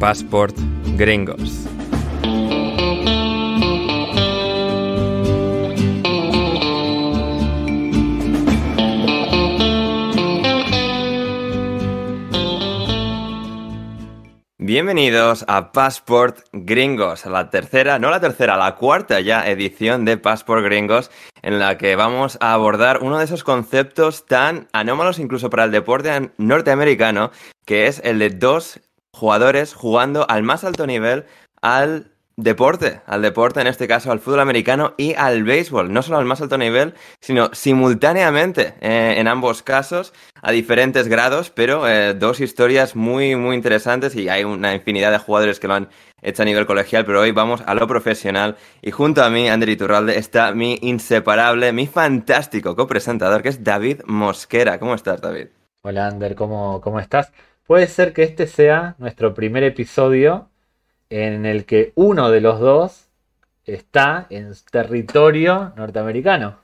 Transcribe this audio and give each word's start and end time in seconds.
Passport 0.00 0.56
Gringos. 0.96 1.66
Bienvenidos 14.56 15.44
a 15.48 15.70
Passport 15.72 16.46
Gringos, 16.52 17.26
a 17.26 17.30
la 17.30 17.50
tercera, 17.50 17.98
no 17.98 18.08
la 18.08 18.20
tercera, 18.20 18.56
la 18.56 18.76
cuarta 18.76 19.20
ya 19.20 19.46
edición 19.46 20.06
de 20.06 20.16
Passport 20.16 20.64
Gringos, 20.64 21.10
en 21.42 21.58
la 21.58 21.76
que 21.76 21.94
vamos 21.96 22.38
a 22.40 22.54
abordar 22.54 23.00
uno 23.02 23.18
de 23.18 23.24
esos 23.26 23.44
conceptos 23.44 24.24
tan 24.24 24.68
anómalos 24.72 25.18
incluso 25.18 25.50
para 25.50 25.64
el 25.64 25.72
deporte 25.72 26.30
norteamericano, 26.38 27.32
que 27.66 27.86
es 27.86 28.00
el 28.02 28.18
de 28.18 28.30
dos 28.30 28.80
jugadores 29.12 29.74
jugando 29.74 30.26
al 30.28 30.42
más 30.42 30.64
alto 30.64 30.86
nivel 30.86 31.26
al 31.62 32.10
deporte, 32.42 33.00
al 33.06 33.22
deporte, 33.22 33.60
en 33.60 33.66
este 33.66 33.86
caso 33.86 34.10
al 34.10 34.20
fútbol 34.20 34.40
americano 34.40 34.94
y 34.96 35.14
al 35.14 35.44
béisbol, 35.44 35.92
no 35.92 36.02
solo 36.02 36.18
al 36.18 36.24
más 36.24 36.40
alto 36.40 36.58
nivel, 36.58 36.94
sino 37.20 37.50
simultáneamente 37.52 38.74
eh, 38.80 39.16
en 39.18 39.28
ambos 39.28 39.62
casos, 39.62 40.12
a 40.40 40.50
diferentes 40.52 41.08
grados, 41.08 41.50
pero 41.50 41.86
eh, 41.88 42.14
dos 42.14 42.40
historias 42.40 42.96
muy, 42.96 43.36
muy 43.36 43.56
interesantes 43.56 44.14
y 44.16 44.28
hay 44.28 44.44
una 44.44 44.74
infinidad 44.74 45.10
de 45.10 45.18
jugadores 45.18 45.60
que 45.60 45.68
lo 45.68 45.74
han 45.74 45.88
hecho 46.22 46.42
a 46.42 46.46
nivel 46.46 46.66
colegial, 46.66 47.04
pero 47.04 47.20
hoy 47.20 47.32
vamos 47.32 47.62
a 47.66 47.74
lo 47.74 47.86
profesional 47.86 48.56
y 48.82 48.90
junto 48.90 49.22
a 49.22 49.30
mí, 49.30 49.48
Ander 49.48 49.68
Iturralde, 49.68 50.18
está 50.18 50.52
mi 50.52 50.78
inseparable, 50.82 51.72
mi 51.72 51.86
fantástico 51.86 52.76
copresentador, 52.76 53.42
que 53.42 53.50
es 53.50 53.64
David 53.64 54.02
Mosquera. 54.06 54.78
¿Cómo 54.78 54.94
estás, 54.94 55.20
David? 55.20 55.48
Hola, 55.82 56.08
Ander, 56.08 56.34
¿cómo, 56.34 56.80
cómo 56.82 57.00
estás? 57.00 57.32
Puede 57.70 57.86
ser 57.86 58.12
que 58.12 58.24
este 58.24 58.48
sea 58.48 58.96
nuestro 58.98 59.32
primer 59.32 59.62
episodio 59.62 60.48
en 61.08 61.46
el 61.46 61.66
que 61.66 61.92
uno 61.94 62.28
de 62.28 62.40
los 62.40 62.58
dos 62.58 63.06
está 63.64 64.26
en 64.28 64.52
territorio 64.72 65.72
norteamericano. 65.76 66.56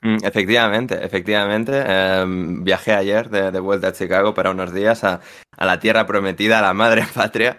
Mm, 0.00 0.24
efectivamente, 0.24 1.04
efectivamente. 1.04 1.84
Em, 1.86 2.64
viajé 2.64 2.94
ayer 2.94 3.28
de, 3.28 3.60
vuelta 3.60 3.88
a 3.88 3.92
Chicago 3.92 4.32
para 4.32 4.50
unos 4.50 4.72
días 4.72 5.04
a, 5.04 5.20
la 5.58 5.78
tierra 5.80 6.06
prometida, 6.06 6.60
a 6.60 6.62
la 6.62 6.72
madre 6.72 7.04
patria. 7.14 7.58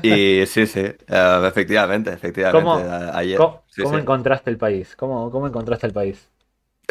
Y 0.00 0.46
sí, 0.46 0.66
sí, 0.66 0.80
em, 0.80 1.44
efectivamente, 1.44 2.10
efectivamente. 2.10 2.64
¿Cómo, 2.64 2.82
ayer, 3.12 3.36
¿cómo, 3.36 3.98
encontraste 3.98 4.48
el 4.48 4.56
país? 4.56 4.96
¿Cómo, 4.96 5.30
¿Cómo 5.30 5.46
encontraste 5.46 5.88
el 5.88 5.92
país? 5.92 6.26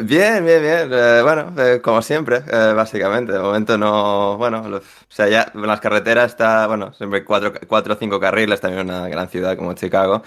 Bien, 0.03 0.45
bien, 0.45 0.61
bien. 0.61 0.89
Eh, 0.93 1.21
bueno, 1.23 1.53
eh, 1.57 1.81
como 1.81 2.01
siempre, 2.01 2.37
eh, 2.51 2.73
básicamente. 2.75 3.33
De 3.33 3.39
momento 3.39 3.77
no. 3.77 4.37
Bueno, 4.37 4.61
o 4.61 4.81
sea, 5.09 5.27
ya 5.27 5.51
en 5.53 5.61
las 5.67 5.81
carreteras 5.81 6.31
está, 6.31 6.67
bueno, 6.67 6.93
siempre 6.93 7.25
cuatro, 7.25 7.53
cuatro 7.67 7.93
o 7.95 7.97
cinco 7.97 8.19
carriles, 8.19 8.61
también 8.61 8.87
una 8.87 9.07
gran 9.09 9.29
ciudad 9.29 9.57
como 9.57 9.73
Chicago. 9.73 10.23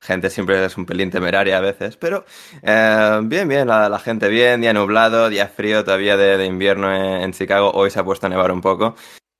Gente 0.00 0.30
siempre 0.30 0.64
es 0.64 0.76
un 0.76 0.86
pelín 0.86 1.10
temeraria 1.10 1.58
a 1.58 1.60
veces, 1.60 1.96
pero 1.96 2.24
bien, 2.62 3.48
bien, 3.48 3.66
la, 3.66 3.98
gente 3.98 4.28
bien, 4.28 4.60
día 4.60 4.72
nublado, 4.72 5.28
día 5.28 5.48
frío 5.48 5.84
todavía 5.84 6.16
de, 6.16 6.44
invierno 6.46 6.94
en, 6.94 7.32
Chicago. 7.32 7.72
Hoy 7.72 7.90
se 7.90 8.00
ha 8.00 8.04
puesto 8.04 8.26
a 8.26 8.28
nevar 8.28 8.52
un 8.52 8.60
poco, 8.60 8.94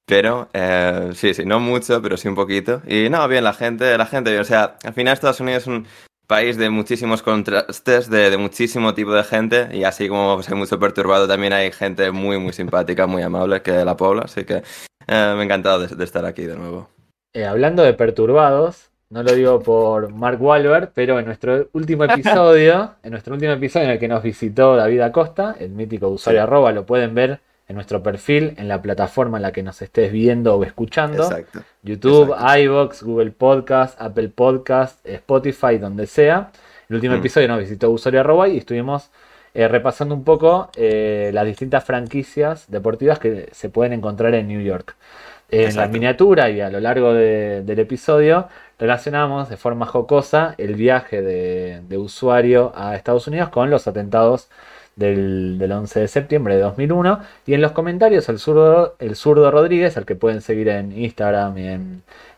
pero 0.06 0.48
sí, 1.14 1.34
sí, 1.34 1.44
no 1.44 1.60
mucho, 1.60 2.02
pero 2.02 2.16
sí 2.16 2.28
un 2.28 2.34
poquito. 2.34 2.82
Y 2.86 3.08
no, 3.10 3.28
bien, 3.28 3.44
la 3.44 3.52
gente, 3.54 3.96
la 3.96 4.06
gente 4.06 4.30
bien. 4.30 4.42
O 4.42 4.44
sea, 4.44 4.76
al 4.82 4.94
final 4.94 5.14
Estados 5.14 5.40
Unidos 5.40 5.62
es 5.62 5.68
un 5.68 5.86
país 6.26 6.56
de 6.56 6.70
muchísimos 6.70 7.22
contrastes, 7.22 8.10
de, 8.10 8.36
muchísimo 8.36 8.94
tipo 8.94 9.12
de 9.12 9.24
gente, 9.24 9.68
y 9.72 9.84
así 9.84 10.08
como 10.08 10.42
soy 10.42 10.56
mucho 10.56 10.78
perturbado, 10.78 11.28
también 11.28 11.52
hay 11.52 11.72
gente 11.72 12.10
muy, 12.10 12.38
muy 12.38 12.52
simpática, 12.52 13.06
muy 13.06 13.22
amable 13.22 13.62
que 13.62 13.84
la 13.84 13.96
pobla, 13.96 14.22
así 14.22 14.44
que 14.44 14.56
eh, 14.56 14.62
me 15.06 15.40
ha 15.40 15.42
encantado 15.42 15.86
de, 15.86 16.04
estar 16.04 16.24
aquí 16.24 16.44
de 16.44 16.56
nuevo. 16.56 16.88
Eh, 17.32 17.44
hablando 17.44 17.82
de 17.82 17.94
perturbados, 17.94 18.90
no 19.08 19.22
lo 19.22 19.32
digo 19.32 19.60
por 19.60 20.12
Mark 20.12 20.42
Wahlberg, 20.42 20.90
pero 20.94 21.18
en 21.20 21.26
nuestro 21.26 21.68
último 21.72 22.04
episodio, 22.06 22.94
en 23.02 23.10
nuestro 23.12 23.34
último 23.34 23.52
episodio 23.52 23.86
en 23.86 23.92
el 23.92 23.98
que 23.98 24.08
nos 24.08 24.22
visitó 24.22 24.74
David 24.74 25.00
Acosta, 25.00 25.56
el 25.60 25.70
mítico 25.70 26.08
usuario 26.08 26.42
arroba, 26.42 26.72
lo 26.72 26.84
pueden 26.86 27.14
ver 27.14 27.40
en 27.68 27.74
nuestro 27.74 28.02
perfil, 28.02 28.54
en 28.58 28.68
la 28.68 28.80
plataforma 28.80 29.38
en 29.38 29.42
la 29.42 29.52
que 29.52 29.62
nos 29.62 29.82
estés 29.82 30.12
viendo 30.12 30.54
o 30.54 30.64
escuchando. 30.64 31.24
Exacto. 31.24 31.62
YouTube, 31.82 32.34
iVoox, 32.58 33.02
Google 33.02 33.32
Podcast, 33.32 34.00
Apple 34.00 34.28
Podcast, 34.28 35.04
Spotify, 35.06 35.78
donde 35.78 36.06
sea. 36.06 36.50
El 36.88 36.96
último 36.96 37.16
mm. 37.16 37.18
episodio 37.18 37.48
nos 37.48 37.58
visitó 37.58 37.90
Usuario 37.90 38.20
Arroba 38.20 38.48
y 38.48 38.58
estuvimos 38.58 39.10
eh, 39.54 39.66
repasando 39.68 40.14
un 40.14 40.22
poco 40.22 40.70
eh, 40.76 41.30
las 41.32 41.46
distintas 41.46 41.84
franquicias 41.84 42.70
deportivas 42.70 43.18
que 43.18 43.48
se 43.52 43.68
pueden 43.68 43.94
encontrar 43.94 44.34
en 44.34 44.46
New 44.46 44.60
York. 44.60 44.94
En 45.48 45.76
la 45.76 45.86
miniatura 45.86 46.50
y 46.50 46.60
a 46.60 46.70
lo 46.70 46.80
largo 46.80 47.14
del 47.14 47.78
episodio 47.78 48.48
relacionamos 48.80 49.48
de 49.48 49.56
forma 49.56 49.86
jocosa 49.86 50.56
el 50.58 50.74
viaje 50.74 51.22
de, 51.22 51.82
de 51.88 51.98
usuario 51.98 52.72
a 52.74 52.96
Estados 52.96 53.28
Unidos 53.28 53.50
con 53.50 53.70
los 53.70 53.86
atentados 53.86 54.48
del, 54.96 55.70
11 55.70 56.00
de 56.00 56.08
septiembre 56.08 56.56
de 56.56 56.62
2001. 56.62 57.20
Y 57.46 57.54
en 57.54 57.60
los 57.60 57.72
comentarios 57.72 58.28
el 58.28 58.38
zurdo, 58.38 58.96
el 58.98 59.14
zurdo 59.14 59.50
Rodríguez, 59.50 59.96
al 59.96 60.06
que 60.06 60.16
pueden 60.16 60.40
seguir 60.40 60.68
en 60.68 60.98
Instagram 60.98 61.58
y 61.58 61.68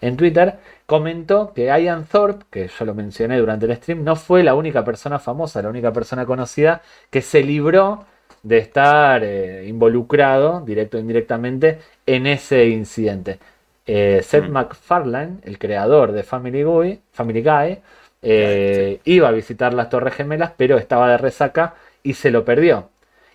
en, 0.01 0.17
Twitter, 0.17 0.59
comentó 0.87 1.53
que 1.55 1.67
Ian 1.67 2.05
Thorpe, 2.07 2.45
que 2.51 2.69
yo 2.69 2.85
lo 2.85 2.95
mencioné 2.95 3.39
durante 3.39 3.67
el 3.67 3.77
stream, 3.77 4.05
no 4.05 4.17
fue 4.17 4.43
la 4.43 4.55
única 4.55 4.85
persona 4.85 5.19
famosa, 5.19 5.63
la 5.63 5.71
única 5.71 5.93
persona 5.93 6.27
conocida 6.27 6.83
que 7.11 7.23
se 7.23 7.43
libró 7.43 8.05
de 8.43 8.59
estar 8.59 9.23
eh, 9.25 9.67
involucrado, 9.67 10.61
directo 10.61 10.97
o 10.99 11.01
indirectamente, 11.01 11.79
en 12.07 12.27
ese 12.27 12.67
incidente. 12.69 13.39
Eh, 13.87 14.21
Seth 14.23 14.49
mm. 14.49 14.53
MacFarlane, 14.53 15.39
el 15.45 15.59
creador 15.59 16.13
de 16.13 16.23
Family 16.23 16.63
Guy, 16.63 17.01
Family 17.13 17.43
Guy 17.43 17.79
eh, 18.21 19.01
iba 19.05 19.29
a 19.29 19.33
visitar 19.33 19.75
las 19.75 19.89
Torres 19.89 20.15
Gemelas, 20.15 20.53
pero 20.57 20.77
estaba 20.77 21.09
de 21.11 21.19
resaca 21.19 21.75
y 22.09 22.15
se 22.15 22.31
lo 22.31 22.43
perdió. 22.43 22.89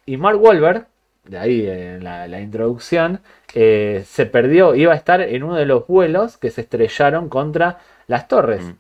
Y 0.04 0.18
Mark 0.18 0.42
Wahlberg, 0.42 0.88
de 1.26 1.38
ahí 1.38 1.68
en 1.68 2.04
la, 2.04 2.42
introducción, 2.42 3.20
eh, 3.54 4.04
se 4.08 4.26
perdió, 4.26 4.74
iba 4.74 4.94
a 4.94 4.96
estar 4.96 5.22
en 5.22 5.44
uno 5.44 5.58
de 5.58 5.68
los 5.68 5.86
vuelos 5.86 6.38
que 6.38 6.50
se 6.50 6.62
estrellaron 6.62 7.30
contra 7.30 7.78
las 8.08 8.28
torres. 8.28 8.64
Mm. 8.64 8.72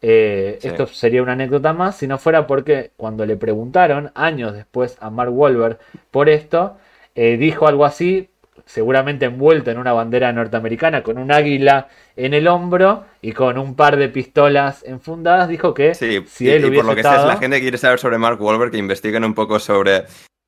Eh, 0.00 0.58
esto 0.62 0.86
sería 0.86 1.24
una 1.24 1.32
anécdota 1.32 1.72
más 1.72 1.96
si 1.96 2.06
no 2.06 2.18
fuera 2.18 2.46
porque 2.46 2.92
cuando 2.96 3.26
le 3.26 3.36
preguntaron 3.36 4.12
años 4.14 4.52
después 4.54 4.96
a 5.00 5.10
Mark 5.10 5.32
Wahlberg 5.32 5.78
por 6.12 6.28
esto, 6.28 6.76
eh, 7.16 7.36
dijo 7.36 7.66
algo 7.66 7.84
así, 7.84 8.30
seguramente 8.72 9.26
envuelto 9.26 9.70
en 9.70 9.76
una 9.76 9.92
bandera 9.92 10.32
norteamericana 10.32 11.02
con 11.02 11.18
un 11.18 11.30
águila 11.30 11.88
en 12.16 12.32
el 12.32 12.48
hombro 12.48 13.04
y 13.20 13.32
con 13.32 13.58
un 13.58 13.76
par 13.76 13.98
de 13.98 14.08
pistolas 14.08 14.82
enfundadas, 14.84 15.46
dijo 15.46 15.74
que 15.74 15.94
sí, 15.94 16.24
si 16.26 16.48
él 16.48 16.64
y, 16.72 16.76
por 16.76 16.86
lo 16.86 16.94
que 16.94 17.02
sea, 17.02 17.26
la 17.26 17.36
gente 17.36 17.60
quiere 17.60 17.76
saber 17.76 17.98
sobre 17.98 18.16
Mark 18.16 18.40
Wahlberg, 18.40 18.70
que 18.70 18.78
investiguen 18.78 19.24
un 19.24 19.34
poco 19.34 19.58
sobre 19.58 20.04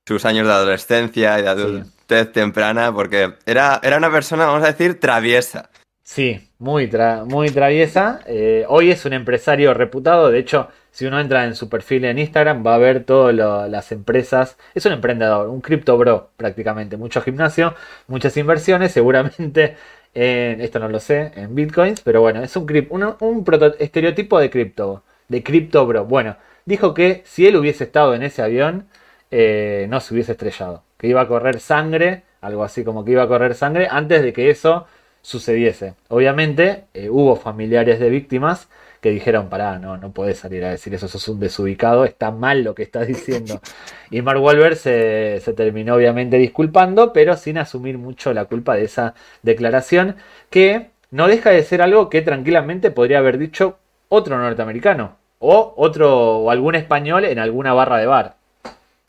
sus 0.08 0.24
años 0.24 0.46
de 0.46 0.54
adolescencia 0.54 1.38
y 1.38 1.42
de 1.42 1.48
adultez 1.48 2.32
temprana, 2.32 2.94
porque 2.94 3.34
era, 3.44 3.78
era 3.82 3.98
una 3.98 4.10
persona, 4.10 4.46
vamos 4.46 4.62
a 4.62 4.72
decir, 4.72 4.98
traviesa. 4.98 5.68
Sí, 6.06 6.50
muy, 6.58 6.90
muy 7.26 7.48
traviesa. 7.50 8.20
Eh, 8.26 8.64
hoy 8.68 8.90
es 8.90 9.04
un 9.06 9.14
empresario 9.14 9.72
reputado, 9.72 10.30
de 10.30 10.38
hecho, 10.38 10.68
si 10.90 11.06
uno 11.06 11.18
entra 11.18 11.44
en 11.46 11.54
su 11.56 11.68
perfil 11.70 12.04
en 12.04 12.18
Instagram 12.18 12.64
va 12.64 12.74
a 12.74 12.78
ver 12.78 13.04
todas 13.04 13.34
las 13.70 13.90
empresas. 13.90 14.58
Es 14.74 14.84
un 14.86 14.92
emprendedor, 14.92 15.48
un 15.48 15.60
cripto 15.62 15.96
bro 15.96 16.30
prácticamente. 16.36 16.96
Mucho 16.98 17.22
gimnasio, 17.22 17.74
muchas 18.06 18.36
inversiones, 18.36 18.92
seguramente 18.92 19.76
esto 20.14 20.78
no 20.78 20.88
lo 20.88 21.00
sé, 21.00 21.32
en 21.34 21.54
bitcoins, 21.54 22.00
pero 22.02 22.20
bueno, 22.20 22.42
es 22.42 22.54
un 22.56 23.44
estereotipo 23.78 24.38
de 24.38 24.50
cripto, 24.50 25.02
de 25.28 25.42
cripto 25.42 25.86
bro. 25.86 26.04
Bueno, 26.04 26.36
dijo 26.66 26.94
que 26.94 27.22
si 27.24 27.46
él 27.46 27.56
hubiese 27.56 27.84
estado 27.84 28.14
en 28.14 28.22
ese 28.22 28.42
avión, 28.42 28.86
eh, 29.30 29.86
no 29.88 30.00
se 30.00 30.14
hubiese 30.14 30.32
estrellado, 30.32 30.82
que 30.98 31.08
iba 31.08 31.22
a 31.22 31.28
correr 31.28 31.58
sangre, 31.60 32.22
algo 32.40 32.62
así 32.62 32.84
como 32.84 33.04
que 33.04 33.12
iba 33.12 33.22
a 33.24 33.28
correr 33.28 33.54
sangre 33.54 33.88
antes 33.90 34.22
de 34.22 34.32
que 34.32 34.50
eso 34.50 34.86
sucediese. 35.24 35.94
Obviamente 36.08 36.84
eh, 36.92 37.08
hubo 37.08 37.34
familiares 37.34 37.98
de 37.98 38.10
víctimas 38.10 38.68
que 39.00 39.10
dijeron, 39.10 39.48
pará, 39.48 39.78
no, 39.78 39.96
no 39.96 40.12
puedes 40.12 40.38
salir 40.38 40.64
a 40.64 40.70
decir 40.70 40.94
eso, 40.94 41.08
sos 41.08 41.26
un 41.28 41.40
desubicado, 41.40 42.04
está 42.04 42.30
mal 42.30 42.62
lo 42.62 42.74
que 42.74 42.82
estás 42.82 43.06
diciendo. 43.06 43.60
Y 44.10 44.22
Mark 44.22 44.40
Wahlberg 44.40 44.76
se, 44.76 45.40
terminó 45.56 45.94
obviamente 45.94 46.36
disculpando, 46.36 47.12
pero 47.12 47.36
sin 47.36 47.58
asumir 47.58 47.98
mucho 47.98 48.32
la 48.32 48.44
culpa 48.44 48.76
de 48.76 48.84
esa 48.84 49.14
declaración, 49.42 50.16
que 50.50 50.90
no 51.10 51.26
deja 51.26 51.50
de 51.50 51.64
ser 51.64 51.82
algo 51.82 52.08
que 52.10 52.22
tranquilamente 52.22 52.90
podría 52.90 53.18
haber 53.18 53.38
dicho 53.38 53.78
otro 54.08 54.38
norteamericano, 54.38 55.16
o 55.38 55.74
otro, 55.76 56.38
o 56.38 56.50
algún 56.50 56.74
español 56.74 57.24
en 57.24 57.38
alguna 57.38 57.72
barra 57.72 57.98
de 57.98 58.06
bar. 58.06 58.36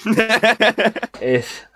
es, 1.22 1.68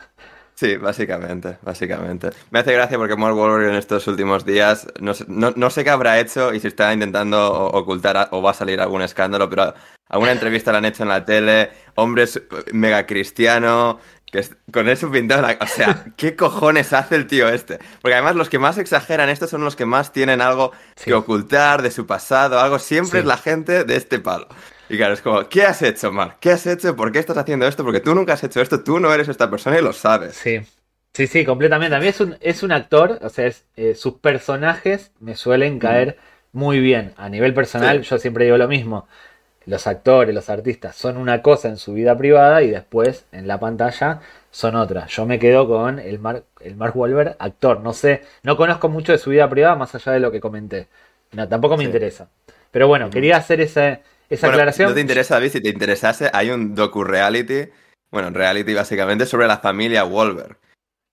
Sí, 0.59 0.75
básicamente, 0.75 1.57
básicamente. 1.61 2.31
Me 2.51 2.59
hace 2.59 2.73
gracia 2.73 2.97
porque 2.97 3.15
Mark 3.15 3.33
Wahlberg 3.33 3.69
en 3.69 3.75
estos 3.75 4.05
últimos 4.07 4.43
días, 4.43 4.87
no 4.99 5.13
sé, 5.13 5.23
no, 5.29 5.69
sé 5.69 5.85
qué 5.85 5.89
habrá 5.89 6.19
hecho 6.19 6.53
y 6.53 6.59
si 6.59 6.67
está 6.67 6.91
intentando 6.91 7.49
ocultar 7.67 8.27
o 8.31 8.41
va 8.41 8.51
a 8.51 8.53
salir 8.53 8.81
algún 8.81 9.01
escándalo, 9.01 9.49
pero 9.49 9.73
alguna 10.09 10.33
entrevista 10.33 10.73
la 10.73 10.79
han 10.79 10.85
hecho 10.85 11.03
en 11.03 11.09
la 11.09 11.23
tele, 11.23 11.69
hombre 11.95 12.25
mega 12.73 13.05
cristiano, 13.05 14.01
Que 14.29 14.45
con 14.73 14.89
eso 14.89 15.09
pintado 15.09 15.43
la... 15.43 15.57
O 15.61 15.65
sea, 15.65 16.07
¿qué 16.17 16.35
cojones 16.35 16.91
hace 16.91 17.15
el 17.15 17.27
tío 17.27 17.47
este? 17.47 17.79
Porque 18.01 18.15
además 18.15 18.35
los 18.35 18.49
que 18.49 18.59
más 18.59 18.77
exageran 18.77 19.29
esto 19.29 19.47
son 19.47 19.63
los 19.63 19.77
que 19.77 19.85
más 19.85 20.11
tienen 20.11 20.41
algo 20.41 20.73
que 21.01 21.13
ocultar 21.13 21.81
de 21.83 21.91
su 21.91 22.05
pasado, 22.05 22.59
algo. 22.59 22.79
Siempre 22.79 23.21
es 23.21 23.25
la 23.25 23.37
gente 23.37 23.85
de 23.85 23.95
este 23.95 24.19
palo. 24.19 24.49
Y 24.89 24.97
claro, 24.97 25.13
es 25.13 25.21
como, 25.21 25.47
¿qué 25.47 25.63
has 25.63 25.81
hecho, 25.81 26.11
Mark? 26.11 26.37
¿Qué 26.39 26.51
has 26.51 26.65
hecho? 26.65 26.95
¿Por 26.95 27.11
qué 27.11 27.19
estás 27.19 27.37
haciendo 27.37 27.67
esto? 27.67 27.83
Porque 27.83 27.99
tú 27.99 28.15
nunca 28.15 28.33
has 28.33 28.43
hecho 28.43 28.61
esto, 28.61 28.83
tú 28.83 28.99
no 28.99 29.13
eres 29.13 29.27
esta 29.29 29.49
persona 29.49 29.77
y 29.77 29.83
lo 29.83 29.93
sabes. 29.93 30.35
Sí, 30.35 30.61
sí, 31.13 31.27
sí, 31.27 31.45
completamente. 31.45 31.95
A 31.95 31.99
mí 31.99 32.07
es 32.07 32.19
un, 32.19 32.37
es 32.41 32.63
un 32.63 32.71
actor, 32.71 33.19
o 33.21 33.29
sea, 33.29 33.51
eh, 33.75 33.95
sus 33.95 34.15
personajes 34.15 35.11
me 35.19 35.35
suelen 35.35 35.79
caer 35.79 36.17
muy 36.51 36.79
bien. 36.79 37.13
A 37.17 37.29
nivel 37.29 37.53
personal, 37.53 38.01
yo 38.01 38.17
siempre 38.17 38.45
digo 38.45 38.57
lo 38.57 38.67
mismo 38.67 39.07
los 39.69 39.85
actores, 39.87 40.33
los 40.33 40.49
artistas 40.49 40.95
son 40.95 41.17
una 41.17 41.41
cosa 41.41 41.67
en 41.69 41.77
su 41.77 41.93
vida 41.93 42.17
privada 42.17 42.63
y 42.63 42.71
después 42.71 43.25
en 43.31 43.47
la 43.47 43.59
pantalla 43.59 44.21
son 44.51 44.75
otra. 44.75 45.05
Yo 45.07 45.25
me 45.25 45.37
quedo 45.37 45.67
con 45.67 45.99
el 45.99 46.17
Mark, 46.19 46.45
el 46.61 46.75
Mark 46.75 46.97
Wahlberg, 46.97 47.35
actor. 47.37 47.81
No 47.81 47.93
sé, 47.93 48.23
no 48.41 48.57
conozco 48.57 48.89
mucho 48.89 49.11
de 49.11 49.19
su 49.19 49.29
vida 49.29 49.47
privada 49.47 49.75
más 49.75 49.93
allá 49.93 50.13
de 50.13 50.19
lo 50.19 50.31
que 50.31 50.39
comenté. 50.39 50.87
No, 51.33 51.47
tampoco 51.47 51.77
me 51.77 51.83
interesa. 51.83 52.29
Pero 52.71 52.87
bueno, 52.87 53.09
quería 53.11 53.37
hacer 53.37 53.61
esa, 54.29 54.47
esa 54.47 54.47
aclaración. 54.47 54.89
No 54.89 54.95
te 54.95 55.01
interesa, 55.01 55.35
David, 55.35 55.51
si 55.51 55.61
te 55.61 55.69
interesase, 55.69 56.29
hay 56.33 56.51
un 56.51 56.75
docu-reality, 56.75 57.69
bueno, 58.11 58.29
reality 58.29 58.73
básicamente 58.73 59.25
sobre 59.25 59.47
la 59.47 59.57
familia 59.57 60.05
Wahlberg. 60.05 60.57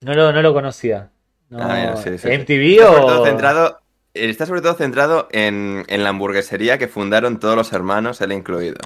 No 0.01 0.13
lo, 0.13 0.31
no 0.31 0.41
lo 0.41 0.53
conocía. 0.53 1.09
Ah, 1.51 1.95
¿MTV 1.95 2.83
o...? 2.85 3.25
centrado 3.25 3.79
está 4.25 4.45
sobre 4.45 4.61
todo 4.61 4.73
centrado 4.73 5.27
en, 5.31 5.85
la 5.87 6.09
hamburguesería 6.09 6.77
que 6.77 6.87
fundaron 6.87 7.39
todos 7.39 7.55
los 7.55 7.73
hermanos, 7.73 8.21
él 8.21 8.31
incluido. 8.31 8.77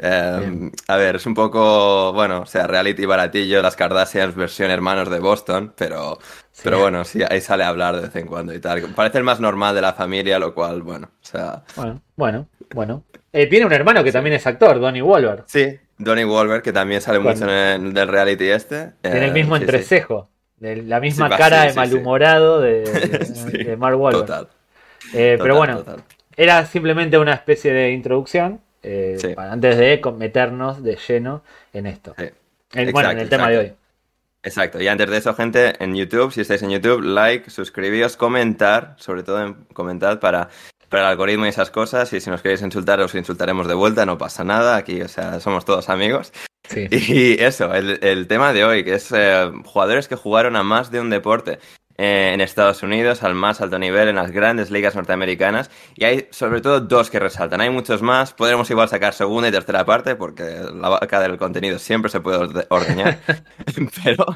Em, 0.00 0.70
a 0.86 0.96
ver, 0.96 1.16
es 1.16 1.26
un 1.26 1.34
poco, 1.34 2.12
bueno, 2.12 2.42
o 2.42 2.46
sea, 2.46 2.68
reality 2.68 3.04
baratillo, 3.04 3.60
las 3.60 3.74
Kardashians 3.74 4.36
versión 4.36 4.70
hermanos 4.70 5.10
de 5.10 5.18
Boston, 5.18 5.72
pero, 5.76 6.18
pero 6.62 6.78
bueno, 6.78 7.04
sí, 7.04 7.20
ahí 7.28 7.40
sale 7.40 7.64
a 7.64 7.68
hablar 7.68 7.96
de 7.96 8.02
vez 8.02 8.14
en 8.14 8.26
cuando 8.26 8.54
y 8.54 8.60
tal. 8.60 8.80
Parece 8.94 9.18
el 9.18 9.24
más 9.24 9.40
normal 9.40 9.74
de 9.74 9.80
la 9.80 9.94
familia, 9.94 10.38
lo 10.38 10.54
cual, 10.54 10.82
bueno, 10.82 11.08
o 11.20 11.26
sea... 11.26 11.64
Bueno, 11.74 12.00
bueno, 12.14 12.48
bueno. 12.74 13.04
Eh, 13.32 13.46
tiene 13.46 13.66
un 13.66 13.72
hermano 13.72 14.02
que 14.02 14.12
también 14.12 14.36
es 14.36 14.46
actor, 14.46 14.80
Donnie 14.80 15.02
Wahlberg. 15.02 15.44
Sí, 15.46 15.78
Donnie 15.98 16.24
Wahlberg, 16.24 16.62
que 16.62 16.72
también 16.72 17.00
sale 17.00 17.18
mucho 17.18 17.44
en 17.44 17.96
el 17.96 18.08
reality 18.08 18.48
este. 18.48 18.92
Tiene 19.02 19.26
el 19.26 19.32
mismo 19.32 19.56
entrecejo, 19.56 20.28
la 20.60 21.00
misma 21.00 21.28
cara 21.28 21.64
de 21.64 21.74
malhumorado 21.74 22.60
de, 22.60 22.82
de, 23.64 23.76
Mark 23.76 23.98
Wahlberg. 23.98 24.26
Total. 24.26 24.48
Eh, 25.14 25.38
pero 25.40 25.56
bueno, 25.56 25.84
era 26.36 26.64
simplemente 26.66 27.18
una 27.18 27.34
especie 27.34 27.72
de 27.72 27.92
introducción 27.92 28.60
eh, 28.82 29.34
antes 29.36 29.76
de 29.76 30.00
meternos 30.16 30.82
de 30.82 30.96
lleno 30.96 31.42
en 31.72 31.86
esto. 31.86 32.14
bueno, 32.92 33.10
en 33.10 33.18
el 33.18 33.28
tema 33.28 33.50
de 33.50 33.58
hoy. 33.58 33.72
Exacto, 34.42 34.80
y 34.80 34.86
antes 34.86 35.10
de 35.10 35.16
eso, 35.16 35.34
gente, 35.34 35.74
en 35.82 35.96
YouTube, 35.96 36.32
si 36.32 36.40
estáis 36.40 36.62
en 36.62 36.70
YouTube, 36.70 37.02
like, 37.02 37.50
suscribíos, 37.50 38.16
comentar, 38.16 38.94
sobre 38.98 39.24
todo 39.24 39.44
en, 39.44 39.54
comentad 39.72 40.20
para, 40.20 40.48
para 40.88 41.04
el 41.04 41.08
algoritmo 41.10 41.46
y 41.46 41.48
esas 41.48 41.70
cosas, 41.70 42.12
y 42.12 42.20
si 42.20 42.30
nos 42.30 42.42
queréis 42.42 42.62
insultar, 42.62 43.00
os 43.00 43.14
insultaremos 43.14 43.66
de 43.68 43.74
vuelta, 43.74 44.06
no 44.06 44.18
pasa 44.18 44.44
nada, 44.44 44.76
aquí, 44.76 45.02
o 45.02 45.08
sea, 45.08 45.40
somos 45.40 45.64
todos 45.64 45.88
amigos. 45.88 46.32
Y 46.70 47.42
eso, 47.42 47.72
el, 47.72 48.26
tema 48.26 48.52
de 48.52 48.62
hoy, 48.62 48.84
que 48.84 48.94
es 48.94 49.10
eh, 49.16 49.50
jugadores 49.64 50.06
que 50.06 50.16
jugaron 50.16 50.54
a 50.54 50.62
más 50.62 50.90
de 50.90 51.00
un 51.00 51.08
deporte. 51.08 51.58
Eh, 52.00 52.30
en 52.32 52.40
Estados 52.40 52.84
Unidos 52.84 53.24
al 53.24 53.34
más 53.34 53.60
alto 53.60 53.76
nivel 53.76 54.06
en 54.06 54.14
las 54.14 54.30
grandes 54.30 54.70
ligas 54.70 54.94
norteamericanas 54.94 55.68
y 55.96 56.04
hay 56.04 56.28
sobre 56.30 56.60
todo 56.60 56.78
dos 56.78 57.10
que 57.10 57.18
resaltan. 57.18 57.60
Hay 57.60 57.70
muchos 57.70 58.02
más, 58.02 58.32
podremos 58.34 58.70
igual 58.70 58.88
sacar 58.88 59.14
segunda 59.14 59.48
y 59.48 59.50
tercera 59.50 59.84
parte 59.84 60.14
porque 60.14 60.60
la 60.80 60.90
vaca 60.90 61.18
del 61.18 61.36
contenido 61.38 61.80
siempre 61.80 62.08
se 62.08 62.20
puede 62.20 62.66
ordeñar. 62.68 63.18
Pero 64.04 64.26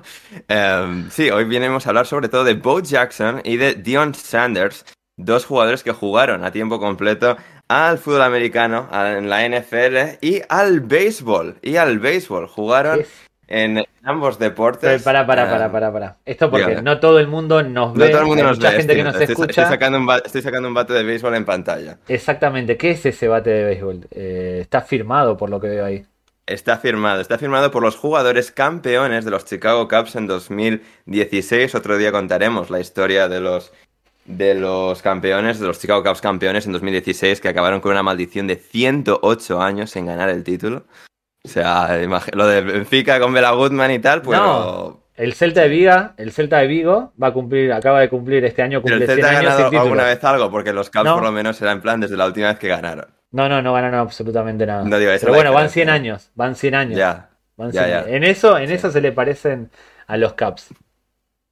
em, 0.48 1.08
sí, 1.08 1.30
hoy 1.30 1.44
venimos 1.44 1.86
a 1.86 1.90
hablar 1.90 2.06
sobre 2.08 2.28
todo 2.28 2.42
de 2.42 2.54
Bo 2.54 2.80
Jackson 2.80 3.40
y 3.44 3.56
de 3.56 3.74
Dion 3.74 4.12
Sanders, 4.12 4.84
dos 5.24 5.46
jugadores 5.46 5.82
que 5.82 5.92
jugaron 5.92 6.44
a 6.44 6.52
tiempo 6.52 6.78
completo 6.78 7.36
al 7.68 7.98
fútbol 7.98 8.22
americano, 8.22 8.88
en 8.92 9.28
la 9.28 9.48
NFL 9.48 10.18
y 10.20 10.42
al 10.48 10.80
béisbol. 10.80 11.56
Y 11.62 11.76
al 11.76 11.98
béisbol 11.98 12.46
jugaron 12.46 13.04
en 13.48 13.84
ambos 14.02 14.38
deportes. 14.38 15.02
Para, 15.02 15.26
para, 15.26 15.48
para, 15.48 15.70
para, 15.70 15.88
eh, 15.88 15.92
para. 15.92 16.16
Esto 16.24 16.50
porque 16.50 16.82
no 16.82 17.00
todo 17.00 17.18
el 17.18 17.28
mundo 17.28 17.62
nos 17.62 17.94
ve. 17.94 18.06
No 18.06 18.10
todo 18.10 18.20
el 18.20 18.26
mundo 18.26 18.44
nos 18.44 18.58
mucha 18.58 18.70
ve. 18.70 18.76
gente 18.78 18.94
que 18.96 19.04
nos 19.04 19.14
estoy, 19.14 19.32
escucha. 19.32 19.62
Estoy 19.62 19.64
sacando, 19.64 19.98
un 19.98 20.06
bate, 20.06 20.26
estoy 20.26 20.42
sacando 20.42 20.68
un 20.68 20.74
bate 20.74 20.92
de 20.92 21.02
béisbol 21.02 21.34
en 21.34 21.44
pantalla. 21.44 21.98
Exactamente. 22.08 22.76
¿Qué 22.76 22.90
es 22.90 23.06
ese 23.06 23.28
bate 23.28 23.50
de 23.50 23.64
béisbol? 23.64 24.06
Eh, 24.10 24.58
está 24.62 24.80
firmado 24.80 25.36
por 25.36 25.50
lo 25.50 25.60
que 25.60 25.68
veo 25.68 25.84
ahí. 25.84 26.04
Está 26.44 26.76
firmado, 26.76 27.20
está 27.20 27.38
firmado 27.38 27.70
por 27.70 27.82
los 27.82 27.96
jugadores 27.96 28.50
campeones 28.50 29.24
de 29.24 29.30
los 29.30 29.44
Chicago 29.44 29.86
Cubs 29.86 30.16
en 30.16 30.26
2016. 30.26 31.74
Otro 31.76 31.96
día 31.96 32.10
contaremos 32.10 32.68
la 32.68 32.80
historia 32.80 33.28
de 33.28 33.40
los 33.40 33.72
de 34.24 34.54
los 34.54 35.02
campeones, 35.02 35.58
de 35.58 35.66
los 35.66 35.80
Chicago 35.80 36.02
Cubs 36.02 36.20
campeones 36.20 36.66
en 36.66 36.72
2016, 36.72 37.40
que 37.40 37.48
acabaron 37.48 37.80
con 37.80 37.92
una 37.92 38.02
maldición 38.02 38.46
de 38.46 38.56
108 38.56 39.60
años 39.60 39.94
en 39.96 40.06
ganar 40.06 40.28
el 40.28 40.44
título. 40.44 40.84
O 41.44 41.48
sea, 41.48 41.98
lo 42.32 42.46
de 42.46 42.60
Benfica 42.60 43.18
con 43.18 43.32
Bela 43.32 43.50
Goodman 43.50 43.90
y 43.90 43.98
tal, 43.98 44.22
pues. 44.22 44.38
No, 44.38 45.02
el 45.14 45.34
Celta 45.34 45.62
de 45.62 45.68
Viga, 45.68 46.14
el 46.16 46.32
Celta 46.32 46.58
de 46.58 46.66
Vigo 46.66 47.12
va 47.20 47.28
a 47.28 47.32
cumplir, 47.32 47.72
acaba 47.72 48.00
de 48.00 48.08
cumplir 48.08 48.44
este 48.44 48.62
año 48.62 48.80
cumple 48.80 49.04
el 49.04 49.06
Celta 49.06 49.30
ha 49.30 49.32
ganado 49.34 49.80
alguna 49.80 50.04
vez 50.04 50.22
algo, 50.24 50.50
porque 50.50 50.72
los 50.72 50.88
Caps 50.88 51.10
por 51.10 51.22
lo 51.22 51.32
menos 51.32 51.60
era 51.60 51.72
en 51.72 51.80
plan 51.80 52.00
desde 52.00 52.16
la 52.16 52.26
última 52.26 52.48
vez 52.48 52.58
que 52.58 52.68
ganaron. 52.68 53.06
No, 53.30 53.48
no, 53.48 53.60
no 53.62 53.72
ganaron 53.72 54.00
absolutamente 54.00 54.66
nada. 54.66 54.84
Pero 54.88 55.34
bueno, 55.34 55.52
van 55.52 55.70
100 55.70 55.90
años, 55.90 56.30
van 56.34 56.54
100 56.54 56.74
años. 56.74 56.98
Ya. 56.98 57.28
En 58.06 58.24
eso, 58.24 58.58
en 58.58 58.70
eso 58.70 58.90
se 58.90 59.00
le 59.00 59.12
parecen 59.12 59.70
a 60.06 60.16
los 60.16 60.34
Caps. 60.34 60.68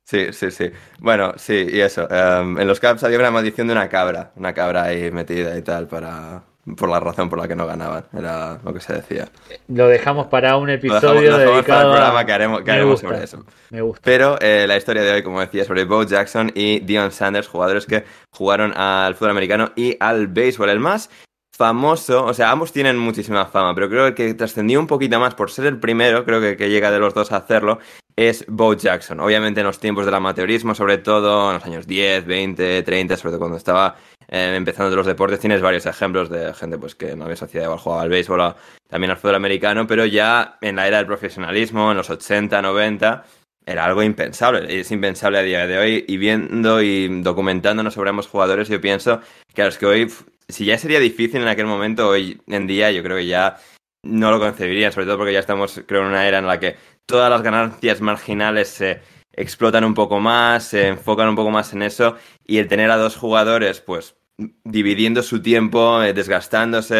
Sí, 0.05 0.32
sí, 0.32 0.50
sí. 0.50 0.70
Bueno, 0.99 1.35
sí, 1.37 1.67
y 1.70 1.81
eso. 1.81 2.08
Em, 2.11 2.58
en 2.58 2.67
los 2.67 2.81
Caps 2.81 3.05
había 3.05 3.19
una 3.19 3.31
maldición 3.31 3.69
de 3.69 3.75
una 3.75 3.88
cabra, 3.88 4.32
una 4.37 4.52
cabra 4.52 4.85
ahí 4.85 5.11
metida 5.11 5.56
y 5.56 5.62
tal 5.62 5.87
para, 5.87 6.43
por 6.76 6.88
la 6.88 7.00
razón 7.00 7.29
por 7.29 7.38
la 7.38 7.49
que 7.49 7.56
no 7.56 7.67
ganaban, 7.67 8.05
era 8.17 8.58
lo 8.64 8.75
que 8.75 8.81
se 8.81 8.94
decía. 8.94 9.29
Lo 9.69 9.88
dejamos 9.88 10.26
para 10.26 10.56
un 10.56 10.70
episodio 10.70 11.37
dedicado 11.37 11.62
para 11.62 11.81
el 11.82 11.91
programa 11.91 12.26
que 12.26 12.32
haremos, 12.73 13.00
sobre 13.00 13.25
eso. 13.25 13.44
Me 13.70 13.81
gusta. 13.82 14.02
Pero 14.05 14.37
eh, 14.41 14.67
la 14.67 14.76
historia 14.76 15.02
de 15.02 15.12
hoy, 15.12 15.23
como 15.23 15.41
decía, 15.41 15.64
sobre 15.64 15.85
Bo 15.85 16.02
Jackson 16.02 16.50
y 16.55 16.81
Dion 16.81 17.12
Sanders, 17.12 17.49
jugadores 17.49 17.87
que 17.87 18.05
jugaron 18.31 18.76
al 18.76 19.14
fútbol 19.14 19.31
americano 19.31 19.73
y 19.76 19.97
al 20.00 20.26
béisbol. 20.29 20.70
El 20.70 20.81
más 20.81 21.11
famoso, 21.56 22.25
o 22.25 22.35
sea, 22.35 22.50
ambos 22.50 22.73
tienen 22.73 22.99
muchísima 22.99 23.47
fama, 23.47 23.75
pero 23.75 23.88
creo 23.88 24.14
que 24.14 24.32
trascendió 24.35 24.81
un 24.81 24.87
poquito 24.87 25.20
más 25.20 25.35
por 25.35 25.50
ser 25.50 25.67
el 25.67 25.79
primero, 25.79 26.25
creo 26.25 26.41
que, 26.41 26.56
que 26.56 26.70
llega 26.70 26.91
de 26.91 26.99
los 26.99 27.12
dos 27.12 27.32
a 27.32 27.37
hacerlo, 27.37 27.79
es 28.16 28.44
Bo 28.48 28.74
Jackson. 28.74 29.20
Obviamente 29.20 29.60
en 29.60 29.66
los 29.66 29.78
tiempos 29.78 30.04
del 30.04 30.14
amateurismo, 30.14 30.74
sobre 30.74 30.98
todo 30.98 31.48
en 31.48 31.54
los 31.54 31.64
años 31.64 31.86
10, 31.86 32.26
20, 32.26 32.82
30, 32.82 33.16
sobre 33.16 33.32
todo 33.32 33.38
cuando 33.38 33.56
estaba 33.56 33.96
eh, 34.28 34.54
empezando 34.56 34.94
los 34.94 35.06
deportes, 35.06 35.40
tienes 35.40 35.61
varios 35.61 35.87
ejemplos 35.87 36.28
de 36.30 36.52
gente 36.54 36.78
pues 36.78 36.94
que 36.94 37.16
no 37.16 37.25
había 37.25 37.37
sociedad 37.37 37.66
igual 37.66 37.78
jugaba 37.78 38.02
al 38.02 38.08
béisbol, 38.08 38.54
también 38.88 39.11
al 39.11 39.16
fútbol 39.16 39.37
americano, 39.37 39.87
pero 39.87 40.04
ya 40.06 40.58
en 40.61 40.76
la 40.76 40.87
era 40.87 40.99
del 40.99 41.06
profesionalismo, 41.06 41.90
en 41.90 41.96
los 41.96 42.11
80, 42.11 42.61
90, 42.62 43.25
era 43.66 43.85
algo 43.85 44.02
impensable. 44.02 44.80
Es 44.80 44.90
impensable 44.90 45.38
a 45.38 45.42
día 45.42 45.66
de 45.66 45.78
hoy. 45.78 46.04
Y 46.08 46.16
viendo 46.16 46.82
y 46.82 47.23
documentándonos 47.23 47.94
sobre 47.94 48.11
ambos 48.11 48.26
jugadores, 48.26 48.68
yo 48.68 48.80
pienso 48.80 49.20
que 49.54 49.62
a 49.62 49.66
los 49.66 49.78
que 49.78 49.87
hoy, 49.87 50.12
si 50.49 50.64
ya 50.64 50.78
sería 50.78 50.99
difícil 50.99 51.42
en 51.42 51.49
aquel 51.49 51.66
momento, 51.66 52.08
hoy 52.08 52.40
en 52.49 52.66
día 52.66 52.90
yo 52.90 53.02
creo 53.02 53.16
que 53.16 53.26
ya 53.26 53.58
no 54.02 54.30
lo 54.30 54.40
concebirían, 54.40 54.92
sobre 54.92 55.06
todo 55.06 55.18
porque 55.18 55.32
ya 55.32 55.40
estamos, 55.40 55.82
creo, 55.87 56.00
en 56.00 56.08
una 56.08 56.26
era 56.26 56.38
en 56.38 56.46
la 56.46 56.58
que 56.58 56.76
todas 57.11 57.31
las 57.31 57.43
ganancias 57.43 58.00
marginales 58.00 58.69
se 58.69 59.00
explotan 59.33 59.85
un 59.85 59.95
poco 59.95 60.21
más, 60.21 60.64
se 60.64 60.88
enfocan 60.88 61.29
un 61.29 61.37
poco 61.37 61.50
más 61.50 61.73
en 61.73 61.83
eso 61.83 62.17
y 62.47 62.59
el 62.59 62.69
tener 62.69 62.90
a 62.90 62.97
dos 62.97 63.17
jugadores, 63.17 63.81
pues 63.81 64.17
dividiendo 64.64 65.23
su 65.23 65.43
tiempo, 65.43 66.02
eh, 66.02 66.14
desgastándose 66.14 66.97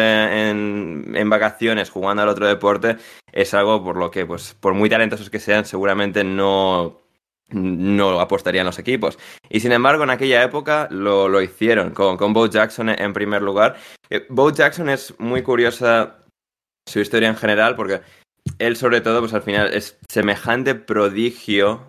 en, 0.49 1.11
en, 1.15 1.29
vacaciones, 1.29 1.89
jugando 1.89 2.21
al 2.21 2.29
otro 2.29 2.45
deporte, 2.45 2.97
es 3.31 3.53
algo 3.53 3.83
por 3.83 3.97
lo 3.97 4.11
que, 4.11 4.25
pues, 4.25 4.53
por 4.59 4.75
muy 4.75 4.89
talentosos 4.89 5.29
que 5.31 5.39
sean, 5.39 5.65
seguramente 5.65 6.23
no, 6.23 7.01
no 7.49 8.19
apostarían 8.19 8.65
los 8.65 8.79
equipos. 8.79 9.17
Y 9.49 9.59
sin 9.59 9.71
embargo, 9.71 10.03
en 10.03 10.11
aquella 10.11 10.43
época 10.43 10.87
lo, 10.91 11.27
lo 11.29 11.41
hicieron, 11.41 11.91
con, 11.91 12.17
con 12.17 12.33
Bo 12.33 12.47
Jackson 12.47 12.89
en 12.89 13.13
primer 13.13 13.41
lugar. 13.41 13.75
Eh, 14.09 14.25
Bo 14.29 14.51
Jackson 14.51 14.89
es 14.89 15.15
muy 15.19 15.41
curiosa 15.41 16.17
su 16.85 16.99
historia 16.99 17.29
en 17.29 17.37
general, 17.37 17.75
porque 17.75 18.01
él 18.59 18.75
sobre 18.75 19.01
todo, 19.01 19.19
pues 19.19 19.33
al 19.33 19.41
final 19.41 19.73
es 19.73 19.97
semejante 20.07 20.75
prodigio 20.75 21.87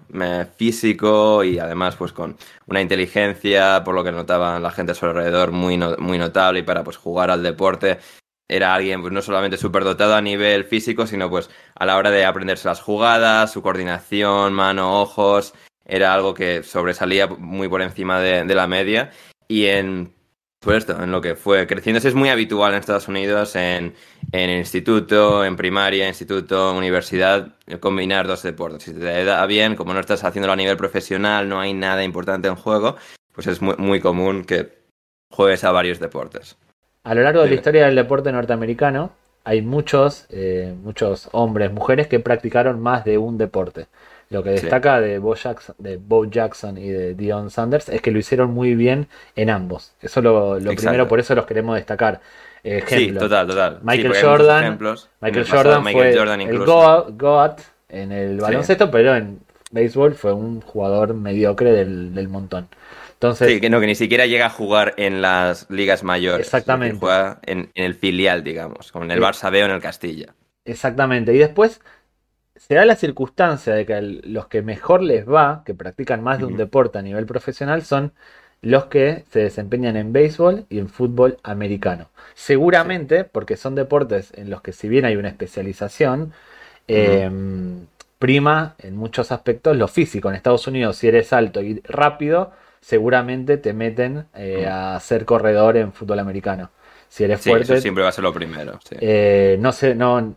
físico 0.57 1.45
y 1.45 1.59
además 1.59 1.97
pues 1.97 2.13
con 2.13 2.37
una 2.67 2.81
inteligencia, 2.81 3.83
por 3.85 3.95
lo 3.95 4.05
que 4.05 4.13
notaban 4.13 4.63
la 4.63 4.71
gente 4.71 4.93
a 4.93 4.95
su 4.95 5.07
alrededor, 5.07 5.53
muy, 5.53 5.79
muy 5.99 6.19
notable 6.19 6.61
y 6.61 6.63
para 6.63 6.85
pues 6.85 6.97
jugar 6.97 7.31
al 7.31 7.43
deporte 7.43 7.99
era 8.49 8.75
alguien 8.75 9.01
pues 9.01 9.13
no 9.13 9.23
solamente 9.23 9.57
dotado 9.57 10.15
a 10.15 10.21
nivel 10.21 10.65
físico, 10.65 11.07
sino 11.07 11.31
pues 11.31 11.49
a 11.75 11.87
la 11.87 11.97
hora 11.97 12.11
de 12.11 12.25
aprenderse 12.25 12.69
las 12.69 12.81
jugadas, 12.81 13.53
su 13.53 13.63
coordinación, 13.63 14.53
mano, 14.53 15.01
ojos, 15.01 15.55
era 15.85 16.13
algo 16.13 16.35
que 16.35 16.63
sobresalía 16.63 17.27
muy 17.27 17.69
por 17.69 17.83
encima 17.83 18.21
de, 18.21 18.45
de 18.45 18.55
la 18.55 18.67
media. 18.67 19.11
Y 19.49 19.67
en 19.67 20.13
Por 20.63 20.77
esto, 20.77 21.03
en 21.03 21.11
lo 21.11 21.21
que 21.21 21.35
fue 21.35 21.67
creciendo, 21.67 21.99
es 21.99 22.15
muy 22.15 22.29
habitual 22.29 22.73
en 22.73 22.79
Estados 22.79 23.09
Unidos, 23.09 23.57
en, 23.57 23.95
en 24.31 24.51
instituto, 24.51 25.45
en 25.45 25.57
primaria, 25.57 26.07
instituto, 26.07 26.73
universidad, 26.73 27.57
combinar 27.81 28.29
dos 28.29 28.45
deportes. 28.45 28.85
Si 28.85 28.95
te 28.95 29.25
da 29.25 29.45
bien, 29.47 29.75
como 29.75 29.93
no 29.93 29.99
estás 29.99 30.23
haciéndolo 30.23 30.53
a 30.53 30.57
nivel 30.57 30.77
profesional, 30.77 31.49
no 31.49 31.59
hay 31.59 31.75
nada 31.75 32.05
importante 32.05 32.47
en 32.47 32.55
juego, 32.55 32.95
pues 33.33 33.49
es 33.49 33.61
muy, 33.61 33.75
muy 33.77 34.01
común 34.01 34.45
que 34.45 34.69
juegues 35.31 35.65
a 35.65 35.73
varios 35.73 35.99
deportes. 35.99 36.57
A 37.03 37.17
lo 37.17 37.23
largo 37.23 37.43
de 37.43 37.49
la 37.49 37.55
historia 37.57 37.87
del 37.87 37.97
deporte 37.97 38.31
norteamericano, 38.31 39.11
hay 39.43 39.63
muchos, 39.63 40.27
eh, 40.31 40.73
muchos 40.81 41.29
hombres, 41.33 41.73
mujeres 41.73 42.07
que 42.07 42.21
practicaron 42.21 42.81
más 42.81 43.05
de 43.05 43.19
un 43.19 43.37
deporte. 43.37 43.89
Lo 44.33 44.43
que 44.43 44.51
destaca 44.51 44.99
de, 44.99 45.19
Bo 45.19 45.35
Jackson, 45.35 45.75
de 45.79 45.99
Bo 45.99 46.25
Jackson 46.25 46.79
y 46.79 46.89
de 46.89 47.15
Dion 47.15 47.51
Sanders 47.51 47.91
es 47.91 48.01
que 48.01 48.11
lo 48.11 48.19
hicieron 48.19 48.51
muy 48.51 48.75
bien 48.75 49.07
en 49.37 49.51
ambos. 49.51 49.93
Eso 50.01 50.21
es 50.21 50.25
lo, 50.25 50.75
primero, 50.75 51.07
por 51.07 51.21
eso 51.21 51.35
los 51.35 51.45
queremos 51.45 51.77
destacar. 51.77 52.23
sí, 52.87 53.13
total, 53.13 53.47
total. 53.47 53.81
Michael 53.83 54.15
Jordan, 54.23 54.79
Michael 55.21 55.47
Jordan 55.47 55.83
fue 55.85 56.11
el 56.11 56.59
GOAT 56.65 57.61
en 57.91 58.11
el 58.11 58.39
baloncesto, 58.39 58.91
pero 58.91 59.15
en 59.15 59.41
béisbol 59.71 60.15
fue 60.15 60.33
un 60.33 60.63
jugador 60.63 61.13
mediocre 61.13 61.73
del, 61.73 62.29
montón. 62.29 62.69
Entonces, 63.13 63.49
sí, 63.49 63.61
que 63.61 63.69
no, 63.69 63.81
que 63.81 63.87
ni 63.87 63.95
siquiera 63.95 64.25
llega 64.25 64.47
a 64.47 64.51
jugar 64.51 64.95
en 64.97 65.21
las 65.21 65.69
ligas 65.71 66.03
mayores. 66.05 66.47
Exactamente. 66.47 66.99
Juega 66.99 67.39
en, 67.45 67.71
el 67.75 67.95
filial, 67.95 68.43
digamos, 68.43 68.93
como 68.93 69.05
en 69.05 69.11
el 69.11 69.21
Barça 69.21 69.51
B 69.51 69.63
o 69.63 69.67
en 69.67 69.73
el 69.73 69.81
Castilla. 69.83 70.35
Exactamente. 70.65 71.35
Y 71.35 71.39
después 71.39 71.83
se 72.69 72.77
da 72.77 72.85
la 72.85 72.95
circunstancia 72.95 73.75
de 73.75 73.85
que 73.85 74.01
los 74.01 74.47
que 74.47 74.63
mejor 74.63 75.03
les 75.03 75.29
va, 75.29 75.65
que 75.67 75.75
practican 75.75 76.23
más 76.23 76.39
de 76.39 76.45
un 76.45 76.57
deporte 76.57 76.97
a 76.97 77.03
nivel 77.03 77.27
profesional, 77.27 77.83
son 77.83 78.13
los 78.61 78.85
que 78.85 79.25
se 79.33 79.41
desempeñan 79.41 79.97
en 79.97 80.13
béisbol 80.13 80.67
y 80.71 80.79
en 80.79 80.89
fútbol 80.89 81.39
americano. 81.43 82.11
Seguramente, 82.35 83.25
porque 83.25 83.57
son 83.57 83.75
deportes 83.75 84.33
en 84.37 84.49
los 84.49 84.63
que 84.63 84.71
si 84.71 84.89
bien 84.89 85.05
hay 85.05 85.17
una 85.17 85.29
especialización, 85.29 86.33
em, 86.87 87.87
prima 88.21 88.77
en 88.79 88.97
muchos 88.97 89.33
aspectos 89.33 89.77
lo 89.77 89.89
físico. 89.89 90.29
En 90.29 90.37
Estados 90.37 90.65
Unidos, 90.69 90.97
si 90.97 91.09
eres 91.09 91.33
alto 91.33 91.61
y 91.63 91.81
rápido, 91.81 92.53
seguramente 92.81 93.57
te 93.57 93.73
meten 93.73 94.27
eh, 94.37 94.69
a 94.71 95.01
ser 95.01 95.25
corredor 95.25 95.77
en 95.77 95.93
fútbol 95.93 96.21
americano. 96.21 96.71
Si 97.09 97.25
eres 97.25 97.41
fuerte. 97.41 97.81
siempre 97.81 98.05
va 98.05 98.11
a 98.11 98.13
ser 98.13 98.23
lo 98.23 98.33
primero. 98.33 98.79
Eh, 98.93 99.57
no 99.61 99.73
sé, 99.73 99.97
no, 99.97 100.37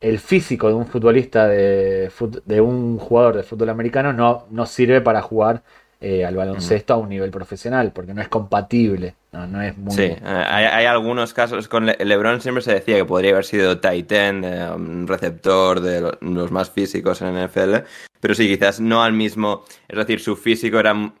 el 0.00 0.18
físico 0.18 0.68
de 0.68 0.74
un 0.74 0.86
futbolista 0.86 1.48
de, 1.48 2.10
de 2.44 2.60
un 2.60 2.98
jugador 2.98 3.36
de 3.36 3.42
fútbol 3.42 3.70
americano 3.70 4.12
no, 4.12 4.46
no 4.50 4.66
sirve 4.66 5.00
para 5.00 5.22
jugar 5.22 5.62
eh, 5.98 6.26
al 6.26 6.36
baloncesto 6.36 6.92
a 6.92 6.98
un 6.98 7.08
nivel 7.08 7.30
profesional, 7.30 7.90
porque 7.90 8.12
no 8.12 8.20
es 8.20 8.28
compatible, 8.28 9.14
no, 9.32 9.62
es 9.62 9.78
muy... 9.78 9.94
Sí, 9.94 10.02
eh, 10.02 10.20
hay, 10.22 10.84
algunos 10.84 11.32
casos, 11.32 11.68
con 11.68 11.86
LeBron 11.86 12.42
siempre 12.42 12.62
se 12.62 12.74
decía 12.74 12.96
que 12.96 13.06
podría 13.06 13.30
haber 13.30 13.46
sido 13.46 13.80
tight 13.80 14.12
end, 14.12 14.44
eh, 14.44 14.70
un 14.70 15.06
receptor 15.06 15.80
de 15.80 16.12
los 16.20 16.52
más 16.52 16.70
físicos 16.70 17.22
en 17.22 17.42
NFL, 17.42 17.76
pero 18.20 18.34
sí, 18.34 18.46
quizás 18.46 18.78
no 18.78 19.02
al 19.02 19.14
mismo, 19.14 19.64
es 19.88 19.96
decir, 19.96 20.20
su 20.20 20.36
físico 20.36 20.78
era 20.78 21.14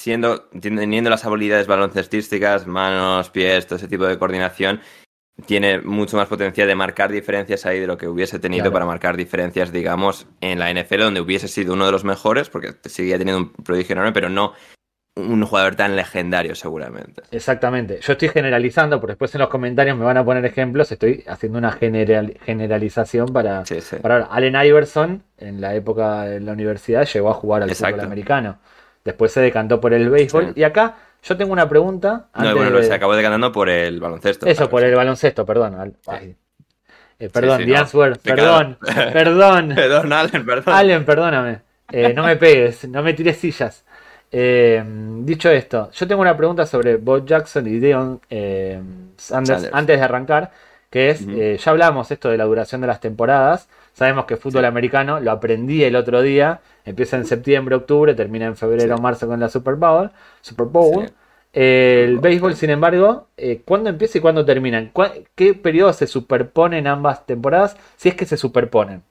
siendo, 0.00 0.42
teniendo 0.60 1.10
las 1.10 1.24
habilidades 1.24 1.66
baloncestísticas, 1.66 2.68
manos, 2.68 3.28
pies, 3.30 3.66
todo 3.66 3.76
ese 3.76 3.88
tipo 3.88 4.06
de 4.06 4.18
coordinación, 4.18 4.80
tiene 5.46 5.80
mucho 5.80 6.16
más 6.16 6.28
potencial 6.28 6.68
de 6.68 6.74
marcar 6.74 7.10
diferencias 7.10 7.66
ahí 7.66 7.80
de 7.80 7.86
lo 7.86 7.96
que 7.96 8.08
hubiese 8.08 8.38
tenido 8.38 8.70
para 8.72 8.84
marcar 8.84 9.16
diferencias, 9.16 9.72
digamos, 9.72 10.26
en 10.40 10.58
la 10.58 10.72
NFL, 10.72 11.00
donde 11.00 11.20
hubiese 11.20 11.48
sido 11.48 11.72
uno 11.74 11.86
de 11.86 11.92
los 11.92 12.04
mejores, 12.04 12.48
porque 12.48 12.74
seguía 12.84 13.18
teniendo 13.18 13.42
un 13.42 13.52
prodigio 13.52 13.94
enorme, 13.94 14.12
pero 14.12 14.28
no 14.28 14.52
un 15.14 15.44
jugador 15.44 15.74
tan 15.74 15.94
legendario 15.94 16.54
seguramente. 16.54 17.22
Exactamente. 17.30 18.00
Yo 18.00 18.12
estoy 18.12 18.28
generalizando, 18.28 18.98
porque 18.98 19.12
después 19.12 19.34
en 19.34 19.40
los 19.40 19.50
comentarios 19.50 19.96
me 19.96 20.04
van 20.04 20.16
a 20.16 20.24
poner 20.24 20.44
ejemplos, 20.44 20.90
estoy 20.90 21.22
haciendo 21.26 21.58
una 21.58 21.72
generalización 21.72 23.28
para, 23.28 23.64
para 24.00 24.24
Allen 24.26 24.56
Iverson, 24.64 25.22
en 25.36 25.60
la 25.60 25.74
época 25.74 26.22
de 26.22 26.40
la 26.40 26.52
universidad, 26.52 27.06
llegó 27.06 27.30
a 27.30 27.34
jugar 27.34 27.62
al 27.62 27.74
fútbol 27.74 28.00
americano. 28.00 28.58
Después 29.04 29.32
se 29.32 29.40
decantó 29.40 29.80
por 29.80 29.92
el 29.92 30.08
béisbol. 30.08 30.52
Y 30.54 30.62
acá 30.62 30.96
yo 31.22 31.36
tengo 31.36 31.52
una 31.52 31.68
pregunta. 31.68 32.26
No, 32.34 32.56
bueno, 32.56 32.82
se 32.82 32.92
acabó 32.92 33.14
decantando 33.14 33.52
por 33.52 33.68
el 33.68 34.00
baloncesto. 34.00 34.46
Eso, 34.46 34.68
por 34.68 34.82
el 34.82 34.94
baloncesto, 34.94 35.46
perdón. 35.46 35.96
Eh, 37.18 37.28
perdón, 37.28 37.62
sí, 37.62 37.72
perdón, 38.24 38.78
perdón. 39.12 39.74
perdón, 39.74 40.12
Allen, 40.12 40.44
perdón. 40.44 40.74
Allen, 40.74 41.04
perdóname. 41.04 41.60
Eh, 41.92 42.12
no 42.14 42.24
me 42.24 42.36
pegues, 42.36 42.88
no 42.88 43.02
me 43.02 43.12
tires 43.12 43.36
sillas. 43.36 43.84
Eh, 44.32 44.82
dicho 45.20 45.50
esto, 45.50 45.90
yo 45.92 46.08
tengo 46.08 46.22
una 46.22 46.36
pregunta 46.36 46.66
sobre 46.66 46.96
Bob 46.96 47.24
Jackson 47.24 47.66
y 47.68 47.78
Dion 47.78 48.20
Sanders, 49.16 49.68
antes 49.72 49.98
de 49.98 50.04
arrancar, 50.04 50.50
que 50.92 51.10
es, 51.10 51.26
ya 51.26 51.70
hablamos 51.72 52.12
esto 52.12 52.28
de 52.28 52.36
la 52.36 52.44
duración 52.44 52.80
de 52.82 52.86
las 52.86 53.00
temporadas, 53.00 53.68
sabemos 53.94 54.26
que 54.26 54.36
fútbol 54.36 54.66
americano, 54.66 55.18
lo 55.18 55.32
aprendí 55.32 55.82
el 55.82 55.96
otro 55.96 56.22
día, 56.22 56.60
Empieza 56.84 57.16
en 57.16 57.26
septiembre, 57.26 57.76
octubre, 57.76 58.14
termina 58.14 58.46
en 58.46 58.56
febrero 58.56 58.96
o 58.96 58.98
marzo 58.98 59.28
con 59.28 59.38
la 59.38 59.48
Super 59.48 59.76
Bowl. 59.76 60.10
Super 60.40 60.66
Bowl. 60.66 61.10
el 61.52 62.18
béisbol, 62.18 62.56
sin 62.56 62.70
embargo, 62.70 63.28
eh, 63.36 63.62
¿cuándo 63.64 63.90
empieza 63.90 64.18
y 64.18 64.20
cuándo 64.20 64.44
terminan? 64.44 64.90
¿Qué 65.34 65.54
periodo 65.54 65.92
se 65.92 66.06
superponen 66.06 66.86
ambas 66.86 67.26
temporadas? 67.26 67.76
Si 67.96 68.08
es 68.08 68.14
que 68.14 68.26
se 68.26 68.36
superponen. 68.36 69.02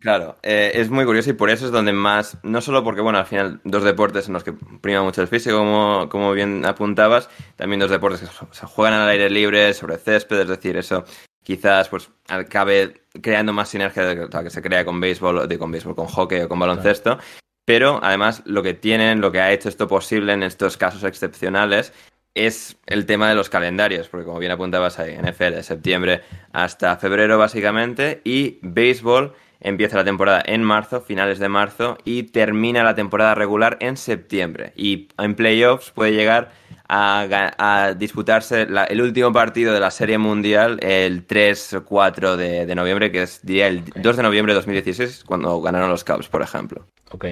Claro, 0.00 0.36
eh, 0.42 0.72
es 0.74 0.90
muy 0.90 1.04
curioso 1.04 1.30
y 1.30 1.34
por 1.34 1.50
eso 1.50 1.66
es 1.66 1.72
donde 1.72 1.92
más, 1.92 2.38
no 2.42 2.60
solo 2.60 2.82
porque, 2.82 3.00
bueno, 3.00 3.18
al 3.18 3.26
final 3.26 3.60
dos 3.64 3.84
deportes 3.84 4.26
en 4.26 4.34
los 4.34 4.44
que 4.44 4.52
prima 4.52 5.02
mucho 5.02 5.22
el 5.22 5.28
físico, 5.28 5.58
como, 5.58 6.08
como 6.08 6.32
bien 6.32 6.64
apuntabas, 6.64 7.28
también 7.56 7.80
dos 7.80 7.90
deportes 7.90 8.20
que 8.20 8.26
se 8.50 8.66
juegan 8.66 8.94
al 9.00 9.08
aire 9.08 9.30
libre, 9.30 9.72
sobre 9.74 9.98
césped, 9.98 10.40
es 10.40 10.48
decir, 10.48 10.76
eso 10.76 11.04
quizás 11.44 11.88
pues 11.88 12.10
acabe 12.28 13.02
creando 13.20 13.52
más 13.52 13.68
sinergia 13.68 14.04
de 14.04 14.16
lo 14.16 14.28
que 14.28 14.50
se 14.50 14.62
crea 14.62 14.84
con 14.84 15.00
béisbol, 15.00 15.46
de, 15.46 15.58
con 15.58 15.70
béisbol, 15.70 15.94
con 15.94 16.06
hockey 16.06 16.40
o 16.40 16.48
con 16.48 16.58
baloncesto. 16.58 17.18
Pero 17.64 18.00
además 18.02 18.42
lo 18.44 18.62
que 18.62 18.74
tienen, 18.74 19.20
lo 19.20 19.30
que 19.32 19.40
ha 19.40 19.52
hecho 19.52 19.68
esto 19.68 19.88
posible 19.88 20.32
en 20.32 20.42
estos 20.42 20.76
casos 20.76 21.04
excepcionales 21.04 21.92
es 22.34 22.76
el 22.86 23.06
tema 23.06 23.28
de 23.28 23.36
los 23.36 23.48
calendarios, 23.48 24.08
porque 24.08 24.26
como 24.26 24.40
bien 24.40 24.52
apuntabas 24.52 24.98
ahí, 24.98 25.16
NFL 25.16 25.54
de 25.54 25.62
septiembre 25.62 26.22
hasta 26.52 26.96
febrero 26.96 27.38
básicamente, 27.38 28.20
y 28.24 28.58
béisbol 28.62 29.34
empieza 29.64 29.96
la 29.96 30.04
temporada 30.04 30.42
en 30.46 30.62
marzo, 30.62 31.00
finales 31.00 31.40
de 31.40 31.48
marzo, 31.48 31.98
y 32.04 32.24
termina 32.24 32.84
la 32.84 32.94
temporada 32.94 33.34
regular 33.34 33.78
en 33.80 33.96
septiembre. 33.96 34.72
Y 34.76 35.08
en 35.18 35.34
playoffs 35.34 35.90
puede 35.90 36.12
llegar 36.12 36.52
a, 36.88 37.94
disputarse 37.96 38.68
el 38.88 39.00
último 39.00 39.32
partido 39.32 39.72
de 39.72 39.80
la 39.80 39.90
Serie 39.90 40.18
Mundial 40.18 40.78
el 40.82 41.24
3 41.24 41.74
o 41.74 41.84
4 41.84 42.36
de, 42.36 42.74
noviembre, 42.74 43.10
que 43.10 43.22
es 43.22 43.44
día 43.44 43.66
el 43.66 43.84
2 43.84 44.16
de 44.16 44.22
noviembre 44.22 44.52
de 44.52 44.58
2016, 44.58 45.24
cuando 45.24 45.60
ganaron 45.60 45.90
los 45.90 46.04
Cubs, 46.04 46.28
por 46.28 46.42
ejemplo. 46.42 46.86
Ok. 47.10 47.26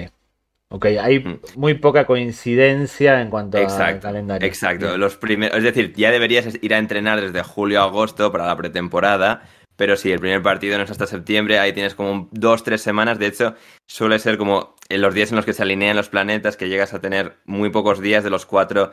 Ok, 0.69 0.85
hay 0.85 1.19
mm. 1.19 1.39
muy 1.55 1.75
poca 1.75 2.05
coincidencia 2.05 3.21
en 3.21 3.29
cuanto 3.29 3.59
al 3.59 3.99
calendario. 3.99 4.47
Exacto, 4.47 4.97
los 4.97 5.17
primeros, 5.17 5.55
es 5.55 5.63
decir, 5.63 5.93
ya 5.95 6.09
deberías 6.09 6.47
ir 6.63 6.73
a 6.73 6.79
entrenar 6.79 7.21
desde 7.21 7.43
julio 7.43 7.81
a 7.81 7.83
agosto 7.83 8.31
para 8.31 8.47
la 8.47 8.57
pretemporada, 8.57 9.43
pero 9.75 9.95
si 9.97 10.11
el 10.11 10.19
primer 10.19 10.41
partido 10.41 10.77
no 10.77 10.83
es 10.83 10.91
hasta 10.91 11.07
septiembre, 11.07 11.59
ahí 11.59 11.73
tienes 11.73 11.95
como 11.95 12.29
dos, 12.31 12.63
tres 12.63 12.81
semanas. 12.81 13.19
De 13.19 13.27
hecho, 13.27 13.55
suele 13.87 14.19
ser 14.19 14.37
como 14.37 14.75
en 14.89 15.01
los 15.01 15.13
días 15.13 15.31
en 15.31 15.37
los 15.37 15.45
que 15.45 15.53
se 15.53 15.63
alinean 15.63 15.95
los 15.95 16.09
planetas, 16.09 16.57
que 16.57 16.69
llegas 16.69 16.93
a 16.93 17.01
tener 17.01 17.37
muy 17.45 17.69
pocos 17.69 17.99
días 17.99 18.23
de 18.23 18.29
los 18.29 18.45
cuatro 18.45 18.91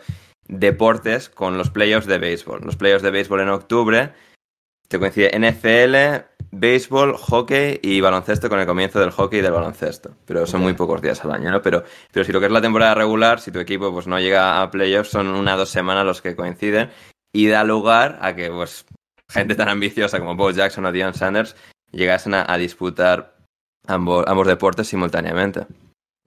deportes 0.49 1.29
con 1.29 1.59
los 1.59 1.71
playoffs 1.71 2.07
de 2.07 2.19
béisbol. 2.19 2.63
Los 2.65 2.77
playoffs 2.77 3.03
de 3.03 3.11
béisbol 3.11 3.41
en 3.41 3.49
octubre 3.51 4.13
te 4.89 4.99
coincide 4.99 5.39
NFL, 5.39 6.27
béisbol, 6.51 7.17
hockey 7.17 7.79
y 7.83 8.01
baloncesto 8.01 8.49
con 8.49 8.59
el 8.59 8.67
comienzo 8.67 8.99
del 8.99 9.13
hockey 9.13 9.39
y 9.39 9.43
del 9.43 9.53
baloncesto. 9.53 10.17
Pero 10.25 10.47
son 10.47 10.63
muy 10.63 10.73
pocos 10.73 11.01
días 11.01 11.25
al 11.25 11.33
año, 11.33 11.51
¿no? 11.51 11.63
Pero, 11.63 11.85
pero 12.13 12.25
si 12.25 12.33
lo 12.33 12.41
que 12.41 12.47
es 12.47 12.53
la 12.53 12.61
temporada 12.61 12.95
regular, 12.95 13.39
si 13.39 13.53
tu 13.53 13.61
equipo 13.61 13.93
pues 13.93 14.09
no 14.09 14.19
llega 14.19 14.61
a 14.61 14.71
playoffs, 14.71 15.11
son 15.11 15.29
una 15.29 15.55
o 15.55 15.59
dos 15.59 15.71
semanas 15.71 16.05
los 16.05 16.21
que 16.21 16.35
coinciden 16.35 16.91
y 17.33 17.47
da 17.47 17.63
lugar 17.63 18.19
a 18.21 18.35
que 18.35 18.51
pues 18.51 18.85
gente 19.31 19.55
tan 19.55 19.69
ambiciosa 19.69 20.19
como 20.19 20.37
Bo 20.37 20.51
Jackson 20.51 20.85
o 20.85 20.93
Dion 20.93 21.15
Sanders 21.15 21.57
llegasen 21.93 22.35
a, 22.35 22.57
disputar 22.57 23.35
ambos, 23.87 24.25
ambos 24.27 24.47
deportes 24.47 24.89
simultáneamente. 24.89 25.67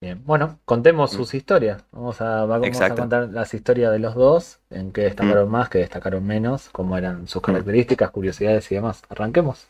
Bien, 0.02 0.22
bueno, 0.26 0.60
contemos 0.66 1.14
mm. 1.14 1.16
sus 1.16 1.34
historias. 1.34 1.86
Vamos 1.92 2.20
a, 2.20 2.44
vamos 2.46 2.82
a 2.82 2.94
contar 2.94 3.30
las 3.30 3.54
historias 3.54 3.92
de 3.92 4.00
los 4.00 4.16
dos, 4.16 4.60
en 4.70 4.92
qué 4.92 5.04
destacaron 5.04 5.48
mm. 5.48 5.52
más, 5.52 5.70
qué 5.70 5.78
destacaron 5.78 6.26
menos, 6.26 6.70
cómo 6.74 6.98
eran 6.98 7.28
sus 7.28 7.42
mm. 7.42 7.46
características, 7.46 8.12
curiosidades 8.12 8.70
y 8.72 8.76
demás. 8.76 9.02
Arranquemos. 9.08 9.68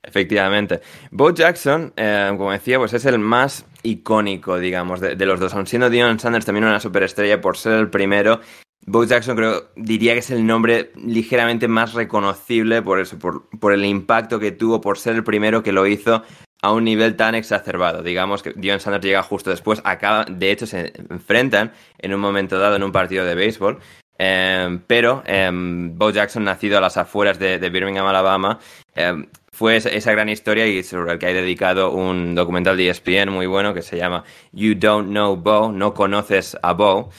Efectivamente. 0.00 0.80
Bo 1.10 1.30
Jackson, 1.34 1.92
eh, 1.96 2.32
como 2.36 2.52
decía, 2.52 2.78
pues 2.78 2.92
es 2.94 3.04
el 3.04 3.18
más 3.18 3.66
icónico, 3.82 4.58
digamos, 4.58 5.00
de, 5.00 5.16
los 5.26 5.40
dos. 5.40 5.54
Aun 5.54 5.66
siendo 5.66 5.90
Dion 5.90 6.20
Sanders 6.20 6.46
también 6.46 6.64
una 6.64 6.80
superestrella 6.80 7.40
por 7.40 7.56
ser 7.56 7.74
el 7.74 7.90
primero, 7.90 8.40
Bo 8.86 9.04
Jackson 9.04 9.36
creo, 9.36 9.70
diría 9.76 10.14
que 10.14 10.20
es 10.20 10.30
el 10.30 10.46
nombre 10.46 10.92
ligeramente 10.96 11.68
más 11.68 11.92
reconocible 11.92 12.80
por 12.80 13.00
eso, 13.00 13.18
por, 13.18 13.72
el 13.72 13.84
impacto 13.84 14.38
que 14.38 14.50
tuvo, 14.50 14.80
por 14.80 14.98
ser 14.98 15.14
el 15.16 15.24
primero 15.24 15.62
que 15.62 15.72
lo 15.72 15.86
hizo 15.86 16.22
a 16.62 16.72
un 16.72 16.84
nivel 16.84 17.14
tan 17.16 17.34
exacerbado. 17.34 18.02
Digamos 18.02 18.42
que 18.42 18.52
Dion 18.56 18.80
Sanders 18.80 19.04
llega 19.04 19.22
justo 19.22 19.50
después, 19.50 19.82
acaba, 19.84 20.24
de 20.24 20.50
hecho 20.50 20.66
se 20.66 20.92
enfrentan 21.10 21.72
en 21.98 22.14
un 22.14 22.20
momento 22.20 22.58
dado 22.58 22.76
en 22.76 22.82
un 22.82 22.92
partido 22.92 23.24
de 23.24 23.34
béisbol. 23.34 23.78
Em, 24.20 24.80
pero 24.80 25.22
em, 25.26 25.96
Bo 25.96 26.10
Jackson, 26.10 26.42
nacido 26.42 26.78
a 26.78 26.80
las 26.80 26.96
afueras 26.96 27.38
de, 27.38 27.58
Birmingham, 27.70 28.06
Alabama, 28.06 28.58
em, 28.94 29.26
fue 29.52 29.76
esa, 29.76 30.12
gran 30.12 30.28
historia 30.28 30.66
y 30.66 30.82
sobre 30.82 31.12
el 31.12 31.18
que 31.18 31.26
hay 31.26 31.34
dedicado 31.34 31.92
un 31.92 32.34
documental 32.34 32.76
de 32.76 32.88
ESPN 32.88 33.30
muy 33.30 33.46
bueno 33.46 33.74
que 33.74 33.82
se 33.82 33.96
llama 33.96 34.24
You 34.52 34.74
Don't 34.74 35.10
Know 35.10 35.36
Bo, 35.36 35.70
no 35.72 35.94
conoces 35.94 36.56
a 36.62 36.72
Bo 36.72 37.10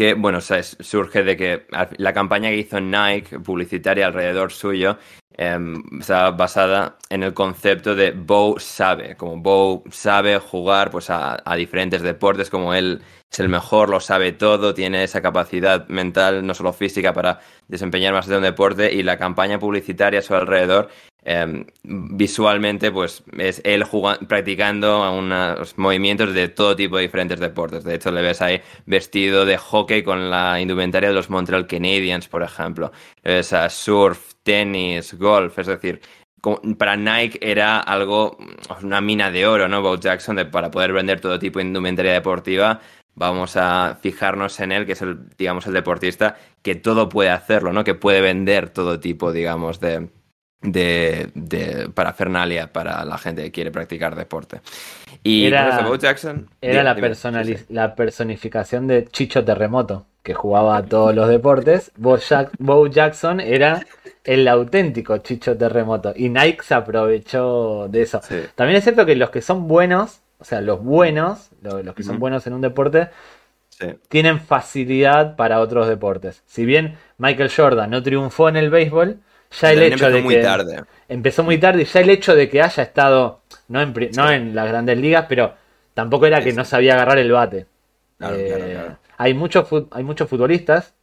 que 0.00 0.14
bueno, 0.14 0.40
surge 0.40 1.22
de 1.22 1.36
que 1.36 1.66
la 1.98 2.14
campaña 2.14 2.48
que 2.48 2.56
hizo 2.56 2.80
Nike 2.80 3.38
publicitaria 3.38 4.06
alrededor 4.06 4.50
suyo 4.50 4.96
eh, 5.36 5.58
está 6.00 6.30
basada 6.30 6.96
en 7.10 7.22
el 7.22 7.34
concepto 7.34 7.94
de 7.94 8.12
Bo 8.12 8.58
sabe, 8.58 9.14
como 9.14 9.42
Bo 9.42 9.84
sabe 9.90 10.38
jugar 10.38 10.90
pues 10.90 11.10
a, 11.10 11.36
diferentes 11.54 12.00
deportes, 12.00 12.48
como 12.48 12.72
él 12.72 13.02
es 13.30 13.40
el 13.40 13.48
mejor, 13.48 13.88
lo 13.90 14.00
sabe 14.00 14.32
todo, 14.32 14.74
tiene 14.74 15.04
esa 15.04 15.22
capacidad 15.22 15.86
mental, 15.88 16.46
no 16.46 16.54
solo 16.54 16.72
física, 16.72 17.12
para 17.12 17.40
desempeñar 17.68 18.12
más 18.12 18.26
de 18.26 18.36
un 18.36 18.42
deporte 18.42 18.92
y 18.92 19.02
la 19.02 19.18
campaña 19.18 19.58
publicitaria 19.58 20.18
a 20.18 20.22
su 20.22 20.34
alrededor 20.34 20.88
Em, 21.22 21.66
visualmente, 21.84 22.90
pues 22.90 23.22
es 23.36 23.60
él 23.64 23.84
jugando, 23.84 24.26
practicando 24.26 25.12
unos 25.12 25.76
movimientos 25.76 26.32
de 26.32 26.48
todo 26.48 26.74
tipo 26.74 26.96
de 26.96 27.02
diferentes 27.02 27.38
deportes. 27.38 27.84
De 27.84 27.94
hecho, 27.94 28.10
le 28.10 28.22
ves 28.22 28.40
ahí 28.40 28.60
vestido 28.86 29.44
de 29.44 29.58
hockey 29.58 30.02
con 30.02 30.30
la 30.30 30.60
indumentaria 30.60 31.10
de 31.10 31.14
los 31.14 31.28
Montreal 31.28 31.66
Canadiens, 31.66 32.26
por 32.28 32.42
ejemplo. 32.42 32.90
Le 33.22 33.40
a 33.40 33.68
surf, 33.68 34.34
tenis, 34.42 35.14
golf, 35.14 35.58
es 35.58 35.66
decir, 35.66 36.00
para 36.78 36.96
Nike 36.96 37.38
era 37.42 37.80
algo, 37.80 38.38
una 38.82 39.00
mina 39.02 39.30
de 39.30 39.46
oro, 39.46 39.68
¿no? 39.68 39.82
Bo 39.82 39.96
Jackson, 39.98 40.36
para 40.50 40.70
poder 40.70 40.92
vender 40.92 41.20
todo 41.20 41.38
tipo 41.38 41.58
de 41.58 41.66
indumentaria 41.66 42.14
deportiva. 42.14 42.80
Vamos 43.20 43.58
a 43.58 43.98
fijarnos 44.00 44.58
en 44.60 44.72
él, 44.72 44.86
que 44.86 44.92
es 44.92 45.02
el, 45.02 45.28
digamos, 45.36 45.66
el 45.66 45.74
deportista 45.74 46.38
que 46.62 46.74
todo 46.74 47.10
puede 47.10 47.28
hacerlo, 47.28 47.70
¿no? 47.70 47.84
Que 47.84 47.94
puede 47.94 48.22
vender 48.22 48.70
todo 48.70 48.98
tipo, 48.98 49.30
digamos, 49.30 49.78
de, 49.78 50.08
de, 50.62 51.30
de 51.34 51.90
parafernalia 51.92 52.72
para 52.72 53.04
la 53.04 53.18
gente 53.18 53.42
que 53.42 53.52
quiere 53.52 53.70
practicar 53.70 54.16
deporte. 54.16 54.62
Y 55.22 55.44
era, 55.44 55.86
Jackson. 55.98 56.48
Era 56.62 56.82
la, 56.82 56.96
la 57.68 57.94
personificación 57.94 58.86
de 58.86 59.04
Chicho 59.04 59.44
Terremoto, 59.44 60.06
que 60.22 60.32
jugaba 60.32 60.78
a 60.78 60.82
todos 60.82 61.14
los 61.14 61.28
deportes. 61.28 61.92
Bo, 61.98 62.86
Jackson 62.86 63.40
era 63.40 63.84
el 64.24 64.48
auténtico 64.48 65.18
Chicho 65.18 65.58
Terremoto. 65.58 66.14
Y 66.16 66.30
Nike 66.30 66.62
se 66.62 66.72
aprovechó 66.72 67.86
de 67.88 68.00
eso. 68.00 68.22
También 68.54 68.78
es 68.78 68.84
cierto 68.84 69.04
que 69.04 69.14
los 69.14 69.28
que 69.28 69.42
son 69.42 69.68
buenos, 69.68 70.22
o 70.40 70.44
sea, 70.44 70.60
los 70.60 70.82
buenos, 70.82 71.50
los, 71.62 71.94
que 71.94 72.02
son 72.02 72.18
buenos 72.18 72.46
en 72.46 72.54
un 72.54 72.62
deporte, 72.62 73.10
tienen 74.08 74.40
facilidad 74.40 75.36
para 75.36 75.60
otros 75.60 75.88
deportes. 75.88 76.42
Si 76.46 76.64
bien 76.64 76.96
Michael 77.18 77.50
Jordan 77.54 77.90
no 77.90 78.02
triunfó 78.02 78.48
en 78.48 78.56
el 78.56 78.70
béisbol, 78.70 79.18
ya 79.60 79.72
el 79.72 79.82
hecho 79.82 80.10
de 80.10 80.22
muy 80.22 80.36
que 80.36 80.42
tarde. 80.42 80.84
empezó 81.08 81.42
muy 81.42 81.58
tarde 81.58 81.82
y 81.82 81.84
ya 81.84 82.00
el 82.00 82.10
hecho 82.10 82.34
de 82.34 82.48
que 82.48 82.62
haya 82.62 82.82
estado 82.82 83.42
no 83.68 83.80
en, 83.80 83.94
no 84.16 84.30
en 84.30 84.54
las 84.54 84.68
grandes 84.68 84.98
ligas, 84.98 85.26
pero 85.28 85.54
tampoco 85.94 86.26
era 86.26 86.42
que 86.42 86.52
no 86.52 86.64
sabía 86.64 86.94
agarrar 86.94 87.18
el 87.18 87.32
bate. 87.32 87.66
Eh, 88.20 88.88
hay 89.16 89.34
muchos 89.34 89.68
hay 89.90 90.04
muchos 90.04 90.28
futbolistas. 90.28 90.94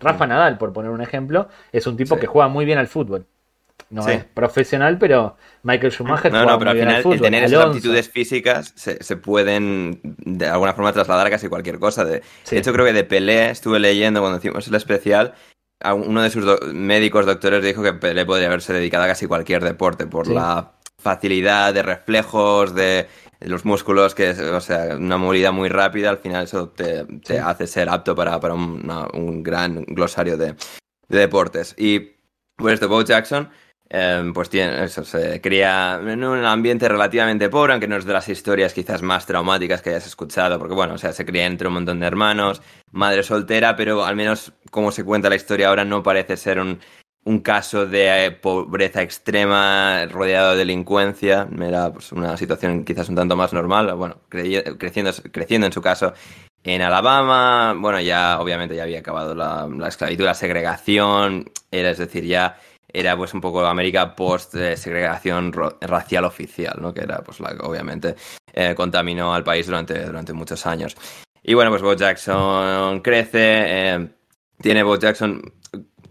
Rafa 0.00 0.26
Nadal, 0.26 0.58
por 0.58 0.72
poner 0.72 0.90
un 0.90 1.02
ejemplo, 1.02 1.48
es 1.70 1.86
un 1.86 1.96
tipo 1.96 2.16
que 2.16 2.26
juega 2.26 2.48
muy 2.48 2.64
bien 2.64 2.78
al 2.78 2.86
fútbol. 2.86 3.26
No 3.88 4.08
es 4.08 4.24
profesional, 4.24 4.98
pero 4.98 5.36
Michael 5.62 5.92
Schumacher 5.92 6.32
no, 6.32 6.44
no, 6.44 6.58
pero 6.58 6.72
al 6.72 6.78
final 6.78 7.02
el 7.12 7.20
tener 7.20 7.44
esas 7.44 7.66
aptitudes 7.66 8.08
físicas 8.08 8.72
se, 8.74 9.16
pueden 9.16 10.00
de 10.02 10.46
alguna 10.46 10.72
forma 10.72 10.92
trasladar 10.92 11.28
a 11.28 11.30
casi 11.30 11.48
cualquier 11.48 11.78
cosa. 11.78 12.04
De, 12.04 12.22
de 12.50 12.58
hecho, 12.58 12.72
creo 12.72 12.84
que 12.84 12.92
de 12.92 13.04
Pelé 13.04 13.50
estuve 13.50 13.78
leyendo 13.78 14.20
cuando 14.20 14.38
hicimos 14.38 14.66
el 14.66 14.74
especial 14.74 15.34
uno 15.94 16.22
de 16.22 16.30
sus 16.30 16.44
médicos 16.72 17.26
doctores 17.26 17.62
dijo 17.62 17.82
que 17.82 17.92
Pelé 17.92 18.24
podría 18.24 18.48
haberse 18.48 18.72
dedicado 18.72 19.04
a 19.04 19.08
casi 19.08 19.26
cualquier 19.26 19.62
deporte 19.62 20.06
por 20.06 20.28
la 20.28 20.72
facilidad 20.98 21.74
de 21.74 21.82
reflejos, 21.82 22.74
de 22.74 23.06
los 23.40 23.64
músculos, 23.64 24.14
que 24.14 24.30
es, 24.30 24.40
o 24.40 24.60
sea, 24.60 24.96
una 24.96 25.18
movilidad 25.18 25.52
muy 25.52 25.68
rápida, 25.68 26.10
al 26.10 26.18
final 26.18 26.44
eso 26.44 26.70
te, 26.70 27.06
hace 27.38 27.66
ser 27.66 27.88
apto 27.88 28.14
para, 28.14 28.38
un 28.54 29.42
gran 29.42 29.84
glosario 29.84 30.36
de, 30.36 30.54
deportes. 31.08 31.74
Y 31.78 32.16
pues 32.56 32.74
esto, 32.74 32.88
Bo 32.88 33.02
Jackson 33.02 33.50
Em, 33.88 34.32
pues 34.32 34.50
tiene, 34.50 34.84
eso, 34.84 35.04
se 35.04 35.40
cría 35.40 36.00
en 36.02 36.24
un 36.24 36.44
ambiente 36.44 36.88
relativamente 36.88 37.48
pobre, 37.48 37.72
aunque 37.72 37.86
no 37.86 37.96
es 37.96 38.04
de 38.04 38.12
las 38.12 38.28
historias 38.28 38.74
quizás 38.74 39.00
más 39.00 39.26
traumáticas 39.26 39.80
que 39.80 39.90
hayas 39.90 40.06
escuchado, 40.06 40.58
porque 40.58 40.74
bueno, 40.74 40.94
o 40.94 40.98
sea, 40.98 41.12
se 41.12 41.24
cría 41.24 41.46
entre 41.46 41.68
un 41.68 41.74
montón 41.74 42.00
de 42.00 42.06
hermanos, 42.06 42.62
madre 42.90 43.22
soltera, 43.22 43.76
pero 43.76 44.04
al 44.04 44.16
menos 44.16 44.52
como 44.72 44.90
se 44.90 45.04
cuenta 45.04 45.28
la 45.28 45.36
historia 45.36 45.68
ahora 45.68 45.84
no 45.84 46.02
parece 46.02 46.36
ser 46.36 46.58
un, 46.58 46.80
un 47.24 47.38
caso 47.38 47.86
de 47.86 48.26
eh, 48.26 48.30
pobreza 48.32 49.02
extrema 49.02 50.04
rodeado 50.06 50.52
de 50.52 50.58
delincuencia, 50.58 51.46
era 51.56 51.92
pues, 51.92 52.10
una 52.10 52.36
situación 52.36 52.84
quizás 52.84 53.08
un 53.08 53.14
tanto 53.14 53.36
más 53.36 53.52
normal, 53.52 53.94
bueno, 53.94 54.16
creciendo, 54.28 55.12
creciendo 55.30 55.68
en 55.68 55.72
su 55.72 55.80
caso 55.80 56.12
en 56.64 56.82
Alabama, 56.82 57.72
bueno, 57.78 58.00
ya 58.00 58.40
obviamente 58.40 58.74
ya 58.74 58.82
había 58.82 58.98
acabado 58.98 59.36
la, 59.36 59.68
la 59.68 59.86
esclavitud, 59.86 60.24
la 60.24 60.34
segregación, 60.34 61.48
era, 61.70 61.90
es 61.90 61.98
decir, 61.98 62.24
ya 62.24 62.58
era 62.98 63.16
pues 63.16 63.34
un 63.34 63.40
poco 63.40 63.64
América 63.64 64.14
post 64.14 64.54
segregación 64.76 65.52
racial 65.80 66.24
oficial, 66.24 66.78
¿no? 66.80 66.94
Que 66.94 67.02
era 67.02 67.18
pues 67.22 67.40
la 67.40 67.56
que 67.56 67.64
obviamente 67.64 68.16
eh, 68.52 68.74
contaminó 68.74 69.34
al 69.34 69.44
país 69.44 69.66
durante, 69.66 70.04
durante 70.04 70.32
muchos 70.32 70.66
años. 70.66 70.96
Y 71.42 71.54
bueno, 71.54 71.70
pues 71.70 71.82
Bo 71.82 71.94
Jackson 71.94 73.00
crece, 73.00 73.64
eh, 73.66 74.08
tiene 74.60 74.82
Bo 74.82 74.98
Jackson 74.98 75.42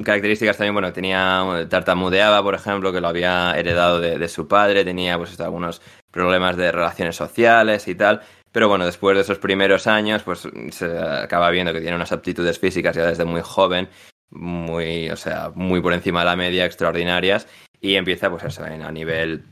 características 0.03 0.57
también, 0.57 0.73
bueno, 0.73 0.93
tenía 0.93 1.67
tartamudeaba, 1.69 2.43
por 2.43 2.55
ejemplo, 2.55 2.91
que 2.91 3.01
lo 3.01 3.07
había 3.07 3.53
heredado 3.57 3.99
de, 3.99 4.27
su 4.27 4.47
padre, 4.47 4.83
tenía 4.83 5.17
pues 5.17 5.39
algunos 5.39 5.81
problemas 6.11 6.57
de 6.57 6.71
relaciones 6.71 7.15
sociales 7.15 7.87
y 7.87 7.95
tal, 7.95 8.21
pero 8.51 8.67
bueno, 8.67 8.85
después 8.85 9.15
de 9.15 9.21
esos 9.21 9.39
primeros 9.39 9.87
años, 9.87 10.23
pues 10.23 10.47
se 10.71 10.97
acaba 10.97 11.49
viendo 11.49 11.73
que 11.73 11.81
tiene 11.81 11.95
unas 11.95 12.11
aptitudes 12.11 12.59
físicas 12.59 12.95
ya 12.95 13.05
desde 13.05 13.25
muy 13.25 13.41
joven 13.41 13.89
muy, 14.29 15.09
o 15.09 15.15
sea, 15.15 15.51
muy 15.55 15.81
por 15.81 15.93
encima 15.93 16.19
de 16.19 16.25
la 16.25 16.35
media, 16.35 16.65
extraordinarias, 16.65 17.47
y 17.81 17.95
empieza, 17.95 18.29
pues 18.29 18.59
a 18.59 18.91
nivel 18.91 19.43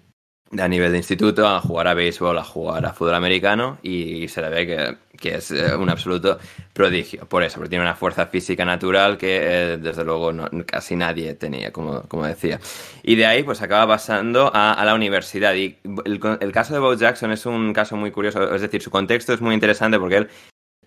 a 0.60 0.68
nivel 0.68 0.92
de 0.92 0.98
instituto, 0.98 1.48
a 1.48 1.60
jugar 1.60 1.88
a 1.88 1.94
béisbol, 1.94 2.38
a 2.38 2.44
jugar 2.44 2.86
a 2.86 2.94
fútbol 2.94 3.16
americano 3.16 3.80
y 3.82 4.28
se 4.28 4.42
le 4.42 4.50
ve 4.50 4.68
que, 4.68 4.98
que 5.18 5.36
es 5.36 5.52
eh, 5.52 5.76
un 5.76 5.90
absoluto 5.90 6.38
prodigio. 6.74 7.26
Por 7.28 7.44
eso, 7.44 7.56
porque 7.56 7.70
tiene 7.70 7.84
una 7.84 7.96
fuerza 7.96 8.28
física 8.28 8.66
natural 8.66 9.18
que 9.18 9.40
eh, 9.42 9.78
desde 9.78 10.04
luego 10.04 10.32
casi 10.66 10.96
nadie 10.96 11.34
tenía, 11.36 11.72
como, 11.72 12.04
como, 12.04 12.26
decía. 12.26 12.60
Y 13.04 13.16
de 13.16 13.26
ahí 13.26 13.44
pues 13.44 13.62
acaba 13.62 13.88
pasando 13.88 14.52
a, 14.54 14.74
a 14.74 14.86
la 14.86 14.94
universidad. 14.94 15.54
Y 15.56 15.78
el, 16.06 16.20
el, 16.40 16.52
caso 16.52 16.74
de 16.74 16.80
Bo 16.80 16.94
Jackson 16.94 17.32
es 17.32 17.46
un 17.46 17.74
caso 17.74 17.96
muy 17.96 18.12
curioso, 18.12 18.54
es 18.54 18.62
decir, 18.62 18.82
su 18.82 18.92
contexto 18.92 19.34
es 19.34 19.42
muy 19.42 19.54
interesante 19.54 20.00
porque 20.00 20.18
él 20.18 20.30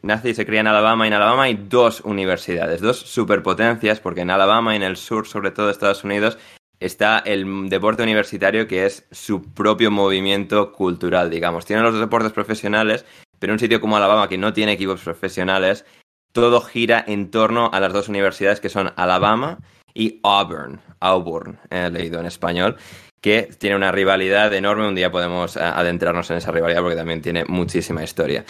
nace 0.06 0.30
y 0.30 0.34
se 0.34 0.46
cría 0.46 0.60
en 0.60 0.66
Alabama 0.66 1.04
y 1.04 1.08
en 1.08 1.14
Alabama 1.14 1.42
hay 1.44 1.54
dos 1.54 2.00
universidades, 2.02 2.80
dos 2.80 2.98
superpotencias, 2.98 4.00
porque 4.00 4.22
en 4.22 4.30
Alabama 4.30 4.72
y 4.72 4.76
en 4.76 4.82
el 4.82 4.96
sur, 4.96 5.26
sobre 5.26 5.50
todo 5.50 5.66
de 5.66 5.72
Estados 5.72 6.04
Unidos, 6.04 6.38
está 6.80 7.18
el 7.18 7.68
deporte 7.68 8.02
universitario 8.02 8.66
que 8.66 8.86
es 8.86 9.06
su 9.10 9.42
propio 9.52 9.90
movimiento 9.90 10.72
cultural, 10.72 11.30
digamos. 11.30 11.66
Tienen 11.66 11.84
los 11.84 11.98
deportes 11.98 12.32
profesionales, 12.32 13.04
pero 13.38 13.52
un 13.52 13.58
sitio 13.58 13.80
como 13.80 13.96
Alabama 13.96 14.28
que 14.28 14.38
no 14.38 14.52
tiene 14.52 14.72
equipos 14.72 15.02
profesionales, 15.02 15.84
todo 16.32 16.60
gira 16.60 17.04
en 17.06 17.30
torno 17.30 17.70
a 17.72 17.80
las 17.80 17.92
dos 17.92 18.08
universidades 18.08 18.60
que 18.60 18.68
son 18.68 18.92
Alabama 18.96 19.58
y 19.94 20.20
Auburn, 20.22 20.80
Auburn, 21.00 21.58
he 21.70 21.88
leído 21.90 22.20
en 22.20 22.26
español, 22.26 22.76
que 23.22 23.48
tiene 23.58 23.76
una 23.76 23.90
rivalidad 23.90 24.52
enorme. 24.52 24.86
Un 24.86 24.94
día 24.94 25.10
podemos 25.10 25.56
eh, 25.56 25.60
adentrarnos 25.60 26.30
en 26.30 26.36
esa 26.36 26.52
rivalidad 26.52 26.82
porque 26.82 26.96
también 26.96 27.22
tiene 27.22 27.44
muchísima 27.46 28.04
historia. 28.04 28.44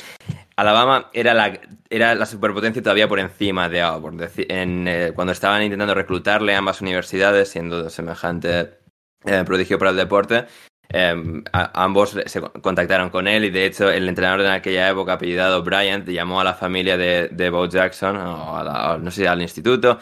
Alabama 0.56 1.10
era 1.12 1.34
la, 1.34 1.60
era 1.90 2.14
la 2.14 2.24
superpotencia 2.24 2.82
todavía 2.82 3.08
por 3.08 3.20
encima 3.20 3.68
de 3.68 3.82
Auburn. 3.82 4.18
En, 4.48 4.88
eh, 4.88 5.12
cuando 5.14 5.32
estaban 5.32 5.62
intentando 5.62 5.94
reclutarle 5.94 6.54
a 6.54 6.58
ambas 6.58 6.80
universidades, 6.80 7.50
siendo 7.50 7.90
semejante 7.90 8.78
eh, 9.24 9.44
prodigio 9.44 9.78
para 9.78 9.90
el 9.90 9.96
deporte, 9.98 10.46
em, 10.88 11.44
ambos 11.52 12.16
se 12.24 12.40
contactaron 12.40 13.10
con 13.10 13.28
él 13.28 13.44
y 13.44 13.50
de 13.50 13.66
hecho 13.66 13.90
el 13.90 14.08
entrenador 14.08 14.42
de 14.42 14.50
aquella 14.50 14.88
época, 14.88 15.14
apellidado 15.14 15.62
Bryant, 15.62 16.08
llamó 16.08 16.40
a 16.40 16.44
la 16.44 16.54
familia 16.54 16.96
de, 16.96 17.50
Bo 17.50 17.66
Jackson, 17.66 18.16
o 18.16 18.98
no 18.98 19.10
sé, 19.10 19.28
al 19.28 19.42
instituto, 19.42 19.98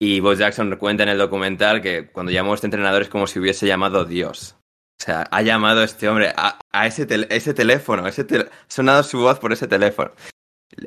y 0.00 0.20
Bo 0.20 0.32
Jackson 0.32 0.74
cuenta 0.76 1.02
en 1.02 1.10
el 1.10 1.18
documental 1.18 1.82
que 1.82 2.06
cuando 2.06 2.32
llamó 2.32 2.52
a 2.52 2.54
este 2.54 2.66
entrenador 2.66 3.02
es 3.02 3.08
como 3.08 3.26
si 3.26 3.40
hubiese 3.40 3.66
llamado 3.66 4.06
Dios. 4.06 4.56
O 5.00 5.04
sea, 5.04 5.28
ha 5.30 5.42
llamado 5.42 5.82
este 5.82 6.08
hombre 6.08 6.32
a, 6.36 6.86
ese, 6.86 7.06
ese, 7.30 7.54
teléfono, 7.54 8.06
ese 8.08 8.22
ha 8.22 8.46
sonado 8.66 9.02
su 9.04 9.20
voz 9.20 9.38
por 9.38 9.52
ese 9.52 9.68
teléfono. 9.68 10.10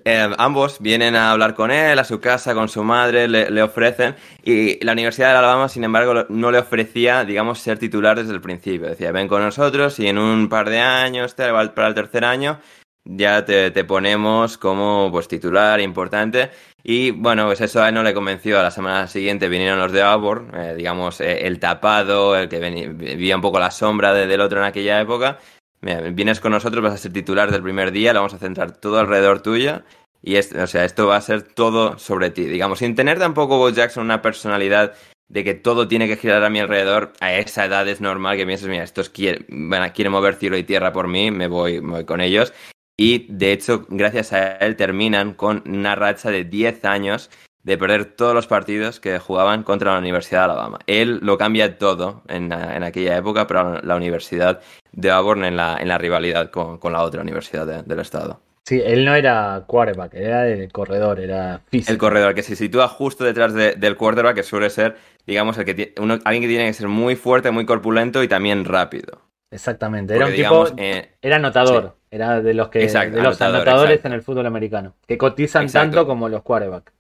Eh, 0.06 0.30
ambos 0.38 0.80
vienen 0.80 1.16
a 1.16 1.32
hablar 1.32 1.56
con 1.56 1.72
él, 1.72 1.98
a 1.98 2.04
su 2.04 2.20
casa, 2.20 2.54
con 2.54 2.70
su 2.70 2.84
madre, 2.84 3.28
le, 3.28 3.62
ofrecen. 3.64 4.16
Y 4.44 4.84
la 4.84 4.94
Universidad 4.94 5.32
de 5.32 5.38
Alabama, 5.38 5.70
sin 5.70 5.84
embargo, 5.84 6.26
no 6.30 6.52
le 6.52 6.60
ofrecía, 6.60 7.26
digamos, 7.26 7.60
ser 7.60 7.80
titular 7.80 8.18
desde 8.18 8.34
el 8.34 8.42
principio. 8.42 8.88
Decía, 8.88 9.12
ven 9.12 9.28
con 9.28 9.42
nosotros 9.42 10.00
y 10.00 10.08
en 10.08 10.18
un 10.18 10.50
par 10.50 10.70
de 10.70 10.80
años, 10.80 11.34
para 11.34 11.88
el 11.88 11.94
tercer 11.94 12.26
año, 12.26 12.60
ya 13.04 13.44
te, 13.46 13.72
ponemos 13.84 14.58
como 14.58 15.10
pues 15.12 15.28
titular 15.28 15.80
importante. 15.82 16.52
Y 16.84 17.12
bueno, 17.12 17.46
pues 17.46 17.62
eso 17.62 17.82
a 17.82 17.90
él 17.90 17.96
no 17.96 18.04
le 18.04 18.14
convenció. 18.14 18.60
A 18.60 18.64
la 18.64 18.72
semana 18.72 19.08
siguiente 19.08 19.50
vinieron 19.50 19.80
los 19.80 19.92
de 19.92 20.02
Auburn, 20.02 20.52
eh, 20.56 20.76
digamos, 20.76 21.22
eh, 21.22 21.46
el 21.48 21.60
tapado, 21.60 22.36
el 22.36 22.50
que 22.50 22.60
vivía 22.60 23.36
un 23.36 23.42
poco 23.42 23.60
la 23.60 23.72
sombra 23.72 24.14
del 24.14 24.42
otro 24.42 24.60
en 24.60 24.66
aquella 24.66 25.00
época. 25.00 25.40
vienes 25.82 26.40
con 26.40 26.52
nosotros, 26.52 26.84
vas 26.84 26.94
a 26.94 26.98
ser 26.98 27.14
titular 27.14 27.52
del 27.52 27.64
primer 27.64 27.92
día, 27.92 28.14
lo 28.14 28.20
vamos 28.20 28.34
a 28.34 28.40
centrar 28.40 28.72
todo 28.72 29.00
alrededor 29.00 29.42
tuyo. 29.42 29.84
Y 30.24 30.36
es, 30.36 30.54
o 30.54 30.68
sea, 30.68 30.86
esto 30.86 31.08
va 31.08 31.16
a 31.18 31.22
ser 31.22 31.42
todo 31.42 31.98
sobre 31.98 32.30
ti. 32.30 32.46
Digamos, 32.46 32.80
sin 32.80 32.96
tener 32.96 33.18
tampoco 33.20 33.58
Bo 33.58 33.70
Jackson 33.70 34.06
una 34.06 34.22
personalidad 34.22 34.94
de 35.32 35.44
que 35.46 35.54
todo 35.54 35.88
tiene 35.88 36.08
que 36.08 36.18
girar 36.18 36.44
a 36.44 36.50
mi 36.50 36.60
alrededor, 36.60 37.14
a 37.22 37.34
esa 37.34 37.66
edad 37.66 37.88
es 37.88 38.02
normal 38.02 38.36
que 38.36 38.46
pienses, 38.46 38.68
mira, 38.68 38.84
estos 38.84 39.10
quieren, 39.10 39.46
quieren 39.94 40.12
mover 40.12 40.36
cielo 40.36 40.58
y 40.58 40.64
tierra 40.64 40.92
por 40.92 41.08
mí, 41.08 41.32
me 41.32 41.48
voy, 41.48 41.80
me 41.82 41.92
voy 41.94 42.06
con 42.06 42.20
ellos. 42.20 42.54
Y 43.02 43.26
de 43.30 43.52
hecho, 43.52 43.88
gracias 43.90 44.32
a 44.32 44.58
él 44.58 44.76
terminan 44.76 45.34
con 45.34 45.64
una 45.66 45.96
racha 45.96 46.30
de 46.30 46.44
10 46.44 46.86
años 46.86 47.32
de 47.64 47.76
perder 47.76 48.06
todos 48.06 48.36
los 48.36 48.46
partidos 48.46 49.00
que 49.00 49.18
jugaban 49.18 49.64
contra 49.64 49.94
la 49.94 49.98
Universidad 49.98 50.42
de 50.42 50.46
Alabama. 50.46 50.80
Él 50.86 51.18
lo 51.24 51.36
cambia 51.40 51.80
todo 51.80 52.22
en, 52.28 52.54
aquella 52.54 53.18
época 53.18 53.48
para 53.48 53.82
la 53.82 53.96
Universidad 53.96 54.62
de 54.92 55.10
Auburn 55.10 55.46
en 55.46 55.58
la, 55.58 55.78
en 55.78 55.88
la 55.88 55.98
rivalidad 55.98 56.52
con, 56.52 56.80
la 56.94 57.02
otra 57.02 57.24
universidad 57.24 57.84
del 57.84 58.00
estado. 58.00 58.40
Sí, 58.68 58.80
él 58.86 59.04
no 59.04 59.16
era 59.16 59.64
quarterback, 59.66 60.14
era 60.14 60.48
el 60.48 60.72
corredor, 60.72 61.22
era 61.22 61.60
físico. 61.72 61.92
El 61.92 61.98
corredor, 61.98 62.36
que 62.36 62.44
se 62.44 62.56
sitúa 62.56 62.88
justo 62.88 63.24
detrás 63.24 63.56
del 63.56 63.98
quarterback, 63.98 64.36
que 64.36 64.44
suele 64.44 64.70
ser, 64.70 64.96
digamos, 65.26 65.58
el 65.58 65.66
que 65.66 65.96
uno, 65.98 66.20
alguien 66.24 66.44
que 66.44 66.50
tiene 66.50 66.68
que 66.68 66.74
ser 66.74 66.88
muy 66.88 67.16
fuerte, 67.16 67.50
muy 67.50 67.66
corpulento 67.66 68.22
y 68.22 68.28
también 68.28 68.64
rápido. 68.64 69.21
Exactamente, 69.52 70.16
era 70.16 70.28
un 70.28 70.34
tipo, 70.34 70.66
eh, 70.78 71.12
era 71.22 71.36
anotador, 71.36 71.98
era 72.10 72.42
de 72.42 72.54
los 72.54 72.70
que 72.70 72.80
de 72.88 73.22
los 73.22 73.42
anotadores 73.42 74.04
en 74.06 74.14
el 74.14 74.22
fútbol 74.22 74.46
americano, 74.46 74.96
que 75.06 75.18
cotizan 75.18 75.68
tanto 75.68 76.08
como 76.08 76.30
los 76.30 76.42
quarterbacks. 76.42 76.94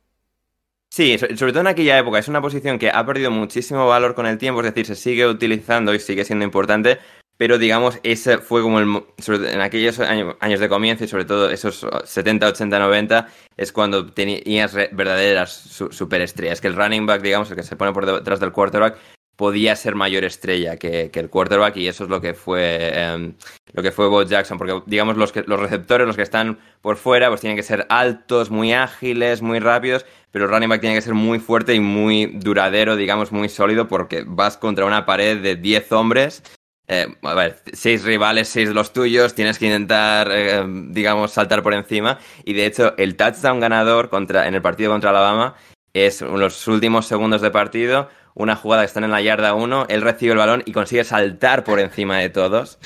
Sí, 0.93 1.17
sobre 1.17 1.53
todo 1.53 1.61
en 1.61 1.67
aquella 1.67 1.97
época, 1.97 2.19
es 2.19 2.27
una 2.27 2.41
posición 2.41 2.77
que 2.77 2.89
ha 2.89 3.05
perdido 3.05 3.31
muchísimo 3.31 3.87
valor 3.87 4.13
con 4.13 4.25
el 4.25 4.37
tiempo, 4.37 4.59
es 4.59 4.65
decir, 4.65 4.85
se 4.85 4.95
sigue 4.95 5.25
utilizando 5.25 5.93
y 5.93 5.99
sigue 5.99 6.25
siendo 6.25 6.43
importante, 6.43 6.99
pero 7.37 7.57
digamos, 7.57 7.97
ese 8.03 8.39
fue 8.39 8.61
como 8.61 8.79
el, 8.79 9.01
en 9.47 9.61
aquellos 9.61 9.99
años, 9.99 10.59
de 10.59 10.67
comienzo 10.67 11.05
y 11.05 11.07
sobre 11.07 11.23
todo 11.23 11.49
esos 11.49 11.87
70, 12.03 12.49
80, 12.49 12.77
90, 12.77 13.27
es 13.55 13.71
cuando 13.71 14.05
tenías 14.11 14.73
verdaderas 14.73 15.51
superestrellas, 15.51 16.59
que 16.59 16.67
el 16.67 16.75
running 16.75 17.05
back, 17.05 17.21
digamos, 17.21 17.49
el 17.49 17.55
que 17.55 17.63
se 17.63 17.77
pone 17.77 17.93
por 17.93 18.05
detrás 18.05 18.41
del 18.41 18.51
quarterback, 18.51 18.97
podía 19.35 19.75
ser 19.75 19.95
mayor 19.95 20.23
estrella 20.23 20.77
que, 20.77 21.09
el 21.13 21.29
quarterback 21.29 21.77
y 21.77 21.87
eso 21.87 22.03
es 22.03 22.09
lo 22.09 22.21
que 22.21 22.33
fue 22.33 22.91
em, 22.93 23.33
lo 23.73 23.81
que 23.81 23.91
fue 23.91 24.07
Bo 24.07 24.23
Jackson, 24.23 24.57
porque 24.57 24.81
digamos 24.85 25.17
los, 25.17 25.31
que, 25.31 25.43
los 25.47 25.59
receptores, 25.59 26.05
los 26.05 26.15
que 26.15 26.21
están 26.21 26.59
por 26.81 26.97
fuera, 26.97 27.29
pues 27.29 27.41
tienen 27.41 27.57
que 27.57 27.63
ser 27.63 27.85
altos, 27.89 28.51
muy 28.51 28.73
ágiles, 28.73 29.41
muy 29.41 29.59
rápidos, 29.59 30.05
pero 30.31 30.45
el 30.45 30.51
running 30.51 30.69
back 30.69 30.81
tiene 30.81 30.95
que 30.95 31.01
ser 31.01 31.13
muy 31.13 31.39
fuerte 31.39 31.73
y 31.73 31.79
muy 31.79 32.27
duradero, 32.27 32.95
digamos, 32.95 33.31
muy 33.31 33.49
sólido, 33.49 33.87
porque 33.87 34.23
vas 34.25 34.57
contra 34.57 34.85
una 34.85 35.05
pared 35.05 35.41
de 35.41 35.55
10 35.55 35.91
hombres. 35.91 36.43
Eh, 36.87 37.07
a 37.21 37.33
ver, 37.33 37.61
seis 37.71 38.03
rivales, 38.03 38.49
seis 38.49 38.67
de 38.67 38.73
los 38.73 38.91
tuyos, 38.91 39.33
tienes 39.33 39.57
que 39.57 39.65
intentar, 39.65 40.29
eh, 40.31 40.63
digamos, 40.89 41.31
saltar 41.31 41.63
por 41.63 41.73
encima. 41.73 42.19
Y 42.43 42.53
de 42.53 42.65
hecho, 42.65 42.95
el 42.97 43.15
touchdown 43.15 43.59
ganador 43.59 44.09
contra, 44.09 44.47
en 44.47 44.55
el 44.55 44.61
partido 44.61 44.91
contra 44.91 45.11
Alabama 45.11 45.55
es 45.93 46.21
en 46.21 46.39
los 46.39 46.67
últimos 46.67 47.05
segundos 47.05 47.41
de 47.41 47.51
partido 47.51 48.09
una 48.33 48.55
jugada 48.55 48.83
que 48.83 48.87
están 48.87 49.03
en 49.03 49.11
la 49.11 49.21
yarda 49.21 49.53
1, 49.53 49.87
él 49.89 50.01
recibe 50.01 50.33
el 50.33 50.37
balón 50.37 50.63
y 50.65 50.71
consigue 50.71 51.03
saltar 51.03 51.63
por 51.63 51.79
encima 51.79 52.17
de 52.17 52.29
todos 52.29 52.79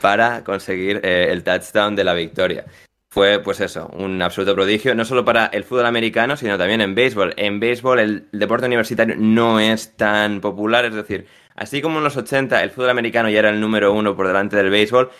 para 0.00 0.44
conseguir 0.44 1.00
eh, 1.02 1.28
el 1.30 1.42
touchdown 1.42 1.96
de 1.96 2.04
la 2.04 2.14
victoria. 2.14 2.64
Fue, 3.12 3.40
pues 3.40 3.60
eso, 3.60 3.88
un 3.94 4.22
absoluto 4.22 4.54
prodigio, 4.54 4.94
no 4.94 5.04
solo 5.04 5.24
para 5.24 5.46
el 5.46 5.64
fútbol 5.64 5.86
americano, 5.86 6.36
sino 6.36 6.56
también 6.56 6.80
en 6.80 6.94
béisbol. 6.94 7.34
En 7.36 7.58
béisbol 7.58 7.98
el 7.98 8.28
deporte 8.30 8.66
universitario 8.66 9.16
no 9.18 9.58
es 9.58 9.96
tan 9.96 10.40
popular, 10.40 10.84
es 10.84 10.94
decir, 10.94 11.26
así 11.56 11.82
como 11.82 11.98
en 11.98 12.04
los 12.04 12.16
80 12.16 12.62
el 12.62 12.70
fútbol 12.70 12.90
americano 12.90 13.28
ya 13.28 13.40
era 13.40 13.50
el 13.50 13.60
número 13.60 13.92
uno 13.92 14.14
por 14.14 14.28
delante 14.28 14.56
del 14.56 14.70
béisbol, 14.70 15.10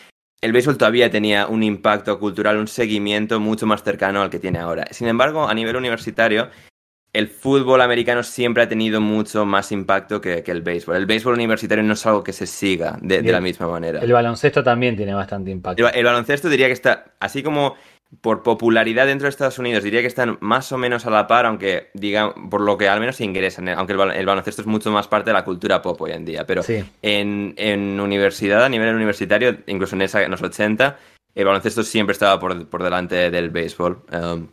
el 0.40 0.52
béisbol 0.52 0.78
todavía 0.78 1.10
tenía 1.10 1.48
un 1.48 1.64
impacto 1.64 2.18
cultural, 2.20 2.58
un 2.58 2.68
seguimiento 2.68 3.40
mucho 3.40 3.66
más 3.66 3.82
cercano 3.82 4.22
al 4.22 4.30
que 4.30 4.38
tiene 4.38 4.60
ahora. 4.60 4.86
Sin 4.92 5.08
embargo, 5.08 5.48
a 5.48 5.52
nivel 5.52 5.76
universitario, 5.76 6.48
el 7.12 7.28
fútbol 7.28 7.80
americano 7.80 8.22
siempre 8.22 8.62
ha 8.62 8.68
tenido 8.68 9.00
mucho 9.00 9.44
más 9.44 9.72
impacto 9.72 10.20
que, 10.20 10.44
el 10.46 10.62
béisbol. 10.62 10.96
El 10.96 11.06
béisbol 11.06 11.34
universitario 11.34 11.82
no 11.82 11.94
es 11.94 12.06
algo 12.06 12.22
que 12.22 12.32
se 12.32 12.46
siga 12.46 12.98
de, 13.02 13.22
la 13.22 13.40
misma 13.40 13.68
manera. 13.68 14.00
El 14.00 14.12
baloncesto 14.12 14.62
también 14.62 14.96
tiene 14.96 15.14
bastante 15.14 15.50
impacto. 15.50 15.88
El, 15.88 16.04
baloncesto 16.04 16.48
diría 16.48 16.66
que 16.66 16.72
está, 16.72 17.12
así 17.18 17.42
como 17.42 17.74
por 18.20 18.42
popularidad 18.42 19.06
dentro 19.06 19.26
de 19.26 19.30
Estados 19.30 19.58
Unidos, 19.58 19.84
diría 19.84 20.00
que 20.00 20.06
están 20.06 20.36
más 20.40 20.72
o 20.72 20.78
menos 20.78 21.06
a 21.06 21.10
la 21.10 21.26
par, 21.26 21.46
aunque 21.46 21.90
digan, 21.94 22.50
por 22.50 22.60
lo 22.60 22.76
que 22.76 22.88
al 22.88 22.98
menos 22.98 23.16
se 23.16 23.24
ingresan, 23.24 23.68
¿eh? 23.68 23.74
aunque 23.76 23.92
el, 23.92 24.26
baloncesto 24.26 24.62
es 24.62 24.66
mucho 24.66 24.90
más 24.90 25.06
parte 25.06 25.30
de 25.30 25.34
la 25.34 25.44
cultura 25.44 25.80
pop 25.82 26.00
hoy 26.00 26.12
en 26.12 26.24
día. 26.24 26.46
Pero 26.46 26.62
en, 27.02 28.00
universidad, 28.00 28.64
a 28.64 28.68
nivel 28.68 28.94
universitario, 28.94 29.58
incluso 29.66 29.96
en, 29.96 30.02
esa, 30.02 30.22
en 30.22 30.30
los 30.30 30.42
80, 30.42 30.96
el 31.34 31.44
baloncesto 31.44 31.82
siempre 31.82 32.12
estaba 32.12 32.38
por, 32.38 32.82
delante 32.82 33.30
del 33.30 33.50
béisbol. 33.50 34.02
Um, 34.12 34.48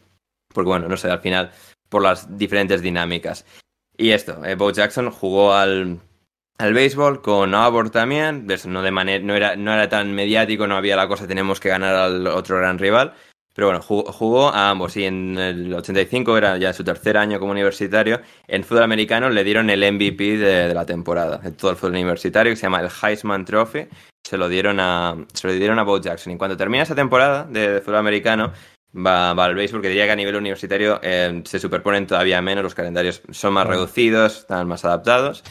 porque 0.53 0.67
bueno, 0.69 0.87
no 0.87 0.97
sé, 0.97 1.09
al 1.09 1.19
final 1.19 1.51
por 1.89 2.01
las 2.01 2.37
diferentes 2.37 2.81
dinámicas. 2.81 3.45
Y 3.97 4.11
esto, 4.11 4.43
eh, 4.45 4.55
Bo 4.55 4.71
Jackson 4.71 5.09
jugó 5.11 5.53
al, 5.53 5.99
al 6.57 6.73
béisbol 6.73 7.21
con 7.21 7.53
Auburn 7.55 7.89
también, 7.89 8.47
no, 8.65 8.81
de 8.81 8.91
manera, 8.91 9.23
no, 9.23 9.35
era, 9.35 9.55
no 9.55 9.73
era 9.73 9.89
tan 9.89 10.13
mediático, 10.13 10.67
no 10.67 10.77
había 10.77 10.95
la 10.95 11.07
cosa, 11.07 11.27
tenemos 11.27 11.59
que 11.59 11.69
ganar 11.69 11.95
al 11.95 12.27
otro 12.27 12.57
gran 12.57 12.77
rival. 12.77 13.13
Pero 13.57 13.69
bueno, 13.69 13.81
jugó, 13.81 14.49
a 14.53 14.69
ambos 14.69 14.95
y 14.97 15.05
en 15.05 15.35
el 15.35 15.73
85 15.73 16.37
era 16.37 16.57
ya 16.59 16.73
su 16.73 16.83
tercer 16.83 17.17
año 17.17 17.39
como 17.39 17.53
universitario. 17.53 18.21
En 18.47 18.63
fútbol 18.63 18.83
americano 18.83 19.31
le 19.31 19.43
dieron 19.43 19.71
el 19.71 19.79
MVP 19.79 20.37
de, 20.37 20.75
la 20.75 20.85
temporada, 20.85 21.39
de 21.39 21.53
todo 21.53 21.71
el 21.71 21.77
fútbol 21.77 21.93
universitario, 21.93 22.51
que 22.51 22.55
se 22.55 22.67
llama 22.67 22.81
el 22.81 22.89
Heisman 23.01 23.45
Trophy. 23.45 23.87
Se 24.23 24.37
lo 24.37 24.47
dieron 24.47 24.79
a, 24.79 25.15
se 25.33 25.47
lo 25.47 25.53
dieron 25.53 25.79
a 25.79 25.83
Bo 25.83 25.99
Jackson. 25.99 26.33
Y 26.33 26.37
cuando 26.37 26.55
termina 26.55 26.83
esa 26.83 26.93
temporada 26.93 27.45
de 27.45 27.81
fútbol 27.81 27.95
americano, 27.95 28.53
va, 28.97 29.31
al 29.31 29.55
béisbol, 29.55 29.81
que 29.81 29.89
diría 29.89 30.05
que 30.05 30.11
a 30.11 30.15
nivel 30.15 30.35
universitario 30.35 30.99
eh, 31.03 31.41
se 31.45 31.59
superponen 31.59 32.07
todavía 32.07 32.41
menos, 32.41 32.63
los 32.63 32.75
calendarios 32.75 33.21
son 33.31 33.53
más 33.53 33.67
reducidos, 33.67 34.39
están 34.39 34.67
más 34.67 34.85
adaptados, 34.85 35.43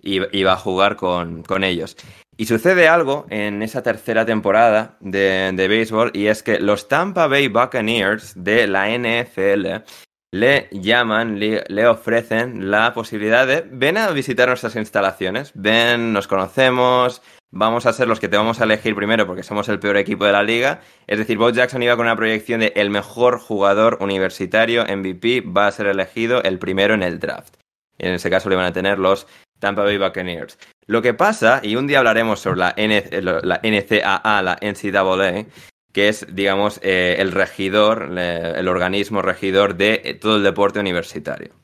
y, 0.00 0.42
va 0.42 0.52
a 0.52 0.56
jugar 0.56 0.96
con, 0.96 1.64
ellos. 1.64 1.96
Y 2.36 2.46
sucede 2.46 2.88
algo 2.88 3.26
en 3.30 3.62
esa 3.62 3.82
tercera 3.82 4.24
temporada 4.24 4.96
de, 5.00 5.50
de 5.52 5.68
béisbol, 5.68 6.12
y 6.14 6.26
es 6.26 6.42
que 6.42 6.60
los 6.60 6.88
Tampa 6.88 7.26
Bay 7.26 7.48
Buccaneers 7.48 8.32
de 8.36 8.66
la 8.66 8.88
NFL 8.88 9.84
le 10.30 10.68
llaman, 10.72 11.38
le, 11.38 11.86
ofrecen 11.86 12.70
la 12.70 12.92
posibilidad 12.92 13.46
de 13.46 13.62
ven 13.62 13.96
a 13.96 14.10
visitar 14.10 14.48
nuestras 14.48 14.76
instalaciones, 14.76 15.52
ven, 15.54 16.12
nos 16.12 16.28
conocemos, 16.28 17.22
vamos 17.50 17.86
a 17.86 17.92
ser 17.92 18.08
los 18.08 18.20
que 18.20 18.28
te 18.28 18.36
vamos 18.36 18.60
a 18.60 18.64
elegir 18.64 18.94
primero 18.94 19.26
porque 19.26 19.42
somos 19.42 19.68
el 19.68 19.78
peor 19.78 19.96
equipo 19.96 20.24
de 20.24 20.32
la 20.32 20.42
liga. 20.42 20.80
Es 21.06 21.18
decir, 21.18 21.38
Bo 21.38 21.50
Jackson 21.50 21.82
iba 21.82 21.96
con 21.96 22.06
una 22.06 22.16
proyección 22.16 22.60
de 22.60 22.72
el 22.76 22.90
mejor 22.90 23.38
jugador 23.38 23.98
universitario 24.00 24.84
MVP 24.84 25.42
va 25.42 25.66
a 25.66 25.72
ser 25.72 25.86
elegido 25.86 26.42
el 26.42 26.58
primero 26.58 26.94
en 26.94 27.02
el 27.02 27.18
draft. 27.18 27.56
En 27.98 28.14
ese 28.14 28.30
caso 28.30 28.48
le 28.48 28.56
van 28.56 28.66
a 28.66 28.72
tener 28.72 28.98
los 28.98 29.26
Tampa 29.58 29.82
Bay 29.82 29.98
Buccaneers. 29.98 30.58
Lo 30.86 31.02
que 31.02 31.14
pasa, 31.14 31.60
y 31.62 31.76
un 31.76 31.86
día 31.86 31.98
hablaremos 31.98 32.40
sobre 32.40 32.60
la, 32.60 32.74
NCAA, 32.76 34.42
la 34.42 34.58
NCAA, 34.62 35.46
que 35.92 36.08
es, 36.08 36.26
digamos, 36.34 36.80
eh, 36.82 37.16
el 37.18 37.32
regidor, 37.32 38.16
el 38.16 38.68
organismo 38.68 39.20
regidor 39.20 39.76
de 39.76 40.00
eh, 40.04 40.14
todo 40.14 40.36
el 40.36 40.44
deporte 40.44 40.78
universitario. 40.78 41.54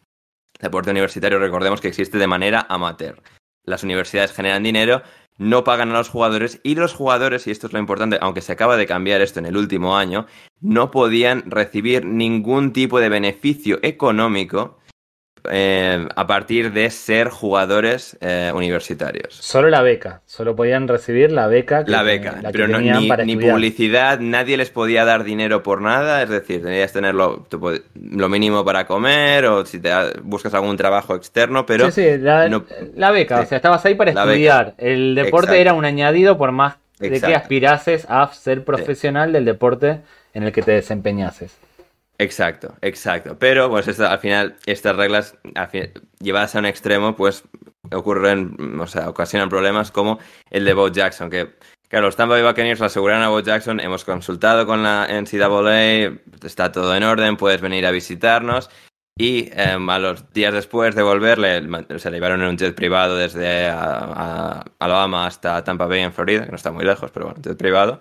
Deporte 0.61 0.91
universitario, 0.91 1.39
recordemos 1.39 1.81
que 1.81 1.89
existe 1.89 2.19
de 2.19 2.27
manera 2.27 2.67
amateur. 2.69 3.23
Las 3.65 3.83
universidades 3.83 4.33
generan 4.33 4.63
dinero, 4.63 5.03
no 5.39 5.65
pagan 5.65 5.91
a 5.91 5.95
los 5.95 6.09
jugadores 6.09 6.61
y 6.63 6.75
los 6.75 6.95
jugadores, 6.95 7.47
y 7.47 7.51
esto 7.51 7.67
es 7.67 7.73
lo 7.73 7.79
importante, 7.79 8.19
aunque 8.21 8.41
se 8.41 8.53
acaba 8.53 8.77
de 8.77 8.87
cambiar 8.87 9.21
esto 9.21 9.41
en 9.41 9.47
el 9.47 9.57
último 9.57 9.97
año, 9.97 10.27
no 10.61 10.91
podían 10.91 11.51
recibir 11.51 12.05
ningún 12.05 12.73
tipo 12.73 13.01
de 13.01 13.09
beneficio 13.09 13.79
económico 13.83 14.79
eh, 15.51 16.07
a 16.15 16.27
partir 16.27 16.73
de 16.73 16.91
ser 16.91 17.29
jugadores 17.29 18.17
eh, 18.21 18.51
universitarios. 18.55 19.35
Solo 19.35 19.69
la 19.69 19.83
beca, 19.83 20.23
solo 20.27 20.57
podían 20.57 20.89
recibir 20.89 21.31
la 21.33 21.47
beca. 21.47 21.85
Que, 21.85 21.91
la 21.91 22.03
beca, 22.03 22.41
pero 22.51 22.69
no, 22.69 22.81
ni, 22.81 23.37
publicidad, 23.37 24.21
nadie 24.21 24.57
les 24.57 24.71
podía 24.71 25.05
dar 25.05 25.25
dinero 25.25 25.63
por 25.63 25.81
nada, 25.81 26.23
es 26.23 26.29
decir, 26.29 26.63
tenías 26.63 26.93
tener 26.93 27.15
lo, 27.15 27.47
mínimo 28.29 28.65
para 28.65 28.87
comer 28.87 29.47
o 29.47 29.67
si 29.67 29.81
te 29.81 29.91
buscas 30.23 30.55
algún 30.55 30.77
trabajo 30.77 31.15
externo, 31.15 31.67
pero... 31.67 31.91
Sí, 31.91 32.03
sí, 32.03 32.19
la, 32.19 33.11
beca, 33.11 33.41
o 33.41 33.47
sea, 33.47 33.57
estabas 33.57 33.85
ahí 33.85 33.95
para 33.95 34.13
estudiar. 34.13 34.75
El 34.79 35.15
deporte 35.15 35.61
era 35.61 35.75
un 35.75 35.85
añadido 35.85 36.39
por 36.39 36.53
más 36.53 36.77
de 36.99 37.21
que 37.21 37.35
aspirases 37.35 38.07
a 38.09 38.33
ser 38.33 38.65
profesional 38.65 39.33
del 39.33 39.45
deporte 39.45 40.01
en 40.33 40.43
el 40.43 40.53
que 40.53 40.63
te 40.63 40.73
desempeñases. 40.73 41.57
Exacto, 42.19 42.75
exacto. 42.81 43.37
Pero 43.39 43.69
pues 43.69 44.01
al 44.01 44.19
final 44.19 44.57
estas 44.67 44.97
reglas 44.97 45.37
llevadas 46.21 46.55
a 46.55 46.59
un 46.61 46.67
extremo 46.67 47.17
pues 47.17 47.45
ocurren, 47.93 48.81
o 48.81 48.87
sea, 48.87 49.09
ocasionan 49.09 49.49
problemas 49.49 49.91
como 49.91 50.19
el 50.51 50.65
de 50.65 50.75
Bo 50.75 50.89
Jackson, 50.89 51.31
que, 51.31 51.55
Claro, 51.89 52.07
los 52.07 52.17
Tampa 52.17 52.35
Bay 52.35 52.43
Buccaneers 52.43 52.81
lo 52.81 52.87
aseguran 52.87 53.23
a 53.23 53.29
Bo 53.29 53.39
Jackson, 53.39 53.79
hemos 53.79 54.05
consultado 54.05 54.67
con 54.67 54.83
la 54.83 55.07
NCAA, 55.07 56.19
está 56.43 56.73
todo 56.73 56.97
en 56.97 57.05
orden, 57.05 57.37
puedes 57.37 57.61
venir 57.61 57.87
a 57.87 57.93
visitarnos. 57.93 58.69
Y 59.17 59.49
em, 59.53 59.89
a 59.89 60.01
los 60.01 60.33
días 60.33 60.53
después 60.53 60.97
de 60.97 61.05
volverle, 61.05 61.63
se 62.01 62.11
le 62.11 62.17
llevaron 62.17 62.43
en 62.43 62.49
un 62.49 62.59
jet 62.59 62.75
privado 62.75 63.17
desde 63.17 63.69
Alabama 63.69 65.27
hasta 65.27 65.63
Tampa 65.63 65.87
Bay 65.87 66.01
en 66.01 66.13
Florida, 66.13 66.45
que 66.47 66.51
no 66.51 66.57
está 66.57 66.73
muy 66.73 66.85
lejos, 66.85 67.13
pero 67.13 67.27
bueno, 67.27 67.41
jet 67.41 67.57
privado. 67.57 68.01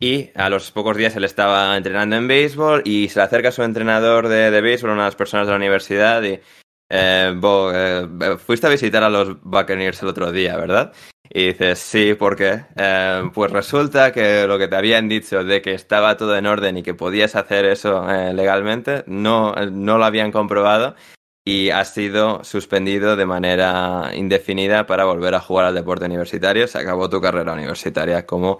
Y 0.00 0.30
a 0.34 0.48
los 0.48 0.70
pocos 0.70 0.96
días 0.96 1.14
él 1.16 1.24
estaba 1.24 1.76
entrenando 1.76 2.16
en 2.16 2.26
béisbol 2.26 2.82
y 2.86 3.10
se 3.10 3.18
le 3.18 3.24
acerca 3.24 3.50
a 3.50 3.52
su 3.52 3.62
entrenador 3.62 4.28
de, 4.28 4.50
de 4.50 4.60
béisbol, 4.62 4.92
una 4.92 5.02
de 5.02 5.08
las 5.08 5.16
personas 5.16 5.46
de 5.46 5.52
la 5.52 5.58
universidad, 5.58 6.22
y 6.22 6.40
eh, 6.88 7.34
Bo, 7.36 7.70
eh, 7.72 8.08
fuiste 8.38 8.66
a 8.66 8.70
visitar 8.70 9.02
a 9.04 9.10
los 9.10 9.40
Buccaneers 9.42 10.02
el 10.02 10.08
otro 10.08 10.32
día, 10.32 10.56
¿verdad? 10.56 10.92
Y 11.28 11.48
dices, 11.48 11.78
sí, 11.78 12.14
¿por 12.14 12.34
qué? 12.34 12.64
Eh, 12.76 13.30
pues 13.32 13.52
resulta 13.52 14.10
que 14.10 14.46
lo 14.48 14.58
que 14.58 14.66
te 14.66 14.74
habían 14.74 15.08
dicho 15.08 15.44
de 15.44 15.62
que 15.62 15.74
estaba 15.74 16.16
todo 16.16 16.36
en 16.36 16.46
orden 16.46 16.78
y 16.78 16.82
que 16.82 16.94
podías 16.94 17.36
hacer 17.36 17.66
eso 17.66 18.10
eh, 18.10 18.34
legalmente, 18.34 19.04
no, 19.06 19.54
no 19.54 19.98
lo 19.98 20.04
habían 20.04 20.32
comprobado 20.32 20.96
y 21.44 21.70
has 21.70 21.94
sido 21.94 22.42
suspendido 22.42 23.16
de 23.16 23.26
manera 23.26 24.10
indefinida 24.14 24.86
para 24.86 25.04
volver 25.04 25.34
a 25.34 25.40
jugar 25.40 25.66
al 25.66 25.74
deporte 25.74 26.06
universitario. 26.06 26.66
Se 26.66 26.78
acabó 26.78 27.08
tu 27.08 27.20
carrera 27.20 27.52
universitaria 27.52 28.26
como 28.26 28.58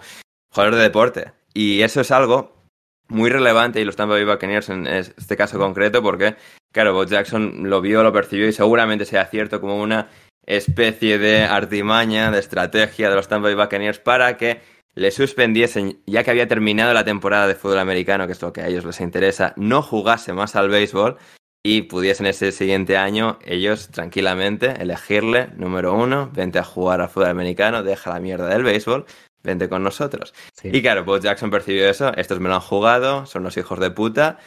jugador 0.51 0.75
de 0.75 0.81
deporte. 0.81 1.31
Y 1.53 1.81
eso 1.81 2.01
es 2.01 2.11
algo 2.11 2.61
muy 3.07 3.29
relevante 3.29 3.81
y 3.81 3.85
lo 3.85 3.93
Tampa 3.93 4.15
Bay 4.15 4.23
Buccaneers 4.23 4.69
en 4.69 4.87
este 4.87 5.35
caso 5.35 5.59
concreto 5.59 6.01
porque, 6.01 6.35
claro, 6.71 6.93
Bo 6.93 7.03
Jackson 7.03 7.69
lo 7.69 7.81
vio, 7.81 8.03
lo 8.03 8.13
percibió 8.13 8.47
y 8.47 8.53
seguramente 8.53 9.05
sea 9.05 9.25
cierto 9.25 9.59
como 9.59 9.81
una 9.81 10.09
especie 10.45 11.17
de 11.17 11.43
artimaña, 11.43 12.31
de 12.31 12.39
estrategia 12.39 13.09
de 13.09 13.15
los 13.15 13.27
Tampa 13.27 13.49
Bay 13.49 13.55
Buccaneers 13.55 13.99
para 13.99 14.37
que 14.37 14.61
le 14.95 15.11
suspendiesen, 15.11 16.01
ya 16.05 16.23
que 16.23 16.31
había 16.31 16.47
terminado 16.47 16.93
la 16.93 17.05
temporada 17.05 17.47
de 17.47 17.55
fútbol 17.55 17.79
americano, 17.79 18.27
que 18.27 18.33
es 18.33 18.41
lo 18.41 18.51
que 18.51 18.61
a 18.61 18.67
ellos 18.67 18.85
les 18.85 18.99
interesa, 18.99 19.53
no 19.55 19.81
jugase 19.81 20.33
más 20.33 20.55
al 20.55 20.69
béisbol 20.69 21.17
y 21.63 21.83
pudiesen 21.83 22.25
ese 22.25 22.51
siguiente 22.51 22.97
año 22.97 23.37
ellos 23.45 23.89
tranquilamente 23.89 24.81
elegirle, 24.81 25.49
número 25.55 25.93
uno, 25.93 26.29
vente 26.33 26.59
a 26.59 26.63
jugar 26.63 27.01
al 27.01 27.09
fútbol 27.09 27.29
americano, 27.29 27.83
deja 27.83 28.13
la 28.13 28.19
mierda 28.19 28.47
del 28.47 28.63
béisbol, 28.63 29.05
vente 29.43 29.69
con 29.69 29.83
nosotros. 29.83 30.33
Y 30.63 30.81
claro, 30.81 31.03
Bo 31.03 31.17
Jackson 31.17 31.49
percibió 31.51 31.89
eso, 31.89 32.13
estos 32.15 32.39
me 32.39 32.49
lo 32.49 32.55
han 32.55 32.61
jugado, 32.61 33.25
son 33.25 33.43
los 33.43 33.57
hijos 33.57 33.79
de 33.79 33.91
puta, 33.91 34.37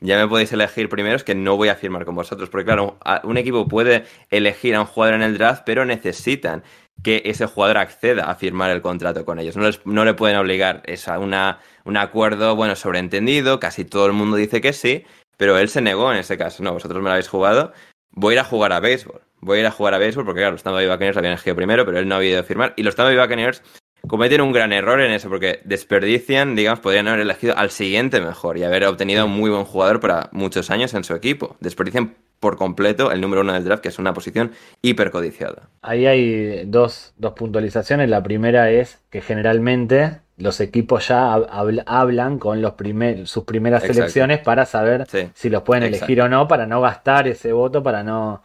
ya 0.00 0.16
me 0.16 0.26
podéis 0.26 0.52
elegir 0.52 0.88
primero, 0.88 1.16
es 1.16 1.24
que 1.24 1.34
no 1.34 1.56
voy 1.56 1.68
a 1.68 1.74
firmar 1.74 2.06
con 2.06 2.14
vosotros. 2.14 2.48
Porque 2.48 2.64
claro, 2.64 2.98
un 3.22 3.36
equipo 3.36 3.68
puede 3.68 4.04
elegir 4.30 4.74
a 4.74 4.80
un 4.80 4.86
jugador 4.86 5.16
en 5.16 5.22
el 5.22 5.36
draft, 5.36 5.62
pero 5.66 5.84
necesitan 5.84 6.62
que 7.02 7.22
ese 7.26 7.46
jugador 7.46 7.78
acceda 7.78 8.24
a 8.24 8.34
firmar 8.34 8.70
el 8.70 8.82
contrato 8.82 9.24
con 9.24 9.38
ellos. 9.38 9.56
No, 9.56 9.64
les, 9.64 9.84
no 9.86 10.04
le 10.04 10.14
pueden 10.14 10.38
obligar. 10.38 10.82
Es 10.86 11.06
a 11.08 11.18
una, 11.18 11.60
un 11.84 11.96
acuerdo, 11.96 12.56
bueno, 12.56 12.76
sobreentendido, 12.76 13.60
casi 13.60 13.84
todo 13.84 14.06
el 14.06 14.12
mundo 14.12 14.36
dice 14.36 14.60
que 14.60 14.72
sí, 14.72 15.04
pero 15.36 15.58
él 15.58 15.68
se 15.68 15.82
negó 15.82 16.10
en 16.12 16.18
ese 16.18 16.38
caso. 16.38 16.62
No, 16.62 16.72
vosotros 16.72 17.02
me 17.02 17.08
lo 17.08 17.12
habéis 17.12 17.28
jugado, 17.28 17.72
voy 18.10 18.32
a 18.32 18.34
ir 18.36 18.40
a 18.40 18.44
jugar 18.44 18.72
a 18.72 18.80
béisbol. 18.80 19.20
Voy 19.42 19.58
a 19.58 19.60
ir 19.60 19.66
a 19.66 19.70
jugar 19.70 19.94
a 19.94 19.98
béisbol 19.98 20.24
porque, 20.24 20.40
claro, 20.40 20.52
los 20.52 20.62
Tampa 20.62 20.76
Bay 20.76 20.86
Buccaneers 20.86 21.16
habían 21.16 21.32
elegido 21.32 21.56
primero, 21.56 21.86
pero 21.86 21.98
él 21.98 22.08
no 22.08 22.16
había 22.16 22.30
ido 22.30 22.40
a 22.40 22.44
firmar. 22.44 22.74
Y 22.76 22.82
los 22.82 22.94
Tampa 22.94 23.14
Bay 23.14 23.18
Buccaneers 23.18 23.62
cometen 24.06 24.40
un 24.40 24.52
gran 24.52 24.72
error 24.72 25.00
en 25.00 25.12
eso, 25.12 25.28
porque 25.28 25.60
desperdician, 25.64 26.56
digamos, 26.56 26.80
podrían 26.80 27.08
haber 27.08 27.20
elegido 27.20 27.56
al 27.56 27.70
siguiente 27.70 28.20
mejor 28.20 28.58
y 28.58 28.64
haber 28.64 28.84
obtenido 28.84 29.26
un 29.26 29.32
muy 29.32 29.50
buen 29.50 29.64
jugador 29.64 30.00
para 30.00 30.28
muchos 30.32 30.70
años 30.70 30.94
en 30.94 31.04
su 31.04 31.14
equipo. 31.14 31.56
Desperdician 31.60 32.14
por 32.40 32.56
completo 32.56 33.12
el 33.12 33.20
número 33.20 33.42
uno 33.42 33.52
del 33.52 33.64
draft, 33.64 33.82
que 33.82 33.90
es 33.90 33.98
una 33.98 34.14
posición 34.14 34.52
hipercodiciada. 34.80 35.68
Ahí 35.82 36.06
hay 36.06 36.64
dos, 36.64 37.12
dos 37.18 37.34
puntualizaciones. 37.34 38.08
La 38.08 38.22
primera 38.22 38.70
es 38.70 38.98
que 39.10 39.20
generalmente 39.20 40.20
los 40.38 40.60
equipos 40.60 41.08
ya 41.08 41.34
hablan 41.34 42.38
con 42.38 42.62
los 42.62 42.72
primer, 42.72 43.28
sus 43.28 43.44
primeras 43.44 43.82
selecciones 43.82 44.40
para 44.40 44.64
saber 44.64 45.06
si 45.34 45.50
los 45.50 45.62
pueden 45.62 45.84
elegir 45.84 46.22
o 46.22 46.28
no, 46.28 46.48
para 46.48 46.66
no 46.66 46.80
gastar 46.80 47.28
ese 47.28 47.52
voto, 47.52 47.82
para 47.82 48.02
no, 48.02 48.42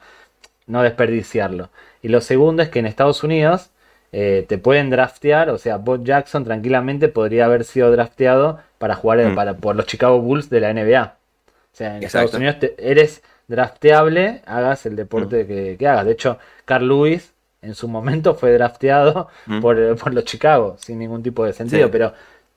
no 0.68 0.84
desperdiciarlo. 0.84 1.70
Y 2.02 2.10
lo 2.10 2.20
segundo 2.20 2.64
es 2.64 2.70
que 2.70 2.80
en 2.80 2.86
Estados 2.86 3.24
Unidos 3.24 3.72
eh, 4.18 4.46
te 4.48 4.58
pueden 4.58 4.90
draftear, 4.90 5.50
o 5.50 5.58
sea, 5.58 5.76
Bob 5.76 6.06
Jackson 6.06 6.46
tranquilamente 6.46 7.10
podría 7.10 7.44
haber 7.44 7.66
sido 7.66 7.92
drafteado 7.92 8.62
para 8.78 8.96
jugar 8.96 9.20
mm. 9.20 9.36
para, 9.36 9.56
por 9.56 9.76
los 9.76 9.88
Chicago 9.88 10.22
Bulls 10.22 10.50
de 10.50 10.62
la 10.62 10.74
NBA. 10.74 11.04
O 11.04 11.76
sea, 11.76 11.98
en 11.98 12.04
Estados 12.04 12.34
Unidos 12.34 12.56
eres 12.78 13.24
drafteable, 13.50 14.42
hagas 14.46 14.86
el 14.86 14.96
deporte 14.96 15.44
mm. 15.44 15.78
que, 15.78 15.88
hagas. 15.90 16.06
De 16.06 16.14
hecho, 16.14 16.40
Carl 16.64 16.88
Lewis 16.88 17.34
en 17.62 17.76
su 17.76 17.90
momento 17.90 18.36
fue 18.36 18.54
drafteado 18.54 19.28
mm. 19.48 19.60
por, 19.60 20.14
los 20.14 20.24
Chicago, 20.24 20.78
sin 20.80 20.98
ningún 20.98 21.22
tipo 21.22 21.44
de 21.44 21.52
sentido, 21.52 21.92
pero 21.92 22.14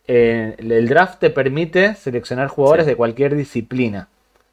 eh, 0.07 0.55
el 0.59 0.87
draft 0.87 1.19
te 1.19 1.31
permite 1.31 1.97
seleccionar 1.97 2.47
jugadores 2.47 2.87
de 2.87 2.95
cualquier 2.95 3.35
disciplina. 3.35 4.07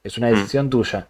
Es 0.04 0.18
una 0.18 0.30
decisión 0.30 0.72
tuya. 0.72 1.06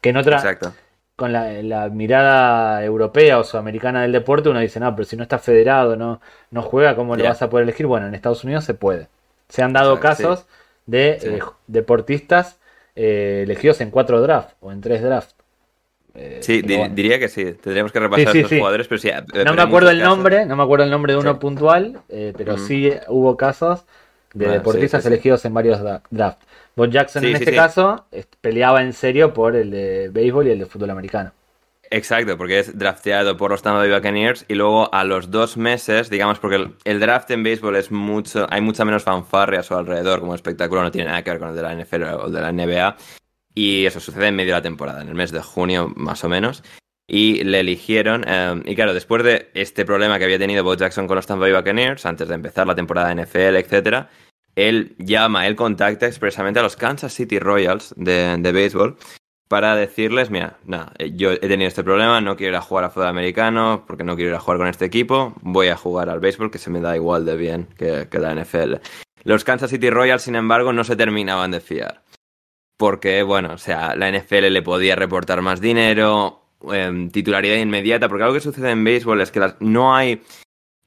Que 0.00 0.08
en 0.08 0.16
otra, 0.16 0.36
Exacto 0.36 0.72
con 1.16 1.32
la, 1.32 1.88
mirada 1.90 2.84
europea 2.84 3.38
o 3.38 3.44
sudamericana 3.44 4.02
del 4.02 4.12
deporte, 4.12 4.48
uno 4.48 4.60
dice, 4.60 4.80
no, 4.80 4.94
pero 4.94 5.06
si 5.06 5.16
no 5.16 5.22
está 5.22 5.38
federado, 5.38 5.96
no, 5.96 6.20
no 6.50 6.62
juega, 6.62 6.96
¿cómo 6.96 7.16
lo 7.16 7.24
vas 7.24 7.40
a 7.42 7.50
poder 7.50 7.64
elegir? 7.64 7.86
Bueno, 7.86 8.06
en 8.06 8.14
Estados 8.14 8.42
Unidos 8.44 8.64
se 8.64 8.74
puede. 8.74 9.08
Se 9.48 9.62
han 9.62 9.72
dado 9.72 10.00
casos 10.00 10.46
de 10.86 11.18
eh, 11.22 11.40
deportistas 11.66 12.58
eh, 12.96 13.42
elegidos 13.44 13.80
en 13.80 13.90
cuatro 13.90 14.20
drafts 14.20 14.54
o 14.60 14.72
en 14.72 14.80
tres 14.80 15.02
drafts. 15.02 15.36
Eh, 16.16 16.38
sí, 16.42 16.62
diría 16.62 17.18
que 17.18 17.28
sí. 17.28 17.44
Tendríamos 17.44 17.92
que 17.92 18.00
repasar 18.00 18.36
estos 18.36 18.58
jugadores, 18.58 18.88
pero 18.88 18.98
sí. 18.98 19.10
No 19.44 19.54
me 19.54 19.62
acuerdo 19.62 19.90
el 19.90 20.00
nombre, 20.00 20.46
no 20.46 20.56
me 20.56 20.62
acuerdo 20.62 20.84
el 20.84 20.90
nombre 20.90 21.12
de 21.12 21.18
uno 21.18 21.38
puntual, 21.38 22.00
pero 22.08 22.58
sí 22.58 22.92
hubo 23.08 23.36
casos 23.36 23.84
de 24.32 24.48
deportistas 24.48 25.06
elegidos 25.06 25.44
en 25.44 25.54
varios 25.54 25.80
drafts. 26.10 26.44
Bob 26.76 26.90
Jackson 26.90 27.24
en 27.24 27.36
este 27.36 27.54
caso 27.54 28.06
peleaba 28.40 28.82
en 28.82 28.92
serio 28.92 29.32
por 29.32 29.54
el 29.56 29.70
de 29.70 30.08
béisbol 30.10 30.48
y 30.48 30.50
el 30.50 30.58
de 30.58 30.66
fútbol 30.66 30.90
americano. 30.90 31.32
Exacto, 31.90 32.36
porque 32.36 32.58
es 32.58 32.76
drafteado 32.76 33.36
por 33.36 33.50
los 33.52 33.62
Tampa 33.62 33.78
Bay 33.78 33.90
Buccaneers 33.90 34.44
y 34.48 34.54
luego 34.54 34.92
a 34.92 35.04
los 35.04 35.30
dos 35.30 35.56
meses, 35.56 36.10
digamos, 36.10 36.38
porque 36.38 36.70
el, 36.84 37.00
draft 37.00 37.30
en 37.30 37.42
béisbol 37.42 37.76
es 37.76 37.92
mucho, 37.92 38.46
hay 38.50 38.60
mucha 38.60 38.84
menos 38.84 39.04
fanfarria 39.04 39.60
a 39.60 39.62
su 39.62 39.74
alrededor 39.74 40.20
como 40.20 40.34
espectáculo, 40.34 40.82
no 40.82 40.90
tiene 40.90 41.08
nada 41.08 41.22
que 41.22 41.30
ver 41.30 41.38
con 41.38 41.50
el 41.50 41.54
de 41.54 41.62
la 41.62 41.74
NFL 41.74 42.02
o 42.02 42.26
el 42.26 42.32
de 42.32 42.40
la 42.40 42.52
NBA. 42.52 42.96
Y 43.54 43.86
eso 43.86 44.00
sucede 44.00 44.28
en 44.28 44.34
medio 44.34 44.54
de 44.54 44.58
la 44.58 44.62
temporada, 44.62 45.02
en 45.02 45.08
el 45.08 45.14
mes 45.14 45.30
de 45.30 45.40
junio 45.40 45.92
más 45.94 46.24
o 46.24 46.28
menos. 46.28 46.64
Y 47.06 47.44
le 47.44 47.60
eligieron, 47.60 48.24
eh, 48.26 48.60
y 48.64 48.74
claro, 48.74 48.94
después 48.94 49.22
de 49.22 49.50
este 49.54 49.84
problema 49.84 50.18
que 50.18 50.24
había 50.24 50.38
tenido 50.38 50.64
Bo 50.64 50.74
Jackson 50.74 51.06
con 51.06 51.16
los 51.16 51.26
Tampa 51.26 51.42
Bay 51.42 51.52
Buccaneers, 51.52 52.06
antes 52.06 52.26
de 52.26 52.34
empezar 52.34 52.66
la 52.66 52.74
temporada 52.74 53.14
de 53.14 53.22
NFL, 53.22 53.56
etcétera, 53.56 54.08
él 54.56 54.94
llama, 54.98 55.46
él 55.46 55.56
contacta 55.56 56.06
expresamente 56.06 56.60
a 56.60 56.62
los 56.62 56.76
Kansas 56.76 57.12
City 57.12 57.38
Royals 57.38 57.94
de, 57.96 58.36
de 58.38 58.52
béisbol 58.52 58.96
para 59.48 59.76
decirles, 59.76 60.30
mira, 60.30 60.58
nada, 60.64 60.92
eh, 60.98 61.12
yo 61.14 61.32
he 61.32 61.38
tenido 61.38 61.68
este 61.68 61.84
problema, 61.84 62.20
no 62.20 62.36
quiero 62.36 62.54
ir 62.54 62.56
a 62.56 62.62
jugar 62.62 62.84
a 62.84 62.90
fútbol 62.90 63.08
americano 63.08 63.84
porque 63.86 64.04
no 64.04 64.16
quiero 64.16 64.30
ir 64.30 64.36
a 64.36 64.40
jugar 64.40 64.58
con 64.58 64.68
este 64.68 64.84
equipo, 64.84 65.34
voy 65.42 65.68
a 65.68 65.76
jugar 65.76 66.08
al 66.08 66.20
béisbol 66.20 66.50
que 66.50 66.58
se 66.58 66.70
me 66.70 66.80
da 66.80 66.96
igual 66.96 67.24
de 67.24 67.36
bien 67.36 67.68
que, 67.76 68.08
la 68.18 68.34
NFL. 68.34 68.76
Los 69.24 69.44
Kansas 69.44 69.70
City 69.70 69.90
Royals, 69.90 70.22
sin 70.22 70.34
embargo, 70.34 70.72
no 70.72 70.84
se 70.84 70.96
terminaban 70.96 71.50
de 71.50 71.60
fiar. 71.60 72.02
Porque, 72.76 73.22
bueno, 73.22 73.52
o 73.54 73.58
sea, 73.58 73.94
la 73.94 74.10
NFL 74.10 74.50
le 74.50 74.62
podía 74.62 74.96
reportar 74.96 75.40
más 75.40 75.60
dinero, 75.60 76.42
em, 76.72 77.10
titularidad 77.10 77.56
inmediata, 77.56 78.08
porque 78.08 78.24
algo 78.24 78.34
que 78.34 78.40
sucede 78.40 78.70
en 78.70 78.82
béisbol 78.82 79.20
es 79.20 79.30
que 79.30 79.40
no 79.60 79.94
hay 79.94 80.22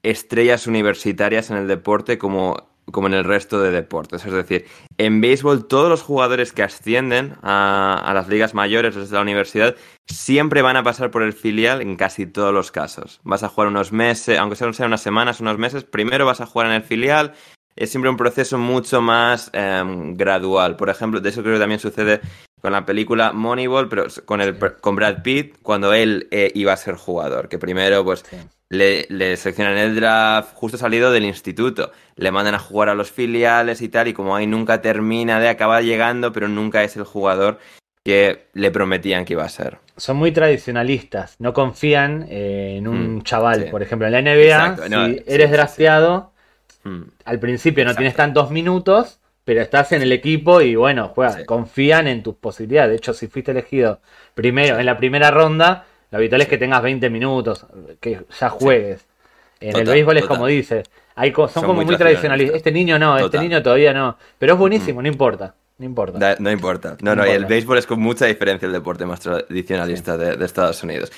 estrellas 0.02 0.66
universitarias 0.66 1.50
en 1.50 1.56
el 1.56 1.68
deporte 1.68 2.18
como 2.18 2.68
como 2.92 3.06
en 3.06 3.14
el 3.14 3.24
resto 3.24 3.60
de 3.60 3.70
deportes. 3.70 4.24
Es 4.24 4.32
decir, 4.32 4.66
en 4.96 5.20
béisbol 5.20 5.66
todos 5.66 5.88
los 5.88 6.02
jugadores 6.02 6.52
que 6.52 6.62
ascienden 6.62 7.36
a, 7.42 8.10
las 8.14 8.28
ligas 8.28 8.54
mayores 8.54 8.94
desde 8.94 9.14
la 9.14 9.22
universidad 9.22 9.76
siempre 10.06 10.62
van 10.62 10.76
a 10.76 10.82
pasar 10.82 11.10
por 11.10 11.22
el 11.22 11.32
filial 11.32 11.82
en 11.82 11.96
casi 11.96 12.26
todos 12.26 12.52
los 12.52 12.70
casos. 12.70 13.20
Vas 13.24 13.42
a 13.42 13.48
jugar 13.48 13.68
unos 13.68 13.92
meses, 13.92 14.38
aunque 14.38 14.56
sean 14.56 14.74
unas 14.86 15.02
semanas, 15.02 15.40
unos 15.40 15.58
meses, 15.58 15.84
primero 15.84 16.26
vas 16.26 16.40
a 16.40 16.46
jugar 16.46 16.68
en 16.68 16.74
el 16.74 16.82
filial. 16.82 17.34
Es 17.76 17.90
siempre 17.90 18.10
un 18.10 18.16
proceso 18.16 18.58
mucho 18.58 19.00
más 19.00 19.50
em, 19.52 20.16
gradual. 20.16 20.76
Por 20.76 20.90
ejemplo, 20.90 21.20
de 21.20 21.28
eso 21.28 21.42
creo 21.42 21.54
que 21.54 21.60
también 21.60 21.78
sucede 21.78 22.20
con 22.60 22.72
la 22.72 22.84
película 22.84 23.32
Moneyball, 23.32 23.88
pero 23.88 24.06
con, 24.24 24.40
el, 24.40 24.58
con 24.80 24.96
Brad 24.96 25.22
Pitt, 25.22 25.56
cuando 25.62 25.92
él 25.92 26.26
eh, 26.32 26.50
iba 26.54 26.72
a 26.72 26.76
ser 26.76 26.96
jugador. 26.96 27.48
Que 27.48 27.58
primero, 27.58 28.04
pues, 28.04 28.24
le, 28.70 29.06
le, 29.08 29.36
seleccionan 29.36 29.78
el 29.78 29.94
draft 29.94 30.54
justo 30.54 30.76
salido 30.76 31.10
del 31.10 31.24
instituto, 31.24 31.92
le 32.16 32.30
mandan 32.30 32.54
a 32.54 32.58
jugar 32.58 32.88
a 32.88 32.94
los 32.94 33.10
filiales 33.10 33.80
y 33.82 33.88
tal, 33.88 34.08
y 34.08 34.12
como 34.12 34.36
ahí 34.36 34.46
nunca 34.46 34.82
termina 34.82 35.40
de 35.40 35.48
acabar 35.48 35.82
llegando, 35.82 36.32
pero 36.32 36.48
nunca 36.48 36.84
es 36.84 36.96
el 36.96 37.04
jugador 37.04 37.58
que 38.04 38.46
le 38.54 38.70
prometían 38.70 39.24
que 39.24 39.34
iba 39.34 39.44
a 39.44 39.48
ser. 39.48 39.78
Son 39.96 40.16
muy 40.16 40.32
tradicionalistas, 40.32 41.36
no 41.40 41.52
confían 41.52 42.26
eh, 42.30 42.76
en 42.78 42.88
un 42.88 43.16
mm, 43.16 43.22
chaval. 43.22 43.68
Por 43.70 43.82
ejemplo, 43.82 44.06
en 44.06 44.12
la 44.12 44.22
NBA, 44.22 44.76
si 44.88 45.22
eres 45.26 45.50
drafteado, 45.50 46.32
mm. 46.84 47.02
al 47.24 47.38
principio 47.38 47.84
no 47.84 47.94
tienes 47.94 48.14
tantos 48.14 48.50
minutos, 48.50 49.18
pero 49.44 49.60
estás 49.60 49.92
en 49.92 50.02
el 50.02 50.12
equipo 50.12 50.60
y 50.60 50.74
bueno, 50.76 51.08
juegas, 51.08 51.44
confían 51.44 52.06
en 52.06 52.22
tus 52.22 52.36
posibilidades. 52.36 52.90
De 52.90 52.96
hecho, 52.96 53.14
si 53.14 53.28
fuiste 53.28 53.50
elegido 53.50 54.00
primero 54.34 54.78
en 54.78 54.86
la 54.86 54.96
primera 54.96 55.30
ronda, 55.30 55.86
lo 56.10 56.18
habitual 56.18 56.40
es 56.42 56.48
que 56.48 56.58
tengas 56.58 56.82
20 56.82 57.10
minutos, 57.10 57.66
que 58.00 58.20
ya 58.40 58.48
juegues. 58.48 59.04
En 59.60 59.72
Total, 59.72 59.88
el 59.88 59.94
béisbol 59.94 60.16
es 60.16 60.22
total. 60.22 60.36
como 60.36 60.46
dice, 60.46 60.82
hay 61.16 61.32
son, 61.34 61.48
Son 61.48 61.64
como 61.64 61.82
muy 61.84 61.96
tradicionalistas. 61.96 62.56
Este 62.56 62.70
niño 62.72 62.98
no, 62.98 63.16
este 63.16 63.24
Total. 63.28 63.40
niño 63.42 63.62
todavía 63.62 63.92
no. 63.92 64.16
Pero 64.38 64.52
es 64.54 64.58
buenísimo, 64.58 65.02
no 65.02 65.08
importa. 65.08 65.54
No 65.78 65.84
importa. 65.86 66.18
Da- 66.18 66.36
no 66.38 66.50
importa. 66.50 66.96
No, 67.02 67.14
No 67.14 67.22
no, 67.22 67.26
y 67.26 67.30
el 67.30 67.34
importa. 67.36 67.48
béisbol 67.54 67.78
es 67.78 67.86
con 67.86 68.00
mucha 68.00 68.26
diferencia 68.26 68.66
el 68.66 68.72
deporte 68.72 69.04
más 69.06 69.20
tradicionalista 69.20 70.16
de, 70.16 70.36
de 70.36 70.44
Estados 70.44 70.82
Unidos. 70.82 71.12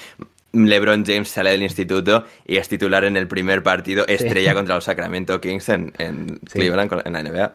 LeBron 0.52 1.04
James 1.06 1.28
sale 1.28 1.50
del 1.50 1.62
instituto 1.62 2.24
y 2.46 2.56
es 2.56 2.68
titular 2.68 3.04
en 3.04 3.16
el 3.16 3.28
primer 3.28 3.62
partido 3.62 4.04
estrella 4.08 4.52
contra 4.54 4.74
los 4.74 4.84
Sacramento 4.90 5.40
Kings 5.40 5.68
en, 5.68 5.92
en 5.98 6.40
Sí. 6.50 6.58
Cleveland, 6.58 7.02
en 7.04 7.12
la 7.12 7.22
NBA. 7.22 7.54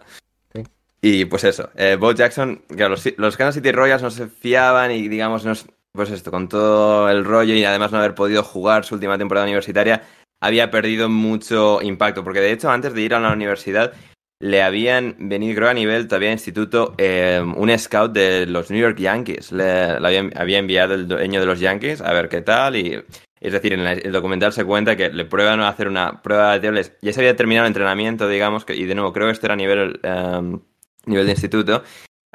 Sí. 0.54 0.63
Y 1.02 1.26
pues 1.26 1.43
eso, 1.43 1.69
eh, 1.76 1.98
Bo 2.00 2.13
Jackson, 2.13 2.62
claro, 2.69 2.91
los, 2.91 3.04
los 3.17 3.36
Kansas 3.38 3.56
City 3.56 3.71
Royals 3.71 4.02
no 4.02 4.10
se 4.12 4.28
fiaban 4.28 4.91
y 4.91 5.08
digamos, 5.10 5.43
no 5.45 5.54
pues 5.96 6.12
esto, 6.12 6.32
con 6.32 6.48
todo 6.50 7.10
el 7.10 7.26
rollo 7.26 7.54
y 7.54 7.64
además 7.64 7.92
no 7.92 7.98
haber 8.00 8.16
podido 8.16 8.44
jugar 8.44 8.86
su 8.86 8.96
última 8.96 9.18
temporada 9.18 9.46
universitaria, 9.46 10.04
había 10.42 10.70
perdido 10.70 11.10
mucho 11.10 11.82
impacto, 11.82 12.24
porque 12.24 12.42
de 12.42 12.52
hecho 12.52 12.70
antes 12.70 12.94
de 12.94 13.02
ir 13.02 13.14
a 13.14 13.20
la 13.20 13.34
universidad 13.34 13.94
le 14.40 14.62
habían 14.62 15.16
venido, 15.18 15.56
creo 15.56 15.70
a 15.70 15.74
nivel 15.74 16.08
todavía 16.08 16.32
instituto, 16.32 16.94
eh, 16.98 17.42
un 17.42 17.78
scout 17.80 18.12
de 18.12 18.46
los 18.46 18.70
New 18.70 18.80
York 18.82 18.98
Yankees. 19.00 19.52
Le, 19.52 19.92
había, 19.92 20.58
enviado 20.60 20.94
el 20.94 21.08
dueño 21.08 21.40
de 21.40 21.46
los 21.46 21.60
Yankees 21.60 22.02
a 22.02 22.12
ver 22.12 22.28
qué 22.28 22.42
tal. 22.42 22.76
Y, 22.76 23.02
es 23.40 23.54
decir, 23.54 23.74
en 23.74 23.80
el 23.88 24.12
documental 24.12 24.52
se 24.52 24.66
cuenta 24.66 24.96
que 24.98 25.10
le 25.10 25.26
prueban 25.26 25.62
a 25.62 25.70
hacer 25.70 25.88
una 25.88 26.22
prueba 26.22 26.54
de 26.54 26.60
tiro. 26.60 26.74
les- 26.74 26.98
Ya 27.02 27.14
se 27.14 27.22
había 27.22 27.36
terminado 27.36 27.66
el 27.66 27.70
entrenamiento, 27.70 28.28
digamos, 28.28 28.66
que, 28.66 28.76
y 28.76 28.84
de 28.86 28.96
nuevo, 28.96 29.14
creo 29.14 29.28
que 29.28 29.34
esto 29.34 29.48
era 29.48 29.54
a 29.54 29.58
nivel, 29.58 30.00
eh, 30.04 30.58
nivel 31.06 31.26
de 31.26 31.32
instituto. 31.32 31.84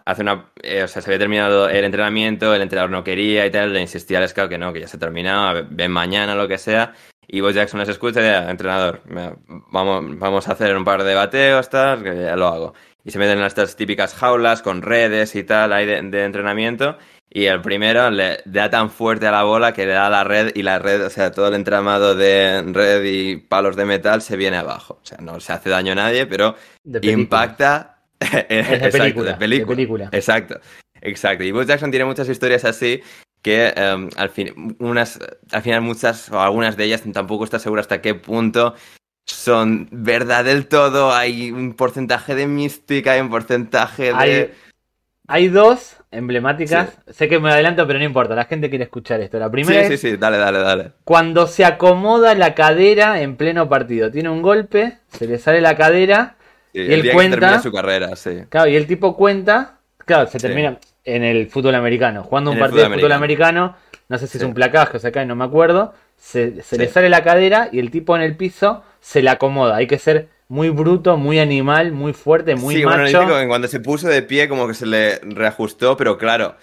Hace 0.05 0.23
una, 0.23 0.51
eh, 0.63 0.83
o 0.83 0.89
sea, 0.89 1.03
se 1.03 1.09
había 1.11 1.19
terminado 1.19 1.69
el 1.69 1.85
entrenamiento, 1.85 2.55
el 2.55 2.63
entrenador 2.63 2.91
no 2.91 3.05
quería 3.05 3.47
y 3.47 3.51
tal, 3.51 3.73
le 3.73 3.81
insistía 3.81 4.19
al 4.19 4.29
scout 4.29 4.49
que 4.49 4.59
no, 4.59 4.73
que 4.73 4.81
ya 4.81 4.89
se 4.89 4.97
ha 4.97 5.01
terminado, 5.01 5.67
ven 5.71 5.91
mañana, 5.93 6.35
lo 6.35 6.49
que 6.49 6.59
sea. 6.59 6.93
Y 7.33 7.41
Bo 7.41 7.51
Jackson 7.51 7.79
les 7.81 7.89
escucha 7.89 8.21
y 8.21 8.25
dice, 8.25 8.51
entrenador, 8.51 9.03
me- 9.05 9.35
vamos, 9.47 10.19
vamos 10.19 10.49
a 10.49 10.53
hacer 10.53 10.77
un 10.77 10.85
par 10.85 11.05
de 11.05 11.15
bateos, 11.15 11.69
tal, 11.71 12.03
que 12.03 12.17
ya 12.23 12.35
lo 12.37 12.49
hago. 12.49 12.75
Y 13.05 13.11
se 13.13 13.19
meten 13.19 13.39
en 13.39 13.45
estas 13.45 13.77
típicas 13.77 14.15
jaulas 14.15 14.63
con 14.63 14.83
redes 14.83 15.35
y 15.37 15.45
tal 15.45 15.73
ahí 15.73 15.87
de, 15.87 16.03
de 16.03 16.25
entrenamiento. 16.25 16.99
Y 17.33 17.45
el 17.47 17.61
primero 17.61 18.11
le 18.11 18.41
da 18.45 18.69
tan 18.71 18.91
fuerte 18.91 19.29
a 19.29 19.31
la 19.31 19.45
bola 19.45 19.73
que 19.73 19.87
le 19.87 19.93
da 19.93 20.09
a 20.09 20.11
la 20.11 20.25
red 20.25 20.51
y 20.57 20.65
la 20.65 20.81
red, 20.81 21.07
o 21.07 21.11
sea, 21.11 21.31
todo 21.31 21.47
el 21.47 21.55
entramado 21.55 22.17
de 22.17 22.61
red 22.73 23.05
y 23.05 23.37
palos 23.37 23.77
de 23.77 23.85
metal 23.85 24.21
se 24.21 24.37
viene 24.37 24.57
abajo. 24.57 24.99
O 25.01 25.07
sea, 25.07 25.19
no 25.23 25.39
se 25.39 25.53
hace 25.53 25.71
daño 25.71 25.93
a 25.93 25.95
nadie, 25.95 26.27
pero 26.27 26.57
impacta. 27.13 27.90
De 28.21 28.47
Exacto, 28.49 28.99
película, 28.99 29.39
película. 29.39 29.77
película. 29.77 30.09
Exacto, 30.13 30.61
exacto. 31.01 31.45
Y 31.45 31.53
Bo 31.53 31.63
Jackson 31.63 31.91
tiene 31.91 32.05
muchas 32.05 32.29
historias 32.29 32.65
así 32.65 33.03
que 33.43 33.73
em, 33.75 34.11
al, 34.17 34.29
fin, 34.31 34.77
unas, 34.79 35.19
al 35.51 35.63
final 35.63 35.81
muchas 35.81 36.31
o 36.31 36.41
algunas 36.41 36.77
de 36.77 36.85
ellas 36.85 37.03
tampoco 37.13 37.45
está 37.45 37.59
seguro 37.59 37.81
hasta 37.81 38.03
qué 38.03 38.15
punto 38.15 38.75
son 39.27 39.89
verdad 39.91 40.45
del 40.45 40.67
todo. 40.67 41.13
Hay 41.13 41.51
un 41.51 41.75
porcentaje 41.75 42.35
de 42.35 42.47
mística, 42.47 43.13
hay 43.13 43.21
un 43.21 43.31
porcentaje 43.31 44.05
de... 44.05 44.15
Hay, 44.15 44.51
hay 45.29 45.49
dos 45.49 45.97
emblemáticas. 46.11 46.99
Sé 47.09 47.29
que 47.29 47.39
me 47.39 47.51
adelanto, 47.51 47.87
pero 47.87 47.99
no 47.99 48.05
importa. 48.05 48.35
La 48.35 48.47
gente 48.47 48.69
quiere 48.69 48.85
escuchar 48.85 49.21
esto. 49.21 49.39
La 49.39 49.51
primera 49.51 49.87
Sí, 49.87 49.95
es 49.95 50.01
sí, 50.01 50.11
sí, 50.11 50.17
dale, 50.17 50.37
dale, 50.39 50.59
dale. 50.59 50.93
cuando 51.05 51.47
se 51.47 51.65
acomoda 51.65 52.35
la 52.35 52.55
cadera 52.55 53.21
en 53.23 53.37
pleno 53.37 53.69
partido. 53.69 54.11
Tiene 54.11 54.29
un 54.29 54.43
golpe, 54.43 54.99
se 55.09 55.27
le 55.27 55.39
sale 55.39 55.61
la 55.61 55.77
cadera. 55.77 56.37
Sí, 56.73 56.79
Y 56.81 56.81
el 56.87 56.93
él 56.93 57.03
día 57.03 57.13
cuenta- 57.15 57.37
que 57.37 57.41
termina 57.41 57.63
su 57.63 57.73
carrera, 57.73 58.17
sí. 58.17 58.31
Claro, 58.49 58.69
y 58.71 58.77
el 58.77 58.87
tipo 58.87 59.17
cuenta. 59.17 59.79
Claro, 60.05 60.27
se 60.29 60.39
Sí. 60.39 60.47
termina 60.47 60.79
en 61.05 61.25
el 61.25 61.49
fútbol 61.49 61.75
americano. 61.75 62.23
Jugando 62.25 62.51
un 62.51 62.57
En 62.57 62.61
partido 62.63 62.89
de 62.89 62.95
fútbol 62.97 63.13
americano. 63.13 63.77
No 64.09 64.19
sé 64.19 64.27
si 64.27 64.39
es 64.39 64.45
un 64.45 64.55
placaje 64.55 64.97
o 64.97 65.01
se 65.01 65.13
cae, 65.13 65.25
no 65.27 65.37
me 65.37 65.45
acuerdo. 65.45 65.95
Se, 66.17 66.63
se 66.63 66.77
le 66.77 66.89
sale 66.89 67.09
la 67.09 67.23
cadera 67.23 67.69
y 67.71 67.79
el 67.79 67.91
tipo 67.93 68.17
en 68.17 68.23
el 68.23 68.37
piso 68.37 68.83
se 69.01 69.23
la 69.23 69.33
acomoda. 69.33 69.77
Hay 69.77 69.87
que 69.87 69.99
ser 69.99 70.29
muy 70.49 70.69
bruto, 70.71 71.17
muy 71.17 71.39
animal, 71.39 71.93
muy 71.93 72.13
fuerte, 72.13 72.57
muy 72.57 72.75
sí, 72.75 72.85
bueno, 72.85 73.05
macho. 73.05 73.21
que 73.39 73.47
cuando 73.47 73.69
se 73.69 73.79
puso 73.79 74.09
de 74.09 74.23
pie 74.23 74.49
como 74.49 74.67
que 74.67 74.75
se 74.75 74.85
le 74.85 75.21
reajustó, 75.21 75.97
pero 75.97 76.19
claro, 76.19 76.57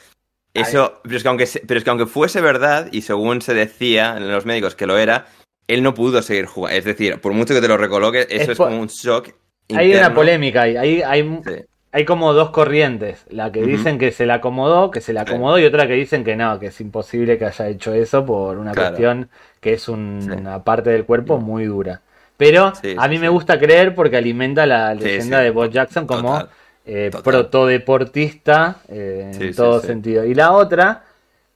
eso, 0.53 0.99
pero 1.03 1.15
es, 1.17 1.23
que 1.23 1.29
aunque, 1.29 1.47
pero 1.65 1.77
es 1.77 1.83
que 1.85 1.89
aunque 1.89 2.05
fuese 2.05 2.41
verdad, 2.41 2.89
y 2.91 3.01
según 3.03 3.41
se 3.41 3.53
decía 3.53 4.15
en 4.17 4.29
los 4.29 4.45
médicos 4.45 4.75
que 4.75 4.85
lo 4.87 4.97
era, 4.97 5.27
él 5.67 5.83
no 5.83 5.93
pudo 5.93 6.21
seguir 6.21 6.45
jugando. 6.47 6.77
Es 6.77 6.83
decir, 6.85 7.21
por 7.21 7.31
mucho 7.33 7.53
que 7.53 7.61
te 7.61 7.67
lo 7.69 7.77
recoloque, 7.77 8.27
eso 8.29 8.51
Es 8.51 8.57
como 8.57 8.77
un 8.79 8.87
shock. 8.87 9.29
Hay 9.75 9.93
una 9.93 10.13
polémica 10.13 10.61
ahí. 10.63 10.77
Hay, 10.77 11.01
hay, 11.01 11.23
Sí. 11.45 11.53
hay 11.91 12.05
como 12.05 12.33
dos 12.33 12.51
corrientes. 12.51 13.25
La 13.29 13.51
que 13.51 13.61
dicen 13.63 13.97
que 13.97 14.11
se 14.11 14.25
la 14.25 14.35
acomodó, 14.35 14.91
que 14.91 15.01
se 15.01 15.13
la 15.13 15.25
Sí. 15.25 15.31
acomodó, 15.33 15.59
y 15.59 15.65
otra 15.65 15.87
que 15.87 15.93
dicen 15.93 16.23
que 16.23 16.35
no, 16.35 16.59
que 16.59 16.67
es 16.67 16.79
imposible 16.81 17.37
que 17.37 17.45
haya 17.45 17.67
hecho 17.67 17.93
eso 17.93 18.25
por 18.25 18.57
una 18.57 18.71
Claro. 18.71 18.89
cuestión 18.89 19.29
que 19.59 19.73
es 19.73 19.89
un- 19.89 20.21
Sí. 20.21 20.29
una 20.31 20.63
parte 20.63 20.89
del 20.91 21.05
cuerpo 21.05 21.37
muy 21.39 21.65
dura. 21.65 22.01
Pero 22.37 22.71
a 22.97 23.07
mí 23.07 23.17
me 23.17 23.29
gusta 23.29 23.57
creer 23.59 23.95
porque 23.95 24.15
alimenta 24.17 24.65
la 24.67 24.93
leyenda 24.93 25.39
de 25.39 25.49
Bob 25.51 25.69
Jackson 25.71 26.05
como 26.05 26.43
eh, 26.89 27.11
protodeportista 27.23 28.77
eh, 28.87 29.31
en 29.33 29.55
todo 29.55 29.81
sentido. 29.81 30.23
Y 30.23 30.33
la 30.33 30.51
otra 30.53 31.03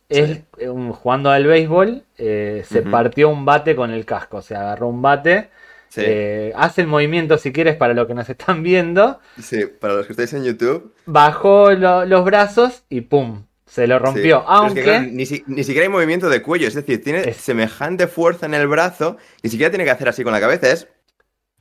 es 0.10 0.41
eh, 0.58 0.67
jugando 1.02 1.30
al 1.32 1.45
béisbol, 1.45 2.04
eh, 2.17 2.63
se 2.67 2.82
partió 2.82 3.30
un 3.30 3.45
bate 3.45 3.76
con 3.76 3.91
el 3.91 4.04
casco, 4.06 4.38
o 4.38 4.41
sea, 4.41 4.62
agarró 4.62 4.88
un 4.89 5.02
bate. 5.02 5.50
Sí, 5.94 6.02
eh, 6.06 6.54
hace 6.56 6.80
el 6.82 6.88
movimiento 6.88 7.38
si 7.38 7.52
quieres 7.52 7.76
para 7.76 7.94
los 7.94 8.08
que 8.08 8.14
nos 8.14 8.30
están 8.30 8.64
viendo. 8.64 9.20
sí, 9.42 9.66
para 9.66 9.94
los 9.96 10.06
que 10.06 10.14
estáis 10.14 10.32
en 10.34 10.46
YouTube. 10.46 10.94
Bajó 11.06 11.72
lo- 11.72 12.06
los 12.06 12.24
brazos 12.24 12.84
y 12.90 13.02
¡pum! 13.02 13.44
Se 13.66 13.88
lo 13.88 13.98
sí. 13.98 14.04
rompió. 14.06 14.22
Pero 14.24 14.40
es 14.40 14.46
que, 14.46 14.54
Aunque 14.54 14.84
claro, 14.84 15.08
ni, 15.12 15.26
si- 15.26 15.44
ni 15.48 15.64
siquiera 15.64 15.84
hay 15.86 15.90
movimiento 15.92 16.30
de 16.30 16.42
cuello, 16.42 16.68
es 16.68 16.74
decir, 16.76 17.04
tiene 17.04 17.28
Es- 17.30 17.38
semejante 17.38 18.08
fuerza 18.08 18.46
en 18.46 18.54
el 18.54 18.68
brazo, 18.68 19.18
ni 19.44 19.50
siquiera 19.50 19.70
tiene 19.70 19.84
que 19.84 19.92
hacer 19.92 20.08
así 20.10 20.24
con 20.24 20.32
la 20.34 20.40
cabeza, 20.40 20.72
es. 20.72 20.88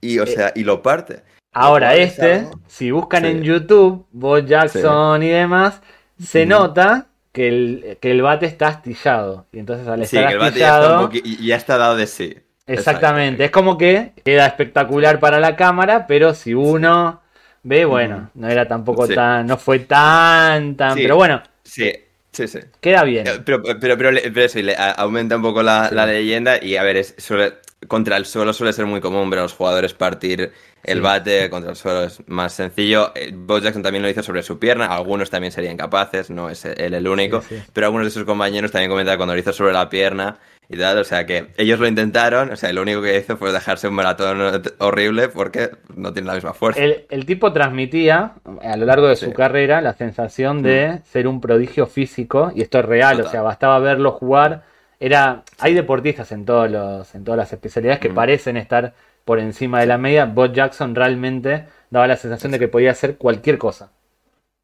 Y, 0.01 0.19
o 0.21 0.25
Eh, 0.25 0.27
sea, 0.29 0.53
y 0.55 0.63
lo 0.65 0.81
parte. 0.83 1.23
ahora 1.53 1.95
Lo 1.95 2.01
este, 2.01 2.47
si 2.69 2.91
buscan 2.93 3.23
Sí. 3.25 3.31
en 3.31 3.43
YouTube, 3.43 4.07
Bo 4.13 4.39
Jackson 4.39 5.23
y 5.25 5.29
demás, 5.29 5.83
se 6.23 6.47
nota 6.47 7.09
que 7.33 7.49
el, 7.49 7.99
que 8.01 8.11
el 8.13 8.23
bate 8.23 8.47
está 8.47 8.69
astillado. 8.69 9.47
Y 9.53 9.59
entonces 9.59 9.87
al 9.89 10.05
Sí, 10.07 10.17
estar 10.17 10.29
que 10.29 10.35
el 10.35 10.39
bate 10.41 10.59
ya 10.61 10.67
está, 10.67 10.77
astillado, 11.05 11.11
un 11.39 11.45
ya 11.47 11.57
está 11.57 11.79
dado 11.79 11.97
de 11.97 12.07
sí. 12.07 12.37
Exactamente, 12.75 13.45
es 13.45 13.51
como 13.51 13.77
que 13.79 14.13
queda 14.25 14.47
espectacular 14.47 15.19
para 15.21 15.41
la 15.41 15.57
cámara, 15.57 16.07
pero 16.07 16.35
si 16.35 16.55
uno 16.55 17.21
ve, 17.63 17.85
bueno, 17.85 18.31
no 18.35 18.49
era 18.49 18.67
tampoco 18.67 19.07
Sí. 19.07 19.15
tan, 19.15 19.47
no 19.47 19.57
fue 19.57 19.81
tan, 19.81 20.77
tan, 20.77 20.95
Sí. 20.97 21.03
pero 21.03 21.17
bueno, 21.17 21.43
Sí, 21.63 21.93
sí, 22.33 22.49
sí. 22.49 22.59
queda 22.81 23.05
bien. 23.05 23.27
Eh, 23.27 23.41
Pero, 23.45 23.63
pero, 23.63 23.79
pero, 23.97 23.97
pero 24.23 24.41
eso, 24.43 24.59
le 24.61 24.75
aumenta 24.97 25.37
un 25.37 25.43
poco 25.43 25.63
la, 25.63 25.89
Sí. 25.89 25.95
la 25.95 26.07
leyenda 26.07 26.63
y 26.63 26.77
a 26.77 26.83
ver, 26.83 26.97
es, 26.97 27.15
suele- 27.19 27.55
contra 27.89 28.17
el 28.19 28.27
suelo 28.27 28.53
suele 28.53 28.73
ser 28.75 28.85
muy 28.87 29.01
común 29.01 29.31
ver 29.31 29.39
a 29.39 29.43
los 29.43 29.55
jugadores 29.55 29.95
partir 29.95 30.53
el 30.83 31.01
bate, 31.01 31.49
contra 31.51 31.71
el 31.71 31.77
suelo 31.77 32.05
es 32.05 32.23
más 32.27 32.53
sencillo. 32.53 33.13
Eh, 33.15 33.33
Bo 33.35 33.59
Jackson 33.59 33.83
también 33.83 34.03
lo 34.03 34.09
hizo 34.11 34.23
sobre 34.23 34.43
su 34.43 34.59
pierna, 34.59 34.87
algunos 34.87 35.29
también 35.31 35.51
serían 35.53 35.77
capaces, 35.79 36.29
no 36.31 36.49
es 36.51 36.65
él 36.67 36.95
el 36.95 37.09
único, 37.09 37.43
pero 37.73 37.87
algunos 37.87 38.07
de 38.07 38.11
sus 38.11 38.25
compañeros 38.25 38.71
también 38.71 38.91
comentaban 38.91 39.17
cuando 39.19 39.35
lo 39.35 39.41
hizo 39.41 39.53
sobre 39.55 39.73
la 39.73 39.89
pierna 39.89 40.39
y 40.73 40.79
tal, 40.79 40.99
o 40.99 41.05
sea 41.05 41.27
que 41.27 41.49
ellos 41.57 41.81
lo 41.81 41.89
intentaron, 41.89 42.53
o 42.53 42.57
sea, 42.57 42.73
lo 42.73 42.83
único 42.83 43.03
que 43.03 43.19
hizo 43.19 43.37
fue 43.37 43.53
dejarse 43.53 43.89
un 43.89 43.95
maratón 43.95 44.63
horrible 44.79 45.29
porque 45.29 45.71
no 45.97 46.13
tiene 46.13 46.29
la 46.29 46.35
misma 46.35 46.55
fuerza. 46.55 46.81
El, 46.81 47.07
el 47.11 47.27
tipo 47.27 47.53
transmitía 47.53 48.35
a 48.63 48.77
lo 48.77 48.87
largo 48.87 49.09
de 49.09 49.17
su 49.17 49.33
carrera 49.33 49.81
la 49.81 49.95
sensación 49.95 50.63
de 50.63 51.01
ser 51.11 51.27
un 51.27 51.41
prodigio 51.41 51.87
físico, 51.87 52.53
y 52.55 52.63
esto 52.63 52.79
es 52.79 52.85
real, 52.85 53.17
Total. 53.17 53.27
o 53.27 53.31
sea, 53.33 53.43
bastaba 53.43 53.79
verlo 53.81 54.13
jugar. 54.13 54.63
Era, 55.01 55.43
hay 55.59 55.75
deportistas 55.75 56.31
en 56.31 56.45
todos 56.45 56.71
los, 56.71 57.15
en 57.17 57.25
todas 57.25 57.39
las 57.39 57.53
especialidades 57.53 57.99
que 58.01 58.11
Mm. 58.11 58.15
parecen 58.15 58.57
estar 58.57 58.93
por 59.25 59.41
encima 59.41 59.81
de 59.81 59.87
la 59.87 59.99
media. 59.99 60.27
Bob 60.27 60.53
Jackson 60.53 60.95
realmente 60.95 61.67
daba 61.91 62.07
la 62.07 62.17
sensación 62.17 62.53
de 62.53 62.59
que 62.61 62.69
podía 62.69 62.93
hacer 62.93 63.17
cualquier 63.17 63.59
cosa. 63.59 63.91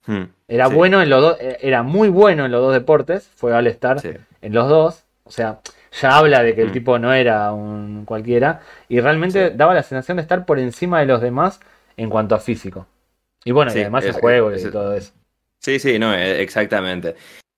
Hmm, 0.07 0.25
Era 0.47 0.69
sí, 0.69 0.75
bueno 0.75 1.03
en 1.03 1.11
los 1.11 1.21
dos, 1.21 1.37
eh, 1.41 1.57
era 1.63 1.83
muy 1.83 2.09
bueno 2.11 2.45
en 2.45 2.53
los 2.53 2.61
dos 2.63 2.73
deportes, 2.75 3.29
fue 3.35 3.55
al 3.57 3.67
estar 3.67 3.99
sí. 4.01 4.11
en 4.41 4.55
los 4.55 4.69
dos. 4.69 5.03
O 5.25 5.31
sea, 5.33 5.59
ya 6.01 6.17
habla 6.19 6.43
de 6.43 6.55
que 6.55 6.63
el 6.63 6.69
Mm. 6.69 6.73
tipo 6.73 6.99
no 6.99 7.13
era 7.13 7.53
un 7.53 8.05
cualquiera. 8.05 8.61
Y 8.89 9.01
realmente 9.01 9.49
Sí. 9.51 9.55
daba 9.57 9.75
la 9.75 9.83
sensación 9.83 10.17
de 10.17 10.23
estar 10.23 10.45
por 10.47 10.59
encima 10.59 11.01
de 11.01 11.07
los 11.07 11.21
demás 11.21 11.61
en 11.97 12.11
cuanto 12.11 12.35
a 12.35 12.39
físico. 12.39 12.87
Y 13.45 13.53
bueno, 13.53 13.71
Sí, 13.71 13.79
y 13.79 13.83
además 13.83 14.05
el 14.05 14.11
es- 14.11 14.17
juego 14.17 14.51
es- 14.51 14.65
y 14.65 14.71
todo 14.71 14.95
eso. 14.95 15.13
Sí, 15.61 15.79
sí, 15.79 15.99
no, 15.99 16.15
eh, 16.15 16.43
exactamente. 16.43 17.15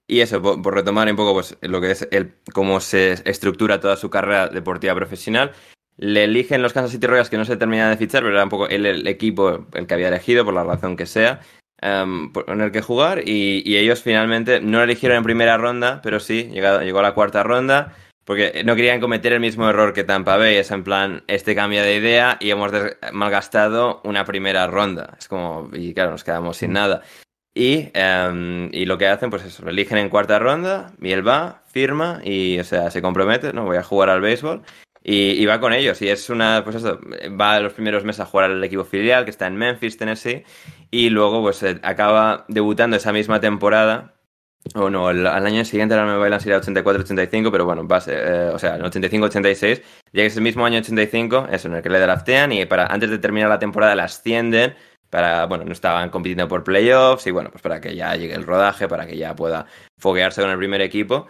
Y 0.07 0.20
eso, 0.20 0.40
por, 0.40 0.62
por 0.62 0.74
retomar 0.74 1.09
un 1.11 1.16
poco 1.16 1.35
pues, 1.35 1.57
lo 1.62 1.81
que 1.81 1.90
es 1.90 2.09
el, 2.11 2.33
cómo 2.55 2.81
se 2.81 3.12
estructura 3.24 3.81
toda 3.81 3.96
su 3.96 4.09
carrera 4.09 4.48
deportiva 4.48 4.94
profesional, 4.94 5.53
le 5.98 6.24
eligen 6.24 6.62
los 6.62 6.72
Kansas 6.72 6.92
City 6.92 7.07
Royals 7.07 7.29
que 7.29 7.37
no 7.37 7.44
se 7.44 7.57
terminan 7.57 7.90
de 7.90 7.96
fichar, 7.96 8.23
pero 8.23 8.35
era 8.35 8.44
un 8.44 8.50
poco 8.50 8.69
él 8.69 8.87
el 8.87 9.06
equipo 9.06 9.67
el 9.75 9.87
que 9.87 9.94
había 9.94 10.08
elegido, 10.08 10.44
por 10.44 10.54
la 10.54 10.62
razón 10.65 10.96
que 10.96 11.06
sea, 11.06 11.40
em, 11.81 12.33
por- 12.33 12.48
en 12.48 12.60
el 12.60 12.71
que 12.71 12.81
jugar, 12.81 13.23
y, 13.29 13.62
y 13.67 13.77
ellos 13.77 14.02
finalmente 14.02 14.60
no 14.60 14.79
lo 14.79 14.85
eligieron 14.85 15.19
en 15.19 15.25
primera 15.25 15.56
ronda, 15.58 16.00
pero 16.02 16.21
sí, 16.21 16.44
llegado- 16.52 16.81
llegó 16.83 17.00
a 17.00 17.02
la 17.02 17.12
cuarta 17.15 17.42
ronda, 17.42 17.94
porque 18.29 18.62
no 18.62 18.76
querían 18.76 19.00
cometer 19.00 19.33
el 19.33 19.40
mismo 19.40 19.70
error 19.70 19.94
que 19.94 20.04
Tampa 20.04 20.37
Bay, 20.37 20.56
es 20.56 20.70
en 20.70 20.85
plan, 20.85 21.24
este 21.29 21.54
cambia 21.54 21.83
de 21.83 21.96
idea 21.96 22.37
y 22.40 22.50
hemos 22.50 22.70
malgastado 23.10 24.02
una 24.04 24.26
primera 24.26 24.66
ronda. 24.66 25.16
Es 25.18 25.29
como, 25.29 25.70
y 25.72 25.94
claro, 25.94 26.10
nos 26.10 26.24
quedamos 26.24 26.58
sin 26.58 26.74
nada. 26.74 27.00
Y, 27.54 27.88
em, 27.94 28.68
y 28.70 28.85
lo 28.85 28.98
que 28.98 29.06
hacen, 29.06 29.31
pues 29.31 29.46
eso, 29.46 29.66
eligen 29.66 29.96
en 29.96 30.10
cuarta 30.10 30.38
ronda, 30.38 30.92
y 31.00 31.10
él 31.12 31.26
va, 31.26 31.62
firma 31.68 32.20
y, 32.22 32.58
o 32.58 32.64
sea, 32.64 32.90
se 32.90 33.00
compromete, 33.00 33.54
no 33.54 33.64
voy 33.64 33.79
a 33.79 33.83
jugar 33.83 34.10
al 34.10 34.20
béisbol. 34.20 34.60
Y, 35.02 35.46
va 35.46 35.58
con 35.58 35.72
ellos. 35.72 36.02
Y 36.02 36.10
es 36.10 36.29
una, 36.29 36.62
pues 36.64 36.76
eso, 36.76 37.00
va 37.40 37.60
los 37.60 37.72
primeros 37.72 38.04
meses 38.04 38.20
a 38.20 38.26
jugar 38.26 38.50
al 38.50 38.62
equipo 38.62 38.85
filial 38.85 39.24
que 39.24 39.31
está 39.31 39.46
en 39.46 39.56
Memphis, 39.56 39.96
Tennessee. 39.96 40.44
Y 40.90 41.08
luego, 41.08 41.40
pues 41.40 41.64
acaba 41.83 42.44
debutando 42.48 42.98
esa 42.98 43.10
misma 43.10 43.40
temporada. 43.40 44.17
O 44.75 44.90
no, 44.90 45.09
al 45.09 45.27
año 45.27 45.65
siguiente 45.65 45.96
la 45.96 46.04
Nueva 46.04 46.19
Balance 46.19 46.44
sería 46.44 46.61
84-85, 46.61 47.50
pero 47.50 47.65
bueno, 47.65 47.85
base, 47.85 48.13
eh, 48.15 48.50
o 48.52 48.59
sea, 48.59 48.77
en 48.77 48.83
85-86. 48.83 49.83
Llega 50.13 50.27
ese 50.27 50.40
mismo 50.40 50.67
año 50.67 50.79
85, 50.79 51.48
eso, 51.50 51.69
en 51.69 51.75
el 51.75 51.83
que 51.83 51.88
le 51.88 52.00
draftean 52.00 52.52
y 52.52 52.67
para 52.67 52.87
antes 52.87 53.11
de 53.11 53.19
terminar 53.19 53.48
la 53.48 53.59
temporada 53.59 53.94
la 53.94 54.04
ascienden 54.04 54.75
para, 55.11 55.46
bueno, 55.46 55.65
no 55.65 55.73
estaban 55.73 56.11
compitiendo 56.11 56.48
por 56.48 56.65
playoffs 56.65 57.27
y 57.27 57.31
bueno, 57.31 57.50
pues 57.50 57.63
para 57.63 57.81
que 57.81 57.96
ya 57.96 58.15
llegue 58.15 58.35
el 58.35 58.44
rodaje, 58.44 58.88
para 58.88 59.06
que 59.06 59.17
ya 59.17 59.35
pueda 59.35 59.65
foguearse 59.98 60.42
con 60.42 60.50
el 60.50 60.59
primer 60.59 60.83
equipo. 60.83 61.27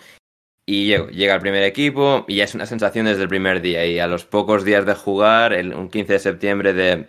Y 0.67 0.89
llega 0.89 1.35
el 1.35 1.41
primer 1.41 1.63
equipo 1.63 2.25
y 2.29 2.37
ya 2.37 2.45
es 2.45 2.55
una 2.55 2.67
sensación 2.67 3.07
desde 3.07 3.23
el 3.23 3.29
primer 3.29 3.63
día. 3.63 3.87
Y 3.87 3.99
a 4.01 4.07
los 4.07 4.27
pocos 4.27 4.65
días 4.65 4.85
de 4.85 4.95
jugar, 4.95 5.55
el, 5.55 5.75
un 5.75 5.89
15 5.89 6.13
de 6.13 6.19
septiembre 6.19 6.75
de, 6.75 7.09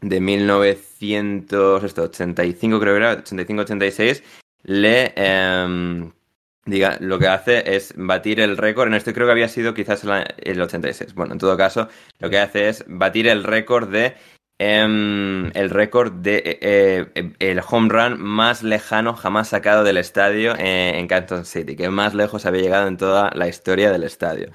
de 0.00 0.20
1985, 0.20 2.80
creo 2.80 2.94
que 2.94 2.98
era, 2.98 3.24
85-86, 3.24 4.22
le... 4.62 5.12
Em, 5.16 6.12
diga, 6.66 6.98
lo 7.00 7.18
que 7.18 7.26
hace 7.26 7.76
es 7.76 7.94
batir 7.96 8.40
el 8.40 8.56
récord, 8.56 8.88
en 8.88 8.94
esto 8.94 9.12
creo 9.12 9.26
que 9.26 9.32
había 9.32 9.48
sido 9.48 9.74
quizás 9.74 10.04
el 10.38 10.60
86. 10.60 11.14
Bueno, 11.14 11.32
en 11.32 11.38
todo 11.38 11.56
caso, 11.56 11.88
lo 12.18 12.30
que 12.30 12.38
hace 12.38 12.68
es 12.68 12.84
batir 12.86 13.26
el 13.26 13.44
récord 13.44 13.88
de 13.88 14.14
Em, 14.62 15.50
el 15.56 15.70
récord 15.70 16.12
de 16.12 16.58
eh, 16.60 17.06
eh, 17.14 17.32
el 17.38 17.62
home 17.66 17.88
run 17.88 18.20
más 18.20 18.62
lejano 18.62 19.14
jamás 19.14 19.48
sacado 19.48 19.84
del 19.84 19.96
estadio 19.96 20.54
eh, 20.58 20.98
en 20.98 21.08
Canton 21.08 21.46
City, 21.46 21.76
que 21.76 21.88
más 21.88 22.12
lejos 22.12 22.44
había 22.44 22.60
llegado 22.60 22.86
en 22.86 22.98
toda 22.98 23.30
la 23.34 23.48
historia 23.48 23.90
del 23.90 24.04
estadio. 24.04 24.50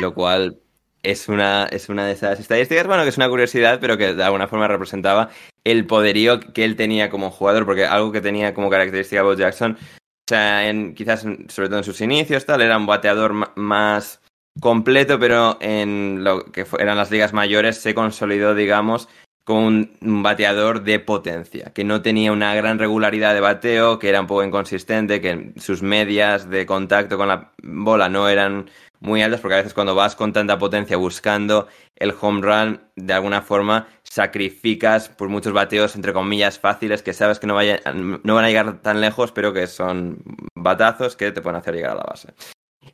Lo 0.00 0.14
cual 0.14 0.60
es 1.02 1.28
una, 1.28 1.64
es 1.64 1.88
una 1.88 2.06
de 2.06 2.12
esas 2.12 2.38
estadísticas, 2.38 2.86
bueno, 2.86 3.02
que 3.02 3.08
es 3.08 3.16
una 3.16 3.28
curiosidad, 3.28 3.80
pero 3.80 3.98
que 3.98 4.14
de 4.14 4.22
alguna 4.22 4.46
forma 4.46 4.68
representaba 4.68 5.30
el 5.70 5.86
poderío 5.86 6.40
que 6.40 6.64
él 6.64 6.76
tenía 6.76 7.10
como 7.10 7.30
jugador, 7.30 7.66
porque 7.66 7.84
algo 7.84 8.12
que 8.12 8.20
tenía 8.20 8.54
como 8.54 8.70
característica 8.70 9.22
Bo 9.22 9.34
Jackson, 9.34 9.76
o 9.80 10.28
sea, 10.28 10.68
en, 10.68 10.94
quizás 10.94 11.26
sobre 11.48 11.68
todo 11.68 11.78
en 11.78 11.84
sus 11.84 12.00
inicios, 12.00 12.44
tal, 12.44 12.62
era 12.62 12.76
un 12.76 12.86
bateador 12.86 13.32
más 13.56 14.20
completo, 14.60 15.18
pero 15.18 15.56
en 15.60 16.24
lo 16.24 16.44
que 16.46 16.66
eran 16.78 16.96
las 16.96 17.10
ligas 17.10 17.32
mayores 17.32 17.78
se 17.78 17.94
consolidó, 17.94 18.54
digamos, 18.54 19.08
con 19.44 19.90
un 20.02 20.22
bateador 20.22 20.82
de 20.82 21.00
potencia, 21.00 21.72
que 21.72 21.82
no 21.82 22.02
tenía 22.02 22.32
una 22.32 22.54
gran 22.54 22.78
regularidad 22.78 23.32
de 23.32 23.40
bateo, 23.40 23.98
que 23.98 24.10
era 24.10 24.20
un 24.20 24.26
poco 24.26 24.44
inconsistente, 24.44 25.22
que 25.22 25.52
sus 25.56 25.82
medias 25.82 26.50
de 26.50 26.66
contacto 26.66 27.16
con 27.16 27.28
la 27.28 27.52
bola 27.62 28.10
no 28.10 28.28
eran 28.28 28.68
muy 29.00 29.22
altas, 29.22 29.40
porque 29.40 29.54
a 29.54 29.58
veces 29.58 29.74
cuando 29.74 29.94
vas 29.94 30.16
con 30.16 30.32
tanta 30.32 30.58
potencia 30.58 30.96
buscando 30.96 31.68
el 31.96 32.14
home 32.20 32.40
run, 32.42 32.80
de 32.96 33.12
alguna 33.12 33.42
forma 33.42 33.88
sacrificas 34.02 35.08
por 35.08 35.28
muchos 35.28 35.52
bateos, 35.52 35.94
entre 35.96 36.12
comillas, 36.12 36.58
fáciles, 36.58 37.02
que 37.02 37.12
sabes 37.12 37.38
que 37.38 37.46
no, 37.46 37.54
vaya, 37.54 37.80
no 37.94 38.34
van 38.34 38.44
a 38.44 38.48
llegar 38.48 38.80
tan 38.82 39.00
lejos, 39.00 39.32
pero 39.32 39.52
que 39.52 39.66
son 39.66 40.22
batazos 40.54 41.16
que 41.16 41.32
te 41.32 41.40
pueden 41.40 41.60
hacer 41.60 41.74
llegar 41.74 41.92
a 41.92 41.96
la 41.96 42.04
base. 42.04 42.34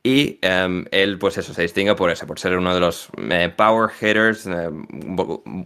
Y 0.02 0.38
em, 0.42 0.84
él, 0.90 1.18
pues 1.18 1.38
eso, 1.38 1.54
se 1.54 1.62
distingue 1.62 1.94
por 1.94 2.10
eso, 2.10 2.26
por 2.26 2.38
ser 2.38 2.56
uno 2.56 2.74
de 2.74 2.80
los 2.80 3.08
eh, 3.30 3.52
power 3.56 3.90
hitters, 3.90 4.46
eh, 4.46 4.68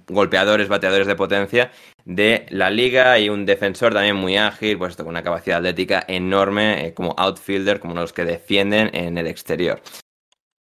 golpeadores, 0.06 0.68
bateadores 0.68 1.06
de 1.06 1.16
potencia 1.16 1.70
de 2.04 2.46
la 2.50 2.70
liga 2.70 3.18
y 3.18 3.28
un 3.28 3.46
defensor 3.46 3.92
también 3.92 4.16
muy 4.16 4.36
ágil, 4.36 4.78
pues 4.78 4.96
con 4.96 5.08
una 5.08 5.22
capacidad 5.22 5.58
atlética 5.58 6.04
enorme 6.06 6.86
eh, 6.86 6.94
como 6.94 7.14
outfielder, 7.16 7.80
como 7.80 7.92
uno 7.92 8.02
de 8.02 8.04
los 8.04 8.12
que 8.12 8.24
defienden 8.24 8.90
en 8.94 9.18
el 9.18 9.26
exterior. 9.26 9.80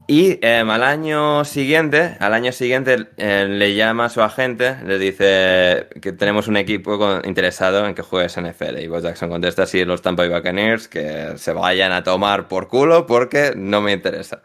Y 0.08 0.38
em, 0.46 0.70
al 0.70 0.84
año 0.84 1.44
siguiente, 1.46 2.16
al 2.20 2.36
año 2.36 2.52
siguiente 2.52 3.08
eh, 3.18 3.48
le 3.50 3.74
llama 3.74 4.06
a 4.06 4.10
su 4.10 4.22
agente, 4.22 4.78
le 4.86 5.00
dice 5.00 5.88
que 6.00 6.12
tenemos 6.12 6.48
un 6.48 6.58
equipo 6.58 7.22
interesado 7.24 7.88
en 7.88 7.96
que 7.96 8.04
juegues 8.04 8.40
NFL. 8.40 8.80
Y 8.80 8.88
Bo 8.88 9.00
Jackson 9.00 9.30
contesta 9.30 9.66
sí, 9.66 9.84
los 9.84 10.04
Tampa 10.04 10.28
Bay 10.28 10.38
Buccaneers 10.38 10.88
que 10.88 11.38
se 11.38 11.54
vayan 11.54 11.92
a 11.92 12.04
tomar 12.04 12.48
por 12.48 12.68
culo 12.68 13.08
porque 13.08 13.54
no 13.56 13.82
me 13.82 13.94
interesa. 13.94 14.44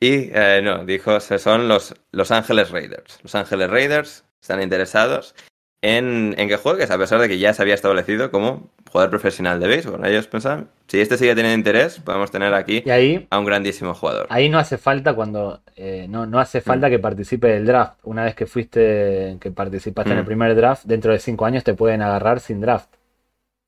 Y 0.00 0.30
eh, 0.34 0.60
no, 0.62 0.84
dijo, 0.84 1.18
son 1.20 1.68
los 1.68 1.94
Los 2.12 2.30
Ángeles 2.30 2.70
Raiders. 2.70 3.20
Los 3.22 3.34
Ángeles 3.34 3.70
Raiders 3.70 4.24
están 4.42 4.60
interesados 4.60 5.34
en, 5.80 6.34
en 6.36 6.48
que 6.48 6.58
juegues, 6.58 6.90
a 6.90 6.98
pesar 6.98 7.20
de 7.20 7.28
que 7.28 7.38
ya 7.38 7.54
se 7.54 7.62
había 7.62 7.74
establecido 7.74 8.30
como 8.30 8.70
jugador 8.90 9.10
profesional 9.10 9.60
de 9.60 9.68
béisbol. 9.68 10.04
Ellos 10.04 10.26
pensaban, 10.26 10.68
si 10.88 11.00
este 11.00 11.16
sigue 11.16 11.34
teniendo 11.34 11.58
interés, 11.58 12.00
podemos 12.00 12.30
tener 12.30 12.52
aquí 12.54 12.82
a 13.30 13.38
un 13.38 13.44
grandísimo 13.44 13.94
jugador. 13.94 14.26
Ahí 14.30 14.48
no 14.48 14.58
hace 14.58 14.78
falta 14.78 15.14
cuando 15.14 15.60
eh, 15.76 16.06
no, 16.08 16.26
no 16.26 16.40
hace 16.40 16.60
falta 16.60 16.88
mm. 16.88 16.90
que 16.90 16.98
participe 16.98 17.48
del 17.48 17.66
draft. 17.66 17.94
Una 18.02 18.24
vez 18.24 18.34
que 18.34 18.46
fuiste, 18.46 19.36
que 19.40 19.50
participaste 19.50 20.10
en 20.10 20.18
el 20.18 20.24
mm. 20.24 20.26
primer 20.26 20.54
draft, 20.56 20.84
dentro 20.84 21.12
de 21.12 21.20
cinco 21.20 21.46
años 21.46 21.62
te 21.62 21.74
pueden 21.74 22.02
agarrar 22.02 22.40
sin 22.40 22.60
draft. 22.60 22.88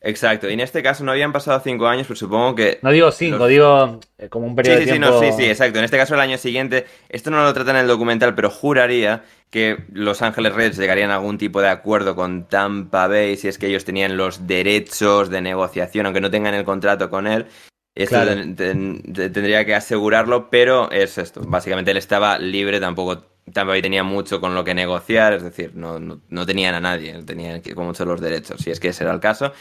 Exacto, 0.04 0.50
y 0.50 0.54
en 0.54 0.60
este 0.60 0.82
caso 0.82 1.04
no 1.04 1.12
habían 1.12 1.32
pasado 1.32 1.60
cinco 1.60 1.86
años, 1.86 2.08
pues 2.08 2.18
supongo 2.18 2.56
que... 2.56 2.80
No 2.82 2.90
digo 2.90 3.12
cinco, 3.12 3.46
digo 3.46 4.00
eh, 4.18 4.28
como 4.28 4.46
un 4.46 4.56
periodo 4.56 4.78
sí, 4.78 4.84
sí, 4.84 4.92
Sí, 4.94 4.98
no, 4.98 5.20
sí, 5.20 5.30
sí, 5.36 5.44
exacto. 5.44 5.78
En 5.78 5.84
este 5.84 5.96
caso 5.96 6.14
el 6.14 6.20
año 6.20 6.38
siguiente, 6.38 6.86
esto 7.08 7.30
no 7.30 7.44
lo 7.44 7.54
trata 7.54 7.70
en 7.70 7.76
el 7.76 7.86
documental, 7.86 8.34
pero 8.34 8.50
juraría 8.50 9.22
que 9.50 9.84
Los 9.92 10.20
Ángeles 10.22 10.54
Reds 10.54 10.76
llegarían 10.76 11.12
a 11.12 11.16
algún 11.16 11.38
tipo 11.38 11.60
de 11.60 11.68
acuerdo 11.68 12.16
con 12.16 12.48
Tampa 12.48 13.06
Bay 13.06 13.36
si 13.36 13.46
es 13.46 13.58
que 13.58 13.68
ellos 13.68 13.84
tenían 13.84 14.16
los 14.16 14.48
derechos 14.48 15.30
de 15.30 15.40
negociación, 15.40 16.06
aunque 16.06 16.20
no 16.20 16.30
tengan 16.30 16.54
el 16.54 16.64
contrato 16.64 17.08
con 17.08 17.28
él. 17.28 17.46
Esto 17.94 18.24
tendría 18.24 19.64
que 19.64 19.74
asegurarlo, 19.74 20.50
pero 20.50 20.90
es 20.90 21.16
esto. 21.16 21.42
Básicamente 21.46 21.92
él 21.92 21.98
estaba 21.98 22.38
libre, 22.38 22.80
tampoco 22.80 23.32
Tampa 23.52 23.72
Bay 23.72 23.82
tenía 23.82 24.04
mucho 24.04 24.40
con 24.40 24.54
lo 24.54 24.64
que 24.64 24.74
negociar, 24.74 25.32
es 25.32 25.42
decir, 25.42 25.72
no, 25.74 25.98
no, 25.98 26.46
tenían 26.46 26.74
a 26.74 26.80
nadie, 26.80 27.22
tenían 27.24 27.60
como 27.74 27.88
mucho 27.88 28.04
los 28.04 28.20
derechos, 28.20 28.60
si 28.60 28.70
es 28.70 28.78
que 28.78 28.88
ese 28.88 29.04
era 29.04 29.12
el 29.12 29.20
caso. 29.20 29.52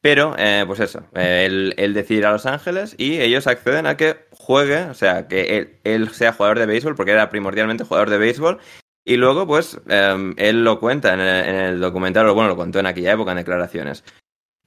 Pero, 0.00 0.34
eh, 0.38 0.64
pues 0.66 0.80
eso, 0.80 1.02
eh, 1.14 1.44
él, 1.46 1.74
él, 1.76 1.92
decide 1.92 2.18
ir 2.20 2.26
a 2.26 2.32
Los 2.32 2.46
Ángeles 2.46 2.94
y 2.98 3.20
ellos 3.20 3.46
acceden 3.46 3.86
a 3.86 3.96
que 3.96 4.28
juegue, 4.30 4.82
o 4.84 4.94
sea, 4.94 5.26
que 5.26 5.80
él, 5.84 6.10
sea 6.10 6.32
jugador 6.32 6.58
de 6.58 6.66
béisbol, 6.66 6.94
porque 6.94 7.12
era 7.12 7.30
primordialmente 7.30 7.84
jugador 7.84 8.10
de 8.10 8.18
béisbol. 8.18 8.58
Y 9.04 9.16
luego, 9.16 9.46
pues, 9.46 9.80
em, 9.88 10.34
él 10.36 10.64
lo 10.64 10.78
cuenta 10.80 11.14
en 11.14 11.20
el, 11.20 11.80
documental, 11.80 12.28
o 12.28 12.34
bueno, 12.34 12.50
lo 12.50 12.56
contó 12.56 12.78
en 12.78 12.86
aquella 12.86 13.12
época 13.12 13.32
en 13.32 13.38
declaraciones. 13.38 14.04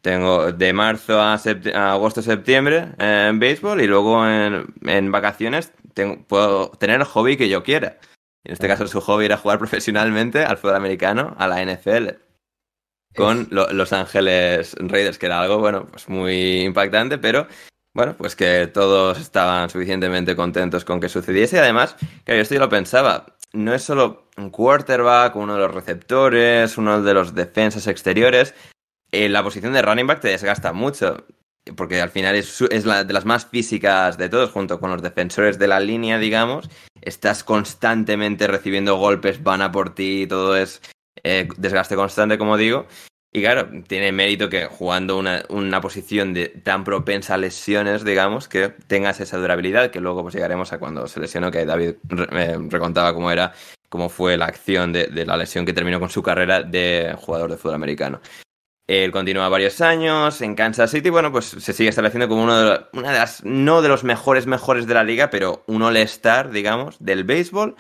Tengo 0.01 0.51
de 0.51 0.73
marzo 0.73 1.21
a, 1.21 1.35
agosto, 1.93 2.21
septiembre 2.21 2.89
en 2.97 3.39
béisbol 3.39 3.81
y 3.81 3.87
luego 3.87 4.27
en, 4.27 5.11
vacaciones 5.11 5.71
tengo, 5.93 6.23
puedo 6.27 6.71
tener 6.71 6.99
el 7.01 7.05
hobby 7.05 7.37
que 7.37 7.49
yo 7.49 7.63
quiera. 7.63 7.99
En 8.43 8.53
este 8.53 8.67
caso, 8.67 8.87
su 8.87 8.99
hobby 9.01 9.25
era 9.25 9.37
jugar 9.37 9.59
profesionalmente 9.59 10.43
al 10.43 10.57
fútbol 10.57 10.75
americano, 10.75 11.35
a 11.37 11.47
la 11.47 11.63
NFL 11.63 12.30
con 13.15 13.47
Los 13.51 13.93
Ángeles 13.93 14.75
Raiders, 14.79 15.17
que 15.17 15.25
era 15.25 15.41
algo, 15.41 15.59
bueno, 15.59 15.87
pues 15.87 16.07
muy 16.09 16.61
impactante, 16.61 17.17
pero 17.17 17.47
bueno, 17.93 18.15
pues 18.17 18.35
que 18.35 18.67
todos 18.67 19.19
estaban 19.19 19.69
suficientemente 19.69 20.35
contentos 20.35 20.85
con 20.85 20.99
que 20.99 21.09
sucediese. 21.09 21.57
Y 21.57 21.59
además, 21.59 21.95
que 22.25 22.35
yo 22.35 22.41
esto 22.41 22.55
yo 22.55 22.61
lo 22.61 22.69
pensaba, 22.69 23.35
no 23.53 23.73
es 23.73 23.83
solo 23.83 24.29
un 24.37 24.49
quarterback, 24.49 25.35
uno 25.35 25.55
de 25.55 25.59
los 25.59 25.73
receptores, 25.73 26.77
uno 26.77 27.01
de 27.01 27.13
los 27.13 27.35
defensas 27.35 27.87
exteriores. 27.87 28.53
Eh, 29.11 29.27
la 29.27 29.43
posición 29.43 29.73
de 29.73 29.81
running 29.81 30.07
back 30.07 30.21
te 30.21 30.29
desgasta 30.29 30.71
mucho, 30.71 31.25
porque 31.75 32.01
al 32.01 32.09
final 32.09 32.35
es, 32.35 32.61
es 32.61 32.85
la, 32.85 33.03
de 33.03 33.13
las 33.13 33.25
más 33.25 33.45
físicas 33.45 34.17
de 34.17 34.29
todos, 34.29 34.51
junto 34.51 34.79
con 34.79 34.91
los 34.91 35.01
defensores 35.01 35.59
de 35.59 35.67
la 35.67 35.81
línea, 35.81 36.17
digamos. 36.17 36.69
Estás 37.01 37.43
constantemente 37.43 38.47
recibiendo 38.47 38.95
golpes, 38.95 39.43
van 39.43 39.61
a 39.61 39.71
por 39.73 39.93
ti, 39.93 40.27
todo 40.27 40.55
es 40.55 40.81
eh, 41.23 41.47
desgaste 41.57 41.95
constante, 41.95 42.37
como 42.37 42.57
digo. 42.57 42.87
Y 43.33 43.41
claro, 43.41 43.69
tiene 43.87 44.11
mérito 44.11 44.49
que 44.49 44.65
jugando 44.65 45.17
una, 45.17 45.45
una, 45.47 45.79
posición 45.79 46.33
de, 46.33 46.49
tan 46.49 46.83
propensa 46.83 47.35
a 47.35 47.37
lesiones, 47.37 48.03
digamos, 48.03 48.49
que 48.49 48.69
tengas 48.87 49.21
esa 49.21 49.37
durabilidad, 49.37 49.89
que 49.89 50.01
luego 50.01 50.21
pues 50.21 50.35
llegaremos 50.35 50.73
a 50.73 50.79
cuando 50.79 51.07
se 51.07 51.21
lesionó, 51.21 51.49
que 51.49 51.65
David 51.65 51.93
eh, 52.33 52.57
recontaba 52.67 53.13
cómo 53.13 53.31
era, 53.31 53.53
cómo 53.87 54.09
fue 54.09 54.35
la 54.35 54.47
acción 54.47 54.91
de, 54.91 55.07
la 55.25 55.37
lesión 55.37 55.65
que 55.65 55.71
terminó 55.71 55.97
con 55.97 56.09
su 56.09 56.21
carrera 56.21 56.61
de 56.61 57.15
jugador 57.17 57.49
de 57.49 57.57
fútbol 57.57 57.75
americano. 57.75 58.19
Él 58.85 59.11
continúa 59.13 59.47
varios 59.47 59.79
años 59.79 60.41
en 60.41 60.53
Kansas 60.53 60.91
City, 60.91 61.09
bueno, 61.09 61.31
pues 61.31 61.45
se 61.45 61.71
sigue 61.71 61.87
estableciendo 61.87 62.27
como 62.27 62.43
uno 62.43 62.59
de, 62.59 62.81
una 62.91 63.13
de 63.13 63.17
las, 63.17 63.45
no 63.45 63.81
de 63.81 63.87
los 63.87 64.03
mejores 64.03 64.45
mejores 64.45 64.87
de 64.87 64.93
la 64.93 65.05
liga, 65.05 65.29
pero 65.29 65.63
un 65.67 65.83
all-star, 65.83 66.51
digamos, 66.51 66.97
del 66.99 67.23
béisbol 67.23 67.77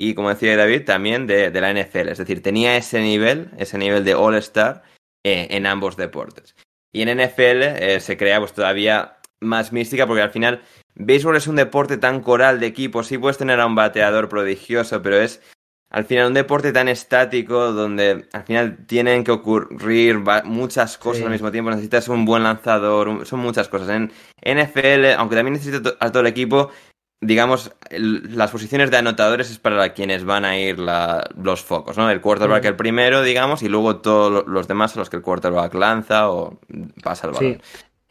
y 0.00 0.14
como 0.14 0.30
decía 0.30 0.56
David, 0.56 0.86
también 0.86 1.26
de, 1.26 1.50
la 1.52 1.74
NFL. 1.74 2.08
Es 2.08 2.16
decir, 2.16 2.42
tenía 2.42 2.74
ese 2.78 3.02
nivel, 3.02 3.50
ese 3.58 3.76
nivel 3.76 4.02
de 4.02 4.14
All-Star 4.14 4.82
eh, 5.22 5.48
en 5.50 5.66
ambos 5.66 5.98
deportes. 5.98 6.56
Y 6.90 7.02
en 7.02 7.18
NFL 7.18 7.62
eh, 7.62 8.00
se 8.00 8.16
crea 8.16 8.38
pues 8.38 8.54
todavía 8.54 9.18
más 9.40 9.72
mística 9.72 10.06
porque 10.06 10.22
al 10.22 10.30
final 10.30 10.62
béisbol 10.94 11.36
es 11.36 11.46
un 11.46 11.56
deporte 11.56 11.98
tan 11.98 12.22
coral 12.22 12.60
de 12.60 12.66
equipos. 12.66 13.08
Sí 13.08 13.18
puedes 13.18 13.36
tener 13.36 13.60
a 13.60 13.66
un 13.66 13.74
bateador 13.74 14.30
prodigioso, 14.30 15.02
pero 15.02 15.20
es 15.20 15.42
al 15.90 16.06
final 16.06 16.28
un 16.28 16.34
deporte 16.34 16.72
tan 16.72 16.88
estático 16.88 17.72
donde 17.72 18.26
al 18.32 18.44
final 18.44 18.86
tienen 18.86 19.22
que 19.22 19.32
ocurrir 19.32 20.20
muchas 20.44 20.96
cosas 20.96 21.24
al 21.24 21.30
mismo 21.30 21.50
tiempo. 21.50 21.70
Necesitas 21.70 22.08
un 22.08 22.24
buen 22.24 22.42
lanzador, 22.42 23.26
son 23.26 23.40
muchas 23.40 23.68
cosas. 23.68 23.90
En 23.90 24.12
NFL, 24.42 25.12
aunque 25.18 25.36
también 25.36 25.52
necesitas 25.52 25.96
a 26.00 26.10
todo 26.10 26.20
el 26.22 26.28
equipo, 26.28 26.70
digamos, 27.20 27.72
las 27.90 28.50
posiciones 28.50 28.90
de 28.90 28.96
anotadores 28.96 29.50
es 29.50 29.58
para 29.58 29.92
quienes 29.92 30.24
van 30.24 30.44
a 30.44 30.58
ir 30.58 30.78
los 30.78 31.62
focos, 31.62 31.96
¿no? 31.98 32.10
El 32.10 32.20
quarterback 32.20 32.64
el 32.64 32.76
primero, 32.76 33.22
digamos, 33.22 33.62
y 33.62 33.68
luego 33.68 33.96
todos 33.96 34.46
los 34.46 34.66
demás 34.66 34.96
a 34.96 35.00
los 35.00 35.10
que 35.10 35.16
el 35.16 35.22
quarterback 35.22 35.74
lanza 35.74 36.30
o 36.30 36.58
pasa 37.02 37.26
el 37.26 37.34
balón. 37.34 37.52
Sí. 37.54 37.60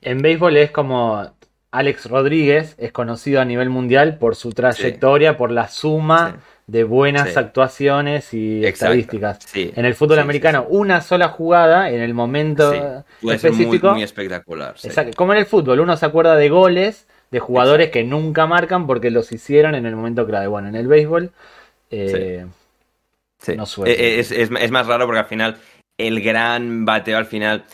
En 0.01 0.21
béisbol 0.21 0.57
es 0.57 0.71
como 0.71 1.33
Alex 1.71 2.05
Rodríguez 2.05 2.75
es 2.77 2.91
conocido 2.91 3.41
a 3.41 3.45
nivel 3.45 3.69
mundial 3.69 4.17
por 4.17 4.35
su 4.35 4.51
trayectoria, 4.51 5.37
por 5.37 5.51
la 5.51 5.67
suma 5.67 6.37
de 6.67 6.83
buenas 6.83 7.35
actuaciones 7.35 8.31
y 8.33 8.63
estadísticas. 8.63 9.39
En 9.55 9.85
el 9.85 9.95
fútbol 9.95 10.19
americano, 10.19 10.67
una 10.69 11.01
sola 11.01 11.29
jugada 11.29 11.89
en 11.89 12.01
el 12.01 12.13
momento 12.13 12.73
específico. 13.23 13.87
Muy, 13.87 13.95
muy 13.95 14.03
espectacular. 14.03 14.75
Como 15.15 15.33
en 15.33 15.39
el 15.39 15.45
fútbol, 15.47 15.79
uno 15.79 15.97
se 15.97 16.05
acuerda 16.05 16.35
de 16.35 16.49
goles 16.49 17.07
de 17.31 17.39
jugadores 17.39 17.89
que 17.89 18.03
nunca 18.03 18.47
marcan 18.47 18.87
porque 18.87 19.11
los 19.11 19.31
hicieron 19.31 19.75
en 19.75 19.85
el 19.85 19.95
momento 19.95 20.25
clave. 20.25 20.47
Bueno, 20.47 20.69
en 20.69 20.75
el 20.75 20.87
béisbol 20.87 21.31
eh, 21.91 22.45
no 23.55 23.65
suele. 23.65 23.93
Eh, 23.93 24.19
es, 24.19 24.31
es, 24.31 24.71
más 24.71 24.87
raro 24.87 25.05
porque 25.05 25.19
al 25.19 25.25
final 25.25 25.57
el 25.97 26.21
gran 26.21 26.85
bateo 26.85 27.17
al 27.17 27.25
final 27.25 27.65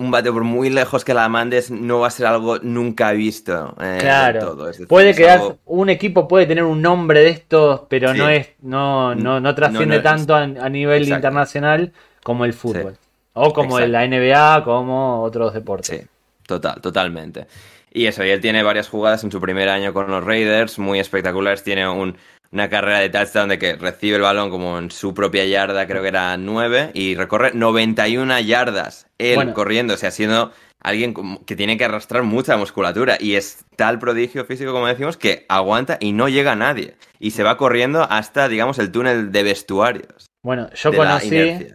un 0.00 0.10
bateo 0.10 0.32
por 0.32 0.44
muy 0.44 0.70
lejos 0.70 1.04
que 1.04 1.12
la 1.12 1.28
mandes 1.28 1.70
no 1.70 2.00
va 2.00 2.06
a 2.06 2.10
ser 2.10 2.26
algo 2.26 2.58
nunca 2.58 3.12
visto. 3.12 3.74
Eh, 3.80 3.98
claro. 4.00 4.56
puede 4.88 5.14
quedar, 5.14 5.56
un 5.66 5.90
equipo 5.90 6.26
puede 6.26 6.46
tener 6.46 6.64
un 6.64 6.80
nombre 6.80 7.20
de 7.20 7.28
estos, 7.28 7.82
pero 7.88 8.14
no 8.14 8.28
es, 8.28 8.48
no, 8.62 9.14
no, 9.14 9.40
no 9.40 9.54
trasciende 9.54 10.00
tanto 10.00 10.34
a, 10.34 10.46
nivel 10.46 11.06
internacional 11.06 11.92
como 12.22 12.46
el 12.46 12.54
fútbol. 12.54 12.96
O 13.34 13.52
como 13.52 13.78
la 13.78 14.06
NBA, 14.06 14.64
como 14.64 15.22
otros 15.22 15.52
deportes. 15.52 16.00
Sí, 16.00 16.06
total, 16.46 16.80
totalmente. 16.80 17.46
Y 17.92 18.06
eso, 18.06 18.24
y 18.24 18.30
él 18.30 18.40
tiene 18.40 18.62
varias 18.62 18.88
jugadas 18.88 19.24
en 19.24 19.32
su 19.32 19.40
primer 19.40 19.68
año 19.68 19.92
con 19.92 20.08
los 20.08 20.24
Raiders, 20.24 20.78
muy 20.78 21.00
espectaculares. 21.00 21.64
Tiene 21.64 21.88
una 21.88 22.68
carrera 22.68 23.00
de 23.00 23.10
touchdown 23.10 23.48
de 23.48 23.58
que 23.58 23.74
recibe 23.74 24.16
el 24.16 24.22
balón 24.22 24.50
como 24.50 24.78
en 24.78 24.90
su 24.90 25.12
propia 25.12 25.44
yarda, 25.44 25.86
creo 25.86 26.02
que 26.02 26.08
era 26.08 26.36
9, 26.36 26.92
y 26.94 27.16
recorre 27.16 27.52
91 27.52 28.40
yardas 28.40 29.06
él 29.18 29.52
corriendo, 29.52 29.94
o 29.94 29.96
sea, 29.96 30.10
siendo 30.10 30.52
alguien 30.80 31.14
que 31.44 31.56
tiene 31.56 31.76
que 31.76 31.84
arrastrar 31.84 32.22
mucha 32.22 32.56
musculatura. 32.56 33.16
Y 33.20 33.34
es 33.34 33.64
tal 33.76 33.98
prodigio 33.98 34.44
físico, 34.44 34.72
como 34.72 34.86
decimos, 34.86 35.16
que 35.16 35.44
aguanta 35.48 35.98
y 36.00 36.12
no 36.12 36.28
llega 36.28 36.52
a 36.52 36.56
nadie. 36.56 36.96
Y 37.18 37.32
se 37.32 37.42
va 37.42 37.56
corriendo 37.56 38.06
hasta, 38.08 38.48
digamos, 38.48 38.78
el 38.78 38.90
túnel 38.90 39.32
de 39.32 39.42
vestuarios. 39.42 40.26
Bueno, 40.42 40.70
yo 40.74 40.92
conocí, 40.92 41.66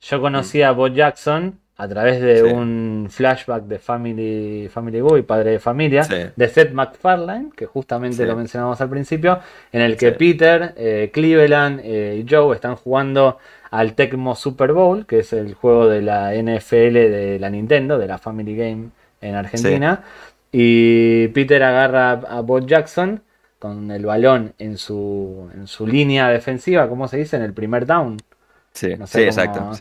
yo 0.00 0.20
conocí 0.20 0.62
a 0.62 0.70
Bob 0.70 0.94
Jackson 0.94 1.60
a 1.76 1.88
través 1.88 2.20
de 2.20 2.44
un 2.44 3.08
flashback 3.10 3.64
de 3.64 3.78
Family, 3.80 4.68
Family 4.68 5.00
Guy, 5.00 5.22
padre 5.22 5.52
de 5.52 5.58
familia, 5.58 6.02
de 6.02 6.48
Seth 6.48 6.72
MacFarlane, 6.72 7.50
que 7.56 7.66
justamente 7.66 8.24
lo 8.26 8.36
mencionamos 8.36 8.80
al 8.80 8.88
principio, 8.88 9.40
en 9.72 9.82
el 9.82 9.96
que 9.96 10.12
Peter, 10.12 10.72
eh, 10.76 11.10
Cleveland 11.12 11.80
eh, 11.82 12.22
y 12.24 12.32
Joe 12.32 12.54
están 12.54 12.76
jugando 12.76 13.38
al 13.72 13.94
Tecmo 13.94 14.36
Super 14.36 14.72
Bowl, 14.72 15.04
que 15.04 15.20
es 15.20 15.32
el 15.32 15.54
juego 15.54 15.88
de 15.88 16.00
la 16.00 16.32
NFL 16.34 16.94
de 16.94 17.38
la 17.40 17.50
Nintendo, 17.50 17.98
de 17.98 18.06
la 18.06 18.18
Family 18.18 18.54
Game 18.54 18.90
en 19.20 19.34
Argentina, 19.34 20.04
y 20.52 21.26
Peter 21.28 21.60
agarra 21.64 22.12
a 22.12 22.40
Bob 22.40 22.66
Jackson 22.66 23.20
con 23.58 23.90
el 23.90 24.06
balón 24.06 24.52
en 24.58 24.78
su, 24.78 25.50
en 25.52 25.66
su 25.66 25.88
línea 25.88 26.28
defensiva, 26.28 26.88
¿cómo 26.88 27.08
se 27.08 27.16
dice? 27.16 27.36
En 27.36 27.42
el 27.42 27.52
primer 27.52 27.84
down. 27.84 28.18
Sí, 28.72 28.88
exacto. 28.88 29.72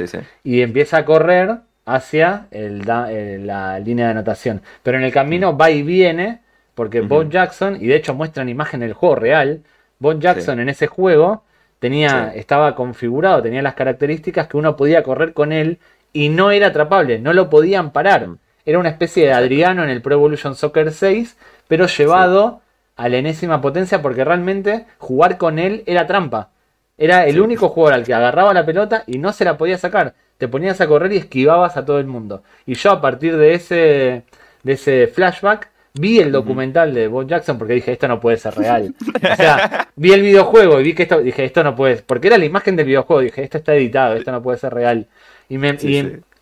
Y 0.43 0.61
empieza 0.61 0.97
a 0.97 1.05
correr 1.05 1.59
hacia 1.86 2.47
la 2.51 3.79
línea 3.79 4.05
de 4.05 4.11
anotación. 4.11 4.61
Pero 4.84 4.97
en 4.97 5.03
el 5.03 5.11
camino 5.11 5.57
va 5.57 5.71
y 5.71 5.84
viene, 5.84 6.41
porque 6.75 7.01
Bob 7.01 7.29
Jackson, 7.29 7.77
y 7.79 7.88
de 7.88 7.95
hecho 7.95 8.13
muestran 8.13 8.49
imagen 8.49 8.79
del 8.79 8.93
juego 8.93 9.15
real, 9.15 9.61
Bob 9.99 10.19
Jackson 10.19 10.59
en 10.59 10.69
ese 10.69 10.88
juego 10.88 11.43
tenía, 11.79 12.31
estaba 12.34 12.75
configurado, 12.75 13.41
tenía 13.41 13.61
las 13.61 13.75
características 13.75 14.47
que 14.47 14.57
uno 14.57 14.75
podía 14.75 15.03
correr 15.03 15.34
con 15.34 15.51
él 15.51 15.79
y 16.13 16.29
no 16.29 16.51
era 16.51 16.67
atrapable, 16.67 17.19
no 17.19 17.34
lo 17.34 17.49
podían 17.49 17.91
parar. 17.91 18.27
Era 18.65 18.79
una 18.79 18.89
especie 18.89 19.25
de 19.25 19.34
Adriano 19.34 19.84
en 19.84 19.89
el 19.89 20.01
Pro 20.01 20.15
Evolution 20.15 20.55
Soccer 20.55 20.91
6, 20.91 21.38
pero 21.67 21.88
llevado 21.88 22.61
a 22.95 23.09
la 23.09 23.17
enésima 23.17 23.59
potencia 23.59 24.01
porque 24.01 24.23
realmente 24.23 24.86
jugar 24.99 25.38
con 25.38 25.59
él 25.59 25.84
era 25.86 26.07
trampa. 26.07 26.49
Era 26.97 27.25
el 27.25 27.41
único 27.41 27.69
jugador 27.69 27.95
al 27.95 28.05
que 28.05 28.13
agarraba 28.13 28.53
la 28.53 28.65
pelota 28.65 29.03
y 29.07 29.17
no 29.17 29.34
se 29.34 29.45
la 29.45 29.57
podía 29.57 29.77
sacar 29.77 30.13
te 30.38 30.47
ponías 30.47 30.81
a 30.81 30.88
correr 30.88 31.13
y 31.13 31.17
esquivabas 31.17 31.77
a 31.77 31.86
todo 31.86 31.99
el 31.99 32.07
mundo. 32.07 32.43
Y 32.65 32.75
yo 32.75 32.91
a 32.91 33.01
partir 33.01 33.38
de 33.38 33.53
ese, 33.53 34.23
de 34.63 34.73
ese 34.73 35.07
flashback 35.07 35.69
vi 35.93 36.19
el 36.19 36.31
documental 36.31 36.93
de 36.93 37.07
Bob 37.07 37.27
Jackson 37.27 37.57
porque 37.57 37.73
dije, 37.73 37.91
esto 37.91 38.07
no 38.07 38.19
puede 38.19 38.38
ser 38.38 38.55
real. 38.55 38.95
O 39.31 39.36
sea, 39.36 39.88
vi 39.95 40.11
el 40.11 40.21
videojuego 40.21 40.79
y 40.79 40.84
vi 40.84 40.93
que 40.93 41.03
esto, 41.03 41.21
dije, 41.21 41.45
esto 41.45 41.63
no 41.63 41.75
puede, 41.75 41.97
porque 41.97 42.27
era 42.27 42.38
la 42.38 42.45
imagen 42.45 42.75
del 42.75 42.88
videojuego, 42.88 43.21
dije, 43.21 43.43
esto 43.43 43.57
está 43.59 43.73
editado, 43.75 44.15
esto 44.15 44.31
no 44.31 44.41
puede 44.41 44.57
ser 44.57 44.73
real. 44.73 45.07
Y, 45.49 45.57
me, 45.57 45.77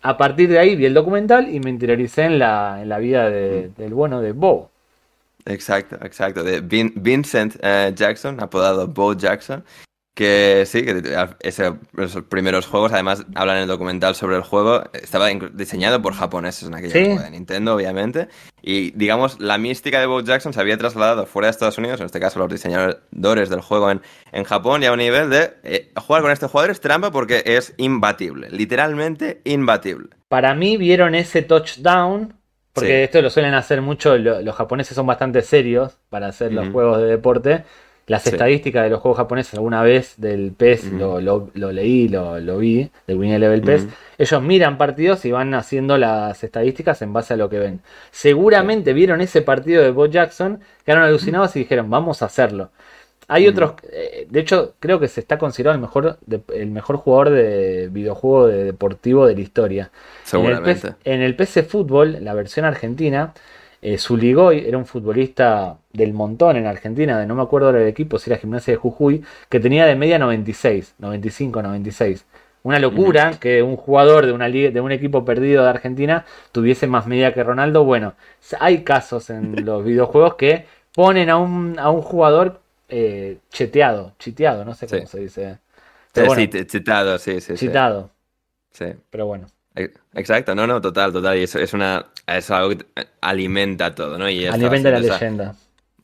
a 0.02 0.16
partir 0.16 0.48
de 0.48 0.58
ahí 0.58 0.74
vi 0.74 0.86
el 0.86 0.94
documental 0.94 1.54
y 1.54 1.60
me 1.60 1.70
interioricé 1.70 2.24
en 2.24 2.38
la, 2.38 2.78
en 2.82 2.88
la 2.88 2.98
vida 2.98 3.30
del 3.30 3.94
bueno 3.94 4.20
de 4.20 4.32
Bob. 4.32 4.68
Exacto, 5.44 5.96
exacto. 6.02 6.44
De 6.44 6.60
Vincent 6.60 7.56
eh, 7.62 7.92
Jackson, 7.94 8.40
apodado 8.40 8.86
Bo 8.86 9.14
Jackson, 9.14 9.64
que 10.14 10.64
sí, 10.66 10.84
que 10.84 11.02
esos 11.40 12.24
primeros 12.28 12.66
juegos, 12.66 12.92
además 12.92 13.24
hablan 13.34 13.56
en 13.56 13.62
el 13.62 13.68
documental 13.68 14.14
sobre 14.14 14.36
el 14.36 14.42
juego, 14.42 14.82
estaba 14.92 15.28
diseñado 15.28 16.02
por 16.02 16.12
japoneses 16.12 16.68
en 16.68 16.74
aquella 16.74 16.98
época 16.98 17.24
de 17.24 17.30
Nintendo, 17.30 17.74
obviamente. 17.74 18.28
Y 18.60 18.90
digamos, 18.90 19.40
la 19.40 19.56
mística 19.56 20.00
de 20.00 20.06
Bo 20.06 20.20
Jackson 20.20 20.52
se 20.52 20.60
había 20.60 20.76
trasladado 20.76 21.24
fuera 21.24 21.46
de 21.46 21.52
Estados 21.52 21.78
Unidos, 21.78 22.00
en 22.00 22.06
este 22.06 22.20
caso 22.20 22.38
los 22.38 22.50
diseñadores 22.50 23.48
del 23.48 23.62
juego 23.62 23.90
en, 23.90 24.02
en 24.32 24.44
Japón, 24.44 24.82
y 24.82 24.86
a 24.86 24.92
un 24.92 24.98
nivel 24.98 25.30
de 25.30 25.54
eh, 25.62 25.90
jugar 25.96 26.20
con 26.20 26.30
este 26.30 26.46
jugador 26.46 26.70
es 26.70 26.80
trampa 26.80 27.10
porque 27.10 27.42
es 27.46 27.72
imbatible, 27.78 28.50
literalmente 28.50 29.40
imbatible. 29.44 30.10
Para 30.28 30.54
mí 30.54 30.76
vieron 30.76 31.14
ese 31.14 31.40
touchdown, 31.40 32.34
porque 32.74 33.04
esto 33.04 33.22
lo 33.22 33.30
suelen 33.30 33.54
hacer 33.54 33.80
mucho, 33.80 34.18
los 34.18 34.54
japoneses 34.54 34.94
son 34.94 35.06
bastante 35.06 35.40
serios 35.40 35.98
para 36.10 36.28
hacer 36.28 36.52
los 36.52 36.68
juegos 36.68 36.98
de 36.98 37.06
deporte 37.06 37.64
las 38.12 38.26
estadísticas 38.26 38.84
de 38.84 38.90
los 38.90 39.00
juegos 39.00 39.16
japoneses, 39.16 39.54
alguna 39.54 39.82
vez 39.82 40.16
del 40.18 40.52
PES 40.52 40.92
lo, 40.92 41.18
leí, 41.72 42.08
lo, 42.08 42.58
vi, 42.58 42.90
del 43.06 43.16
Win 43.16 43.40
Level 43.40 43.62
PES. 43.62 43.86
Ellos 44.18 44.42
miran 44.42 44.76
partidos 44.76 45.24
y 45.24 45.32
van 45.32 45.54
haciendo 45.54 45.96
las 45.96 46.44
estadísticas 46.44 47.00
en 47.00 47.14
base 47.14 47.32
a 47.32 47.38
lo 47.38 47.48
que 47.48 47.58
ven. 47.58 47.80
Seguramente 48.10 48.92
vieron 48.92 49.22
ese 49.22 49.40
partido 49.40 49.82
de 49.82 49.92
Bo 49.92 50.04
Jackson, 50.04 50.60
quedaron 50.84 51.04
alucinados 51.04 51.56
y 51.56 51.60
dijeron, 51.60 51.88
vamos 51.88 52.20
a 52.20 52.26
hacerlo. 52.26 52.70
Hay 53.28 53.48
otros, 53.48 53.76
eh, 53.90 54.26
de 54.28 54.40
hecho, 54.40 54.74
creo 54.78 55.00
que 55.00 55.08
se 55.08 55.20
está 55.20 55.38
considerado 55.38 55.74
el 55.74 55.80
mejor, 55.80 56.18
el 56.54 56.70
mejor 56.70 56.98
jugador 56.98 57.30
de 57.30 57.88
videojuego 57.90 58.48
deportivo 58.48 59.26
de 59.26 59.36
la 59.36 59.40
historia. 59.40 59.90
Seguramente. 60.22 60.96
En 61.04 61.22
el, 61.22 61.34
PC 61.34 61.62
Fútbol, 61.62 62.18
la 62.20 62.34
versión 62.34 62.66
argentina, 62.66 63.32
eh, 63.82 63.98
Zuligoy 63.98 64.64
era 64.66 64.78
un 64.78 64.86
futbolista 64.86 65.76
del 65.92 66.12
montón 66.12 66.56
en 66.56 66.66
Argentina, 66.66 67.18
de 67.18 67.26
no 67.26 67.34
me 67.34 67.42
acuerdo 67.42 67.72
del 67.72 67.88
equipo, 67.88 68.18
si 68.18 68.30
era 68.30 68.38
Gimnasia 68.38 68.72
de 68.72 68.76
Jujuy, 68.76 69.24
que 69.48 69.58
tenía 69.58 69.84
de 69.86 69.96
media 69.96 70.20
96, 70.20 70.94
95, 70.98 71.62
96. 71.62 72.24
Una 72.62 72.78
locura 72.78 73.32
que 73.40 73.60
un 73.60 73.76
jugador 73.76 74.24
de, 74.24 74.30
una 74.30 74.48
de 74.48 74.80
un 74.80 74.92
equipo 74.92 75.24
perdido 75.24 75.64
de 75.64 75.70
Argentina 75.70 76.24
tuviese 76.52 76.86
más 76.86 77.08
media 77.08 77.34
que 77.34 77.42
Ronaldo. 77.42 77.84
Bueno, 77.84 78.14
hay 78.60 78.84
casos 78.84 79.30
en 79.30 79.56
los 79.66 79.84
videojuegos 79.84 80.36
que 80.36 80.66
ponen 80.94 81.28
a 81.28 81.38
un, 81.38 81.76
a 81.80 81.90
un 81.90 82.02
jugador 82.02 82.60
eh, 82.88 83.38
cheteado, 83.50 84.12
chiteado, 84.20 84.64
no 84.64 84.74
sé 84.74 84.86
cómo 84.86 85.06
se 85.06 85.18
dice. 85.18 85.58
sí, 86.14 86.66
chitado, 86.66 87.18
sí, 87.18 87.40
sí. 87.40 87.54
Chitado. 87.54 88.10
Sí. 88.70 88.86
Pero 89.10 89.26
bueno. 89.26 89.48
Exacto, 89.74 90.54
no, 90.54 90.66
no, 90.66 90.80
total, 90.80 91.12
total. 91.12 91.38
Y 91.38 91.42
eso 91.42 91.58
es 91.58 91.72
una. 91.72 92.06
Es 92.26 92.50
algo 92.50 92.70
que 92.70 92.86
alimenta 93.20 93.94
todo, 93.94 94.18
¿no? 94.18 94.28
Y 94.28 94.46
alimenta 94.46 94.90
la 94.90 95.00
leyenda. 95.00 95.54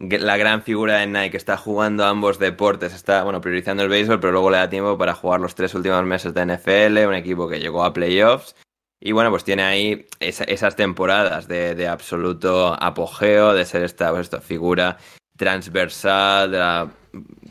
La 0.00 0.36
gran 0.36 0.62
figura 0.62 0.98
de 0.98 1.08
Nike 1.08 1.36
está 1.36 1.56
jugando 1.56 2.04
ambos 2.04 2.38
deportes, 2.38 2.94
está, 2.94 3.24
bueno, 3.24 3.40
priorizando 3.40 3.82
el 3.82 3.88
béisbol, 3.88 4.20
pero 4.20 4.32
luego 4.32 4.50
le 4.50 4.58
da 4.58 4.70
tiempo 4.70 4.96
para 4.96 5.12
jugar 5.12 5.40
los 5.40 5.56
tres 5.56 5.74
últimos 5.74 6.04
meses 6.04 6.32
de 6.34 6.46
NFL, 6.46 7.08
un 7.08 7.14
equipo 7.14 7.48
que 7.48 7.58
llegó 7.58 7.84
a 7.84 7.92
playoffs. 7.92 8.54
Y 9.00 9.10
bueno, 9.10 9.30
pues 9.30 9.42
tiene 9.42 9.64
ahí 9.64 10.06
esas 10.20 10.76
temporadas 10.76 11.48
de, 11.48 11.88
absoluto 11.88 12.76
apogeo, 12.80 13.54
de 13.54 13.64
ser 13.64 13.82
esta, 13.82 14.10
pues 14.10 14.30
figura 14.42 14.98
transversal 15.36 16.50
de 16.50 16.58
la 16.58 16.90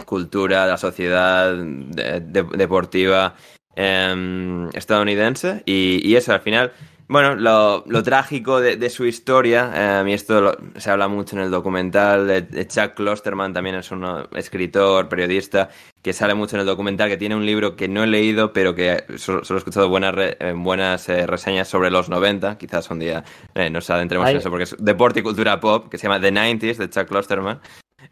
cultura, 0.05 0.65
de 0.65 0.71
la 0.71 0.77
sociedad 0.77 1.53
deportiva 1.53 3.35
Em, 3.79 4.69
estadounidense. 4.73 5.61
Y, 5.67 6.15
eso, 6.15 6.33
al 6.33 6.41
final, 6.41 6.71
bueno, 7.07 7.35
lo, 7.35 8.03
trágico 8.03 8.59
de, 8.59 8.89
su 8.89 9.05
historia, 9.05 9.99
em, 9.99 10.07
y 10.07 10.13
esto 10.13 10.57
se 10.77 10.89
habla 10.89 11.07
mucho 11.07 11.35
en 11.35 11.43
el 11.43 11.51
documental 11.51 12.25
de, 12.25 12.67
Chuck 12.67 12.95
Klosterman, 12.95 13.53
también 13.53 13.75
es 13.75 13.91
un 13.91 14.03
escritor, 14.35 15.07
periodista, 15.09 15.69
que 16.01 16.11
sale 16.11 16.33
mucho 16.33 16.55
en 16.55 16.61
el 16.61 16.65
documental, 16.65 17.07
que 17.07 17.17
tiene 17.17 17.35
un 17.35 17.45
libro 17.45 17.75
que 17.75 17.87
no 17.87 18.03
he 18.03 18.07
leído, 18.07 18.51
pero 18.51 18.73
que 18.73 19.03
solo, 19.17 19.43
he 19.47 19.57
escuchado 19.57 19.89
buenas, 19.89 20.15
eh, 20.17 20.53
buenas 20.55 21.07
eh, 21.09 21.27
reseñas 21.27 21.67
sobre 21.67 21.91
los 21.91 22.09
90, 22.09 22.57
quizás 22.57 22.89
un 22.89 22.97
día 22.97 23.23
eh, 23.53 23.69
nos 23.69 23.87
adentremos 23.91 24.27
en 24.27 24.37
eso, 24.37 24.49
porque 24.49 24.63
es 24.63 24.75
deporte 24.79 25.19
y 25.19 25.23
cultura 25.23 25.59
pop, 25.59 25.87
que 25.87 25.99
se 25.99 26.07
llama 26.07 26.19
The 26.19 26.31
90s, 26.31 26.77
de 26.77 26.89
Chuck 26.89 27.07
Klosterman. 27.09 27.59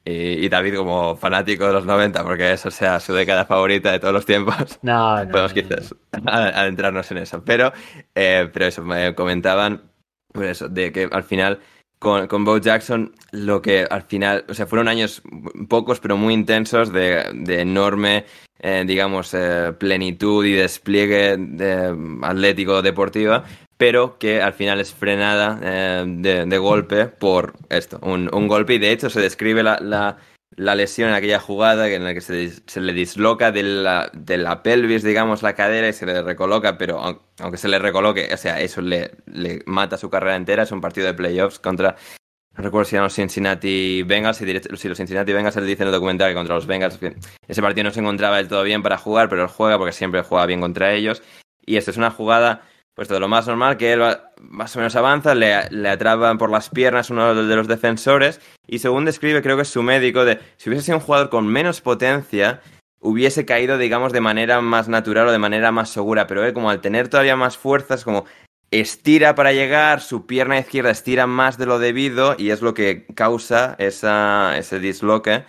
Y, 0.07 0.47
David 0.49 0.75
como 0.75 1.15
fanático 1.15 1.65
de 1.65 1.73
los 1.73 1.85
90, 1.85 2.23
porque 2.23 2.53
eso 2.53 2.69
sea 2.69 2.99
su 2.99 3.13
década 3.13 3.45
favorita 3.45 3.91
de 3.91 3.99
todos 3.99 4.13
los 4.13 4.25
tiempos. 4.25 4.77
No, 4.83 5.23
no. 5.25 5.31
Podemos 5.31 5.53
quizás 5.53 5.95
adentrarnos 6.25 7.09
en 7.11 7.17
eso. 7.17 7.43
Pero, 7.43 7.73
eh, 8.13 8.47
pero 8.53 8.67
eso, 8.67 8.83
me 8.83 9.15
comentaban 9.15 9.81
pues 10.31 10.49
eso, 10.51 10.69
de 10.69 10.91
que 10.91 11.09
al 11.11 11.23
final 11.23 11.59
con, 11.97 12.27
con 12.27 12.43
Bo 12.43 12.57
Jackson, 12.59 13.13
lo 13.31 13.61
que 13.61 13.87
al 13.89 14.03
final, 14.03 14.45
o 14.47 14.53
sea, 14.53 14.67
fueron 14.67 14.87
años 14.87 15.23
pocos, 15.69 15.99
pero 15.99 16.17
muy 16.17 16.33
intensos, 16.33 16.91
de, 16.91 17.23
enorme, 17.47 18.25
eh, 18.59 18.83
digamos, 18.85 19.33
eh, 19.33 19.73
plenitud 19.79 20.45
y 20.45 20.51
despliegue 20.51 21.37
de, 21.37 21.95
atlético 22.21 22.81
deportiva, 22.81 23.45
pero 23.77 24.17
que 24.17 24.41
al 24.41 24.53
final 24.53 24.79
es 24.79 24.93
frenada 24.93 25.59
eh, 25.61 26.05
de, 26.07 26.57
golpe 26.57 27.07
por 27.07 27.53
esto, 27.69 27.99
un, 28.01 28.47
golpe, 28.47 28.75
y 28.75 28.79
de 28.79 28.91
hecho 28.91 29.09
se 29.09 29.21
describe 29.21 29.63
la 29.63 30.17
la 30.55 30.75
lesión 30.75 31.09
en 31.09 31.15
aquella 31.15 31.39
jugada 31.39 31.89
en 31.89 32.03
la 32.03 32.13
que 32.13 32.21
se, 32.21 32.81
le 32.81 32.93
disloca 32.93 33.51
de 33.51 33.63
la, 33.63 34.09
de 34.13 34.37
la, 34.37 34.63
pelvis, 34.63 35.03
digamos, 35.03 35.43
la 35.43 35.53
cadera 35.53 35.89
y 35.89 35.93
se 35.93 36.05
le 36.05 36.21
recoloca, 36.21 36.77
pero 36.77 37.01
aunque 37.39 37.57
se 37.57 37.67
le 37.67 37.79
recoloque, 37.79 38.29
o 38.33 38.37
sea, 38.37 38.61
eso 38.61 38.81
le, 38.81 39.11
le 39.25 39.61
mata 39.65 39.97
su 39.97 40.09
carrera 40.09 40.35
entera. 40.35 40.63
Es 40.63 40.71
un 40.71 40.81
partido 40.81 41.07
de 41.07 41.13
playoffs 41.13 41.59
contra, 41.59 41.95
no 42.55 42.63
recuerdo 42.63 42.85
si 42.85 42.95
eran 42.95 43.03
los 43.03 43.13
Cincinnati 43.13 44.03
Bengals, 44.03 44.37
si, 44.37 44.45
si 44.77 44.87
los 44.87 44.97
Cincinnati 44.97 45.33
Bengals 45.33 45.55
se 45.55 45.61
le 45.61 45.67
dice 45.67 45.83
en 45.83 45.87
el 45.87 45.93
documental 45.93 46.29
que 46.29 46.35
contra 46.35 46.55
los 46.55 46.67
Bengals, 46.67 46.99
ese 47.47 47.61
partido 47.61 47.83
no 47.83 47.91
se 47.91 47.99
encontraba 47.99 48.37
del 48.37 48.47
todo 48.47 48.63
bien 48.63 48.81
para 48.81 48.97
jugar, 48.97 49.27
pero 49.27 49.43
él 49.43 49.49
juega 49.49 49.77
porque 49.77 49.93
siempre 49.93 50.21
juega 50.21 50.45
bien 50.45 50.61
contra 50.61 50.93
ellos. 50.93 51.21
Y 51.65 51.75
esto 51.77 51.91
es 51.91 51.97
una 51.97 52.11
jugada 52.11 52.61
pues 52.95 53.09
todo 53.09 53.19
lo 53.19 53.27
más 53.27 53.45
normal, 53.45 53.77
que 53.77 53.93
él 53.93 54.01
más 54.41 54.75
o 54.75 54.79
menos 54.79 54.95
avanza, 54.95 55.35
le, 55.35 55.69
le 55.69 55.89
atrapan 55.89 56.37
por 56.37 56.49
las 56.49 56.69
piernas 56.69 57.09
uno 57.09 57.35
de 57.35 57.55
los 57.55 57.67
defensores 57.67 58.39
y 58.67 58.79
según 58.79 59.05
describe, 59.05 59.41
creo 59.41 59.57
que 59.57 59.63
es 59.63 59.67
su 59.67 59.83
médico, 59.83 60.23
de 60.23 60.39
si 60.57 60.69
hubiese 60.69 60.85
sido 60.85 60.97
un 60.97 61.03
jugador 61.03 61.29
con 61.29 61.45
menos 61.45 61.81
potencia, 61.81 62.61
hubiese 63.01 63.45
caído, 63.45 63.77
digamos, 63.77 64.13
de 64.13 64.21
manera 64.21 64.61
más 64.61 64.87
natural 64.87 65.27
o 65.27 65.31
de 65.31 65.37
manera 65.37 65.71
más 65.71 65.89
segura, 65.89 66.25
pero 66.25 66.45
él 66.45 66.53
como 66.53 66.69
al 66.69 66.81
tener 66.81 67.09
todavía 67.09 67.35
más 67.35 67.57
fuerzas, 67.57 68.05
como 68.05 68.25
estira 68.71 69.35
para 69.35 69.51
llegar, 69.51 70.01
su 70.01 70.25
pierna 70.25 70.57
izquierda 70.57 70.89
estira 70.89 71.27
más 71.27 71.57
de 71.57 71.65
lo 71.65 71.79
debido 71.79 72.35
y 72.37 72.49
es 72.49 72.61
lo 72.61 72.73
que 72.73 73.05
causa 73.13 73.75
esa, 73.77 74.57
ese 74.57 74.79
disloque 74.79 75.43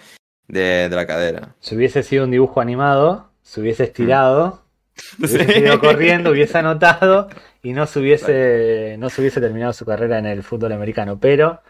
de, 0.49 0.89
de 0.89 0.97
la 0.97 1.07
cadera. 1.07 1.55
Si 1.61 1.77
hubiese 1.77 2.03
sido 2.03 2.25
un 2.25 2.33
dibujo 2.33 2.61
animado, 2.61 3.31
se 3.43 3.61
hubiese 3.61 3.85
estirado 3.85 4.66
Hubiese 5.19 5.59
ido 5.59 5.79
corriendo, 5.79 6.31
hubiese 6.31 6.59
anotado 6.59 7.29
y 7.63 7.73
no 7.73 7.87
se 7.87 8.01
hubiese, 8.01 8.97
no 8.99 9.11
se 9.11 9.21
hubiese 9.21 9.41
terminado 9.41 9.73
su 9.73 9.85
carrera 9.85 10.19
en 10.19 10.27
el 10.27 10.43
fútbol 10.43 10.73
americano. 10.73 11.19
Pero 11.21 11.61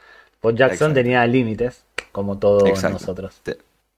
Paul 0.40 0.56
Jackson 0.56 0.94
tenía 0.94 1.26
límites, 1.26 1.84
como 2.12 2.38
todos 2.38 2.82
nosotros. 2.84 3.40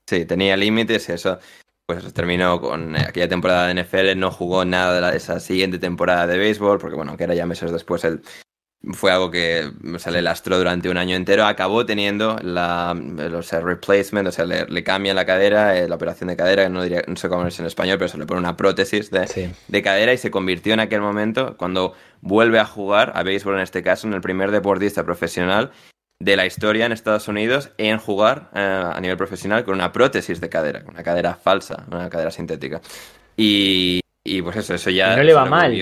Sí, 0.06 0.24
tenía 0.24 0.56
límites 0.56 1.08
y 1.08 1.12
eso 1.12 1.38
pues 1.86 2.12
terminó 2.12 2.60
con 2.60 2.96
aquella 2.96 3.28
temporada 3.28 3.68
de 3.68 3.82
NFL, 3.82 4.18
no 4.18 4.30
jugó 4.30 4.66
nada 4.66 5.10
de 5.10 5.16
esa 5.16 5.40
siguiente 5.40 5.78
temporada 5.78 6.26
de 6.26 6.36
béisbol, 6.36 6.78
porque 6.78 6.96
bueno, 6.96 7.16
que 7.16 7.24
era 7.24 7.34
ya 7.34 7.46
meses 7.46 7.72
después 7.72 8.04
el 8.04 8.20
fue 8.92 9.10
algo 9.10 9.30
que 9.30 9.70
se 9.98 10.10
le 10.10 10.22
lastró 10.22 10.56
durante 10.58 10.88
un 10.88 10.96
año 10.96 11.16
entero. 11.16 11.44
Acabó 11.46 11.84
teniendo 11.84 12.36
la, 12.42 12.94
replacement, 13.62 14.28
o 14.28 14.32
sea, 14.32 14.44
le, 14.44 14.84
cambia 14.84 15.14
la 15.14 15.26
cadera, 15.26 15.78
eh, 15.78 15.88
la 15.88 15.96
operación 15.96 16.28
de 16.28 16.36
cadera, 16.36 16.68
no, 16.68 16.82
diría, 16.82 17.02
no 17.06 17.16
sé 17.16 17.28
cómo 17.28 17.46
es 17.46 17.58
en 17.58 17.66
español, 17.66 17.98
pero 17.98 18.08
se 18.08 18.18
le 18.18 18.26
pone 18.26 18.40
una 18.40 18.56
prótesis 18.56 19.10
de, 19.10 19.52
de, 19.66 19.82
cadera 19.82 20.12
y 20.12 20.18
se 20.18 20.30
convirtió 20.30 20.74
en 20.74 20.80
aquel 20.80 21.00
momento, 21.00 21.56
cuando 21.56 21.94
vuelve 22.20 22.58
a 22.58 22.64
jugar, 22.64 23.12
a 23.14 23.22
béisbol 23.22 23.56
en 23.56 23.62
este 23.62 23.82
caso, 23.82 24.06
en 24.06 24.14
el 24.14 24.20
primer 24.20 24.50
deportista 24.50 25.04
profesional 25.04 25.72
de 26.20 26.36
la 26.36 26.46
historia 26.46 26.86
en 26.86 26.92
Estados 26.92 27.28
Unidos 27.28 27.70
en 27.78 27.98
jugar 27.98 28.50
eh, 28.54 28.58
a 28.92 29.00
nivel 29.00 29.16
profesional 29.16 29.64
con 29.64 29.74
una 29.74 29.92
prótesis 29.92 30.40
de 30.40 30.48
cadera, 30.48 30.82
una 30.88 31.02
cadera 31.02 31.34
falsa, 31.34 31.84
una 31.90 32.10
cadera 32.10 32.30
sintética. 32.30 32.80
Y, 33.36 34.00
y 34.28 34.42
pues 34.42 34.56
eso, 34.56 34.74
eso 34.74 34.90
ya. 34.90 35.16
no 35.16 35.22
le 35.22 35.32
va 35.32 35.44
mal. 35.44 35.74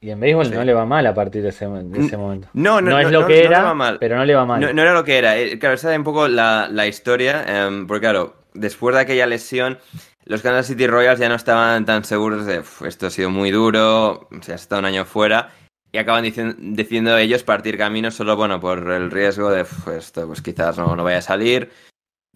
Y 0.00 0.10
en 0.10 0.20
béisbol 0.20 0.50
no 0.52 0.64
le 0.64 0.72
va 0.72 0.86
mal 0.86 1.06
a 1.06 1.14
partir 1.14 1.42
de 1.42 1.50
ese, 1.50 1.66
momento. 1.66 2.48
No, 2.54 2.80
no, 2.80 2.90
no, 2.90 2.98
es 2.98 3.10
lo 3.10 3.26
que 3.26 3.44
era, 3.44 3.74
pero 3.98 4.16
no 4.16 4.24
le 4.24 4.34
va 4.34 4.46
mal. 4.46 4.74
No, 4.74 4.82
era 4.82 4.92
lo 4.92 5.04
que 5.04 5.18
era. 5.18 5.38
Eh, 5.38 5.58
claro, 5.58 5.74
esa 5.74 5.92
es 5.92 5.98
un 5.98 6.04
poco 6.04 6.28
la, 6.28 6.68
la 6.70 6.86
historia. 6.86 7.44
Em, 7.46 7.86
porque, 7.86 8.00
claro, 8.00 8.36
después 8.54 8.94
de 8.94 9.02
aquella 9.02 9.26
lesión, 9.26 9.78
los 10.24 10.42
Kansas 10.42 10.66
City 10.66 10.86
Royals 10.86 11.18
ya 11.18 11.28
no 11.28 11.34
estaban 11.34 11.84
tan 11.84 12.04
seguros 12.04 12.46
de 12.46 12.62
esto 12.86 13.06
ha 13.06 13.10
sido 13.10 13.30
muy 13.30 13.50
duro, 13.50 14.28
se 14.42 14.52
ha 14.52 14.56
estado 14.56 14.80
un 14.80 14.86
año 14.86 15.04
fuera. 15.04 15.50
Y 15.92 15.98
acaban 15.98 16.22
diciendo, 16.22 17.18
ellos 17.18 17.42
partir 17.42 17.76
camino 17.76 18.12
solo, 18.12 18.36
bueno, 18.36 18.60
por 18.60 18.90
el 18.92 19.10
riesgo 19.10 19.50
de 19.50 19.66
esto, 19.96 20.26
pues 20.28 20.40
quizás 20.40 20.78
no, 20.78 20.94
no 20.94 21.02
vaya 21.02 21.18
a 21.18 21.22
salir 21.22 21.68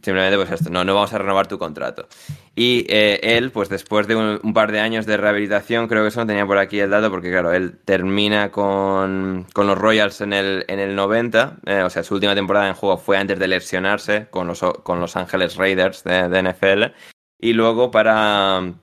Simplemente, 0.04 0.36
pues 0.36 0.50
esto, 0.50 0.68
no, 0.68 0.84
no 0.84 0.94
vamos 0.94 1.14
a 1.14 1.18
renovar 1.18 1.46
tu 1.46 1.58
contrato. 1.58 2.06
Y 2.54 2.84
eh, 2.90 3.20
él, 3.22 3.50
pues 3.50 3.70
después 3.70 4.06
de 4.06 4.14
un, 4.14 4.52
par 4.52 4.70
de 4.70 4.80
años 4.80 5.06
de 5.06 5.16
rehabilitación, 5.16 5.88
creo 5.88 6.02
que 6.02 6.08
eso 6.08 6.20
no 6.20 6.26
tenía 6.26 6.46
por 6.46 6.58
aquí 6.58 6.78
el 6.78 6.90
dato, 6.90 7.10
porque 7.10 7.30
claro, 7.30 7.54
él 7.54 7.78
termina 7.86 8.50
con, 8.50 9.46
con 9.54 9.66
los 9.66 9.78
Royals 9.78 10.20
en 10.20 10.34
el, 10.34 10.66
en 10.68 10.78
el 10.78 10.94
90, 10.94 11.56
eh, 11.64 11.82
o 11.84 11.88
sea, 11.88 12.02
su 12.02 12.16
última 12.16 12.34
temporada 12.34 12.68
en 12.68 12.74
juego 12.74 12.98
fue 12.98 13.16
antes 13.16 13.38
de 13.38 13.48
lesionarse 13.48 14.26
con 14.30 14.46
los, 14.46 14.60
con 14.82 15.00
los 15.00 15.16
Ángeles 15.16 15.56
Raiders 15.56 16.04
de, 16.04 16.42
NFL. 16.42 16.94
Y 17.40 17.54
luego 17.54 17.90
para, 17.90 18.74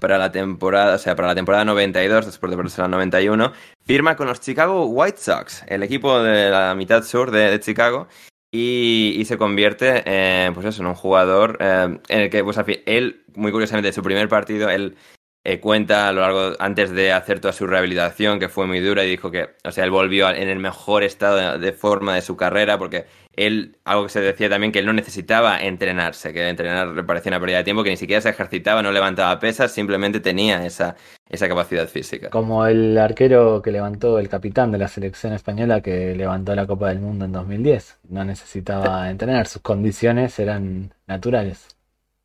para 0.00 0.18
la 0.18 0.32
temporada, 0.32 0.96
o 0.96 0.98
sea, 0.98 1.14
para 1.14 1.28
la 1.28 1.36
temporada 1.36 1.64
92, 1.64 2.26
después 2.26 2.50
de 2.50 2.56
perderse 2.56 2.82
la 2.82 2.88
91, 2.88 3.52
firma 3.84 4.16
con 4.16 4.26
los 4.26 4.40
Chicago 4.40 4.86
White 4.86 5.18
Sox, 5.18 5.62
el 5.68 5.84
equipo 5.84 6.20
de 6.20 6.50
la 6.50 6.74
mitad 6.74 7.04
sur 7.04 7.30
de 7.30 7.60
Chicago, 7.60 8.08
y, 8.56 9.24
se 9.24 9.36
convierte 9.36 10.04
eh, 10.06 10.50
pues 10.54 10.66
eso, 10.66 10.82
en 10.82 10.86
un 10.86 10.94
jugador 10.94 11.58
eh, 11.60 11.98
en 12.08 12.20
el 12.20 12.30
que, 12.30 12.44
pues 12.44 12.56
él, 12.86 13.24
muy 13.34 13.50
curiosamente, 13.50 13.88
en 13.88 13.94
su 13.94 14.02
primer 14.02 14.28
partido, 14.28 14.70
él 14.70 14.96
eh, 15.42 15.58
cuenta 15.58 16.08
a 16.08 16.12
lo 16.12 16.20
largo, 16.20 16.52
antes 16.60 16.92
de 16.92 17.10
hacer 17.12 17.40
toda 17.40 17.52
su 17.52 17.66
rehabilitación, 17.66 18.38
que 18.38 18.48
fue 18.48 18.66
muy 18.66 18.78
dura, 18.78 19.04
y 19.04 19.10
dijo 19.10 19.32
que, 19.32 19.56
o 19.64 19.72
sea, 19.72 19.82
él 19.82 19.90
volvió 19.90 20.30
en 20.30 20.48
el 20.48 20.60
mejor 20.60 21.02
estado 21.02 21.58
de, 21.58 21.72
forma 21.72 22.14
de 22.14 22.22
su 22.22 22.36
carrera, 22.36 22.78
porque 22.78 23.06
él, 23.36 23.76
algo 23.84 24.04
que 24.04 24.08
se 24.10 24.20
decía 24.20 24.48
también, 24.48 24.72
que 24.72 24.78
él 24.78 24.86
no 24.86 24.92
necesitaba 24.92 25.60
entrenarse, 25.60 26.32
que 26.32 26.48
entrenar 26.48 26.88
le 26.88 27.04
parecía 27.04 27.30
una 27.30 27.40
pérdida 27.40 27.58
de 27.58 27.64
tiempo, 27.64 27.82
que 27.82 27.90
ni 27.90 27.96
siquiera 27.96 28.20
se 28.20 28.30
ejercitaba, 28.30 28.82
no 28.82 28.92
levantaba 28.92 29.38
pesas, 29.38 29.72
simplemente 29.72 30.20
tenía 30.20 30.64
esa, 30.64 30.96
esa 31.28 31.48
capacidad 31.48 31.88
física. 31.88 32.30
Como 32.30 32.66
el 32.66 32.96
arquero 32.98 33.62
que 33.62 33.72
levantó, 33.72 34.18
el 34.18 34.28
capitán 34.28 34.72
de 34.72 34.78
la 34.78 34.88
selección 34.88 35.32
española 35.32 35.80
que 35.80 36.14
levantó 36.14 36.54
la 36.54 36.66
Copa 36.66 36.88
del 36.88 37.00
Mundo 37.00 37.24
en 37.24 37.32
2010, 37.32 37.98
no 38.10 38.24
necesitaba 38.24 39.10
entrenar, 39.10 39.46
sus 39.46 39.62
condiciones 39.62 40.38
eran 40.38 40.92
naturales. 41.06 41.68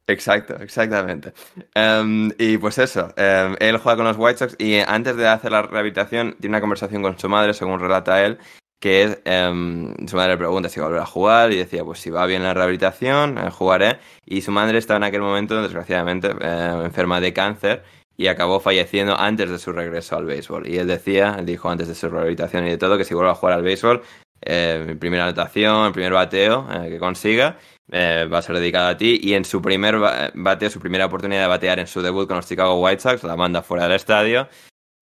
Exacto, 0.09 0.55
exactamente. 0.55 1.33
Em, 1.75 2.31
y 2.39 2.57
pues 2.57 2.79
eso, 2.79 3.13
em, 3.15 3.55
él 3.59 3.77
juega 3.77 3.95
con 3.97 4.05
los 4.05 4.17
White 4.17 4.39
Sox 4.39 4.55
y 4.57 4.79
antes 4.79 5.15
de 5.15 5.27
hacer 5.27 5.51
la 5.51 5.61
rehabilitación 5.61 6.35
tiene 6.39 6.55
una 6.55 6.61
conversación 6.61 7.03
con 7.03 7.19
su 7.19 7.29
madre, 7.29 7.53
según 7.53 7.79
relata 7.79 8.25
él, 8.25 8.39
que 8.79 9.03
es, 9.03 9.19
em, 9.25 9.93
su 10.07 10.15
madre 10.15 10.33
le 10.33 10.37
pregunta 10.37 10.69
si 10.69 10.79
va 10.79 10.85
a 10.85 10.89
volver 10.89 11.03
a 11.03 11.05
jugar 11.05 11.51
y 11.51 11.57
decía, 11.57 11.83
pues 11.83 11.99
si 11.99 12.09
va 12.09 12.25
bien 12.25 12.43
la 12.43 12.53
rehabilitación, 12.53 13.37
eh, 13.37 13.49
jugaré. 13.51 13.99
Y 14.25 14.41
su 14.41 14.51
madre 14.51 14.77
estaba 14.77 14.97
en 14.97 15.03
aquel 15.03 15.21
momento, 15.21 15.61
desgraciadamente, 15.61 16.29
eh, 16.41 16.81
enferma 16.85 17.19
de 17.19 17.33
cáncer 17.33 17.83
y 18.17 18.27
acabó 18.27 18.59
falleciendo 18.59 19.17
antes 19.17 19.49
de 19.49 19.59
su 19.59 19.71
regreso 19.71 20.17
al 20.17 20.25
béisbol. 20.25 20.67
Y 20.67 20.77
él 20.77 20.87
decía, 20.87 21.37
dijo 21.43 21.69
antes 21.69 21.87
de 21.87 21.95
su 21.95 22.09
rehabilitación 22.09 22.67
y 22.67 22.69
de 22.69 22.77
todo, 22.77 22.97
que 22.97 23.05
si 23.05 23.13
vuelve 23.13 23.31
a 23.31 23.35
jugar 23.35 23.55
al 23.55 23.63
béisbol, 23.63 24.01
eh, 24.41 24.95
primera 24.99 25.25
anotación, 25.25 25.87
el 25.87 25.91
primer 25.91 26.13
bateo 26.13 26.67
que 26.87 26.99
consiga, 26.99 27.57
eh, 27.91 28.27
va 28.31 28.37
a 28.39 28.41
ser 28.41 28.55
dedicado 28.57 28.89
a 28.89 28.97
ti. 28.97 29.19
Y 29.21 29.33
en 29.33 29.45
su 29.45 29.61
primer 29.61 29.97
bateo, 30.33 30.69
su 30.69 30.79
primera 30.79 31.05
oportunidad 31.05 31.41
de 31.41 31.47
batear 31.47 31.79
en 31.79 31.87
su 31.87 32.01
debut 32.01 32.27
con 32.27 32.37
los 32.37 32.47
Chicago 32.47 32.79
White 32.79 33.01
Sox, 33.01 33.23
la 33.23 33.35
manda 33.35 33.61
fuera 33.61 33.83
del 33.83 33.93
estadio. 33.93 34.47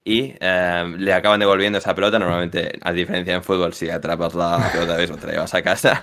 Y 0.07 0.33
eh, 0.39 0.95
le 0.97 1.11
acaban 1.11 1.41
devolviendo 1.41 1.79
esa 1.79 1.93
pelota. 1.93 2.17
Normalmente, 2.17 2.79
a 2.81 2.93
diferencia 2.93 3.35
en 3.35 3.43
fútbol, 3.43 3.73
si 3.73 3.89
atrapas 3.89 4.33
la 4.35 4.69
pelota, 4.71 4.95
ves, 4.95 5.11
te 5.19 5.27
la 5.27 5.33
llevas 5.33 5.53
a 5.53 5.61
casa. 5.61 6.01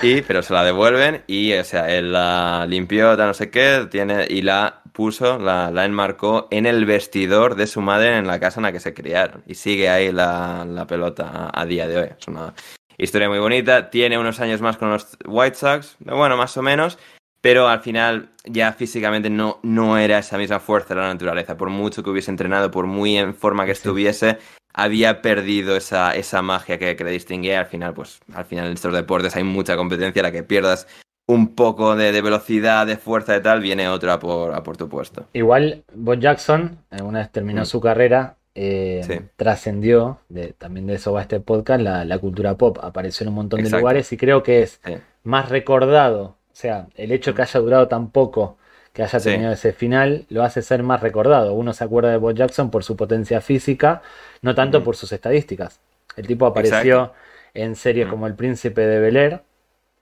Y, 0.00 0.22
pero 0.22 0.44
se 0.44 0.52
la 0.52 0.62
devuelven 0.62 1.24
y, 1.26 1.52
o 1.54 1.64
sea, 1.64 1.92
él 1.92 2.12
la 2.12 2.66
limpió, 2.68 3.16
no 3.16 3.34
sé 3.34 3.50
qué, 3.50 3.88
tiene, 3.90 4.26
y 4.28 4.42
la 4.42 4.82
puso, 4.92 5.40
la, 5.40 5.72
la 5.72 5.84
enmarcó 5.84 6.46
en 6.52 6.66
el 6.66 6.86
vestidor 6.86 7.56
de 7.56 7.66
su 7.66 7.80
madre 7.80 8.16
en 8.16 8.28
la 8.28 8.38
casa 8.38 8.60
en 8.60 8.62
la 8.62 8.70
que 8.70 8.78
se 8.78 8.94
criaron. 8.94 9.42
Y 9.44 9.54
sigue 9.56 9.88
ahí 9.88 10.12
la, 10.12 10.64
la 10.64 10.86
pelota 10.86 11.50
a, 11.52 11.62
a, 11.62 11.66
día 11.66 11.88
de 11.88 11.98
hoy. 11.98 12.08
Es 12.16 12.28
una, 12.28 12.54
Historia 12.96 13.28
muy 13.28 13.40
bonita. 13.40 13.90
Tiene 13.90 14.18
unos 14.18 14.38
años 14.38 14.60
más 14.60 14.76
con 14.76 14.90
los 14.90 15.16
White 15.26 15.56
Sox. 15.56 15.96
Bueno, 15.98 16.36
más 16.36 16.56
o 16.56 16.62
menos. 16.62 16.96
Pero 17.42 17.68
al 17.68 17.80
final 17.80 18.30
ya 18.44 18.72
físicamente 18.72 19.28
no, 19.28 19.58
no 19.62 19.98
era 19.98 20.18
esa 20.18 20.38
misma 20.38 20.60
fuerza 20.60 20.94
de 20.94 21.00
la 21.00 21.08
naturaleza. 21.08 21.56
Por 21.56 21.70
mucho 21.70 22.02
que 22.02 22.10
hubiese 22.10 22.30
entrenado, 22.30 22.70
por 22.70 22.86
muy 22.86 23.18
en 23.18 23.34
forma 23.34 23.66
que 23.66 23.72
estuviese, 23.72 24.38
había 24.72 25.22
perdido 25.22 25.76
esa, 25.76 26.14
esa 26.14 26.40
magia 26.40 26.78
que, 26.78 26.94
le 26.94 27.10
distinguía. 27.10 27.60
Al 27.60 27.66
final, 27.66 27.94
pues, 27.94 28.20
al 28.32 28.44
final 28.44 28.66
en 28.66 28.74
estos 28.74 28.94
deportes 28.94 29.34
hay 29.36 29.42
mucha 29.42 29.76
competencia. 29.76 30.22
La 30.22 30.30
que 30.30 30.44
pierdas 30.44 30.86
un 31.26 31.54
poco 31.56 31.96
de, 31.96 32.22
velocidad, 32.22 32.86
de 32.86 32.96
fuerza 32.96 33.36
y 33.36 33.42
tal, 33.42 33.60
viene 33.60 33.88
otra 33.88 34.20
por, 34.20 34.54
a 34.54 34.62
por 34.62 34.76
tu 34.76 34.88
puesto. 34.88 35.26
Igual, 35.32 35.82
Bob 35.94 36.20
Jackson, 36.20 36.78
una 37.02 37.20
vez 37.20 37.32
terminó 37.32 37.62
mm. 37.62 37.66
su 37.66 37.80
carrera, 37.80 38.36
eh, 38.54 39.28
trascendió, 39.34 40.18
también 40.58 40.86
de 40.86 40.94
eso 40.94 41.12
va 41.12 41.22
este 41.22 41.40
podcast, 41.40 41.80
la, 41.80 42.18
cultura 42.18 42.56
pop. 42.56 42.78
Apareció 42.82 43.24
en 43.24 43.30
un 43.30 43.34
montón 43.34 43.62
de 43.64 43.70
lugares 43.70 44.12
y 44.12 44.16
creo 44.16 44.44
que 44.44 44.62
es 44.62 44.80
más 45.24 45.48
recordado 45.48 46.36
O 46.52 46.54
sea, 46.56 46.86
el 46.96 47.12
hecho 47.12 47.34
que 47.34 47.42
haya 47.42 47.60
durado 47.60 47.88
tan 47.88 48.10
poco, 48.10 48.58
que 48.92 49.02
haya 49.02 49.18
Sí. 49.20 49.30
tenido 49.30 49.52
ese 49.52 49.72
final, 49.72 50.26
lo 50.28 50.42
hace 50.42 50.60
ser 50.60 50.82
más 50.82 51.00
recordado. 51.00 51.54
Uno 51.54 51.72
se 51.72 51.82
acuerda 51.84 52.10
de 52.10 52.18
Bo 52.18 52.30
Jackson 52.30 52.70
por 52.70 52.84
su 52.84 52.94
potencia 52.96 53.40
física, 53.40 54.02
no 54.42 54.54
tanto 54.54 54.84
por 54.84 54.96
sus 54.96 55.12
estadísticas. 55.12 55.80
El 56.16 56.26
tipo 56.26 56.44
apareció 56.46 56.76
Exacto. 56.78 57.14
en 57.54 57.74
series 57.74 58.06
como 58.08 58.26
El 58.26 58.34
Príncipe 58.34 58.82
de 58.82 59.00
Bel 59.00 59.16
Air, 59.16 59.40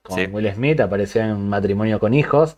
con 0.02 0.18
Sí. 0.18 0.26
Will 0.26 0.52
Smith, 0.52 0.80
apareció 0.80 1.22
en 1.22 1.48
Matrimonio 1.48 2.00
con 2.00 2.14
Hijos, 2.14 2.56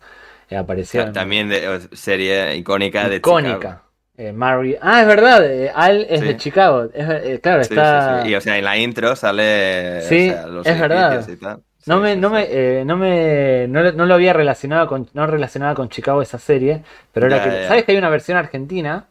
eh, 0.49 0.57
apareció 0.57 1.11
También 1.11 1.49
de 1.49 1.81
serie 1.91 2.55
icónica 2.55 3.07
de 3.09 3.17
icónica. 3.17 3.53
Chicago. 3.55 3.79
Eh, 4.17 4.31
Mary- 4.31 4.77
Ah, 4.81 5.01
es 5.01 5.07
verdad, 5.07 5.45
eh, 5.45 5.71
Al 5.73 6.05
es 6.09 6.19
Sí. 6.19 6.27
de 6.27 6.37
Chicago. 6.37 6.83
Es 6.93 7.09
eh, 7.09 7.39
claro, 7.41 7.63
Sí, 7.63 7.73
está. 7.73 8.23
sí. 8.23 8.29
Y 8.29 8.35
o 8.35 8.41
sea, 8.41 8.57
en 8.57 8.63
la 8.65 8.77
intro 8.77 9.15
sale 9.15 9.97
o 9.99 10.01
Sí, 10.01 10.29
sea, 10.29 10.47
los 10.47 10.65
es 10.67 10.79
verdad. 10.79 11.27
y 11.27 11.35
tal. 11.35 11.61
No 11.85 11.99
Sí, 11.99 11.99
me, 11.99 12.15
no 12.15 12.29
me, 12.29 12.47
eh, 12.49 12.85
no 12.85 12.95
me, 12.97 13.67
no, 13.67 13.81
lo- 13.83 13.91
no 13.91 14.05
lo 14.05 14.13
había 14.13 14.31
relacionado 14.33 14.87
con, 14.87 15.09
no 15.13 15.27
relacionaba 15.27 15.75
con 15.75 15.89
Chicago 15.89 16.21
esa 16.21 16.39
serie, 16.39 16.83
pero 17.11 17.25
ahora 17.25 17.41
que. 17.41 17.61
¿sabes 17.61 17.83
que 17.83 17.91
hay 17.91 17.97
una 17.97 18.09
versión 18.09 18.37
argentina 18.37 19.07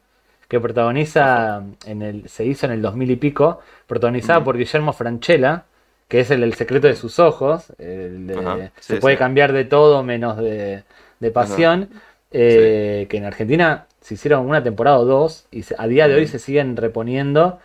que 0.49 0.59
protagoniza 0.61 1.63
en 1.87 2.03
el, 2.03 2.29
se 2.29 2.45
hizo 2.47 2.67
en 2.67 2.73
el 2.73 2.83
2000 2.83 3.11
y 3.11 3.17
pico, 3.17 3.61
protagonizada 3.87 4.43
por 4.45 4.57
Guillermo 4.57 4.93
Franchella, 4.95 5.65
que 6.09 6.21
es 6.21 6.31
el, 6.31 6.43
El 6.43 6.55
secreto 6.55 6.87
de 6.87 6.97
sus 6.97 7.19
ojos, 7.19 7.73
el 7.79 8.27
de- 8.27 8.71
se 8.81 8.97
sí, 8.97 9.01
puede 9.01 9.17
sí. 9.17 9.19
cambiar 9.19 9.53
de 9.53 9.65
todo 9.65 10.03
menos 10.03 10.37
de, 10.39 10.85
de 11.21 11.31
pasión, 11.31 11.91
eh, 12.31 13.07
que 13.11 13.17
en 13.19 13.25
Argentina 13.27 13.87
se 14.01 14.15
hicieron 14.15 14.47
una 14.49 14.63
temporada 14.63 14.99
o 14.99 15.05
dos 15.05 15.47
y 15.51 15.63
se- 15.65 15.75
a 15.79 15.87
día 15.87 16.09
de 16.09 16.15
hoy 16.17 16.27
se 16.27 16.39
siguen 16.39 16.77
reponiendo 16.77 17.59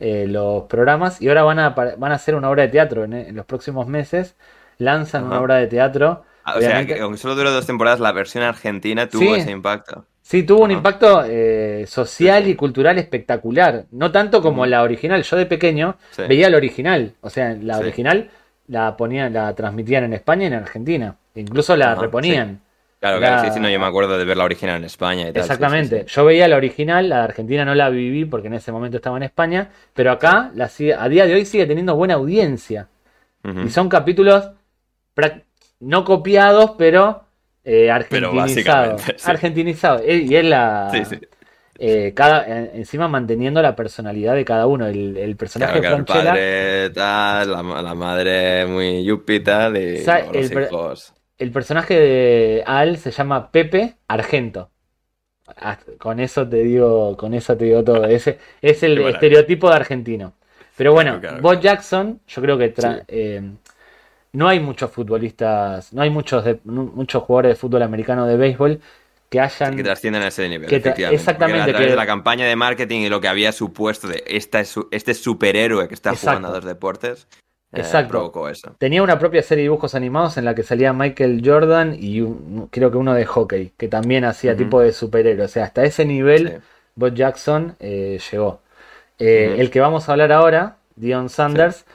eh, 0.00 0.26
los 0.28 0.64
programas 0.64 1.20
y 1.22 1.28
ahora 1.28 1.44
van 1.44 1.58
a, 1.60 1.70
van 1.70 2.12
a 2.12 2.14
hacer 2.16 2.34
una 2.34 2.50
obra 2.50 2.62
de 2.64 2.68
teatro 2.68 3.04
en, 3.04 3.12
en 3.14 3.36
los 3.36 3.46
próximos 3.46 3.86
meses, 3.86 4.34
lanzan 4.78 5.24
una 5.24 5.40
obra 5.40 5.56
de 5.56 5.66
teatro. 5.66 6.24
Ah, 6.44 6.54
O 6.56 6.60
sea, 6.60 6.84
que 6.86 7.00
aunque 7.00 7.18
solo 7.18 7.34
duró 7.34 7.50
dos 7.50 7.66
temporadas, 7.66 8.00
la 8.00 8.12
versión 8.12 8.44
argentina 8.44 9.08
tuvo 9.08 9.34
Sí. 9.34 9.40
ese 9.40 9.50
impacto. 9.50 10.04
Sí, 10.20 10.42
tuvo 10.42 10.64
un 10.64 10.70
impacto 10.70 11.22
eh, 11.26 11.84
social 11.86 12.44
Sí, 12.44 12.50
y 12.50 12.54
cultural 12.54 12.98
espectacular. 12.98 13.84
No 13.90 14.10
tanto 14.10 14.40
como 14.42 14.64
la 14.66 14.82
original. 14.82 15.22
Yo 15.22 15.36
de 15.36 15.46
pequeño 15.46 15.96
Sí. 16.10 16.22
veía 16.28 16.48
la 16.50 16.56
original. 16.56 17.14
O 17.20 17.30
sea, 17.30 17.54
la 17.60 17.78
original 17.78 18.30
la 18.68 18.96
ponían, 18.96 19.32
la 19.32 19.54
transmitían 19.54 20.04
en 20.04 20.14
España 20.14 20.44
y 20.44 20.46
en 20.46 20.54
Argentina. 20.54 21.16
Incluso 21.34 21.76
la 21.76 21.94
reponían. 21.94 22.60
Claro, 23.00 23.18
claro, 23.18 23.44
sí, 23.44 23.50
sí, 23.52 23.60
no, 23.60 23.68
yo 23.68 23.78
me 23.78 23.84
acuerdo 23.84 24.16
de 24.16 24.24
ver 24.24 24.38
la 24.38 24.44
original 24.44 24.76
en 24.78 24.84
España 24.84 25.28
y 25.28 25.32
tal. 25.34 25.42
Exactamente. 25.42 25.98
sí, 26.00 26.04
sí. 26.08 26.14
Yo 26.14 26.24
veía 26.24 26.48
la 26.48 26.56
original, 26.56 27.06
la 27.10 27.16
de 27.18 27.22
Argentina 27.24 27.62
no 27.66 27.74
la 27.74 27.90
viví 27.90 28.24
porque 28.24 28.46
en 28.46 28.54
ese 28.54 28.72
momento 28.72 28.96
estaba 28.96 29.18
en 29.18 29.24
España, 29.24 29.68
pero 29.92 30.10
acá 30.10 30.50
la 30.54 30.68
sigue- 30.70 30.94
a 30.98 31.06
día 31.10 31.26
de 31.26 31.34
hoy 31.34 31.44
sigue 31.44 31.66
teniendo 31.66 31.94
buena 31.96 32.14
audiencia. 32.14 32.88
Y 33.62 33.68
son 33.68 33.90
capítulos 33.90 34.48
no 35.80 36.04
copiados, 36.04 36.72
pero 36.78 37.24
eh, 37.64 37.90
argentinizados. 37.90 39.02
básicamente, 39.02 39.18
sí. 39.18 39.30
Argentinizados. 39.30 40.02
Eh, 40.04 40.16
Y 40.28 40.36
es 40.36 40.44
la. 40.44 40.90
Sí, 40.92 41.04
sí. 41.16 41.20
eh, 41.78 42.12
cada, 42.14 42.46
eh, 42.46 42.70
encima 42.74 43.08
manteniendo 43.08 43.60
la 43.62 43.74
personalidad 43.76 44.34
de 44.34 44.44
cada 44.44 44.66
uno. 44.66 44.86
El, 44.86 45.16
el 45.16 45.36
personaje 45.36 45.72
Claro, 45.72 45.80
de 45.80 45.88
claro, 45.88 45.96
el 45.98 46.04
Franchella, 46.06 46.32
padre 46.32 46.90
tal, 46.90 47.50
la, 47.52 47.82
la 47.82 47.94
madre 47.94 48.66
muy 48.66 49.04
yuppie 49.04 49.40
tal, 49.40 49.76
y 49.76 49.98
Sa- 49.98 50.18
luego 50.18 50.32
los 50.32 50.50
el 50.50 50.52
hijos. 50.52 51.14
el 51.38 51.50
personaje 51.52 51.98
de 51.98 52.64
Al 52.66 52.96
se 52.98 53.10
llama 53.10 53.50
Pepe 53.50 53.96
Argento. 54.08 54.70
Ah, 55.56 55.78
Con 55.98 56.20
eso 56.20 56.48
te 56.48 56.58
digo, 56.62 57.16
con 57.16 57.34
eso 57.34 57.56
te 57.56 57.66
digo 57.66 57.84
todo. 57.84 58.04
Ese 58.06 58.38
es 58.62 58.82
el 58.82 58.98
estereotipo 58.98 59.68
de 59.68 59.76
argentino. 59.76 60.34
Pero 60.76 60.92
bueno, 60.92 61.20
Claro, 61.20 61.20
claro, 61.20 61.42
Bo 61.42 61.50
claro. 61.50 61.60
Jackson, 61.60 62.20
yo 62.26 62.42
creo 62.42 62.58
que 62.58 62.74
tra- 62.74 63.04
eh, 63.08 63.42
no 64.34 64.46
hay 64.48 64.60
muchos 64.60 64.90
futbolistas, 64.90 65.92
no 65.92 66.02
hay 66.02 66.10
muchos 66.10 66.44
de- 66.44 66.60
muchos 66.64 67.22
jugadores 67.22 67.52
de 67.52 67.56
fútbol 67.56 67.82
americano 67.82 68.26
de 68.26 68.36
béisbol 68.36 68.80
que 69.30 69.40
hayan 69.40 69.74
Que 69.74 69.82
trascienden 69.82 70.22
a 70.22 70.28
ese 70.28 70.48
nivel, 70.48 70.68
que 70.68 70.76
efectivamente. 70.76 71.16
exactamente, 71.20 71.58
Porque 71.60 71.70
a 71.70 71.72
través 71.72 71.86
que- 71.86 71.90
de 71.92 71.96
la 71.96 72.06
campaña 72.06 72.46
de 72.46 72.54
marketing 72.56 73.00
y 73.00 73.08
lo 73.08 73.20
que 73.20 73.28
había 73.28 73.50
supuesto 73.52 74.06
de 74.06 74.22
esta 74.26 74.60
es 74.60 74.68
su- 74.68 74.88
este 74.90 75.14
superhéroe 75.14 75.88
que 75.88 75.94
está 75.94 76.10
Exacto. 76.10 76.30
jugando 76.38 76.48
a 76.48 76.52
dos 76.60 76.64
deportes, 76.64 77.26
eh, 77.72 77.80
Exacto. 77.80 78.10
provocó 78.10 78.48
eso. 78.48 78.76
Tenía 78.78 79.02
una 79.02 79.18
propia 79.18 79.42
serie 79.42 79.62
de 79.62 79.66
dibujos 79.70 79.94
animados 79.96 80.36
en 80.36 80.44
la 80.44 80.54
que 80.54 80.62
salía 80.62 80.92
Michael 80.92 81.42
Jordan 81.44 81.96
y 81.98 82.20
un- 82.20 82.68
creo 82.70 82.90
que 82.92 82.96
uno 82.98 83.14
de 83.14 83.24
hockey, 83.24 83.72
que 83.76 83.88
también 83.88 84.24
hacía 84.24 84.56
tipo 84.56 84.80
de 84.80 84.92
superhéroe. 84.92 85.46
O 85.46 85.48
sea, 85.48 85.64
hasta 85.64 85.82
ese 85.84 86.04
nivel 86.04 86.48
Sí. 86.48 86.54
Bo 86.96 87.08
Jackson 87.08 87.74
eh, 87.80 88.20
llegó. 88.30 88.60
Eh. 89.18 89.56
El 89.58 89.70
que 89.70 89.80
vamos 89.80 90.08
a 90.08 90.12
hablar 90.12 90.30
ahora, 90.30 90.76
Dion 90.94 91.28
Sanders, 91.28 91.86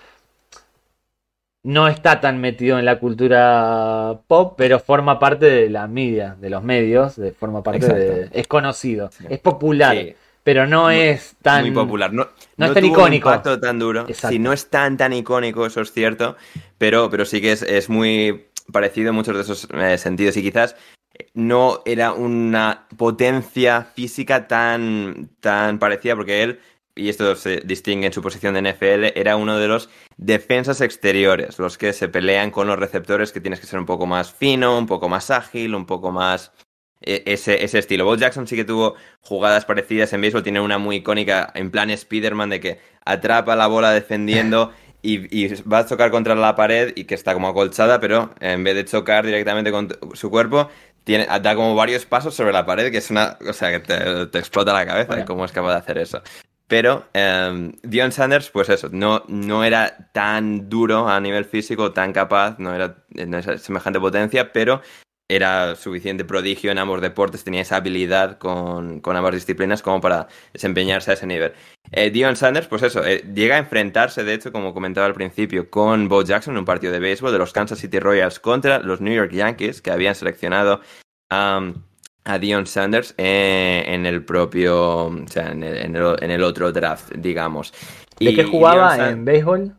no 1.63 1.87
está 1.87 2.21
tan 2.21 2.39
metido 2.39 2.79
en 2.79 2.85
la 2.85 2.99
cultura 2.99 4.21
pop, 4.27 4.53
pero 4.57 4.79
forma 4.79 5.19
parte 5.19 5.45
de 5.45 5.69
la 5.69 5.87
media, 5.87 6.35
de 6.39 6.49
los 6.49 6.63
medios, 6.63 7.15
de, 7.15 7.31
forma 7.31 7.61
parte 7.63 7.93
de... 7.93 8.29
Es 8.31 8.47
conocido, 8.47 9.09
Sí. 9.11 9.25
es 9.29 9.39
popular, 9.39 9.95
Sí. 9.95 10.15
pero 10.43 10.65
no 10.67 10.85
Muy- 10.85 10.95
es 10.99 11.35
tan... 11.41 11.63
Muy 11.63 11.71
popular. 11.71 12.13
No, 12.13 12.27
no 12.57 12.65
es 12.65 12.73
tan 12.73 12.83
tuvo 12.83 12.93
un 12.93 12.99
icónico. 12.99 13.29
impacto 13.29 13.59
tan 13.59 13.77
duro. 13.77 14.01
Exacto. 14.07 14.29
Sí, 14.29 14.39
no 14.39 14.53
es 14.53 14.69
tan 14.69 14.95
tan 14.97 15.11
icónico, 15.13 15.65
eso 15.65 15.81
es 15.81 15.91
cierto, 15.91 16.37
pero, 16.77 17.09
pero 17.09 17.25
sí 17.25 17.41
que 17.41 17.51
es, 17.51 17.61
es 17.63 17.89
muy 17.89 18.45
parecido 18.71 19.09
en 19.09 19.15
muchos 19.15 19.35
de 19.35 19.41
esos 19.41 19.67
eh, 19.73 19.97
sentidos 19.97 20.37
y 20.37 20.41
quizás 20.43 20.75
no 21.33 21.81
era 21.85 22.13
una 22.13 22.85
potencia 22.95 23.81
física 23.83 24.47
tan, 24.47 25.29
tan 25.41 25.77
parecida 25.79 26.15
porque 26.15 26.43
él, 26.43 26.59
y 26.95 27.09
esto 27.09 27.35
se 27.35 27.61
distingue 27.65 28.07
en 28.07 28.13
su 28.13 28.21
posición 28.21 28.53
de 28.53 28.61
NFL, 28.61 29.17
era 29.19 29.35
uno 29.35 29.57
de 29.57 29.67
los 29.67 29.89
defensas 30.17 30.81
exteriores, 30.81 31.59
los 31.59 31.77
que 31.77 31.93
se 31.93 32.09
pelean 32.09 32.51
con 32.51 32.67
los 32.67 32.77
receptores 32.77 33.31
que 33.31 33.41
tienes 33.41 33.59
que 33.59 33.67
ser 33.67 33.79
un 33.79 33.85
poco 33.85 34.05
más 34.05 34.31
fino, 34.31 34.77
un 34.77 34.87
poco 34.87 35.09
más 35.09 35.31
ágil, 35.31 35.75
un 35.75 35.85
poco 35.85 36.11
más 36.11 36.51
eh, 37.01 37.23
ese, 37.25 37.63
ese 37.63 37.79
estilo. 37.79 38.05
Bo 38.05 38.15
Jackson 38.15 38.47
sí 38.47 38.55
que 38.55 38.65
tuvo 38.65 38.95
jugadas 39.21 39.65
parecidas 39.65 40.11
en 40.13 40.21
béisbol, 40.21 40.43
tiene 40.43 40.59
una 40.59 40.77
muy 40.77 40.97
icónica 40.97 41.51
en 41.55 41.71
plan 41.71 41.89
Spider-Man 41.89 42.49
de 42.49 42.59
que 42.59 42.79
atrapa 43.05 43.55
la 43.55 43.67
bola 43.67 43.91
defendiendo 43.91 44.71
y, 45.01 45.45
y 45.45 45.47
va 45.63 45.79
a 45.79 45.85
chocar 45.85 46.11
contra 46.11 46.35
la 46.35 46.55
pared 46.55 46.91
y 46.95 47.05
que 47.05 47.15
está 47.15 47.33
como 47.33 47.47
acolchada, 47.47 48.01
pero 48.01 48.31
en 48.41 48.63
vez 48.65 48.75
de 48.75 48.85
chocar 48.85 49.25
directamente 49.25 49.71
con 49.71 49.89
su 50.13 50.29
cuerpo, 50.29 50.69
tiene, 51.05 51.25
da 51.25 51.55
como 51.55 51.73
varios 51.75 52.05
pasos 52.05 52.35
sobre 52.35 52.51
la 52.51 52.65
pared, 52.65 52.91
que 52.91 52.97
es 52.97 53.09
una, 53.09 53.37
o 53.47 53.53
sea, 53.53 53.71
que 53.71 53.79
te, 53.79 54.25
te 54.27 54.39
explota 54.39 54.73
la 54.73 54.85
cabeza 54.85 55.15
de 55.15 55.25
cómo 55.25 55.45
es 55.45 55.51
capaz 55.51 55.71
de 55.71 55.77
hacer 55.77 55.97
eso. 55.97 56.21
Pero 56.69 57.07
eh, 57.15 57.71
Dion 57.81 58.11
Sanders, 58.11 58.51
pues 58.51 58.69
eso, 58.69 58.89
no, 58.91 59.23
no 59.27 59.63
era 59.63 60.11
tan 60.13 60.69
duro 60.69 61.09
a 61.09 61.19
nivel 61.19 61.43
físico, 61.45 61.93
tan 61.93 62.13
capaz, 62.13 62.59
no 62.59 62.75
era 62.75 63.03
semejante 63.57 63.99
potencia, 63.99 64.53
pero 64.53 64.79
era 65.27 65.75
suficiente 65.75 66.25
prodigio 66.25 66.71
en 66.71 66.77
ambos 66.77 67.01
deportes, 67.01 67.43
tenía 67.43 67.61
esa 67.61 67.77
habilidad 67.77 68.37
con, 68.37 68.99
con 68.99 69.15
ambas 69.15 69.33
disciplinas 69.33 69.81
como 69.81 69.99
para 69.99 70.27
desempeñarse 70.53 71.09
a 71.09 71.15
ese 71.15 71.25
nivel. 71.25 71.53
Eh, 71.91 72.11
Dion 72.11 72.35
Sanders, 72.35 72.67
pues 72.67 72.83
eso, 72.83 73.03
eh, 73.03 73.23
llega 73.33 73.55
a 73.55 73.59
enfrentarse, 73.59 74.23
de 74.23 74.35
hecho, 74.35 74.51
como 74.51 74.71
comentaba 74.71 75.07
al 75.07 75.15
principio, 75.15 75.71
con 75.71 76.07
Bo 76.07 76.21
Jackson 76.21 76.53
en 76.53 76.59
un 76.59 76.65
partido 76.65 76.93
de 76.93 76.99
béisbol 76.99 77.31
de 77.31 77.39
los 77.39 77.51
Kansas 77.51 77.79
City 77.79 77.99
Royals 77.99 78.39
contra 78.39 78.77
los 78.77 79.01
New 79.01 79.13
York 79.13 79.31
Yankees, 79.31 79.81
que 79.81 79.89
habían 79.89 80.13
seleccionado 80.13 80.81
um, 81.31 81.73
a 82.25 82.37
Dion 82.39 82.65
Sanders 82.67 83.15
eh, 83.17 83.83
en 83.87 84.05
el 84.05 84.23
propio, 84.23 85.05
o 85.05 85.27
sea, 85.27 85.51
en 85.51 85.63
el, 85.63 85.77
en 85.77 85.95
el- 85.95 86.15
en 86.21 86.31
el 86.31 86.43
otro 86.43 86.71
draft, 86.71 87.11
digamos. 87.15 87.73
¿De 88.19 88.31
Y 88.31 88.35
qué 88.35 88.43
jugaba 88.43 89.09
en 89.09 89.25
béisbol? 89.25 89.75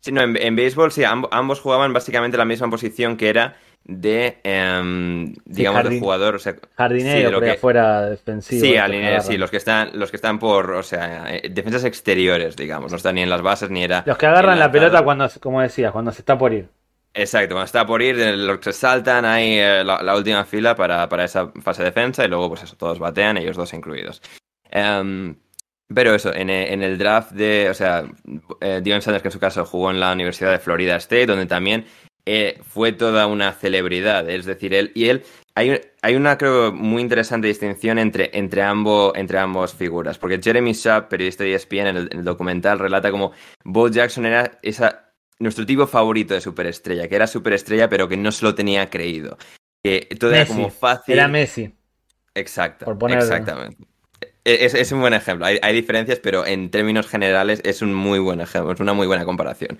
Sí, 0.00 0.10
no, 0.10 0.20
en, 0.22 0.36
en 0.36 0.56
béisbol 0.56 0.90
sí, 0.90 1.02
amb- 1.02 1.28
ambos 1.30 1.60
jugaban 1.60 1.92
básicamente 1.92 2.36
la 2.36 2.44
misma 2.44 2.68
posición 2.68 3.16
que 3.16 3.28
era 3.28 3.56
de, 3.84 4.38
em, 4.42 5.34
digamos, 5.44 5.84
de 5.84 6.00
jugador, 6.00 6.34
o 6.36 6.38
sea, 6.38 6.54
sí, 6.54 6.60
Jardinero, 6.76 7.24
de 7.26 7.30
lo 7.30 7.36
por 7.38 7.44
ahí 7.44 7.50
que- 7.50 7.56
afuera 7.58 8.10
defensivo. 8.10 8.60
Sí, 8.60 8.68
estos 8.70 8.84
al 8.84 8.90
que 8.90 8.96
línea, 8.96 9.08
agarran. 9.10 9.26
sí, 9.26 9.38
los 9.38 9.50
que 9.50 9.56
están, 9.58 9.90
los 9.94 10.10
que 10.10 10.16
están 10.16 10.38
por, 10.38 10.70
o 10.72 10.82
sea, 10.82 11.36
eh, 11.36 11.48
defensas 11.50 11.84
exteriores, 11.84 12.56
digamos, 12.56 12.90
no 12.90 12.96
están 12.96 13.14
ni 13.14 13.22
en 13.22 13.30
las 13.30 13.42
bases 13.42 13.70
ni 13.70 13.84
era. 13.84 14.02
Los 14.06 14.18
que 14.18 14.26
agarran 14.26 14.54
el 14.54 14.60
la 14.60 14.72
pelota 14.72 15.02
cuando, 15.04 15.28
como 15.40 15.60
decías, 15.60 15.92
cuando 15.92 16.10
se 16.12 16.22
está 16.22 16.36
por 16.36 16.52
ir. 16.52 16.68
Exacto, 17.14 17.54
cuando 17.54 17.66
está 17.66 17.84
por 17.86 18.00
ir, 18.00 18.16
los 18.16 18.58
que 18.58 18.72
saltan 18.72 19.26
ahí 19.26 19.58
eh, 19.58 19.84
la, 19.84 20.16
última 20.16 20.44
fila 20.44 20.74
para, 20.74 21.06
para 21.10 21.24
esa 21.24 21.48
fase 21.62 21.82
de 21.82 21.90
defensa 21.90 22.24
y 22.24 22.28
luego, 22.28 22.48
pues 22.48 22.62
eso, 22.62 22.76
todos 22.76 22.98
batean, 22.98 23.36
ellos 23.36 23.56
dos 23.56 23.74
incluidos. 23.74 24.22
Em, 24.70 25.36
pero 25.94 26.14
eso, 26.14 26.34
en, 26.34 26.48
e- 26.48 26.72
en 26.72 26.82
el 26.82 26.96
draft 26.96 27.32
de, 27.32 27.68
o 27.68 27.74
sea, 27.74 28.04
eh, 28.62 28.80
Dion 28.82 29.02
Sanders, 29.02 29.22
que 29.22 29.28
en 29.28 29.32
su 29.32 29.38
caso 29.40 29.66
jugó 29.66 29.90
en 29.90 30.00
la 30.00 30.12
Universidad 30.12 30.52
de 30.52 30.58
Florida 30.58 30.96
State, 30.96 31.26
donde 31.26 31.44
también 31.44 31.84
eh, 32.24 32.58
fue 32.62 32.92
toda 32.92 33.26
una 33.26 33.52
celebridad, 33.52 34.28
es 34.30 34.46
decir, 34.46 34.72
él 34.72 34.90
y 34.94 35.08
él. 35.08 35.22
Hay, 35.54 35.78
hay 36.00 36.16
una, 36.16 36.38
creo, 36.38 36.72
muy 36.72 37.02
interesante 37.02 37.46
distinción 37.46 37.98
entre, 37.98 38.30
entre, 38.32 38.62
ambos, 38.62 39.12
entre 39.16 39.38
ambos 39.38 39.74
figuras, 39.74 40.16
porque 40.16 40.40
Jeremy 40.42 40.72
Schaap, 40.72 41.10
periodista 41.10 41.44
de 41.44 41.52
ESPN, 41.54 41.88
en 41.88 41.96
el, 41.98 42.08
en 42.10 42.18
el 42.20 42.24
documental 42.24 42.78
relata 42.78 43.10
como 43.10 43.32
Bo 43.64 43.88
Jackson 43.88 44.24
era 44.24 44.58
esa, 44.62 45.11
nuestro 45.42 45.66
tipo 45.66 45.86
favorito 45.86 46.34
de 46.34 46.40
superestrella, 46.40 47.08
que 47.08 47.16
era 47.16 47.26
superestrella 47.26 47.88
pero 47.88 48.08
que 48.08 48.16
no 48.16 48.32
se 48.32 48.44
lo 48.44 48.54
tenía 48.54 48.88
creído. 48.88 49.36
Que 49.84 50.08
todo 50.18 50.32
era 50.32 50.46
como 50.46 50.70
fácil. 50.70 51.14
Era 51.14 51.28
Messi. 51.28 51.74
Exacto, 52.34 52.84
por 52.86 52.98
poner- 52.98 53.18
exactamente. 53.18 53.84
E, 54.44 54.64
Es, 54.64 54.74
es 54.74 54.90
un 54.92 55.00
buen 55.00 55.14
ejemplo. 55.14 55.44
Hay, 55.46 55.58
hay 55.62 55.74
diferencias, 55.74 56.18
pero 56.20 56.46
en 56.46 56.70
términos 56.70 57.06
generales 57.06 57.60
es 57.64 57.82
un 57.82 57.92
muy 57.92 58.18
buen 58.18 58.40
ejemplo, 58.40 58.72
es 58.72 58.80
una 58.80 58.92
muy 58.94 59.06
buena 59.06 59.24
comparación. 59.24 59.78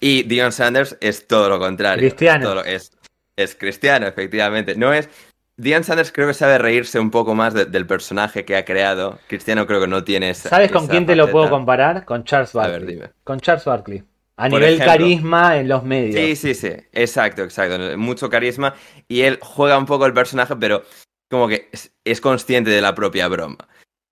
Y 0.00 0.24
Dion 0.24 0.52
Sanders 0.52 0.96
es 1.00 1.26
todo 1.26 1.48
lo 1.48 1.58
contrario. 1.58 2.00
Cristiano. 2.02 2.44
Todo 2.50 2.64
es, 2.64 2.92
es 3.36 3.54
cristiano, 3.54 4.06
efectivamente. 4.06 4.74
No 4.76 4.92
es. 4.92 5.08
Dion 5.56 5.84
Sanders 5.84 6.12
creo 6.12 6.26
que 6.28 6.34
sabe 6.34 6.58
reírse 6.58 6.98
un 7.00 7.10
poco 7.10 7.34
más 7.34 7.54
de, 7.54 7.64
del 7.64 7.86
personaje 7.86 8.44
que 8.44 8.56
ha 8.56 8.64
creado. 8.66 9.18
Cristiano 9.26 9.66
creo 9.66 9.80
que 9.80 9.86
no 9.86 10.04
tiene 10.04 10.28
esa. 10.30 10.50
¿Sabes 10.50 10.70
con 10.70 10.82
esa 10.84 10.90
quién 10.92 11.06
te 11.06 11.16
lo 11.16 11.30
puedo 11.30 11.48
comparar? 11.48 12.04
Con 12.04 12.24
Charles 12.24 12.54
A 12.56 12.62
ver, 12.68 12.72
Barkley. 12.80 12.94
dime. 12.94 13.10
Con 13.24 13.40
Charles 13.40 13.64
Barkley. 13.64 14.02
A 14.38 14.50
Por 14.50 14.60
nivel 14.60 14.74
ejemplo. 14.74 14.92
carisma 14.92 15.56
en 15.56 15.68
los 15.68 15.82
medios. 15.82 16.14
Sí, 16.14 16.36
sí, 16.36 16.54
sí. 16.54 16.72
Exacto, 16.92 17.42
exacto. 17.42 17.78
Mucho 17.96 18.28
carisma. 18.28 18.74
Y 19.08 19.22
él 19.22 19.38
juega 19.40 19.78
un 19.78 19.86
poco 19.86 20.04
el 20.04 20.12
personaje, 20.12 20.54
pero 20.56 20.82
como 21.30 21.48
que 21.48 21.70
es, 22.04 22.20
consciente 22.20 22.70
de 22.70 22.80
la 22.80 22.94
propia 22.94 23.28
broma. 23.28 23.56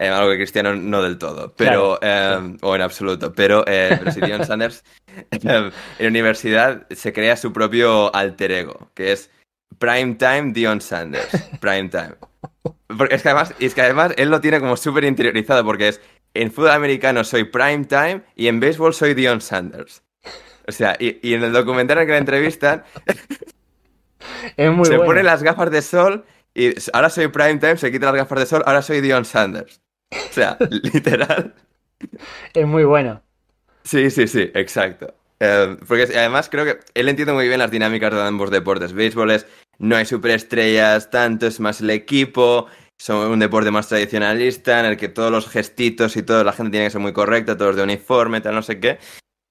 Eh, 0.00 0.08
algo 0.08 0.30
que 0.30 0.38
Cristiano 0.38 0.74
no 0.74 1.02
del 1.02 1.18
todo, 1.18 1.54
pero 1.56 1.98
eh, 2.02 2.56
o 2.62 2.74
en 2.74 2.82
absoluto. 2.82 3.32
Pero, 3.32 3.64
eh, 3.66 3.96
pero 3.98 4.10
sí, 4.10 4.20
Dion 4.20 4.44
Sanders 4.46 4.82
eh, 5.30 5.70
en 5.98 6.06
universidad 6.06 6.86
se 6.90 7.12
crea 7.12 7.36
su 7.36 7.52
propio 7.52 8.14
alter 8.14 8.50
ego, 8.50 8.90
que 8.94 9.12
es 9.12 9.30
Primetime 9.78 10.52
Dion 10.52 10.80
Sanders. 10.80 11.50
Primetime. 11.60 12.14
Porque 12.96 13.14
es 13.14 13.22
que 13.22 13.28
además, 13.28 13.54
es 13.60 13.74
que 13.74 13.82
además 13.82 14.14
él 14.16 14.30
lo 14.30 14.40
tiene 14.40 14.58
como 14.58 14.76
súper 14.76 15.04
interiorizado, 15.04 15.64
porque 15.64 15.88
es 15.88 16.00
en 16.34 16.50
fútbol 16.50 16.70
americano 16.70 17.22
soy 17.22 17.44
Primetime 17.44 18.22
y 18.34 18.48
en 18.48 18.58
béisbol 18.58 18.94
soy 18.94 19.14
Dion 19.14 19.40
Sanders. 19.40 20.03
O 20.66 20.72
sea, 20.72 20.96
y, 20.98 21.18
y 21.28 21.34
en 21.34 21.44
el 21.44 21.52
documental 21.52 21.98
en 21.98 22.06
que 22.06 22.12
la 22.12 22.18
entrevistan, 22.18 22.84
Es 24.56 24.70
muy 24.72 24.86
se 24.86 24.96
bueno. 24.96 25.04
pone 25.04 25.22
las 25.22 25.42
gafas 25.42 25.70
de 25.70 25.82
sol 25.82 26.24
y 26.54 26.72
ahora 26.92 27.10
soy 27.10 27.28
Primetime, 27.28 27.76
se 27.76 27.90
quita 27.92 28.06
las 28.06 28.14
gafas 28.16 28.38
de 28.40 28.46
sol, 28.46 28.62
ahora 28.66 28.82
soy 28.82 29.00
Dion 29.00 29.24
Sanders. 29.24 29.80
O 30.12 30.32
sea, 30.32 30.56
literal. 30.70 31.54
Es 32.54 32.66
muy 32.66 32.84
bueno. 32.84 33.22
Sí, 33.82 34.10
sí, 34.10 34.26
sí, 34.26 34.50
exacto. 34.54 35.14
Eh, 35.40 35.76
porque 35.86 36.04
es- 36.04 36.16
además 36.16 36.48
creo 36.48 36.64
que 36.64 36.78
él 36.94 37.08
entiende 37.08 37.32
muy 37.34 37.46
bien 37.48 37.58
las 37.58 37.70
dinámicas 37.70 38.12
de 38.12 38.22
ambos 38.22 38.50
deportes. 38.50 38.92
Béisbol 38.92 39.30
es, 39.32 39.46
no 39.78 39.96
hay 39.96 40.06
superestrellas, 40.06 41.10
tanto 41.10 41.46
es 41.46 41.60
más 41.60 41.80
el 41.80 41.90
equipo, 41.90 42.66
son 42.98 43.30
un 43.30 43.38
deporte 43.40 43.70
más 43.70 43.88
tradicionalista 43.88 44.80
en 44.80 44.86
el 44.86 44.96
que 44.96 45.08
todos 45.08 45.30
los 45.32 45.48
gestitos 45.48 46.16
y 46.16 46.22
toda 46.22 46.44
la 46.44 46.52
gente 46.52 46.70
tiene 46.70 46.86
que 46.86 46.90
ser 46.92 47.00
muy 47.00 47.12
correcta, 47.12 47.56
todos 47.56 47.76
de 47.76 47.82
uniforme, 47.82 48.40
tal, 48.40 48.54
no 48.54 48.62
sé 48.62 48.78
qué. 48.80 48.98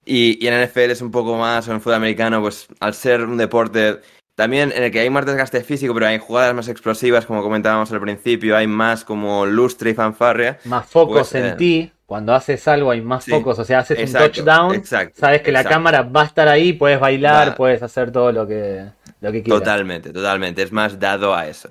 Y, 0.06 0.44
y 0.44 0.48
en 0.48 0.64
NFL 0.66 0.92
es 0.92 1.02
un 1.02 1.12
poco 1.12 1.38
más, 1.38 1.68
o 1.68 1.72
en 1.72 1.80
fútbol 1.82 1.96
americano, 1.96 2.42
pues 2.42 2.68
al 2.80 2.94
ser 2.94 3.22
un 3.22 3.38
deporte 3.38 4.02
también 4.36 4.72
en 4.76 4.84
el 4.84 4.92
que 4.92 5.00
hay 5.00 5.10
más 5.10 5.26
desgaste 5.26 5.64
físico, 5.64 5.94
pero 5.94 6.08
hay 6.08 6.18
jugadas 6.18 6.56
más 6.56 6.68
explosivas, 6.68 7.26
como 7.26 7.44
comentábamos 7.44 7.92
al 7.92 8.02
principio, 8.02 8.58
hay 8.58 8.66
más 8.68 9.04
como 9.06 9.46
lustre 9.46 9.92
y 9.92 9.94
fanfarria. 9.94 10.58
Más 10.66 10.88
focos 10.88 11.30
Pues, 11.30 11.36
en 11.36 11.46
eh, 11.52 11.56
ti. 11.56 11.92
Cuando 12.06 12.34
haces 12.34 12.68
algo 12.68 12.92
hay 12.92 13.02
más 13.02 13.24
sí, 13.24 13.32
focos. 13.32 13.58
O 13.60 13.64
sea, 13.64 13.80
haces 13.80 13.98
un 14.14 14.20
touchdown. 14.20 14.76
exacto, 14.76 15.20
sabes 15.20 15.42
que 15.42 15.52
la 15.52 15.64
cámara 15.64 16.02
va 16.04 16.24
a 16.24 16.26
estar 16.26 16.48
ahí. 16.48 16.74
Puedes 16.74 17.00
bailar, 17.00 17.50
Va. 17.52 17.56
puedes 17.56 17.82
hacer 17.82 18.12
todo 18.12 18.32
lo 18.32 18.48
que, 18.48 18.86
lo 19.22 19.32
que 19.32 19.42
quieras. 19.44 19.62
Totalmente, 19.62 20.12
totalmente. 20.12 20.62
Es 20.64 20.72
más 20.72 21.00
dado 21.00 21.34
a 21.34 21.48
eso. 21.48 21.70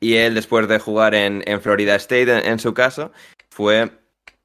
Y 0.00 0.14
él, 0.14 0.34
después 0.34 0.68
de 0.68 0.78
jugar 0.78 1.14
en, 1.14 1.42
en 1.46 1.60
Florida 1.60 1.94
State, 1.96 2.22
en, 2.38 2.46
en 2.52 2.58
su 2.58 2.72
caso, 2.74 3.12
fue 3.50 3.90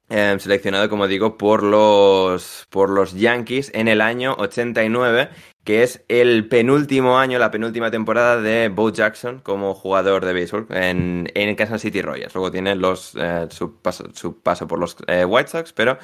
eh, 0.08 0.36
seleccionado, 0.38 0.88
como 0.88 1.06
digo, 1.06 1.36
por 1.36 1.62
los, 1.62 2.66
por 2.70 2.90
los 2.90 3.14
Yankees 3.14 3.70
en 3.74 3.88
el 3.88 4.00
año 4.00 4.34
89, 4.38 5.28
que 5.64 5.82
es 5.82 6.02
el 6.08 6.48
penúltimo 6.48 7.18
año, 7.18 7.38
la 7.38 7.50
penúltima 7.50 7.90
temporada 7.90 8.40
de 8.40 8.68
Bo 8.70 8.90
Jackson 8.90 9.40
como 9.40 9.74
jugador 9.74 10.24
de 10.24 10.32
béisbol 10.32 10.66
en, 10.70 11.30
en 11.34 11.54
Kansas 11.56 11.82
City 11.82 12.00
Royals. 12.00 12.34
Luego 12.34 12.50
tiene 12.50 12.74
los, 12.74 13.14
eh, 13.16 13.48
su, 13.50 13.76
paso, 13.82 14.04
su 14.14 14.40
paso 14.40 14.66
por 14.66 14.78
los 14.78 14.96
eh, 15.06 15.24
White 15.26 15.50
Sox, 15.50 15.72
pero 15.74 15.98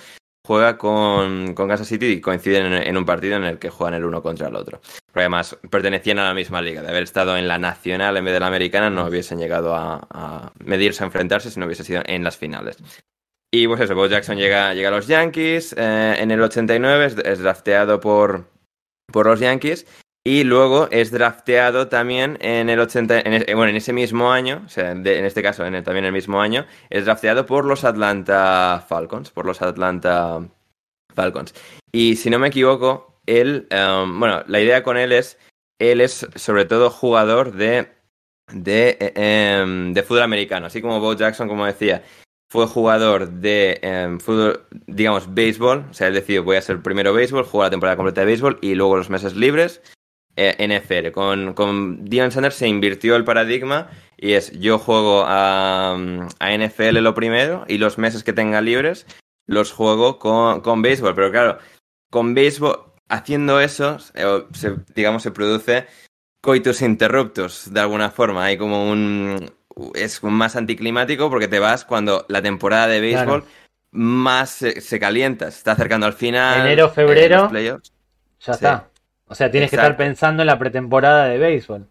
juega 0.46 0.76
con, 0.76 1.54
con 1.54 1.68
Kansas 1.68 1.88
City 1.88 2.06
y 2.06 2.20
coinciden 2.20 2.66
en, 2.66 2.82
en 2.82 2.96
un 2.98 3.06
partido 3.06 3.36
en 3.36 3.44
el 3.44 3.58
que 3.58 3.70
juegan 3.70 3.94
el 3.94 4.04
uno 4.04 4.22
contra 4.22 4.48
el 4.48 4.56
otro. 4.56 4.80
Pero 5.12 5.22
además 5.22 5.56
pertenecían 5.70 6.18
a 6.18 6.24
la 6.24 6.34
misma 6.34 6.60
liga. 6.60 6.82
De 6.82 6.88
haber 6.88 7.04
estado 7.04 7.36
en 7.38 7.48
la 7.48 7.58
nacional 7.58 8.18
en 8.18 8.24
vez 8.26 8.34
de 8.34 8.40
la 8.40 8.48
americana, 8.48 8.90
no 8.90 9.06
hubiesen 9.06 9.38
llegado 9.38 9.74
a, 9.74 10.06
a 10.10 10.52
medirse, 10.62 11.02
a 11.02 11.06
enfrentarse 11.06 11.50
si 11.50 11.58
no 11.58 11.64
hubiese 11.64 11.84
sido 11.84 12.02
en 12.04 12.22
las 12.22 12.36
finales. 12.36 12.76
Y 13.56 13.68
pues 13.68 13.80
eso, 13.82 13.94
Bo 13.94 14.08
Jackson 14.08 14.36
llega, 14.36 14.74
llega 14.74 14.88
a 14.88 14.90
los 14.90 15.06
Yankees. 15.06 15.76
eh, 15.78 16.16
en 16.18 16.32
el 16.32 16.42
89 16.42 17.06
es, 17.06 17.16
es 17.18 17.38
drafteado 17.38 18.00
por, 18.00 18.46
por 19.12 19.26
los 19.26 19.38
Yankees. 19.38 19.86
Y 20.26 20.42
luego 20.42 20.88
es 20.90 21.12
drafteado 21.12 21.86
también 21.86 22.36
en 22.40 22.68
el 22.68 22.80
80, 22.80 23.20
en 23.20 23.32
es- 23.34 23.46
bueno, 23.54 23.68
en 23.68 23.76
ese 23.76 23.92
mismo 23.92 24.32
año, 24.32 24.62
o 24.66 24.68
sea, 24.68 24.90
en 24.90 25.06
este 25.06 25.40
caso 25.40 25.64
en 25.66 25.76
el- 25.76 25.84
también 25.84 26.04
el 26.04 26.10
mismo 26.12 26.40
año, 26.40 26.66
es 26.90 27.04
drafteado 27.04 27.46
por 27.46 27.64
los 27.64 27.84
Atlanta 27.84 28.84
Falcons, 28.88 29.30
por 29.30 29.46
los 29.46 29.62
Atlanta 29.62 30.40
Falcons. 31.14 31.54
Y 31.92 32.16
si 32.16 32.30
no 32.30 32.40
me 32.40 32.48
equivoco, 32.48 33.20
él, 33.26 33.68
um, 33.70 34.18
bueno, 34.18 34.42
la 34.48 34.60
idea 34.60 34.82
con 34.82 34.96
él 34.96 35.12
es, 35.12 35.38
él 35.78 36.00
es 36.00 36.26
sobre 36.34 36.64
todo 36.64 36.90
jugador 36.90 37.52
de, 37.52 37.86
de, 38.52 38.96
eh, 39.00 39.12
em, 39.62 39.92
de 39.92 40.02
fútbol 40.02 40.22
americano, 40.22 40.66
así 40.66 40.80
como 40.82 40.98
Bo 40.98 41.12
Jackson, 41.14 41.46
como 41.46 41.66
decía, 41.66 42.02
fue 42.54 42.68
jugador 42.68 43.30
de 43.30 43.80
em, 43.82 44.20
fútbol, 44.20 44.60
digamos, 44.86 45.34
béisbol, 45.34 45.86
o 45.90 45.92
sea, 45.92 46.06
él 46.06 46.14
decidió, 46.14 46.44
voy 46.44 46.54
a 46.54 46.62
ser 46.62 46.80
primero 46.80 47.12
béisbol, 47.12 47.42
juego 47.42 47.64
la 47.64 47.70
temporada 47.70 47.96
completa 47.96 48.20
de 48.20 48.28
béisbol 48.28 48.60
y 48.62 48.76
luego 48.76 48.96
los 48.96 49.10
meses 49.10 49.34
libres, 49.34 49.82
eh, 50.36 50.54
NFL. 50.64 51.10
Con, 51.10 51.54
con 51.54 52.04
Deion 52.04 52.30
Sanders 52.30 52.54
se 52.54 52.68
invirtió 52.68 53.16
el 53.16 53.24
paradigma 53.24 53.90
y 54.16 54.34
es, 54.34 54.52
yo 54.52 54.78
juego 54.78 55.24
a, 55.26 55.96
NFL 56.40 56.98
lo 56.98 57.12
primero 57.12 57.64
y 57.66 57.78
los 57.78 57.98
meses 57.98 58.22
que 58.22 58.32
tenga 58.32 58.60
libres 58.60 59.04
los 59.48 59.72
juego 59.72 60.20
con, 60.20 60.60
con 60.60 60.80
béisbol, 60.80 61.16
pero 61.16 61.32
claro, 61.32 61.58
con 62.08 62.34
béisbol, 62.34 62.84
haciendo 63.08 63.58
eso, 63.60 63.98
se- 63.98 64.76
digamos, 64.94 65.24
se 65.24 65.32
produce 65.32 65.86
coitus 66.40 66.82
interruptus, 66.82 67.72
de 67.74 67.80
alguna 67.80 68.12
forma. 68.12 68.44
Hay 68.44 68.56
como 68.56 68.88
un... 68.88 69.50
Es 69.94 70.22
más 70.22 70.56
anticlimático 70.56 71.28
porque 71.30 71.48
te 71.48 71.58
vas 71.58 71.84
cuando 71.84 72.24
la 72.28 72.40
temporada 72.42 72.86
de 72.86 73.00
béisbol 73.00 73.42
Claro. 73.42 73.46
más 73.90 74.50
se, 74.50 74.80
se 74.80 75.00
calienta, 75.00 75.50
se 75.50 75.58
está 75.58 75.72
acercando 75.72 76.06
al 76.06 76.12
final. 76.12 76.60
Enero, 76.60 76.86
eh, 76.86 76.90
febrero. 76.94 77.48
playoffs. 77.48 77.92
Ya 78.40 78.52
Sí. 78.52 78.58
está. 78.58 78.88
O 79.26 79.34
sea, 79.34 79.50
tienes 79.50 79.70
que 79.70 79.76
estar 79.76 79.96
pensando 79.96 80.42
en 80.42 80.46
la 80.48 80.58
pretemporada 80.58 81.26
de 81.26 81.38
béisbol. 81.38 81.88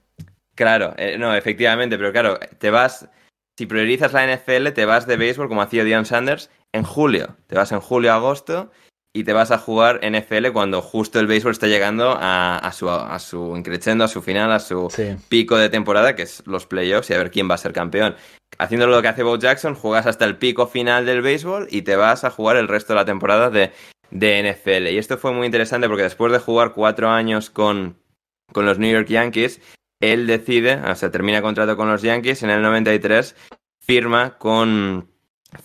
Claro, 0.56 0.94
eh, 0.98 1.18
no, 1.18 1.36
efectivamente, 1.36 1.98
pero 1.98 2.12
claro, 2.12 2.40
te 2.60 2.70
vas, 2.70 3.10
si 3.58 3.66
priorizas 3.66 4.14
la 4.14 4.24
NFL, 4.24 4.72
te 4.72 4.86
vas 4.86 5.08
de 5.08 5.18
béisbol 5.18 5.48
como 5.48 5.62
hacía 5.64 5.84
Deion 5.84 6.06
Sanders 6.06 6.52
en 6.72 6.84
julio. 6.84 7.36
Te 7.48 7.56
vas 7.56 7.72
en 7.72 7.80
julio, 7.80 8.14
agosto 8.14 8.72
y 9.16 9.24
te 9.24 9.34
vas 9.34 9.52
a 9.52 9.60
jugar 9.60 10.00
NFL 10.04 10.50
cuando 10.54 10.82
justo 10.82 11.20
el 11.20 11.28
béisbol 11.28 11.52
está 11.52 11.68
llegando 11.68 12.18
a, 12.20 12.58
a 12.58 12.72
su, 12.72 12.90
a 12.90 13.20
su 13.20 13.56
increchendo, 13.56 14.04
a 14.04 14.08
su 14.08 14.22
final, 14.24 14.52
a 14.52 14.60
su 14.60 14.90
Sí. 14.90 15.16
pico 15.30 15.56
de 15.58 15.70
temporada, 15.70 16.16
que 16.16 16.24
es 16.24 16.42
los 16.48 16.66
playoffs 16.66 17.10
y 17.10 17.14
a 17.14 17.20
ver 17.20 17.30
quién 17.30 17.50
va 17.50 17.56
a 17.56 17.60
ser 17.60 17.74
campeón. 17.74 18.16
Haciéndolo 18.58 18.96
lo 18.96 19.02
que 19.02 19.08
hace 19.10 19.24
Bo 19.24 19.38
Jackson, 19.38 19.76
juegas 19.76 20.08
hasta 20.08 20.26
el 20.26 20.38
pico 20.38 20.68
final 20.68 21.06
del 21.06 21.22
béisbol 21.22 21.68
y 21.70 21.84
te 21.84 21.96
vas 21.96 22.24
a 22.24 22.32
jugar 22.32 22.58
el 22.58 22.68
resto 22.68 22.94
de 22.94 23.00
la 23.00 23.06
temporada 23.06 23.50
de, 23.52 23.72
de 24.10 24.40
NFL. 24.52 24.88
Y 24.90 24.98
esto 24.98 25.18
fue 25.18 25.32
muy 25.32 25.46
interesante 25.46 25.88
porque 25.88 26.04
después 26.04 26.32
de 26.32 26.40
jugar 26.40 26.74
cuatro 26.74 27.10
años 27.10 27.50
con, 27.52 27.98
con 28.52 28.66
los 28.66 28.80
New 28.80 28.92
York 28.92 29.08
Yankees, 29.08 29.62
él 30.02 30.28
decide, 30.28 30.76
o 30.76 30.96
sea, 30.96 31.12
termina 31.12 31.42
contrato 31.42 31.78
con 31.78 31.90
los 31.90 32.02
Yankees 32.02 32.44
en 32.44 32.50
el 32.50 32.62
93, 32.62 33.36
firma 33.80 34.38
con 34.38 35.08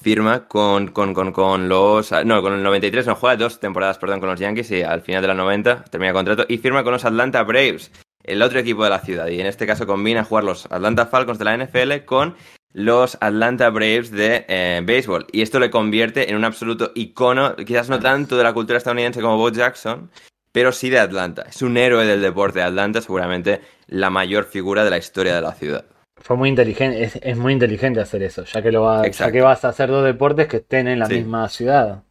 firma 0.01 0.47
con, 0.47 0.89
con, 0.89 1.15
con, 1.15 1.33
con 1.33 1.69
los 1.69 2.13
no, 2.25 2.43
con 2.43 2.55
el 2.55 2.63
93 2.63 3.07
no 3.07 3.15
juega 3.15 3.37
dos 3.37 3.61
temporadas, 3.61 3.99
perdón, 3.99 4.21
con 4.21 4.29
los 4.29 4.41
Yankees 4.41 4.71
y 4.71 4.83
al 4.83 5.01
final 5.01 5.23
de 5.23 5.29
la 5.29 5.35
90 5.35 5.85
termina 5.85 6.13
contrato 6.13 6.45
y 6.49 6.59
firma 6.59 6.83
con 6.85 6.93
los 6.93 7.05
Atlanta 7.05 7.43
Braves, 7.43 7.91
el 8.23 8.43
otro 8.43 8.59
equipo 8.59 8.85
de 8.85 8.91
la 8.91 9.01
ciudad 9.01 9.29
y 9.29 9.41
en 9.41 9.47
este 9.47 9.67
caso 9.67 9.87
combina 9.87 10.25
jugar 10.25 10.45
los 10.45 10.67
Atlanta 10.67 11.07
Falcons 11.07 11.39
de 11.39 11.45
la 11.45 11.57
NFL 11.57 12.05
con 12.05 12.37
los 12.73 13.17
Atlanta 13.21 13.71
Braves 13.71 14.11
de 14.11 14.45
eh, 14.49 14.81
béisbol 14.85 15.27
y 15.33 15.43
esto 15.43 15.59
le 15.59 15.71
convierte 15.71 16.31
en 16.31 16.37
un 16.37 16.45
absoluto 16.45 16.93
icono, 16.95 17.57
quizás 17.57 17.89
no 17.89 17.99
tanto 17.99 18.37
de 18.37 18.45
la 18.45 18.53
cultura 18.53 18.79
estadounidense 18.79 19.21
como 19.21 19.39
Bo 19.39 19.51
Jackson, 19.51 20.11
pero 20.53 20.73
sí 20.73 20.91
de 20.91 20.99
Atlanta. 20.99 21.47
Es 21.49 21.63
un 21.63 21.77
héroe 21.77 22.05
del 22.05 22.21
deporte 22.21 22.59
de 22.59 22.65
Atlanta, 22.65 23.01
seguramente 23.01 23.61
la 23.87 24.11
mayor 24.11 24.45
figura 24.45 24.85
de 24.85 24.91
la 24.91 24.99
historia 24.99 25.35
de 25.35 25.41
la 25.41 25.53
ciudad. 25.53 25.85
Fue 26.21 26.37
muy 26.37 26.49
inteligente, 26.49 27.03
es, 27.05 27.17
es 27.23 27.37
muy 27.37 27.53
inteligente 27.53 28.01
hacer 28.01 28.23
eso, 28.23 28.45
ya 28.45 28.61
que 28.63 28.73
lo 28.73 28.83
va, 28.83 29.07
ya 29.09 29.33
que 29.33 29.41
vas 29.41 29.65
a 29.65 29.69
hacer 29.69 29.89
dos 29.89 30.05
deportes 30.05 30.47
que 30.49 30.59
estén 30.59 30.89
en 30.89 30.99
la 30.99 31.07
Sí. 31.07 31.15
misma 31.17 31.49
ciudad. 31.49 32.03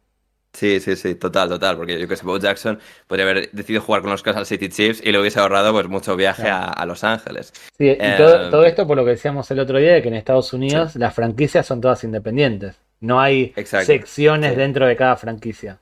Sí, 0.54 0.80
sí, 0.80 0.96
sí, 0.96 1.14
total, 1.14 1.48
total, 1.50 1.76
porque 1.76 2.00
yo 2.00 2.08
que 2.08 2.16
sé, 2.16 2.24
Bo 2.24 2.38
Jackson 2.38 2.78
podría 3.06 3.26
haber 3.28 3.50
decidido 3.52 3.82
jugar 3.82 4.00
con 4.00 4.10
los 4.10 4.22
Kansas 4.22 4.48
City 4.48 4.70
Chiefs 4.70 5.02
y 5.04 5.12
le 5.12 5.20
hubiese 5.20 5.38
ahorrado 5.38 5.72
pues 5.72 5.86
mucho 5.88 6.16
viaje 6.16 6.42
Claro. 6.44 6.64
a, 6.66 6.72
a 6.72 6.86
Los 6.86 7.04
Ángeles. 7.04 7.52
Sí, 7.76 7.84
y 7.84 7.88
Eh, 7.90 8.14
todo, 8.16 8.50
todo 8.50 8.64
esto 8.64 8.86
por 8.86 8.96
lo 8.96 9.04
que 9.04 9.10
decíamos 9.10 9.48
el 9.50 9.60
otro 9.60 9.78
día, 9.78 9.92
de 9.92 10.02
que 10.02 10.08
en 10.08 10.14
Estados 10.14 10.52
Unidos 10.54 10.96
las 10.96 11.14
franquicias 11.14 11.66
son 11.66 11.80
todas 11.82 12.02
independientes. 12.02 12.76
No 13.00 13.20
hay 13.20 13.52
Exacto. 13.56 13.86
secciones 13.86 14.52
Sí. 14.52 14.56
dentro 14.56 14.86
de 14.86 14.96
cada 14.96 15.16
franquicia. 15.16 15.78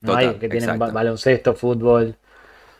No 0.00 0.12
Total, 0.12 0.28
hay 0.28 0.34
que 0.36 0.48
tienen 0.48 0.78
ba- 0.78 0.90
baloncesto, 0.90 1.54
fútbol. 1.54 2.16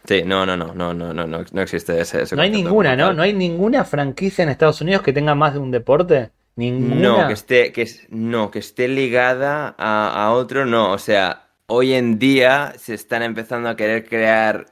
Sí, 0.07 0.23
no, 0.25 0.45
no, 0.45 0.57
no, 0.57 0.75
no, 0.75 0.93
no, 0.93 1.15
no, 1.15 1.27
no, 1.27 1.63
existe 1.63 1.99
ese. 1.99 2.23
ese 2.23 2.37
no 2.37 2.43
hay 2.43 2.51
ninguna, 2.51 2.95
¿no? 2.95 3.15
No 3.15 3.23
hay 3.23 3.33
ninguna 3.33 3.85
franquicia 3.85 4.43
en 4.43 4.51
Estados 4.51 4.81
Unidos 4.83 5.03
que 5.03 5.15
tenga 5.15 5.35
más 5.35 5.55
de 5.55 5.61
un 5.61 5.71
deporte. 5.71 6.31
Ninguna. 6.57 6.95
No, 6.95 7.27
que 7.27 7.33
esté, 7.33 7.73
que 7.73 7.89
no, 8.11 8.51
que 8.51 8.59
esté 8.59 8.87
ligada 8.87 9.75
a, 9.79 10.31
otro, 10.33 10.67
no. 10.67 10.93
O 10.93 10.99
sea, 10.99 11.49
hoy 11.67 11.95
en 11.95 12.19
día 12.19 12.75
se 12.77 12.95
están 12.95 13.23
empezando 13.23 13.69
a 13.71 13.77
querer 13.77 14.07
crear 14.07 14.67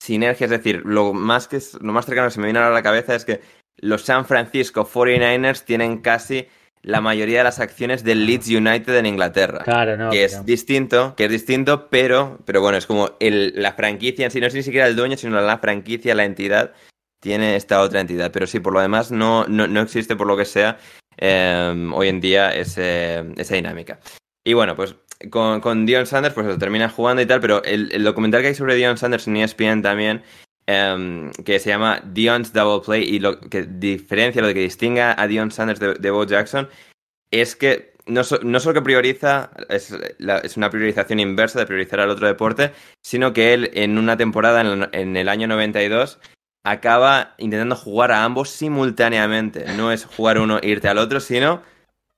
sinergias. 0.00 0.50
Es 0.50 0.58
decir, 0.58 0.82
lo 0.84 1.12
más 1.12 1.46
que 1.46 1.60
lo 1.80 1.92
más 1.92 2.06
cercano 2.06 2.28
que 2.28 2.34
se 2.34 2.40
me 2.40 2.46
viene 2.46 2.58
ahora 2.58 2.70
a 2.70 2.74
la 2.74 2.82
cabeza 2.82 3.14
es 3.14 3.26
que 3.26 3.42
los 3.76 4.02
San 4.02 4.24
Francisco 4.24 4.88
49ers 4.88 5.62
tienen 5.64 5.98
casi 5.98 6.48
la 6.84 7.00
mayoría 7.00 7.38
de 7.38 7.44
las 7.44 7.60
acciones 7.60 8.04
del 8.04 8.26
Leeds 8.26 8.48
United 8.48 8.94
en 8.94 9.06
Inglaterra. 9.06 9.64
Claro, 9.64 9.96
no. 9.96 10.10
Que 10.10 10.24
es 10.24 10.44
distinto, 10.44 11.14
que 11.16 11.24
es 11.24 11.30
distinto, 11.30 11.88
pero, 11.88 12.38
pero 12.44 12.60
bueno, 12.60 12.76
es 12.76 12.86
como 12.86 13.16
el, 13.20 13.54
la 13.56 13.72
franquicia 13.72 14.26
en 14.26 14.30
sí, 14.30 14.38
no 14.38 14.46
es 14.46 14.54
ni 14.54 14.62
siquiera 14.62 14.86
el 14.86 14.94
dueño, 14.94 15.16
sino 15.16 15.40
la 15.40 15.58
franquicia, 15.58 16.14
la 16.14 16.24
entidad, 16.24 16.72
tiene 17.20 17.56
esta 17.56 17.80
otra 17.80 18.00
entidad. 18.00 18.30
Pero 18.32 18.46
sí, 18.46 18.60
por 18.60 18.74
lo 18.74 18.80
demás, 18.80 19.10
no, 19.10 19.46
no, 19.46 19.80
existe, 19.80 20.14
por 20.14 20.26
lo 20.26 20.36
que 20.36 20.44
sea, 20.44 20.78
em, 21.16 21.92
hoy 21.94 22.08
en 22.08 22.20
día 22.20 22.54
esa 22.54 23.24
dinámica. 23.54 23.98
Y 24.44 24.52
bueno, 24.52 24.76
pues 24.76 24.94
con, 25.30 25.62
con 25.62 25.86
Dion 25.86 26.06
Sanders, 26.06 26.34
pues 26.34 26.58
termina 26.58 26.90
jugando 26.90 27.22
y 27.22 27.26
tal, 27.26 27.40
pero 27.40 27.64
el, 27.64 27.90
el 27.92 28.04
documental 28.04 28.42
que 28.42 28.48
hay 28.48 28.54
sobre 28.54 28.74
Dion 28.74 28.98
Sanders 28.98 29.26
en 29.26 29.38
ESPN 29.38 29.80
también 29.80 30.22
Em, 30.66 31.30
que 31.44 31.58
se 31.58 31.68
llama 31.68 32.00
Dion's 32.06 32.54
Double 32.54 32.82
Play 32.82 33.02
y 33.02 33.18
lo 33.18 33.38
que 33.38 33.64
diferencia, 33.64 34.40
lo 34.40 34.48
que 34.48 34.60
distinga 34.60 35.14
a 35.20 35.26
Dion 35.26 35.50
Sanders 35.50 35.78
de, 35.78 36.10
Bo 36.10 36.24
Jackson 36.24 36.70
es 37.30 37.54
que 37.54 37.92
no, 38.06 38.22
no 38.42 38.60
solo 38.60 38.72
que 38.72 38.80
prioriza, 38.80 39.50
es, 39.68 39.92
es, 39.92 40.56
una 40.56 40.70
priorización 40.70 41.20
inversa 41.20 41.58
de 41.58 41.66
priorizar 41.66 42.00
al 42.00 42.08
otro 42.08 42.26
deporte, 42.26 42.72
sino 43.02 43.34
que 43.34 43.52
él 43.52 43.72
en 43.74 43.98
una 43.98 44.16
temporada 44.16 44.62
en, 44.62 44.88
en 44.92 45.16
el 45.18 45.28
año 45.28 45.48
92 45.48 46.18
acaba 46.64 47.34
intentando 47.36 47.76
jugar 47.76 48.12
a 48.12 48.24
ambos 48.24 48.48
simultáneamente. 48.48 49.66
No 49.76 49.92
es 49.92 50.06
jugar 50.06 50.38
uno 50.38 50.58
e 50.62 50.68
irte 50.68 50.88
al 50.88 50.96
otro, 50.96 51.20
sino 51.20 51.62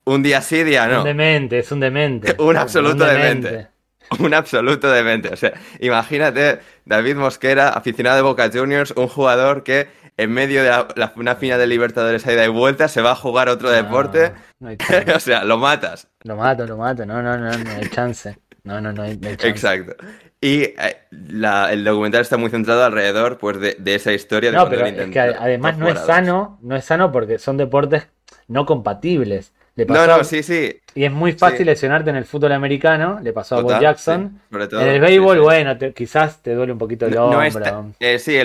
un 0.04 0.22
día 0.22 0.40
sí, 0.40 0.62
día 0.62 0.86
no. 0.86 0.98
Un 0.98 1.04
demente, 1.04 1.58
es 1.58 1.72
un 1.72 1.80
demente. 1.80 2.36
un 2.42 2.56
absoluto 2.56 3.04
demente. 3.04 3.68
Un 4.18 4.34
absoluto 4.34 4.90
demente. 4.90 5.28
O 5.32 5.36
sea, 5.36 5.52
imagínate 5.80 6.60
David 6.84 7.16
Mosquera, 7.16 7.70
aficionado 7.70 8.16
de 8.16 8.22
Boca 8.22 8.50
Juniors, 8.52 8.92
un 8.96 9.08
jugador 9.08 9.62
que 9.62 9.88
en 10.16 10.32
medio 10.32 10.62
de 10.62 10.70
la, 10.70 11.12
una 11.16 11.36
final 11.36 11.58
de 11.58 11.66
Libertadores 11.66 12.26
a 12.26 12.32
ida 12.32 12.44
y 12.44 12.48
vuelta 12.48 12.88
se 12.88 13.02
va 13.02 13.12
a 13.12 13.16
jugar 13.16 13.48
otro 13.48 13.70
deporte. 13.70 14.32
o 15.14 15.20
sea, 15.20 15.44
lo 15.44 15.58
matas. 15.58 16.08
Lo 16.22 16.36
mato, 16.36 16.66
lo 16.66 16.76
mato. 16.76 17.04
No, 17.04 17.22
no, 17.22 17.36
no, 17.36 17.50
no 17.50 17.70
hay 17.70 17.88
chance. 17.90 18.38
No, 18.64 18.80
no, 18.80 18.92
no 18.92 19.02
hay, 19.02 19.18
chance. 19.18 19.48
Exacto. 19.48 19.94
Y 20.40 20.62
eh, 20.62 20.96
el 21.10 21.84
documental 21.84 22.22
está 22.22 22.36
muy 22.36 22.50
centrado 22.50 22.84
alrededor 22.84 23.38
pues, 23.38 23.58
de, 23.60 23.94
esa 23.94 24.12
historia. 24.12 24.50
De 24.50 24.56
no, 24.56 24.68
pero 24.68 24.86
es 24.86 25.10
que 25.10 25.20
además 25.20 25.78
no 25.78 25.88
es 25.88 26.00
sano, 26.00 26.58
no 26.62 26.76
es 26.76 26.84
sano 26.84 27.12
porque 27.12 27.38
son 27.38 27.56
deportes 27.56 28.08
no 28.48 28.66
compatibles 28.66 29.52
no, 29.76 30.06
no, 30.06 30.24
sí, 30.24 30.42
sí. 30.42 30.80
Y 30.94 31.04
es 31.04 31.12
muy 31.12 31.32
fácil 31.32 31.66
lesionarte 31.66 32.08
en 32.08 32.16
el 32.16 32.24
fútbol 32.24 32.52
americano, 32.52 33.20
le 33.22 33.32
pasó 33.32 33.56
a 33.56 33.60
Bo 33.60 33.78
Jackson. 33.78 34.40
en 34.50 34.88
el 34.88 35.00
béisbol, 35.00 35.40
bueno, 35.40 35.76
quizás 35.94 36.42
te 36.42 36.54
duele 36.54 36.72
un 36.72 36.78
poquito 36.78 37.06
el 37.06 37.16
hombro. 37.18 37.92
Eh, 38.00 38.18
sí, 38.18 38.38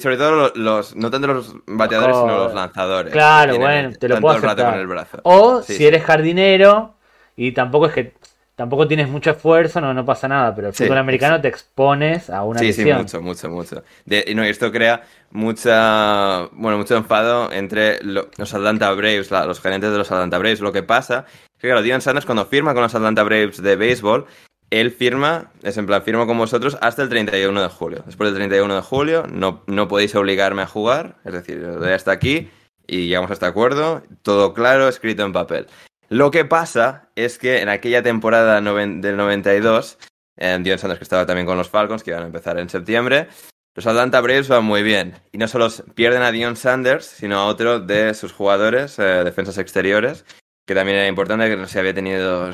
sobre 0.00 0.16
todo 0.16 0.52
los, 0.54 0.94
no 0.94 1.10
tanto 1.10 1.26
los 1.26 1.54
bateadores, 1.66 2.16
sino 2.16 2.36
los 2.44 2.54
lanzadores. 2.54 3.12
Claro, 3.12 3.58
bueno, 3.58 3.90
te 3.98 4.08
lo 4.08 4.20
puedo 4.20 4.36
aceptar. 4.36 5.20
O 5.24 5.62
si 5.62 5.84
eres 5.84 6.04
jardinero 6.04 6.94
y 7.36 7.52
tampoco 7.52 7.86
es 7.86 7.92
que 7.92 8.12
tampoco 8.56 8.88
tienes 8.88 9.08
mucho 9.08 9.30
esfuerzo, 9.30 9.80
no, 9.80 9.92
no 9.92 10.04
pasa 10.04 10.26
nada, 10.28 10.54
pero 10.54 10.68
el 10.68 10.74
fútbol 10.74 10.98
americano 10.98 11.40
te 11.40 11.48
expones 11.48 12.30
a 12.30 12.42
una 12.42 12.58
sí, 12.58 12.72
Sí, 12.72 12.84
mucho, 12.84 13.20
mucho, 13.20 13.50
mucho. 13.50 13.84
y 14.06 14.34
no, 14.34 14.42
esto 14.42 14.72
crea 14.72 15.02
mucha, 15.36 16.46
bueno, 16.52 16.78
mucho 16.78 16.96
enfado 16.96 17.52
entre 17.52 18.02
los 18.02 18.54
Atlanta 18.54 18.92
Braves, 18.92 19.30
los 19.30 19.60
gerentes 19.60 19.92
de 19.92 19.98
los 19.98 20.10
Atlanta 20.10 20.38
Braves. 20.38 20.60
Lo 20.60 20.72
que 20.72 20.82
pasa 20.82 21.26
es 21.28 21.60
que, 21.60 21.68
claro, 21.68 21.82
Dion 21.82 22.00
Sanders 22.00 22.26
cuando 22.26 22.46
firma 22.46 22.72
con 22.72 22.82
los 22.82 22.94
Atlanta 22.94 23.22
Braves 23.22 23.62
de 23.62 23.76
béisbol, 23.76 24.26
él 24.70 24.90
firma, 24.90 25.52
es 25.62 25.76
en 25.76 25.86
plan, 25.86 26.02
firmo 26.02 26.26
con 26.26 26.38
vosotros 26.38 26.76
hasta 26.80 27.02
el 27.02 27.08
31 27.08 27.62
de 27.62 27.68
julio. 27.68 28.02
Después 28.06 28.30
del 28.30 28.38
31 28.38 28.74
de 28.74 28.80
julio 28.80 29.24
no, 29.30 29.62
no 29.66 29.86
podéis 29.86 30.14
obligarme 30.16 30.62
a 30.62 30.66
jugar, 30.66 31.16
es 31.24 31.34
decir, 31.34 31.62
doy 31.62 31.92
hasta 31.92 32.10
aquí 32.10 32.50
y 32.86 33.06
llegamos 33.06 33.30
a 33.30 33.34
este 33.34 33.46
acuerdo, 33.46 34.02
todo 34.22 34.54
claro, 34.54 34.88
escrito 34.88 35.22
en 35.24 35.32
papel. 35.32 35.66
Lo 36.08 36.30
que 36.30 36.44
pasa 36.44 37.10
es 37.14 37.38
que 37.38 37.60
en 37.60 37.68
aquella 37.68 38.02
temporada 38.02 38.60
del 38.60 39.16
92, 39.16 39.98
eh, 40.38 40.58
Dion 40.62 40.78
Sanders 40.78 40.98
que 40.98 41.04
estaba 41.04 41.26
también 41.26 41.46
con 41.46 41.58
los 41.58 41.68
Falcons, 41.68 42.02
que 42.02 42.10
iban 42.10 42.22
a 42.22 42.26
empezar 42.26 42.58
en 42.58 42.68
septiembre, 42.68 43.28
los 43.76 43.86
Atlanta 43.86 44.22
Braves 44.22 44.48
van 44.48 44.64
muy 44.64 44.82
bien. 44.82 45.14
Y 45.32 45.38
no 45.38 45.46
solo 45.48 45.68
pierden 45.94 46.22
a 46.22 46.32
Dion 46.32 46.56
Sanders, 46.56 47.04
sino 47.04 47.36
a 47.36 47.46
otro 47.46 47.78
de 47.78 48.14
sus 48.14 48.32
jugadores, 48.32 48.98
eh, 48.98 49.22
defensas 49.22 49.58
exteriores, 49.58 50.24
que 50.64 50.74
también 50.74 50.96
era 50.96 51.06
importante, 51.06 51.48
que 51.50 51.58
no 51.58 51.68
se 51.68 51.78
había 51.78 51.92
tenido 51.92 52.50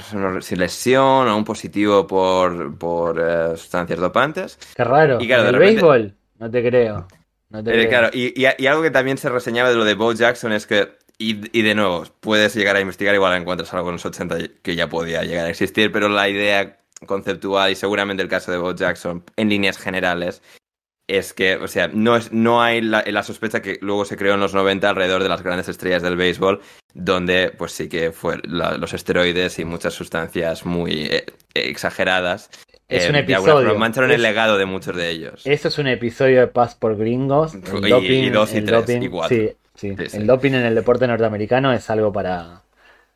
lesión 0.56 1.28
o 1.28 1.36
un 1.36 1.44
positivo 1.44 2.08
por, 2.08 2.76
por 2.76 3.20
eh, 3.20 3.56
sustancias 3.56 4.00
dopantes. 4.00 4.58
Qué 4.74 4.82
raro. 4.82 5.18
Y 5.20 5.28
claro, 5.28 5.48
¿En 5.48 5.54
el 5.54 5.60
béisbol? 5.60 6.14
No 6.40 6.50
te 6.50 6.68
creo. 6.68 7.06
No 7.50 7.62
te 7.62 7.70
creo. 7.70 7.88
Claro, 7.88 8.10
y, 8.12 8.34
y, 8.36 8.66
algo 8.66 8.82
que 8.82 8.90
también 8.90 9.16
se 9.16 9.28
reseñaba 9.28 9.70
de 9.70 9.76
lo 9.76 9.84
de 9.84 9.94
Bo 9.94 10.12
Jackson 10.12 10.52
es 10.52 10.66
que 10.66 10.88
y, 11.18 11.62
de 11.62 11.74
nuevo, 11.76 12.04
puedes 12.18 12.56
llegar 12.56 12.74
a 12.74 12.80
investigar, 12.80 13.14
igual 13.14 13.40
encuentras 13.40 13.72
algo 13.74 13.90
en 13.90 13.92
los 13.92 14.04
80 14.04 14.38
que 14.60 14.74
ya 14.74 14.88
podía 14.88 15.22
llegar 15.22 15.46
a 15.46 15.50
existir, 15.50 15.92
pero 15.92 16.08
la 16.08 16.28
idea 16.28 16.78
conceptual 17.06 17.70
y 17.70 17.76
seguramente 17.76 18.24
el 18.24 18.28
caso 18.28 18.50
de 18.50 18.58
Bo 18.58 18.74
Jackson 18.74 19.22
en 19.36 19.48
líneas 19.48 19.78
generales 19.78 20.42
es 21.16 21.32
que, 21.32 21.56
o 21.56 21.68
sea, 21.68 21.88
no, 21.88 22.16
es, 22.16 22.32
no 22.32 22.62
hay 22.62 22.80
la, 22.80 23.22
sospecha 23.22 23.60
que 23.60 23.78
luego 23.80 24.04
se 24.04 24.16
creó 24.16 24.34
en 24.34 24.40
los 24.40 24.54
90 24.54 24.88
alrededor 24.88 25.22
de 25.22 25.28
las 25.28 25.42
grandes 25.42 25.68
estrellas 25.68 26.02
del 26.02 26.16
béisbol, 26.16 26.60
donde 26.94 27.52
pues 27.56 27.72
sí 27.72 27.88
que 27.88 28.12
fue 28.12 28.38
los 28.44 28.92
esteroides 28.94 29.58
y 29.58 29.64
muchas 29.64 29.94
sustancias 29.94 30.64
muy 30.64 31.02
eh, 31.02 31.26
exageradas. 31.54 32.50
Es 32.88 33.08
un 33.08 33.16
eh, 33.16 33.20
episodio. 33.20 33.74
mancharon 33.76 34.10
el 34.10 34.22
legado 34.22 34.58
de 34.58 34.66
muchos 34.66 34.96
de 34.96 35.10
ellos. 35.10 35.42
Eso 35.44 35.68
es 35.68 35.78
un 35.78 35.86
episodio 35.86 36.40
de 36.40 36.46
Paz 36.46 36.74
por 36.74 36.96
Gringos. 36.96 37.54
y, 37.54 38.30
dos 38.30 38.54
y 38.54 38.62
tres, 38.62 38.88
igual. 38.88 39.28
Sí, 39.28 39.50
Sí, 39.74 39.96
el 40.12 40.26
doping 40.26 40.52
en 40.52 40.64
el 40.64 40.74
deporte 40.74 41.06
norteamericano 41.06 41.72
es 41.72 41.88
algo 41.90 42.12
para... 42.12 42.62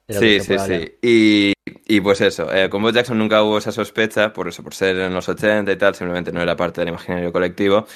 Sí, 0.09 0.41
sí, 0.41 0.59
sí. 0.59 0.99
Y, 1.03 1.53
y, 1.87 2.01
pues 2.01 2.21
eso, 2.21 2.53
eh, 2.55 2.71
con 2.71 2.83
Bo 2.83 2.91
Jackson 2.91 3.19
nunca 3.19 3.43
hubo 3.43 3.59
esa 3.59 3.73
sospecha, 3.73 4.33
por 4.33 4.47
eso, 4.47 4.63
por 4.63 4.73
ser 4.75 4.97
en 4.99 5.13
los 5.13 5.29
80 5.29 5.71
y 5.73 5.77
tal, 5.77 5.95
simplemente 5.95 6.33
no 6.33 6.41
era 6.41 6.57
parte 6.57 6.81
del 6.81 6.91
imaginario 6.91 7.33
colectivo. 7.33 7.87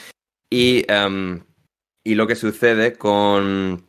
Y, 0.51 0.85
em, 0.89 1.45
y 2.05 2.17
lo 2.17 2.27
que 2.27 2.35
sucede 2.35 2.95
con, 2.95 3.87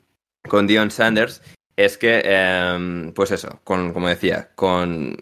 con 0.48 0.68
Dion 0.68 0.92
Sanders 0.92 1.42
es 1.76 1.98
que, 1.98 2.22
em, 2.24 3.12
pues 3.14 3.32
eso, 3.32 3.60
con, 3.64 3.94
como 3.94 4.08
decía, 4.08 4.52
con... 4.56 5.18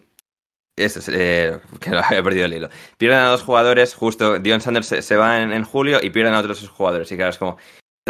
Eso, 0.76 1.00
eh, 1.12 1.58
que 1.80 1.90
lo 1.90 2.00
había 2.00 2.22
perdido 2.22 2.46
el 2.46 2.54
hilo. 2.54 2.68
Pierden 2.98 3.20
a 3.20 3.28
dos 3.28 3.42
jugadores, 3.42 3.94
justo 3.94 4.38
Dion 4.38 4.60
Sanders 4.60 4.88
se, 4.88 5.16
va 5.16 5.40
en, 5.42 5.52
en, 5.52 5.64
julio 5.64 6.00
y 6.02 6.10
pierden 6.10 6.34
a 6.34 6.40
otros 6.40 6.68
jugadores. 6.68 7.10
Y 7.12 7.16
claro, 7.16 7.30
es 7.30 7.38
como, 7.38 7.56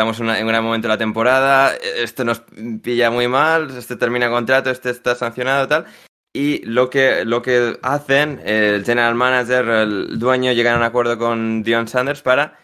Estamos 0.01 0.19
en 0.19 0.31
un 0.31 0.49
gran 0.49 0.65
momento 0.65 0.89
de 0.89 0.95
la 0.95 0.99
temporada, 0.99 1.75
esto 1.75 2.25
nos 2.25 2.43
pilla 2.83 3.11
muy 3.11 3.29
mal, 3.29 3.77
este 3.77 3.97
termina 3.97 4.31
contrato, 4.31 4.71
este 4.71 4.89
está 4.89 5.15
sancionado 5.15 5.69
tal. 5.69 5.85
Y 6.33 6.65
lo 6.65 6.89
que, 6.89 7.27
lo 7.27 7.43
que 7.43 7.79
hacen, 7.83 8.41
el 8.43 8.83
general 8.87 9.15
manager, 9.15 9.69
el 9.69 10.19
dueño, 10.19 10.53
llegan 10.53 10.77
a 10.77 10.79
un 10.79 10.85
acuerdo 10.85 11.19
con 11.19 11.63
Dion 11.63 11.87
Sanders 11.87 12.23
para 12.23 12.59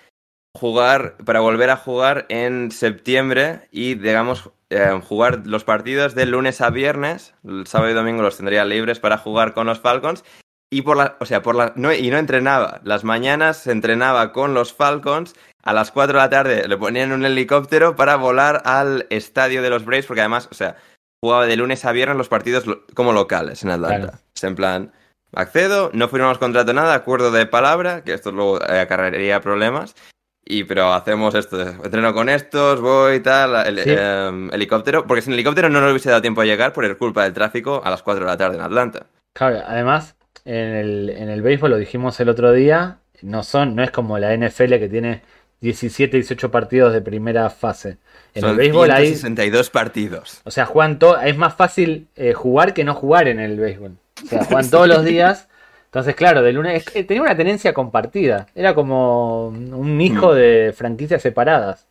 jugar, 0.57 1.19
para 1.27 1.41
volver 1.41 1.69
a 1.69 1.77
jugar 1.77 2.25
en 2.31 2.71
septiembre 2.71 3.69
y, 3.71 3.97
digamos, 3.97 4.51
eh, 4.71 4.99
jugar 5.07 5.43
los 5.45 5.63
partidos 5.63 6.15
de 6.15 6.25
lunes 6.25 6.63
a 6.63 6.71
viernes, 6.71 7.35
el 7.45 7.67
sábado 7.67 7.91
y 7.91 7.95
domingo 7.95 8.23
los 8.23 8.39
tendría 8.39 8.65
libres 8.65 8.99
para 8.99 9.19
jugar 9.19 9.53
con 9.53 9.67
los 9.67 9.79
Falcons. 9.81 10.25
Y 10.71 10.81
por 10.81 10.97
la, 10.97 11.19
o 11.21 11.27
sea, 11.27 11.43
por 11.43 11.55
la, 11.55 11.75
no, 11.77 11.93
y 11.93 12.09
no 12.09 12.17
entrenaba. 12.17 12.81
Las 12.83 13.05
mañanas 13.05 13.67
entrenaba 13.67 14.33
con 14.33 14.55
los 14.55 14.73
Falcons 14.73 15.35
a 15.67 15.73
las 15.73 15.91
4 15.91 16.17
de 16.17 16.23
la 16.23 16.31
tarde 16.31 16.69
le 16.69 16.77
ponían 16.77 17.11
un 17.11 17.25
helicóptero 17.25 17.97
para 17.97 18.15
volar 18.15 18.63
al 18.65 19.07
estadio 19.11 19.63
de 19.63 19.71
los 19.71 19.85
Braves, 19.85 20.07
porque 20.07 20.21
además, 20.21 20.49
o 20.53 20.55
sea, 20.55 20.77
jugaba 21.21 21.45
de 21.47 21.57
lunes 21.57 21.85
a 21.85 21.91
viernes 21.91 22.17
los 22.17 22.29
partidos 22.29 22.65
como 22.95 23.13
locales 23.13 23.65
en 23.65 23.71
Atlanta. 23.71 24.21
Es 24.33 24.45
en 24.45 24.55
plan, 24.55 24.93
accedo, 25.35 25.91
no 25.93 26.09
firmamos 26.09 26.39
contrato 26.39 26.73
nada, 26.73 26.95
acuerdo 26.95 27.33
de 27.33 27.47
palabra, 27.47 28.05
que 28.05 28.15
esto 28.15 28.31
luego 28.31 28.61
eh, 28.63 28.79
acarrearía 28.79 29.41
problemas. 29.41 29.97
Y 30.45 30.63
pero 30.63 30.93
hacemos 30.93 31.35
esto, 31.35 31.61
entreno 31.61 32.15
con 32.15 32.29
estos, 32.29 32.81
voy 32.81 33.19
tal, 33.19 33.67
el, 33.67 33.81
em, 33.81 34.55
helicóptero, 34.55 35.05
porque 35.05 35.23
sin 35.23 35.33
helicóptero 35.33 35.69
no 35.69 35.81
nos 35.81 35.91
hubiese 35.91 36.11
dado 36.11 36.23
tiempo 36.23 36.43
a 36.43 36.45
llegar 36.45 36.73
por 36.73 36.97
culpa 36.97 37.25
del 37.25 37.33
tráfico 37.33 37.83
a 37.85 37.91
las 37.91 38.05
4 38.05 38.25
de 38.25 38.31
la 38.31 38.37
tarde 38.37 38.55
en 38.55 38.63
Atlanta. 38.63 39.07
Claro, 39.35 39.65
además, 39.67 40.15
en 40.45 40.77
el, 40.77 41.11
en 41.11 41.29
el 41.29 41.43
béisbol 41.43 41.73
lo 41.73 41.77
dijimos 41.77 42.21
el 42.21 42.29
otro 42.29 42.53
día, 42.53 42.99
no 43.23 43.43
son, 43.43 43.75
no 43.75 43.83
es 43.83 43.91
como 43.91 44.21
la 44.21 44.37
NFL 44.37 44.79
que 44.79 44.89
tiene 44.89 45.23
17, 45.61 46.17
18 46.17 46.51
partidos 46.51 46.93
de 46.93 47.01
primera 47.01 47.49
fase. 47.51 47.99
En 48.35 48.45
el 48.45 48.57
béisbol 48.57 48.91
hay 48.91 49.09
62 49.09 49.71
partidos. 49.71 50.41
O 50.45 50.51
sea, 50.51 50.67
juegan 50.67 50.99
es 51.25 51.37
más 51.37 51.55
fácil 51.55 52.09
eh, 52.17 52.35
jugar 52.35 52.75
que 52.75 52.85
no 52.85 52.95
jugar 52.95 53.29
en 53.29 53.41
el 53.41 53.59
béisbol. 53.59 53.97
O 54.25 54.29
sea, 54.29 54.45
juegan 54.45 54.71
todos 54.71 54.89
los 54.89 55.05
días. 55.05 55.49
Entonces, 55.87 56.15
claro, 56.15 56.43
de 56.43 56.53
lunes 56.53 56.85
tenía 56.85 57.23
una 57.23 57.37
tenencia 57.37 57.73
compartida. 57.73 58.49
Era 58.55 58.75
como 58.75 59.49
un 59.49 60.01
hijo 60.01 60.35
de 60.35 60.75
franquicias 60.77 61.23
separadas. 61.23 61.87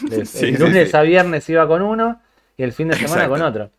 De, 0.00 0.52
lunes 0.58 0.94
a 0.94 1.02
viernes 1.02 1.48
iba 1.48 1.66
con 1.68 1.82
uno 1.82 2.20
y 2.56 2.62
el 2.64 2.72
fin 2.72 2.88
de 2.88 2.96
semana 2.96 3.28
con 3.28 3.42
otro. 3.42 3.70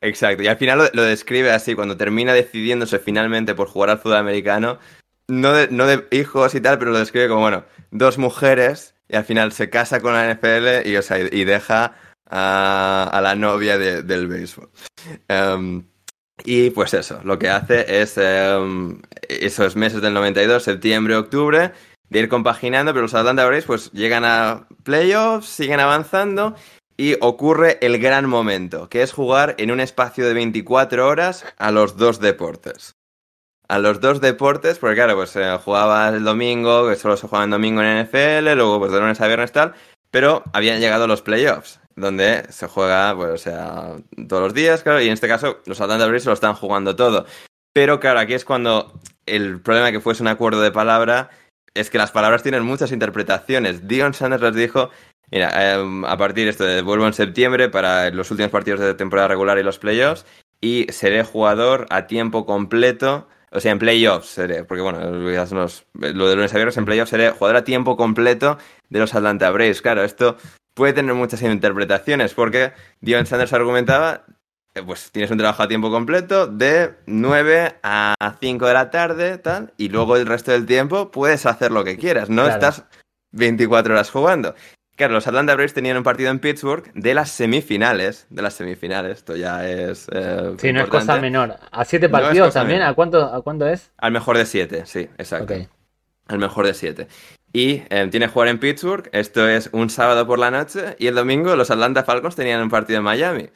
Exacto, 0.00 0.42
y 0.42 0.48
al 0.48 0.56
final 0.56 0.78
lo, 0.78 0.84
lo, 0.94 1.02
describe 1.04 1.52
así, 1.52 1.76
cuando 1.76 1.96
termina 1.96 2.32
decidiéndose 2.32 2.98
finalmente 2.98 3.54
por 3.54 3.68
jugar 3.68 3.90
al 3.90 3.98
fútbol 3.98 4.16
americano, 4.16 4.80
no 5.32 5.54
de, 5.54 5.68
no 5.68 5.86
de 5.86 6.06
hijos 6.10 6.54
y 6.54 6.60
tal, 6.60 6.78
pero 6.78 6.90
lo 6.90 6.98
describe 6.98 7.28
como, 7.28 7.40
bueno, 7.40 7.64
dos 7.90 8.18
mujeres 8.18 8.94
y 9.08 9.16
al 9.16 9.24
final 9.24 9.52
se 9.52 9.70
casa 9.70 10.00
con 10.00 10.12
la 10.12 10.30
NFL 10.30 10.86
y, 10.86 10.96
y 11.32 11.44
deja 11.44 11.94
a, 12.28 13.20
la 13.22 13.34
novia 13.34 13.78
de, 13.78 14.02
del 14.02 14.28
béisbol. 14.28 14.70
Um, 15.30 15.84
y 16.44 16.70
pues 16.70 16.92
eso, 16.92 17.20
lo 17.24 17.38
que 17.38 17.48
hace 17.48 18.02
es 18.02 18.18
um, 18.18 19.00
esos 19.28 19.74
meses 19.74 20.02
del 20.02 20.12
92, 20.12 20.62
septiembre, 20.62 21.16
octubre, 21.16 21.72
de 22.10 22.18
ir 22.18 22.28
compaginando, 22.28 22.92
pero 22.92 23.02
los 23.02 23.14
Atlanta 23.14 23.46
Braves 23.46 23.64
pues 23.64 23.90
llegan 23.92 24.24
a 24.26 24.66
playoffs, 24.82 25.48
siguen 25.48 25.80
avanzando 25.80 26.54
y 26.98 27.16
ocurre 27.20 27.78
el 27.80 27.98
gran 27.98 28.28
momento, 28.28 28.90
que 28.90 29.02
es 29.02 29.12
jugar 29.12 29.54
en 29.58 29.70
un 29.70 29.80
espacio 29.80 30.26
de 30.26 30.34
24 30.34 31.06
horas 31.06 31.46
a 31.56 31.70
los 31.70 31.96
dos 31.96 32.20
deportes. 32.20 32.96
A 33.68 33.78
los 33.78 34.00
dos 34.00 34.20
deportes, 34.20 34.78
porque 34.78 34.96
claro, 34.96 35.14
pues 35.14 35.34
eh, 35.36 35.58
jugaba 35.64 36.08
el 36.08 36.24
domingo, 36.24 36.88
que 36.88 36.96
solo 36.96 37.16
se 37.16 37.26
jugaba 37.26 37.44
el 37.44 37.50
domingo 37.50 37.82
en 37.82 38.04
NFL, 38.04 38.54
luego 38.54 38.78
pues 38.78 38.92
de 38.92 39.00
lunes 39.00 39.20
a 39.20 39.26
viernes 39.26 39.52
tal, 39.52 39.74
pero 40.10 40.42
habían 40.52 40.80
llegado 40.80 41.06
los 41.06 41.22
playoffs, 41.22 41.80
donde 41.96 42.44
se 42.50 42.68
juega, 42.68 43.14
pues, 43.16 43.30
o 43.30 43.38
sea, 43.38 43.96
todos 44.28 44.42
los 44.42 44.54
días, 44.54 44.82
claro, 44.82 45.00
y 45.00 45.06
en 45.06 45.14
este 45.14 45.28
caso 45.28 45.60
los 45.64 45.80
Atlanta 45.80 46.06
Braves 46.06 46.26
lo 46.26 46.32
están 46.32 46.54
jugando 46.54 46.96
todo. 46.96 47.24
Pero 47.72 48.00
claro, 48.00 48.20
aquí 48.20 48.34
es 48.34 48.44
cuando 48.44 49.00
el 49.26 49.60
problema 49.60 49.92
que 49.92 50.00
fuese 50.00 50.22
un 50.22 50.28
acuerdo 50.28 50.60
de 50.60 50.72
palabra 50.72 51.30
es 51.74 51.90
que 51.90 51.98
las 51.98 52.10
palabras 52.10 52.42
tienen 52.42 52.64
muchas 52.64 52.92
interpretaciones. 52.92 53.88
Dion 53.88 54.14
Sanders 54.14 54.42
les 54.42 54.54
dijo, 54.54 54.90
mira, 55.30 55.50
eh, 55.54 56.02
a 56.06 56.16
partir 56.18 56.44
de 56.44 56.50
esto, 56.50 56.84
vuelvo 56.84 57.06
en 57.06 57.14
septiembre 57.14 57.68
para 57.70 58.10
los 58.10 58.30
últimos 58.30 58.52
partidos 58.52 58.80
de 58.80 58.94
temporada 58.94 59.28
regular 59.28 59.58
y 59.58 59.62
los 59.62 59.78
playoffs, 59.78 60.26
y 60.60 60.86
seré 60.90 61.24
jugador 61.24 61.86
a 61.90 62.06
tiempo 62.06 62.44
completo, 62.44 63.28
o 63.52 63.60
sea, 63.60 63.72
en 63.72 63.78
playoffs 63.78 64.28
seré, 64.28 64.64
porque 64.64 64.82
bueno, 64.82 65.00
los, 65.10 65.84
lo 65.92 66.28
de 66.28 66.34
lunes 66.36 66.52
a 66.52 66.56
viernes 66.56 66.76
en 66.76 66.84
playoffs 66.84 67.10
seré 67.10 67.30
jugador 67.30 67.56
a 67.56 67.64
tiempo 67.64 67.96
completo 67.96 68.58
de 68.88 68.98
los 68.98 69.14
Atlanta 69.14 69.50
Braves. 69.50 69.82
Claro, 69.82 70.04
esto 70.04 70.36
puede 70.74 70.92
tener 70.94 71.14
muchas 71.14 71.42
interpretaciones, 71.42 72.34
porque 72.34 72.72
Dion 73.00 73.26
Sanders 73.26 73.52
argumentaba, 73.52 74.24
eh, 74.74 74.82
pues 74.82 75.10
tienes 75.12 75.30
un 75.30 75.38
trabajo 75.38 75.62
a 75.62 75.68
tiempo 75.68 75.90
completo 75.90 76.46
de 76.46 76.94
9 77.06 77.74
a 77.82 78.14
5 78.40 78.66
de 78.66 78.72
la 78.74 78.90
tarde, 78.90 79.38
tal, 79.38 79.74
y 79.76 79.90
luego 79.90 80.16
el 80.16 80.26
resto 80.26 80.50
del 80.52 80.64
tiempo 80.66 81.10
puedes 81.10 81.44
hacer 81.46 81.72
lo 81.72 81.84
que 81.84 81.98
quieras, 81.98 82.30
no 82.30 82.44
Claro. 82.44 82.54
estás 82.54 82.84
24 83.32 83.92
horas 83.94 84.10
jugando. 84.10 84.54
Claro, 84.96 85.14
los 85.14 85.26
Atlanta 85.26 85.54
Braves 85.54 85.72
tenían 85.72 85.96
un 85.96 86.02
partido 86.02 86.30
en 86.30 86.38
Pittsburgh 86.38 86.92
de 86.94 87.14
las 87.14 87.30
semifinales, 87.30 88.26
de 88.28 88.42
las 88.42 88.54
semifinales, 88.54 89.18
esto 89.18 89.36
ya 89.36 89.68
es... 89.68 90.06
eh, 90.12 90.54
Sí, 90.58 90.72
no 90.72 90.82
es 90.82 90.88
cosa 90.88 91.18
menor. 91.18 91.56
¿A 91.70 91.84
siete 91.84 92.08
partidos 92.08 92.52
también? 92.52 92.82
¿A 92.82 92.92
cuánto, 92.94 93.24
¿A 93.24 93.42
cuánto 93.42 93.66
es? 93.66 93.90
Al 93.96 94.12
mejor 94.12 94.36
de 94.36 94.44
7, 94.44 94.82
sí, 94.84 95.08
exacto. 95.16 95.54
Ok. 95.54 95.68
Al 96.28 96.38
mejor 96.38 96.66
de 96.66 96.74
7. 96.74 97.08
Y 97.54 97.82
eh, 97.90 98.08
tiene 98.10 98.26
que 98.26 98.32
jugar 98.32 98.48
en 98.48 98.58
Pittsburgh, 98.58 99.08
esto 99.12 99.48
es 99.48 99.70
un 99.72 99.90
sábado 99.90 100.26
por 100.26 100.38
la 100.38 100.50
noche, 100.50 100.94
y 100.98 101.06
el 101.06 101.14
domingo 101.14 101.56
los 101.56 101.70
Atlanta 101.70 102.04
Falcons 102.04 102.36
tenían 102.36 102.62
un 102.62 102.70
partido 102.70 102.98
en 102.98 103.04
Miami. 103.04 103.48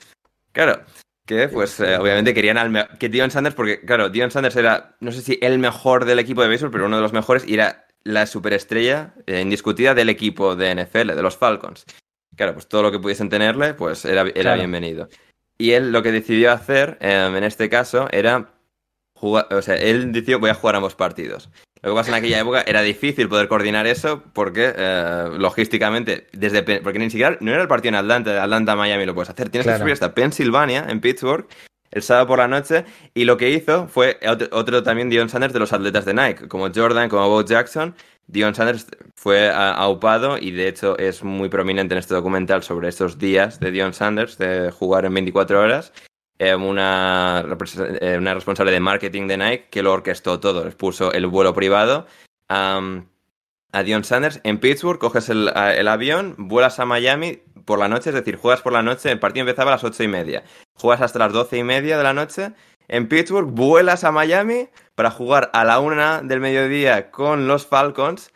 Claro, 0.52 0.82
que 1.26 1.48
pues 1.48 1.80
eh, 1.80 1.96
obviamente 1.96 2.32
querían 2.34 2.56
al 2.56 2.88
que 2.98 3.08
Dion 3.08 3.30
Sanders, 3.30 3.54
porque 3.54 3.80
claro, 3.80 4.08
Dion 4.08 4.30
Sanders 4.30 4.56
era, 4.56 4.96
no 5.00 5.12
sé 5.12 5.20
si 5.22 5.38
el 5.42 5.58
mejor 5.58 6.06
del 6.06 6.18
equipo 6.18 6.42
de 6.42 6.48
béisbol, 6.48 6.70
pero 6.70 6.86
uno 6.86 6.96
de 6.96 7.02
los 7.02 7.12
mejores, 7.12 7.46
y 7.46 7.54
era 7.54 7.85
la 8.06 8.26
superestrella 8.26 9.14
eh, 9.26 9.40
indiscutida 9.40 9.94
del 9.94 10.08
equipo 10.08 10.54
de 10.56 10.74
NFL, 10.74 11.14
de 11.14 11.22
los 11.22 11.36
Falcons. 11.36 11.84
Claro, 12.36 12.54
pues 12.54 12.68
todo 12.68 12.82
lo 12.82 12.92
que 12.92 12.98
pudiesen 12.98 13.28
tenerle, 13.28 13.74
pues 13.74 14.04
era, 14.04 14.22
era 14.22 14.32
Claro. 14.32 14.58
bienvenido. 14.58 15.08
Y 15.58 15.72
él 15.72 15.90
lo 15.92 16.02
que 16.02 16.12
decidió 16.12 16.52
hacer, 16.52 16.98
eh, 17.00 17.32
en 17.34 17.44
este 17.44 17.68
caso, 17.68 18.08
era 18.12 18.50
jugar, 19.18 19.46
o 19.52 19.62
sea, 19.62 19.76
él 19.76 20.12
decidió 20.12 20.38
voy 20.38 20.50
a 20.50 20.54
jugar 20.54 20.76
ambos 20.76 20.94
partidos. 20.94 21.48
Lo 21.82 21.90
que 21.92 21.96
pasa 21.96 22.10
en 22.10 22.16
aquella 22.16 22.40
época 22.40 22.62
era 22.66 22.82
difícil 22.82 23.28
poder 23.28 23.48
coordinar 23.48 23.86
eso 23.86 24.22
porque 24.32 24.72
eh, 24.76 25.28
logísticamente, 25.38 26.26
desde 26.32 26.62
porque 26.80 26.98
ni 26.98 27.10
siquiera 27.10 27.36
no 27.40 27.52
era 27.52 27.62
el 27.62 27.68
partido 27.68 27.90
en 27.90 27.94
Atlanta, 27.96 28.32
de 28.32 28.38
Atlanta 28.40 28.72
a 28.72 28.76
Miami 28.76 29.06
lo 29.06 29.14
puedes 29.14 29.30
hacer. 29.30 29.48
Tienes 29.50 29.64
Claro. 29.66 29.78
que 29.78 29.82
subir 29.82 29.92
hasta 29.92 30.14
Pensilvania, 30.14 30.86
en 30.88 31.00
Pittsburgh, 31.00 31.46
el 31.90 32.02
sábado 32.02 32.26
por 32.26 32.38
la 32.38 32.48
noche. 32.48 32.84
Y 33.14 33.24
lo 33.24 33.36
que 33.36 33.50
hizo 33.50 33.88
fue 33.88 34.18
otro, 34.52 34.82
también 34.82 35.10
Dion 35.10 35.28
Sanders 35.28 35.52
de 35.52 35.60
los 35.60 35.72
atletas 35.72 36.04
de 36.04 36.14
Nike, 36.14 36.48
como 36.48 36.70
Jordan, 36.74 37.08
como 37.08 37.28
Bo 37.28 37.44
Jackson. 37.44 37.94
Dion 38.28 38.54
Sanders 38.54 38.86
fue 39.14 39.50
aupado 39.52 40.36
y 40.38 40.50
de 40.50 40.68
hecho 40.68 40.98
es 40.98 41.22
muy 41.22 41.48
prominente 41.48 41.94
en 41.94 41.98
este 41.98 42.14
documental 42.14 42.62
sobre 42.62 42.88
estos 42.88 43.18
días 43.18 43.60
de 43.60 43.70
Dion 43.70 43.92
Sanders 43.92 44.36
de 44.38 44.70
jugar 44.70 45.04
en 45.04 45.14
24 45.14 45.60
horas. 45.60 45.92
Eh, 46.38 46.54
una, 46.54 47.44
eh, 48.00 48.16
una 48.18 48.34
responsable 48.34 48.70
de 48.70 48.80
marketing 48.80 49.26
de 49.26 49.38
Nike 49.38 49.68
que 49.70 49.82
lo 49.82 49.92
orquestó 49.92 50.38
todo, 50.38 50.66
les 50.66 50.74
puso 50.74 51.12
el 51.12 51.26
vuelo 51.28 51.54
privado 51.54 52.06
a 52.48 53.82
Dion 53.84 54.04
Sanders 54.04 54.40
en 54.44 54.58
Pittsburgh, 54.58 54.98
coges 54.98 55.28
el, 55.28 55.48
el 55.54 55.88
avión, 55.88 56.34
vuelas 56.38 56.78
a 56.78 56.84
Miami 56.84 57.40
por 57.66 57.78
la 57.78 57.88
noche, 57.88 58.08
es 58.10 58.14
decir, 58.14 58.36
juegas 58.36 58.62
por 58.62 58.72
la 58.72 58.82
noche, 58.82 59.12
el 59.12 59.18
partido 59.18 59.42
empezaba 59.42 59.70
a 59.72 59.74
las 59.74 59.84
ocho 59.84 60.02
y 60.02 60.08
media, 60.08 60.42
juegas 60.74 61.02
hasta 61.02 61.18
las 61.18 61.32
doce 61.34 61.58
y 61.58 61.62
media 61.64 61.98
de 61.98 62.04
la 62.04 62.14
noche 62.14 62.52
en 62.88 63.08
Pittsburgh, 63.08 63.50
vuelas 63.50 64.04
a 64.04 64.12
Miami 64.12 64.68
para 64.94 65.10
jugar 65.10 65.50
a 65.52 65.64
la 65.64 65.80
una 65.80 66.22
del 66.22 66.40
mediodía 66.40 67.10
con 67.10 67.46
los 67.48 67.66
Falcons 67.66 68.30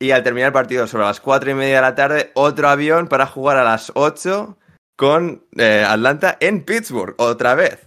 y 0.00 0.12
al 0.12 0.22
terminar 0.22 0.46
el 0.48 0.52
partido 0.54 0.86
sobre 0.86 1.04
las 1.04 1.20
cuatro 1.20 1.50
y 1.50 1.54
media 1.54 1.76
de 1.76 1.82
la 1.82 1.94
tarde, 1.96 2.30
otro 2.34 2.68
avión 2.70 3.08
para 3.08 3.26
jugar 3.26 3.56
a 3.58 3.64
las 3.64 3.90
8 3.96 4.56
con 4.96 5.44
eh, 5.58 5.84
Atlanta 5.86 6.36
en 6.40 6.64
Pittsburgh, 6.64 7.14
otra 7.18 7.54
vez. 7.56 7.80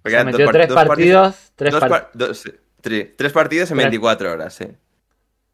Porque 0.00 0.18
Se 0.18 0.24
metió 0.24 0.44
par- 0.46 0.52
tres 0.54 0.72
partidos. 0.72 1.52
Tres 1.56 1.72
dos 1.72 1.80
par- 1.80 2.10
dos- 2.14 2.44
partidos 3.32 3.70
en 3.72 3.76
Tres. 3.76 3.86
24 3.86 4.32
horas, 4.32 4.54
sí. 4.54 4.68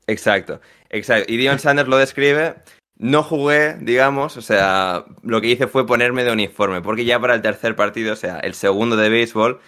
Exacto, 0.06 0.60
exacto. 0.90 1.32
Y 1.32 1.36
Dion 1.38 1.58
Sanders 1.58 1.88
lo 1.88 1.96
describe. 1.96 2.56
No 2.96 3.22
jugué, 3.22 3.76
digamos, 3.80 4.36
o 4.36 4.42
sea, 4.42 5.04
lo 5.22 5.40
que 5.40 5.48
hice 5.48 5.66
fue 5.66 5.86
ponerme 5.86 6.22
de 6.24 6.32
uniforme, 6.32 6.80
porque 6.80 7.04
ya 7.04 7.18
para 7.18 7.34
el 7.34 7.42
tercer 7.42 7.74
partido, 7.74 8.12
o 8.12 8.16
sea, 8.16 8.38
el 8.38 8.54
segundo 8.54 8.96
de 8.96 9.08
béisbol, 9.08 9.60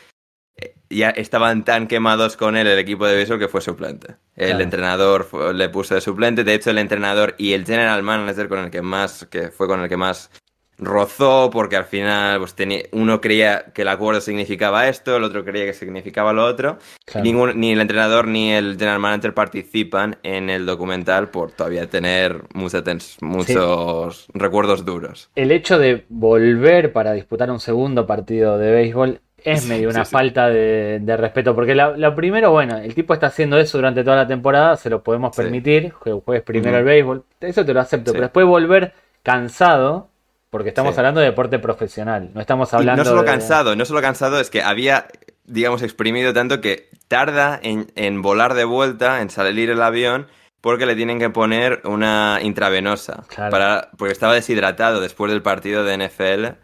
eh, 0.56 0.76
ya 0.90 1.10
estaban 1.10 1.64
tan 1.64 1.88
quemados 1.88 2.36
con 2.36 2.56
él 2.56 2.66
el 2.68 2.78
equipo 2.78 3.04
de 3.06 3.16
béisbol 3.16 3.38
que 3.40 3.48
fue 3.48 3.60
suplente. 3.60 4.14
El 4.36 4.48
Claro. 4.50 4.62
entrenador 4.62 5.24
fue- 5.24 5.52
le 5.54 5.68
puso 5.68 5.94
de 5.96 6.00
suplente, 6.00 6.44
de 6.44 6.54
hecho 6.54 6.70
el 6.70 6.78
entrenador 6.78 7.34
y 7.36 7.52
el 7.54 7.66
general 7.66 8.02
manager 8.04 8.48
con 8.48 8.60
el 8.60 8.70
que 8.70 8.80
más, 8.82 9.26
que 9.28 9.48
fue 9.50 9.66
con 9.66 9.80
el 9.80 9.88
que 9.88 9.96
más 9.96 10.30
rozó, 10.78 11.50
porque 11.50 11.76
al 11.76 11.84
final 11.84 12.38
pues, 12.38 12.54
tenía, 12.54 12.82
uno 12.92 13.20
creía 13.20 13.66
que 13.74 13.82
el 13.82 13.88
acuerdo 13.88 14.20
significaba 14.20 14.88
esto, 14.88 15.16
el 15.16 15.24
otro 15.24 15.44
creía 15.44 15.64
que 15.64 15.72
significaba 15.72 16.32
lo 16.32 16.44
otro. 16.44 16.78
Claro. 17.04 17.24
Ningún- 17.24 17.58
ni 17.60 17.72
el 17.72 17.80
entrenador 17.80 18.26
ni 18.28 18.52
el 18.52 18.76
general 18.78 18.98
manager 18.98 19.32
participan 19.34 20.18
en 20.22 20.50
el 20.50 20.66
documental 20.66 21.28
por 21.30 21.52
todavía 21.52 21.88
tener 21.88 22.42
mucha 22.54 22.82
muchos 23.20 24.26
recuerdos 24.34 24.84
duros. 24.84 25.30
El 25.34 25.52
hecho 25.52 25.78
de 25.78 26.04
volver 26.08 26.92
para 26.92 27.12
disputar 27.12 27.50
un 27.50 27.60
segundo 27.60 28.06
partido 28.06 28.58
de 28.58 28.70
béisbol 28.72 29.20
es 29.42 29.62
Sí, 29.62 29.68
medio 29.68 29.88
una 29.90 30.04
sí, 30.04 30.10
sí. 30.10 30.12
falta 30.12 30.48
de, 30.48 30.98
de 31.00 31.16
respeto. 31.16 31.54
Porque 31.54 31.74
la- 31.74 31.96
lo 31.96 32.14
primero, 32.14 32.50
bueno, 32.50 32.78
el 32.78 32.94
tipo 32.94 33.14
está 33.14 33.28
haciendo 33.28 33.58
eso 33.58 33.78
durante 33.78 34.02
toda 34.02 34.16
la 34.16 34.26
temporada, 34.26 34.76
se 34.76 34.90
lo 34.90 35.02
podemos 35.02 35.34
Sí. 35.36 35.42
permitir, 35.42 35.92
que 36.02 36.12
juegues 36.12 36.42
primero 36.44 36.70
Ujú. 36.72 36.78
el 36.78 36.84
béisbol. 36.84 37.24
Eso 37.40 37.64
te 37.64 37.72
lo 37.72 37.80
acepto. 37.80 38.10
Sí. 38.10 38.14
Pero 38.14 38.24
después 38.26 38.46
volver 38.46 38.92
cansado, 39.22 40.08
porque 40.56 40.70
estamos 40.70 40.94
Sí. 40.94 41.00
hablando 41.00 41.20
de 41.20 41.26
deporte 41.26 41.58
profesional, 41.58 42.30
no 42.32 42.40
estamos 42.40 42.72
Y 42.72 42.76
hablando 42.76 43.04
no 43.04 43.10
solo 43.10 43.20
de- 43.20 43.26
cansado, 43.26 43.76
no 43.76 43.84
solo 43.84 44.00
cansado, 44.00 44.40
es 44.40 44.48
que 44.48 44.62
había, 44.62 45.06
digamos, 45.44 45.82
exprimido 45.82 46.32
tanto 46.32 46.62
que 46.62 46.88
tarda 47.08 47.60
en, 47.62 47.92
en 47.94 48.22
volar 48.22 48.54
de 48.54 48.64
vuelta, 48.64 49.20
en 49.20 49.28
salir 49.28 49.68
el 49.68 49.82
avión, 49.82 50.28
porque 50.62 50.86
le 50.86 50.96
tienen 50.96 51.18
que 51.18 51.28
poner 51.28 51.82
una 51.84 52.38
intravenosa. 52.40 53.24
Claro. 53.28 53.50
Para, 53.50 53.90
porque 53.98 54.12
estaba 54.12 54.32
deshidratado 54.32 55.02
después 55.02 55.30
del 55.30 55.42
partido 55.42 55.84
de 55.84 55.92
NFL 55.98 56.54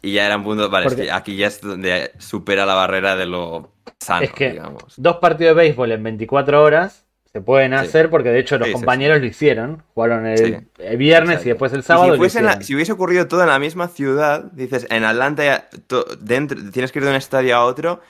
y 0.00 0.12
ya 0.14 0.24
era 0.24 0.38
un 0.38 0.44
punto, 0.44 0.70
vale, 0.70 0.86
es 0.86 0.94
que 0.94 1.12
aquí 1.12 1.36
ya 1.36 1.48
es 1.48 1.60
donde 1.60 2.12
supera 2.18 2.64
la 2.64 2.74
barrera 2.74 3.14
de 3.14 3.26
lo 3.26 3.72
sano, 4.00 4.22
Es 4.22 4.32
que 4.32 4.52
digamos. 4.52 4.94
dos 4.96 5.16
partidos 5.18 5.54
de 5.54 5.62
béisbol 5.64 5.92
en 5.92 6.02
24 6.02 6.62
horas 6.62 7.03
se 7.34 7.40
pueden 7.40 7.72
Sí. 7.72 7.78
hacer 7.78 8.10
porque 8.10 8.28
de 8.28 8.38
hecho 8.38 8.58
los 8.58 8.66
Sí, 8.68 8.70
sí, 8.70 8.76
compañeros 8.76 9.18
lo 9.20 9.26
hicieron. 9.26 9.82
Jugaron 9.92 10.24
el, 10.24 10.68
viernes 10.96 11.30
Exacto. 11.30 11.48
y 11.48 11.50
después 11.50 11.72
el 11.72 11.82
sábado. 11.82 12.12
si, 12.12 12.18
fuese 12.18 12.40
la- 12.42 12.62
si 12.62 12.76
hubiese 12.76 12.92
ocurrido 12.92 13.26
todo 13.26 13.42
en 13.42 13.48
la 13.48 13.58
misma 13.58 13.88
ciudad, 13.88 14.44
dices, 14.52 14.86
en 14.88 15.02
Atlanta 15.02 15.44
ya 15.44 15.68
to- 15.88 16.06
dentro, 16.20 16.56
tienes 16.70 16.92
que 16.92 17.00
ir 17.00 17.04
de 17.04 17.10
un 17.10 17.16
estadio 17.16 17.56
a 17.56 17.64
otro, 17.64 18.00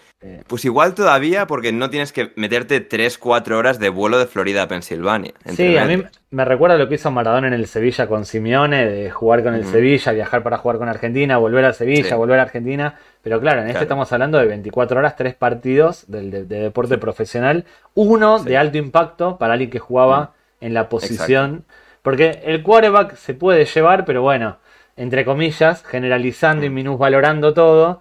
pues 0.47 0.65
igual 0.65 0.95
todavía 0.95 1.47
porque 1.47 1.73
no 1.73 1.91
tienes 1.91 2.13
que 2.13 2.33
meterte 2.37 2.81
3-4 2.89 3.53
horas 3.53 3.79
de 3.79 3.89
vuelo 3.91 4.19
de 4.19 4.27
Florida 4.27 4.63
a 4.63 4.69
Pensilvania. 4.69 5.33
Sí, 5.47 5.77
a 5.77 5.83
mí 5.87 5.97
medias. 5.97 6.13
me 6.31 6.45
recuerda 6.45 6.77
lo 6.79 6.89
que 6.89 6.95
hizo 6.95 7.11
Maradona 7.11 7.49
en 7.49 7.53
el 7.55 7.67
Sevilla 7.67 8.07
con 8.07 8.25
Simeone, 8.25 8.87
de 8.87 9.11
jugar 9.11 9.43
con 9.43 9.55
el 9.55 9.61
Ujú. 9.63 9.71
Sevilla, 9.73 10.13
viajar 10.13 10.43
para 10.43 10.57
jugar 10.59 10.79
con 10.79 10.89
Argentina, 10.89 11.37
volver 11.37 11.65
a 11.65 11.73
Sevilla, 11.73 12.09
Sí. 12.09 12.15
volver 12.15 12.39
a 12.39 12.43
Argentina. 12.43 12.99
Pero 13.23 13.41
claro, 13.41 13.59
en 13.61 13.67
este 13.67 13.73
Claro. 13.73 13.85
estamos 13.85 14.13
hablando 14.13 14.39
de 14.39 14.47
24 14.47 14.99
horas, 14.99 15.17
tres 15.17 15.35
partidos 15.35 16.05
del, 16.11 16.31
de, 16.31 16.45
de 16.45 16.59
deporte 16.61 16.97
profesional. 16.99 17.65
Uno 17.95 18.39
Sí. 18.39 18.47
de 18.47 18.57
alto 18.57 18.79
impacto 18.79 19.37
para 19.39 19.53
alguien 19.55 19.71
que 19.71 19.79
jugaba 19.79 20.33
en 20.61 20.73
la 20.75 20.89
posición. 20.89 21.65
Porque 22.03 22.41
el 22.45 22.63
quarterback 22.63 23.17
se 23.17 23.33
puede 23.35 23.65
llevar, 23.65 24.05
pero 24.05 24.21
bueno, 24.23 24.59
entre 24.97 25.25
comillas, 25.25 25.83
generalizando 25.85 26.65
y 26.67 26.71
minusvalorando 26.71 27.53
todo. 27.55 28.01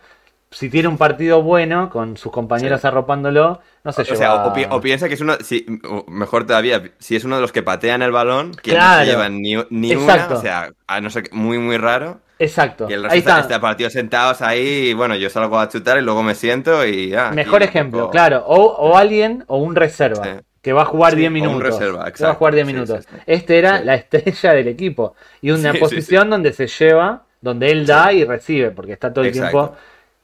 Si 0.53 0.69
tiene 0.69 0.87
un 0.87 0.97
partido 0.97 1.41
bueno 1.41 1.89
con 1.89 2.15
sus 2.17 2.31
compañeros 2.31 2.85
arropándolo, 2.85 3.59
no 3.83 3.91
se 3.91 4.01
O 4.01 4.05
lleva... 4.05 4.17
sea, 4.17 4.45
o, 4.45 4.53
pi- 4.53 4.65
o 4.69 4.79
piensa 4.79 5.07
que 5.07 5.15
es 5.15 5.21
uno, 5.21 5.35
si, 5.43 5.65
mejor 6.07 6.45
todavía, 6.45 6.81
si 6.99 7.15
es 7.15 7.23
uno 7.25 7.35
de 7.35 7.41
los 7.41 7.51
que 7.51 7.63
patean 7.63 8.01
el 8.01 8.11
balón, 8.11 8.51
que 8.53 8.71
no 8.71 8.77
Claro. 8.77 9.05
se 9.05 9.11
llevan 9.11 9.41
ni, 9.41 9.55
ni 9.69 9.91
Exacto. 9.91 10.29
una, 10.33 10.39
o 10.39 10.41
sea, 10.41 10.71
a 10.87 11.01
no 11.01 11.09
ser 11.09 11.23
que- 11.23 11.35
muy, 11.35 11.57
muy 11.57 11.77
raro. 11.77 12.19
Exacto. 12.39 12.87
Y 12.89 12.93
el 12.93 13.03
resto 13.03 13.13
Ahí 13.13 13.19
está, 13.19 13.39
está. 13.39 13.59
partido 13.61 13.89
sentados 13.89 14.41
ahí, 14.41 14.89
y 14.89 14.93
bueno, 14.93 15.15
yo 15.15 15.29
salgo 15.29 15.59
a 15.59 15.69
chutar 15.69 15.97
y 15.97 16.01
luego 16.01 16.23
me 16.23 16.35
siento 16.35 16.85
y 16.85 17.09
ya. 17.09 17.27
aquí 17.27 17.35
Mejor 17.35 17.63
ejemplo, 17.63 17.99
poco- 18.01 18.11
claro. 18.11 18.43
O, 18.47 18.55
o 18.63 18.97
alguien 18.97 19.43
o 19.47 19.57
un 19.57 19.75
reserva. 19.75 20.23
Sí. 20.23 20.29
Que 20.61 20.71
va 20.71 20.83
a 20.83 20.85
jugar 20.85 21.11
Sí, 21.11 21.17
10 21.17 21.27
o 21.27 21.29
un 21.29 21.33
minutos. 21.33 21.61
reserva, 21.61 21.91
que 21.97 21.99
va 21.99 22.05
a 22.05 22.09
exacto. 22.09 22.35
jugar 22.37 22.53
10 22.55 22.67
Sí, 22.67 22.73
minutos. 22.73 23.05
Este 23.25 23.59
era 23.59 23.81
la 23.81 23.95
estrella 23.95 24.53
del 24.53 24.67
equipo. 24.69 25.13
Y 25.41 25.51
una 25.51 25.73
posición 25.73 26.29
donde 26.29 26.53
se 26.53 26.67
lleva, 26.67 27.23
donde 27.41 27.69
él 27.69 27.85
da 27.85 28.13
y 28.13 28.23
recibe, 28.23 28.71
porque 28.71 28.93
está 28.93 29.11
todo 29.11 29.25
el 29.25 29.31
Exacto. 29.31 29.51
tiempo. 29.51 29.75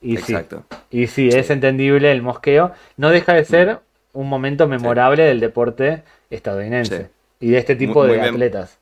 Y 0.02 0.18
sí, 0.18 0.36
y 0.92 1.08
sí, 1.08 1.30
es 1.30 1.50
entendible 1.50 2.12
el 2.12 2.22
mosqueo. 2.22 2.72
No 2.98 3.10
deja 3.10 3.34
de 3.34 3.44
ser 3.46 3.80
un 4.14 4.28
momento 4.30 4.68
memorable 4.68 5.24
del 5.24 5.40
deporte 5.40 6.04
estadounidense. 6.30 6.98
Sí. 7.40 7.48
Y 7.48 7.52
de 7.52 7.58
este 7.58 7.76
tipo 7.76 8.04
Muy- 8.04 8.12
de 8.14 8.18
muy 8.20 8.28
atletas. 8.28 8.80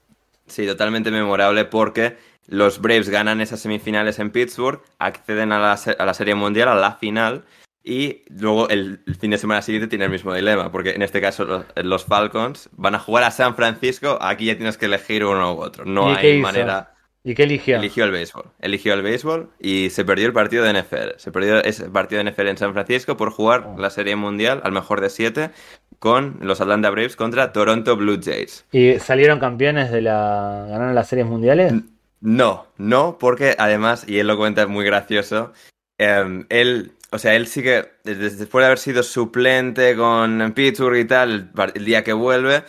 Sí, 0.47 0.65
totalmente 0.65 1.11
memorable 1.11 1.65
porque 1.65 2.17
los 2.47 2.79
Braves 2.79 3.09
ganan 3.09 3.41
esas 3.41 3.59
semifinales 3.59 4.19
en 4.19 4.31
Pittsburgh, 4.31 4.81
acceden 4.99 5.51
a 5.51 5.59
la, 5.59 5.73
a 5.99 6.05
la 6.05 6.13
Serie 6.13 6.35
Mundial, 6.35 6.69
a 6.69 6.75
la 6.75 6.93
final, 6.93 7.43
y 7.83 8.23
luego 8.29 8.69
el, 8.69 9.01
el 9.05 9.15
fin 9.15 9.31
de 9.31 9.37
semana 9.37 9.61
siguiente 9.61 9.87
tiene 9.87 10.05
el 10.05 10.11
mismo 10.11 10.33
dilema, 10.33 10.71
porque 10.71 10.91
en 10.91 11.01
este 11.01 11.19
caso 11.19 11.43
los, 11.45 11.65
los 11.75 12.05
Falcons 12.05 12.69
van 12.73 12.95
a 12.95 12.99
jugar 12.99 13.25
a 13.25 13.31
San 13.31 13.55
Francisco, 13.55 14.17
aquí 14.21 14.45
ya 14.45 14.55
tienes 14.55 14.77
que 14.77 14.85
elegir 14.85 15.25
uno 15.25 15.53
u 15.55 15.59
otro, 15.61 15.83
no 15.85 16.13
¿Y 16.13 16.15
qué 16.17 16.27
hay 16.33 16.41
manera. 16.41 16.93
¿Y 17.27 17.35
qué 17.35 17.43
eligió? 17.43 17.75
Eligió 17.75 18.05
el 18.05 18.11
béisbol, 18.11 18.45
eligió 18.61 18.93
el 18.93 19.01
béisbol 19.01 19.49
y 19.59 19.89
se 19.89 20.05
perdió 20.05 20.27
el 20.27 20.31
partido 20.31 20.63
de 20.63 20.71
NFL. 20.81 21.17
Se 21.17 21.29
perdió 21.29 21.61
ese 21.61 21.89
partido 21.89 22.23
de 22.23 22.31
NFL 22.31 22.47
en 22.47 22.57
San 22.57 22.71
Francisco 22.71 23.17
por 23.17 23.31
jugar 23.31 23.65
Oh. 23.67 23.77
la 23.77 23.89
Serie 23.89 24.15
Mundial 24.15 24.61
al 24.63 24.71
mejor 24.71 25.01
de 25.01 25.09
siete 25.09 25.49
con 25.99 26.37
los 26.41 26.61
Atlanta 26.61 26.89
Braves 26.89 27.17
contra 27.17 27.51
Toronto 27.51 27.97
Blue 27.97 28.17
Jays. 28.23 28.65
¿Y 28.71 28.97
salieron 28.99 29.39
campeones 29.41 29.91
de 29.91 30.03
la. 30.03 30.67
ganaron 30.69 30.95
las 30.95 31.09
series 31.09 31.27
mundiales? 31.27 31.73
No, 32.21 32.67
no, 32.77 33.17
porque 33.19 33.55
además, 33.57 34.05
y 34.07 34.19
él 34.19 34.27
lo 34.27 34.37
cuenta 34.37 34.61
es 34.61 34.69
muy 34.69 34.85
gracioso, 34.85 35.51
em, 35.97 36.45
él, 36.47 36.93
o 37.11 37.19
sea, 37.19 37.35
él 37.35 37.47
sí 37.47 37.61
que, 37.61 37.89
después 38.05 38.61
de 38.63 38.65
haber 38.67 38.79
sido 38.79 39.03
suplente 39.03 39.97
con 39.97 40.53
Pittsburgh 40.55 40.95
y 40.95 41.05
tal, 41.05 41.51
el 41.75 41.83
día 41.83 42.05
que 42.05 42.13
vuelve, 42.13 42.63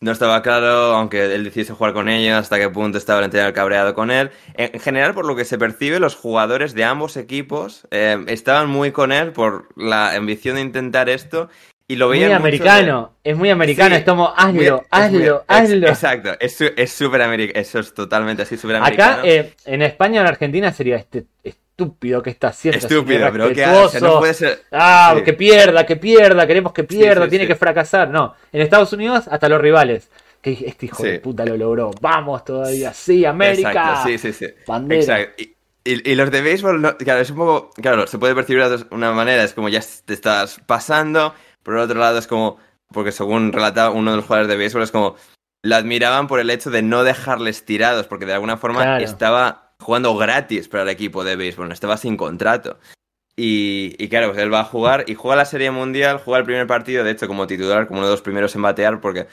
no 0.00 0.12
estaba 0.12 0.42
claro, 0.42 0.94
aunque 0.94 1.34
él 1.34 1.44
decidiese 1.44 1.72
jugar 1.72 1.92
con 1.92 2.08
ellos, 2.08 2.36
hasta 2.36 2.58
qué 2.58 2.68
punto 2.70 2.98
estaba 2.98 3.18
el 3.18 3.24
entrenador 3.26 3.52
cabreado 3.54 3.94
con 3.94 4.10
él. 4.10 4.30
En, 4.54 4.70
en 4.74 4.80
general, 4.80 5.12
por 5.14 5.26
lo 5.26 5.34
que 5.34 5.44
se 5.44 5.58
percibe, 5.58 5.98
los 5.98 6.14
jugadores 6.14 6.74
de 6.74 6.84
ambos 6.84 7.16
equipos 7.16 7.86
em, 7.90 8.24
estaban 8.28 8.68
muy 8.68 8.92
con 8.92 9.10
él 9.12 9.32
por 9.32 9.68
la 9.76 10.12
ambición 10.14 10.54
de 10.56 10.62
intentar 10.62 11.08
esto. 11.08 11.48
Y 11.90 11.96
lo 11.96 12.08
Muy 12.08 12.18
veían 12.18 12.30
de- 12.32 12.36
americano. 12.36 13.14
Es 13.24 13.34
muy 13.36 13.48
americano. 13.48 13.94
Sí, 13.94 14.00
es 14.00 14.04
como, 14.04 14.28
hazlo, 14.36 14.52
Muy- 14.52 14.64
es 14.66 14.70
muy- 14.72 14.82
hazlo, 15.22 15.44
hazlo. 15.48 15.88
Exacto, 15.88 16.30
es 16.38 16.92
súper 16.92 17.22
americano, 17.22 17.58
eso 17.60 17.78
es 17.78 17.94
totalmente 17.94 18.42
así, 18.42 18.58
súper 18.58 18.76
americano. 18.76 19.12
Acá, 19.14 19.22
eh, 19.26 19.54
en 19.64 19.80
España 19.82 20.20
o 20.20 20.22
en 20.24 20.28
Argentina 20.28 20.70
sería 20.70 20.96
este 20.96 21.24
estúpido 21.78 22.22
que 22.22 22.30
está 22.30 22.48
haciendo. 22.48 22.78
es 22.78 22.84
Estúpido, 22.84 23.28
pero 23.30 23.52
que 23.52 23.64
o 23.64 23.88
sea, 23.88 24.00
no 24.00 24.18
puede 24.18 24.34
ser. 24.34 24.62
Ah, 24.72 25.14
Sí. 25.16 25.22
que 25.22 25.32
pierda, 25.32 25.86
que 25.86 25.96
pierda, 25.96 26.46
queremos 26.46 26.72
que 26.72 26.82
pierda, 26.84 27.24
sí, 27.24 27.30
tiene 27.30 27.46
que 27.46 27.54
fracasar. 27.54 28.10
No, 28.10 28.34
en 28.52 28.62
Estados 28.62 28.92
Unidos 28.92 29.28
hasta 29.28 29.48
los 29.48 29.60
rivales. 29.60 30.10
Que 30.42 30.52
este 30.66 30.86
hijo 30.86 31.02
de 31.02 31.18
puta 31.20 31.44
lo 31.44 31.56
logró. 31.56 31.90
Vamos 32.00 32.44
todavía, 32.44 32.92
sí, 32.94 33.24
América. 33.24 33.70
Exacto, 33.70 34.08
sí, 34.08 34.18
sí, 34.18 34.32
sí. 34.32 34.46
Bandera. 34.66 35.00
Exacto. 35.20 35.42
Y, 35.42 35.54
y- 35.84 36.12
y 36.12 36.14
los 36.14 36.30
de 36.30 36.42
béisbol, 36.42 36.80
no- 36.80 36.96
claro, 36.96 37.20
es 37.20 37.30
un 37.30 37.36
poco. 37.36 37.70
Claro, 37.80 38.06
se 38.06 38.18
puede 38.18 38.34
percibir 38.36 38.64
de 38.68 38.84
una 38.90 39.10
manera, 39.12 39.42
es 39.42 39.52
como 39.52 39.68
ya 39.68 39.80
te 40.04 40.14
estás 40.14 40.60
pasando. 40.66 41.34
Por 41.62 41.74
el 41.74 41.80
otro 41.80 41.98
lado, 41.98 42.18
es 42.18 42.26
como. 42.26 42.58
Porque 42.92 43.10
según 43.12 43.52
relataba 43.52 43.90
uno 43.90 44.12
de 44.12 44.16
los 44.18 44.26
jugadores 44.26 44.48
de 44.48 44.56
béisbol, 44.56 44.82
es 44.82 44.90
como. 44.92 45.16
La 45.62 45.78
admiraban 45.78 46.28
por 46.28 46.38
el 46.38 46.50
hecho 46.50 46.70
de 46.70 46.82
no 46.82 47.02
dejarles 47.02 47.64
tirados, 47.64 48.06
porque 48.06 48.26
de 48.26 48.34
alguna 48.34 48.56
forma 48.58 48.82
Claro. 48.82 49.04
estaba 49.04 49.67
jugando 49.80 50.16
gratis 50.16 50.68
para 50.68 50.82
el 50.84 50.88
equipo 50.88 51.24
de 51.24 51.36
béisbol, 51.36 51.72
estaba 51.72 51.96
sin 51.96 52.16
contrato. 52.16 52.78
Y, 53.36 53.94
y 53.98 54.08
claro, 54.08 54.28
pues 54.28 54.38
él 54.40 54.52
va 54.52 54.60
a 54.60 54.64
jugar 54.64 55.04
y 55.06 55.14
juega 55.14 55.36
la 55.36 55.44
Serie 55.44 55.70
Mundial, 55.70 56.18
juega 56.24 56.40
el 56.40 56.44
primer 56.44 56.66
partido, 56.66 57.04
de 57.04 57.12
hecho, 57.12 57.28
como 57.28 57.46
titular, 57.46 57.86
como 57.86 58.00
uno 58.00 58.08
de 58.08 58.14
los 58.14 58.22
primeros 58.22 58.54
en 58.56 58.62
batear, 58.62 59.00
porque 59.00 59.28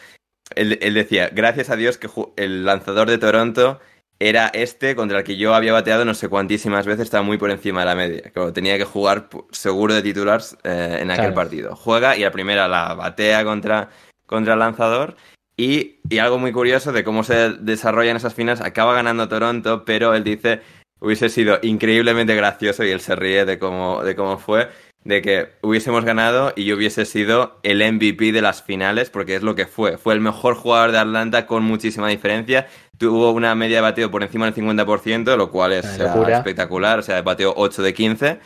él, 0.56 0.78
él 0.82 0.94
decía, 0.94 1.30
gracias 1.34 1.72
a 1.72 1.76
Dios 1.76 1.98
que 1.98 2.08
el 2.38 2.66
lanzador 2.66 3.10
de 3.10 3.18
Toronto 3.18 3.80
era 4.20 4.48
este 4.50 4.96
contra 4.96 5.18
el 5.18 5.24
que 5.26 5.36
yo 5.36 5.54
había 5.56 5.74
bateado 5.74 6.06
no 6.06 6.14
sé 6.14 6.30
cuantísimas 6.30 6.86
veces, 6.86 7.02
estaba 7.06 7.24
muy 7.24 7.38
por 7.38 7.50
encima 7.50 7.82
de 7.82 7.86
la 7.88 7.96
media. 7.96 8.32
Tenía 8.54 8.78
que 8.78 8.86
jugar 8.86 9.28
seguro 9.52 9.94
de 9.96 10.04
titular 10.04 10.42
eh, 10.64 11.00
en 11.02 11.10
aquel 11.10 11.26
Claro. 11.26 11.36
partido. 11.36 11.76
Juega 11.76 12.16
y 12.16 12.22
la 12.22 12.32
primera 12.32 12.68
la 12.68 12.94
batea 12.94 13.44
contra, 13.44 13.90
contra 14.28 14.54
el 14.54 14.60
lanzador. 14.60 15.18
Y, 15.58 16.00
y 16.10 16.18
algo 16.18 16.38
muy 16.38 16.52
curioso 16.52 16.92
de 16.92 17.04
cómo 17.04 17.24
se 17.24 17.52
desarrollan 17.52 18.18
esas 18.18 18.34
finales, 18.34 18.62
acaba 18.62 18.94
ganando 18.94 19.30
Toronto, 19.30 19.86
pero 19.86 20.14
él 20.14 20.24
dice, 20.24 20.62
hubiese 21.00 21.30
sido 21.30 21.60
increíblemente 21.62 22.36
gracioso 22.36 22.84
y 22.84 22.90
él 22.90 23.00
se 23.00 23.16
ríe 23.16 23.46
de 23.46 23.58
cómo, 23.58 24.04
de 24.04 24.16
cómo 24.16 24.38
fue, 24.38 24.70
de 25.06 25.22
que 25.22 25.50
hubiésemos 25.62 26.04
ganado 26.04 26.52
y 26.56 26.66
yo 26.66 26.76
hubiese 26.76 27.06
sido 27.06 27.60
el 27.64 27.78
MVP 27.78 28.32
de 28.32 28.42
las 28.42 28.64
finales, 28.64 29.10
porque 29.10 29.36
es 29.36 29.44
lo 29.44 29.56
que 29.56 29.68
fue. 29.68 29.98
Fue 29.98 30.14
el 30.14 30.20
mejor 30.20 30.56
jugador 30.56 30.92
de 30.92 30.98
Atlanta 30.98 31.46
con 31.46 31.64
muchísima 31.64 32.10
diferencia. 32.10 32.68
Tuvo 32.98 33.32
una 33.32 33.54
media 33.56 33.78
de 33.78 33.82
bateo 33.82 34.10
por 34.10 34.24
encima 34.24 34.50
del 34.50 34.56
50%, 34.56 35.38
lo 35.38 35.52
cual 35.52 35.74
es 35.74 35.86
espectacular. 35.86 37.00
O 37.00 37.02
sea, 37.04 37.22
bateó 37.22 37.54
8 37.56 37.84
de 37.84 37.94
15. 37.94 38.40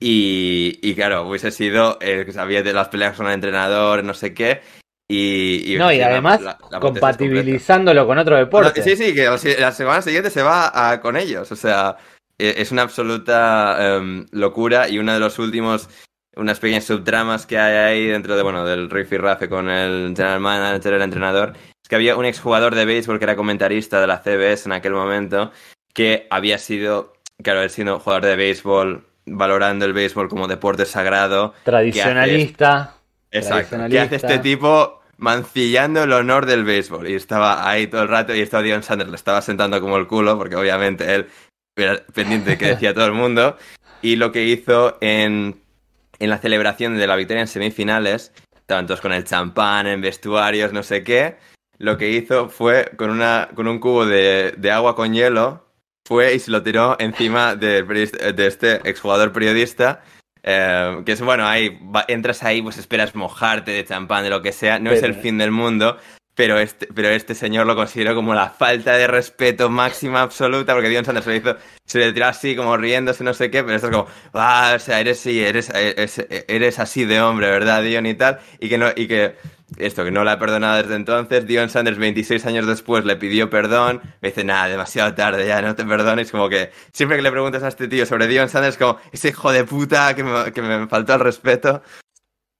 Y, 0.00 0.78
y 0.82 0.94
claro, 0.94 1.28
hubiese 1.28 1.50
sido 1.50 1.98
el 2.00 2.24
que 2.24 2.32
sabía 2.32 2.62
de 2.62 2.72
las 2.72 2.88
peleas 2.88 3.14
con 3.14 3.26
el 3.26 3.34
entrenador, 3.34 4.02
no 4.02 4.14
sé 4.14 4.32
qué. 4.32 4.62
Y, 5.12 5.74
No, 5.76 5.90
y 5.90 5.98
la- 5.98 6.06
además 6.06 6.40
la- 6.40 6.56
la 6.70 6.76
es 6.76 6.80
compatibilizándolo 6.80 8.06
con 8.06 8.18
otro 8.18 8.36
deporte. 8.36 8.78
no, 8.78 8.84
sí, 8.84 8.96
sí, 8.96 9.12
que 9.12 9.24
la 9.24 9.36
la 9.58 9.72
semana 9.72 10.02
siguiente 10.02 10.30
se 10.30 10.40
va 10.42 10.70
a- 10.92 11.00
con 11.00 11.16
ellos. 11.16 11.50
O 11.50 11.56
sea, 11.56 11.96
e- 12.38 12.54
es 12.58 12.70
una 12.70 12.82
absoluta 12.82 13.76
em, 13.96 14.26
locura 14.30 14.88
y 14.88 15.00
uno 15.00 15.12
de 15.12 15.18
los 15.18 15.40
últimos, 15.40 15.88
unas 16.36 16.60
pequeñas 16.60 16.84
subtramas 16.84 17.44
que 17.44 17.58
hay 17.58 17.76
ahí 17.76 18.06
dentro 18.06 18.36
de, 18.36 18.42
bueno, 18.44 18.64
del 18.64 18.88
riff 18.88 19.12
y 19.12 19.16
rafe 19.16 19.48
con 19.48 19.68
el 19.68 20.14
general 20.16 20.38
manager, 20.38 20.94
el 20.94 21.02
entrenador, 21.02 21.54
es 21.82 21.88
que 21.88 21.96
había 21.96 22.16
un 22.16 22.24
exjugador 22.24 22.76
de 22.76 22.84
béisbol 22.84 23.18
que 23.18 23.24
era 23.24 23.34
comentarista 23.34 24.00
de 24.00 24.06
la 24.06 24.18
CBS 24.22 24.66
en 24.68 24.72
aquel 24.74 24.92
momento, 24.92 25.50
que 25.92 26.28
había 26.30 26.58
sido, 26.58 27.14
claro, 27.42 27.62
él 27.62 27.70
siendo 27.70 27.98
jugador 27.98 28.26
de 28.26 28.36
béisbol, 28.36 29.04
valorando 29.26 29.86
el 29.86 29.92
béisbol 29.92 30.28
como 30.28 30.46
deporte 30.46 30.86
sagrado, 30.86 31.52
Tradicionalista. 31.64 32.94
Exacto. 33.32 33.76
¿Qué 33.88 33.98
hace 34.00 34.16
este 34.16 34.38
tipo 34.38 34.99
mancillando 35.20 36.02
el 36.02 36.12
honor 36.12 36.46
del 36.46 36.64
béisbol? 36.64 37.08
Y 37.08 37.14
estaba 37.14 37.68
ahí 37.68 37.86
todo 37.86 38.02
el 38.02 38.08
rato 38.08 38.34
y 38.34 38.40
estaba 38.40 38.62
Dion 38.62 38.82
Sanders, 38.82 39.10
le 39.10 39.16
estaba 39.16 39.42
sentando 39.42 39.80
como 39.80 39.96
el 39.96 40.06
culo, 40.06 40.36
porque 40.36 40.56
obviamente 40.56 41.14
él 41.14 41.28
era 41.76 42.04
pendiente 42.12 42.50
de 42.50 42.58
que 42.58 42.66
decía 42.66 42.94
todo 42.94 43.06
el 43.06 43.12
mundo. 43.12 43.56
Y 44.02 44.16
lo 44.16 44.32
que 44.32 44.44
hizo 44.44 44.98
en, 45.00 45.60
en 46.18 46.30
la 46.30 46.38
celebración 46.38 46.96
de 46.96 47.06
la 47.06 47.16
victoria 47.16 47.42
en 47.42 47.48
semifinales, 47.48 48.32
estaban 48.56 48.86
todos 48.86 49.00
con 49.00 49.12
el 49.12 49.24
champán, 49.24 49.86
en 49.86 50.00
vestuarios, 50.00 50.72
no 50.72 50.82
sé 50.82 51.04
qué. 51.04 51.36
Lo 51.78 51.96
que 51.96 52.10
hizo 52.10 52.48
fue 52.48 52.90
con, 52.96 53.10
una, 53.10 53.48
con 53.54 53.68
un 53.68 53.78
cubo 53.78 54.06
de, 54.06 54.54
de 54.56 54.70
agua 54.70 54.96
con 54.96 55.14
hielo, 55.14 55.66
fue 56.06 56.34
y 56.34 56.38
se 56.38 56.50
lo 56.50 56.62
tiró 56.62 56.96
encima 56.98 57.54
de 57.54 57.84
este 58.36 58.88
exjugador 58.88 59.32
periodista. 59.32 60.02
Eh, 60.42 61.02
que 61.04 61.12
es 61.12 61.20
bueno, 61.20 61.46
ahí 61.46 61.78
va- 61.94 62.04
entras 62.08 62.42
ahí, 62.42 62.62
pues 62.62 62.78
esperas 62.78 63.14
mojarte 63.14 63.70
de 63.72 63.84
champán, 63.84 64.22
de 64.24 64.30
lo 64.30 64.42
que 64.42 64.52
sea. 64.52 64.78
No 64.78 64.90
es 64.90 65.02
el 65.02 65.14
fin 65.14 65.38
del 65.38 65.50
mundo, 65.50 65.98
pero 66.34 66.58
este, 66.58 66.86
pero 66.94 67.08
este 67.08 67.34
señor 67.34 67.66
lo 67.66 67.76
consideró 67.76 68.14
como 68.14 68.32
la 68.34 68.48
falta 68.48 68.94
de 68.96 69.06
respeto 69.06 69.68
máxima 69.68 70.22
absoluta, 70.22 70.72
porque 70.72 70.88
Dion 70.88 71.04
Sanders 71.04 71.24
se 71.26 71.30
le 71.32 71.36
hizo, 71.38 71.56
se 71.84 71.98
le 71.98 72.12
tiró 72.12 72.26
así, 72.26 72.56
como 72.56 72.76
riéndose, 72.76 73.22
no 73.24 73.34
sé 73.34 73.50
qué, 73.50 73.62
pero 73.62 73.76
esto 73.76 73.88
es 73.88 73.92
como, 73.96 74.06
ah, 74.32 74.72
o 74.76 74.78
sea, 74.78 75.00
eres 75.00 75.18
sí, 75.20 75.42
eres, 75.44 75.68
eres, 75.70 76.24
eres 76.48 76.78
así 76.78 77.04
de 77.04 77.20
hombre, 77.20 77.50
¿verdad, 77.50 77.82
Dion? 77.82 78.06
Y 78.06 78.14
tal, 78.14 78.38
y 78.58 78.68
que 78.70 78.78
no, 78.78 78.86
y 78.96 79.06
que 79.08 79.34
esto, 79.78 80.04
que 80.04 80.10
no 80.10 80.24
la 80.24 80.32
ha 80.32 80.38
perdonado 80.38 80.82
desde 80.82 80.94
entonces. 80.96 81.46
Dion 81.46 81.68
Sanders, 81.70 81.98
26 81.98 82.44
años 82.46 82.66
después, 82.66 83.04
le 83.04 83.16
pidió 83.16 83.48
perdón. 83.50 84.00
Me 84.20 84.28
dice, 84.30 84.44
nada, 84.44 84.68
demasiado 84.68 85.14
tarde, 85.14 85.46
ya 85.46 85.62
no 85.62 85.74
te 85.74 85.84
perdones. 85.84 86.30
Como 86.30 86.48
que 86.48 86.70
siempre 86.92 87.16
que 87.16 87.22
le 87.22 87.30
preguntas 87.30 87.62
a 87.62 87.68
este 87.68 87.88
tío 87.88 88.04
sobre 88.06 88.26
Dion 88.26 88.48
Sanders, 88.48 88.76
como, 88.76 88.98
ese 89.12 89.28
hijo 89.28 89.52
de 89.52 89.64
puta 89.64 90.14
que 90.14 90.24
me, 90.24 90.52
que 90.52 90.62
me 90.62 90.86
faltó 90.88 91.14
el 91.14 91.20
respeto. 91.20 91.82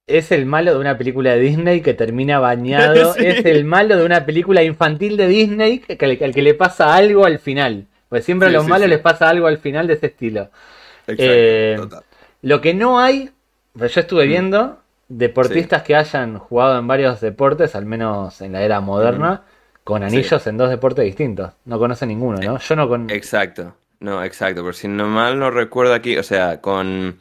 Es 0.07 0.33
el 0.33 0.45
malo 0.47 0.73
de 0.75 0.81
una 0.81 0.99
película 0.99 1.35
de 1.35 1.41
Disney 1.41 1.83
que 1.83 1.95
termina 1.95 2.39
bañado. 2.41 3.15
Sí. 3.19 3.27
Es 3.27 3.45
el 3.45 3.65
malo 3.65 3.97
de 3.97 4.05
una 4.05 4.25
película 4.27 4.63
infantil 4.63 5.17
de 5.17 5.29
Disney 5.29 5.79
que, 5.81 5.97
que- 5.97 6.05
al 6.25 6.35
que 6.35 6.43
le 6.43 6.55
pasa 6.55 6.95
algo 6.95 7.25
al 7.27 7.39
final. 7.39 7.87
Pues 8.09 8.25
siempre 8.25 8.49
a 8.49 8.51
Sí, 8.51 8.55
los 8.57 8.65
sí, 8.65 8.71
malos 8.71 8.89
les 8.89 8.99
pasa 8.99 9.29
algo 9.29 9.47
al 9.47 9.59
final 9.59 9.87
de 9.87 9.95
ese 9.95 10.07
estilo. 10.07 10.51
Exacto, 11.07 11.15
Eh, 11.19 11.75
total. 11.77 12.03
Lo 12.43 12.61
que 12.61 12.75
no 12.75 12.99
hay, 12.99 13.31
pues 13.77 13.95
yo 13.95 14.01
estuve 14.01 14.27
viendo 14.27 14.80
deportistas 15.11 15.83
que 15.83 15.97
hayan 15.97 16.39
jugado 16.39 16.79
en 16.79 16.87
varios 16.87 17.21
deportes, 17.21 17.75
al 17.75 17.85
menos 17.85 18.41
en 18.41 18.53
la 18.53 18.63
era 18.63 18.81
moderna, 18.81 19.43
con 19.85 20.03
anillos 20.03 20.47
en 20.47 20.57
dos 20.57 20.71
deportes 20.71 21.05
distintos. 21.05 21.53
No 21.65 21.79
conoce 21.79 22.07
ninguno, 22.07 22.39
¿no? 22.39 22.59
Yo 22.59 22.77
no 22.77 22.89
con... 22.89 23.11
Exacto. 23.11 23.75
No, 23.99 24.25
exacto, 24.25 24.63
porque 24.63 24.79
si 24.79 24.89
no 24.89 25.07
mal 25.09 25.39
no 25.39 25.51
recuerdo 25.51 25.93
aquí, 25.93 26.17
o 26.17 26.23
sea, 26.23 26.63
con 26.63 27.19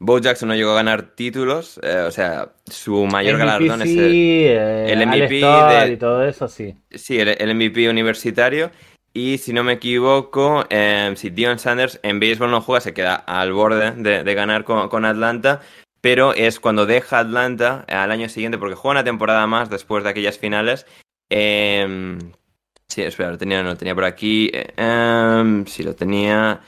Bo 0.00 0.18
Jackson 0.18 0.48
no 0.48 0.56
llegó 0.56 0.72
a 0.72 0.76
ganar 0.76 1.14
títulos, 1.14 1.78
eh, 1.82 2.04
o 2.06 2.10
sea, 2.10 2.48
su 2.66 3.06
mayor 3.06 3.34
MVP 3.36 3.44
galardón 3.46 3.82
es 3.82 3.88
el, 3.90 4.12
eh, 4.14 4.92
el 4.92 5.06
MVP 5.06 5.34
de- 5.46 5.92
y 5.92 5.96
todo 5.96 6.24
eso, 6.24 6.48
sí. 6.48 6.74
sí, 6.90 7.20
el, 7.20 7.28
el 7.28 7.54
MVP 7.54 7.88
universitario. 7.88 8.70
Y 9.14 9.38
si 9.38 9.52
no 9.52 9.64
me 9.64 9.72
equivoco, 9.74 10.64
eh, 10.70 11.12
si 11.16 11.30
Dion 11.30 11.58
Sanders 11.58 11.98
en 12.02 12.20
béisbol 12.20 12.50
no 12.50 12.60
juega, 12.60 12.80
se 12.80 12.94
queda 12.94 13.14
al 13.14 13.52
borde 13.52 13.92
de, 13.92 14.22
de 14.24 14.34
ganar 14.34 14.64
con, 14.64 14.88
con 14.88 15.04
Atlanta. 15.04 15.60
Pero 16.00 16.32
es 16.34 16.60
cuando 16.60 16.86
deja 16.86 17.18
Atlanta 17.18 17.84
al 17.88 18.10
año 18.12 18.28
siguiente, 18.28 18.58
porque 18.58 18.74
juega 18.76 19.00
una 19.00 19.04
temporada 19.04 19.46
más 19.46 19.70
después 19.70 20.04
de 20.04 20.10
aquellas 20.10 20.38
finales. 20.38 20.86
eh, 21.30 22.18
sí, 22.88 23.02
espera, 23.02 23.30
lo 23.30 23.38
tenía, 23.38 23.62
no 23.62 23.70
lo 23.70 23.76
tenía 23.76 23.94
por 23.94 24.04
aquí. 24.04 24.50
em, 24.76 25.66
sí, 25.66 25.82
lo 25.82 25.94
tenía. 25.94 26.60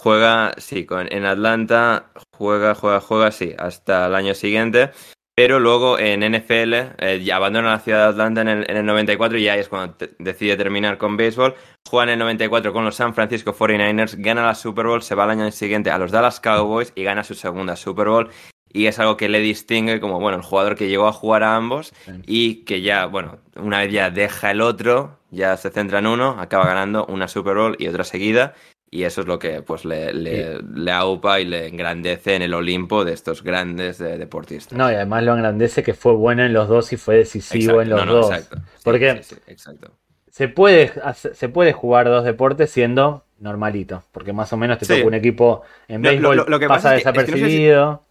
Juega, 0.00 0.52
sí, 0.58 0.86
con, 0.86 1.12
en 1.12 1.24
Atlanta, 1.26 2.12
juega, 2.36 2.74
juega, 2.74 3.00
juega, 3.00 3.32
sí, 3.32 3.54
hasta 3.58 4.06
el 4.06 4.14
año 4.14 4.34
siguiente. 4.34 4.90
Pero 5.34 5.60
luego 5.60 5.98
en 6.00 6.22
NFL 6.22 6.74
eh, 6.98 7.32
abandona 7.32 7.70
la 7.70 7.78
ciudad 7.78 8.06
de 8.06 8.10
Atlanta 8.10 8.40
en 8.40 8.48
el, 8.48 8.70
en 8.70 8.76
el 8.76 8.86
94 8.86 9.38
y 9.38 9.44
ya 9.44 9.56
es 9.56 9.68
cuando 9.68 9.96
decide 10.18 10.56
terminar 10.56 10.98
con 10.98 11.16
béisbol. 11.16 11.54
Juega 11.88 12.04
en 12.04 12.10
el 12.14 12.18
94 12.20 12.72
con 12.72 12.84
los 12.84 12.96
San 12.96 13.14
Francisco 13.14 13.54
49ers, 13.54 14.16
gana 14.18 14.44
la 14.46 14.56
Super 14.56 14.86
Bowl, 14.86 15.02
se 15.02 15.14
va 15.14 15.24
al 15.24 15.30
año 15.30 15.50
siguiente 15.52 15.90
a 15.92 15.98
los 15.98 16.10
Dallas 16.10 16.40
Cowboys 16.40 16.92
y 16.96 17.04
gana 17.04 17.22
su 17.22 17.34
segunda 17.34 17.76
Super 17.76 18.08
Bowl. 18.08 18.30
Y 18.72 18.86
es 18.86 18.98
algo 18.98 19.16
que 19.16 19.28
le 19.28 19.40
distingue 19.40 19.98
como, 20.00 20.20
bueno, 20.20 20.36
el 20.38 20.44
jugador 20.44 20.76
que 20.76 20.88
llegó 20.88 21.06
a 21.06 21.12
jugar 21.12 21.42
a 21.42 21.56
ambos 21.56 21.92
y 22.26 22.64
que 22.64 22.82
ya, 22.82 23.06
bueno, 23.06 23.38
una 23.56 23.78
vez 23.80 23.92
ya 23.92 24.10
deja 24.10 24.50
el 24.50 24.60
otro, 24.60 25.18
ya 25.30 25.56
se 25.56 25.70
centra 25.70 26.00
en 26.00 26.06
uno, 26.06 26.36
acaba 26.38 26.66
ganando 26.66 27.06
una 27.06 27.28
Super 27.28 27.56
Bowl 27.56 27.76
y 27.78 27.88
otra 27.88 28.04
seguida. 28.04 28.54
Y 28.90 29.02
eso 29.04 29.20
es 29.20 29.26
lo 29.26 29.38
que 29.38 29.60
pues 29.60 29.84
le, 29.84 30.14
le, 30.14 30.60
le 30.62 30.92
aupa 30.92 31.40
y 31.40 31.44
le 31.44 31.66
engrandece 31.66 32.36
en 32.36 32.42
el 32.42 32.54
Olimpo 32.54 33.04
de 33.04 33.12
estos 33.12 33.42
grandes 33.42 34.00
eh, 34.00 34.16
deportistas. 34.16 34.78
No, 34.78 34.90
y 34.90 34.94
además 34.94 35.24
lo 35.24 35.34
engrandece 35.34 35.82
que 35.82 35.92
fue 35.92 36.12
bueno 36.14 36.42
en 36.42 36.54
los 36.54 36.68
dos 36.68 36.90
y 36.94 36.96
fue 36.96 37.16
decisivo 37.16 37.80
Exacto, 37.80 37.82
en 37.82 37.88
los 37.90 37.98
no, 38.00 38.06
no, 38.06 38.12
dos. 38.14 38.30
exacto. 38.30 38.56
Porque 38.84 39.22
sí, 39.22 39.34
sí, 39.34 39.40
exacto. 39.46 39.90
se 40.30 40.48
puede, 40.48 40.90
se 41.14 41.48
puede 41.50 41.74
jugar 41.74 42.06
dos 42.08 42.24
deportes 42.24 42.70
siendo 42.70 43.24
normalito, 43.40 44.04
porque 44.10 44.32
más 44.32 44.52
o 44.54 44.56
menos 44.56 44.78
te 44.78 44.86
toca 44.86 45.06
un 45.06 45.14
equipo 45.14 45.62
en 45.86 46.00
béisbol, 46.00 46.36
lo- 46.38 46.46
lo 46.46 46.58
que 46.58 46.66
pasa 46.66 46.94
pasa 46.94 46.96
es 46.96 47.02
que- 47.04 47.08
es 47.10 47.14
que 47.14 47.20
no 47.20 47.26
sé 47.26 47.32
si- 47.36 47.40
desapercibido. 47.42 48.02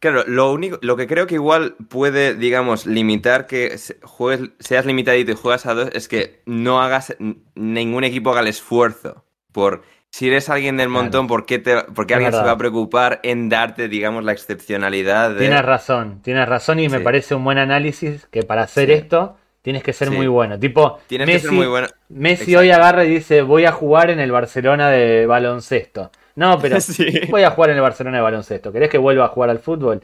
Claro, 0.00 0.22
lo 0.28 0.52
único, 0.52 0.78
lo 0.80 0.96
que 0.96 1.06
creo 1.08 1.26
que 1.26 1.34
igual 1.34 1.74
puede, 1.88 2.34
digamos, 2.34 2.86
limitar 2.86 3.46
que 3.48 3.76
juegues, 4.02 4.50
seas 4.60 4.86
limitadito 4.86 5.32
y 5.32 5.34
juegas 5.34 5.66
a 5.66 5.74
dos 5.74 5.90
es 5.92 6.06
que 6.06 6.40
no 6.46 6.80
hagas, 6.80 7.16
ningún 7.56 8.04
equipo 8.04 8.30
haga 8.30 8.40
el 8.42 8.46
esfuerzo 8.46 9.24
por, 9.50 9.82
si 10.10 10.28
eres 10.28 10.48
alguien 10.50 10.76
del 10.76 10.86
Claro. 10.88 11.02
montón, 11.02 11.26
¿por 11.26 11.46
qué, 11.46 11.58
te, 11.58 11.82
por 11.82 12.06
qué 12.06 12.14
Es 12.14 12.18
alguien 12.18 12.32
se 12.32 12.42
va 12.46 12.52
a 12.52 12.56
preocupar 12.58 13.18
en 13.24 13.48
darte, 13.48 13.88
digamos, 13.88 14.22
la 14.22 14.30
excepcionalidad 14.32 15.32
de... 15.32 15.38
Tienes 15.40 15.64
razón, 15.64 16.22
tienes 16.22 16.48
razón 16.48 16.78
y 16.78 16.88
me 16.88 17.00
parece 17.00 17.34
un 17.34 17.42
buen 17.42 17.58
análisis 17.58 18.26
que 18.30 18.44
para 18.44 18.62
hacer 18.62 18.86
Sí. 18.88 18.92
esto 18.94 19.36
tienes 19.62 19.82
que 19.82 19.92
ser 19.92 20.08
Sí. 20.10 20.14
muy 20.14 20.28
bueno. 20.28 20.58
Tipo, 20.60 21.00
Tienes 21.08 21.26
Messi, 21.26 21.40
que 21.42 21.48
ser 21.48 21.52
muy 21.58 21.66
bueno. 21.66 21.88
Messi 22.08 22.42
Exacto. 22.52 22.60
hoy 22.60 22.70
agarra 22.70 23.04
y 23.04 23.08
dice, 23.10 23.42
voy 23.42 23.64
a 23.64 23.72
jugar 23.72 24.10
en 24.10 24.20
el 24.20 24.30
Barcelona 24.30 24.90
de 24.90 25.26
baloncesto. 25.26 26.10
No, 26.38 26.58
pero 26.60 26.80
Sí. 26.80 27.20
voy 27.28 27.42
a 27.42 27.50
jugar 27.50 27.70
en 27.70 27.76
el 27.76 27.82
Barcelona 27.82 28.18
de 28.18 28.22
baloncesto. 28.22 28.72
¿Querés 28.72 28.88
que 28.88 28.98
vuelva 28.98 29.24
a 29.24 29.28
jugar 29.28 29.50
al 29.50 29.58
fútbol? 29.58 30.02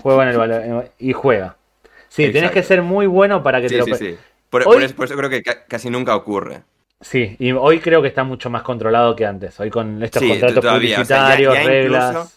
Juega 0.00 0.22
en 0.22 0.28
el 0.30 0.36
balon- 0.38 0.88
y 0.98 1.12
juega. 1.12 1.56
Sí, 2.08 2.22
tenés 2.22 2.36
Exacto. 2.36 2.54
que 2.54 2.62
ser 2.62 2.82
muy 2.82 3.06
bueno 3.06 3.42
para 3.42 3.60
que 3.60 3.68
Sí, 3.68 3.74
te 3.74 3.86
lo... 3.90 3.96
sí, 3.96 4.06
sí. 4.12 4.16
Por, 4.48 4.62
Hoy- 4.62 4.74
por 4.76 4.82
eso, 4.82 4.94
por 4.96 5.04
eso 5.06 5.16
creo 5.16 5.28
que 5.30 5.42
ca- 5.42 5.64
casi 5.66 5.90
nunca 5.90 6.16
ocurre. 6.16 6.62
Sí, 7.00 7.36
y 7.38 7.52
hoy 7.52 7.80
creo 7.80 8.00
que 8.00 8.08
está 8.08 8.24
mucho 8.24 8.48
más 8.48 8.62
controlado 8.62 9.14
que 9.14 9.26
antes. 9.26 9.60
Hoy 9.60 9.68
con 9.68 10.02
estos 10.02 10.22
Sí, 10.22 10.28
contratos 10.30 10.60
todavía, 10.62 11.00
o 11.00 11.04
sea, 11.04 11.16
ya- 11.16 11.22
publicitarios, 11.36 11.54
ya 11.54 11.68
reglas. 11.70 12.10
incluso- 12.14 12.30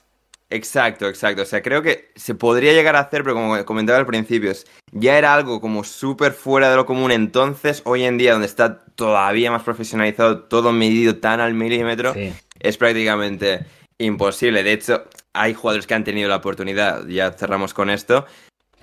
Exacto, 0.49 1.07
exacto. 1.09 1.41
O 1.41 1.45
sea, 1.45 1.61
creo 1.61 1.81
que 1.81 2.09
se 2.15 2.33
podría 2.33 2.71
llegar 2.73 2.95
a 2.95 2.99
hacer, 2.99 3.21
pero 3.23 3.35
como 3.35 3.65
comentaba 3.65 3.99
al 3.99 4.05
principio, 4.05 4.49
es- 4.51 4.65
ya 4.91 5.17
era 5.17 5.33
algo 5.33 5.59
como 5.61 5.83
súper 5.83 6.31
fuera 6.31 6.69
de 6.69 6.75
lo 6.77 6.85
común 6.85 7.11
entonces. 7.11 7.81
Hoy 7.85 8.03
en 8.03 8.17
día, 8.17 8.31
donde 8.31 8.47
está 8.47 8.83
todavía 8.95 9.51
más 9.51 9.63
profesionalizado, 9.63 10.39
todo 10.43 10.71
medido 10.71 11.17
tan 11.17 11.39
al 11.41 11.53
milímetro, 11.53 12.13
Sí. 12.13 12.33
Es 12.59 12.77
prácticamente 12.77 13.65
imposible. 13.97 14.63
De 14.63 14.73
hecho, 14.73 15.05
hay 15.33 15.53
jugadores 15.53 15.87
que 15.87 15.93
han 15.93 16.03
tenido 16.03 16.29
la 16.29 16.37
oportunidad, 16.37 17.07
ya 17.07 17.31
cerramos 17.31 17.73
con 17.73 17.89
esto. 17.89 18.25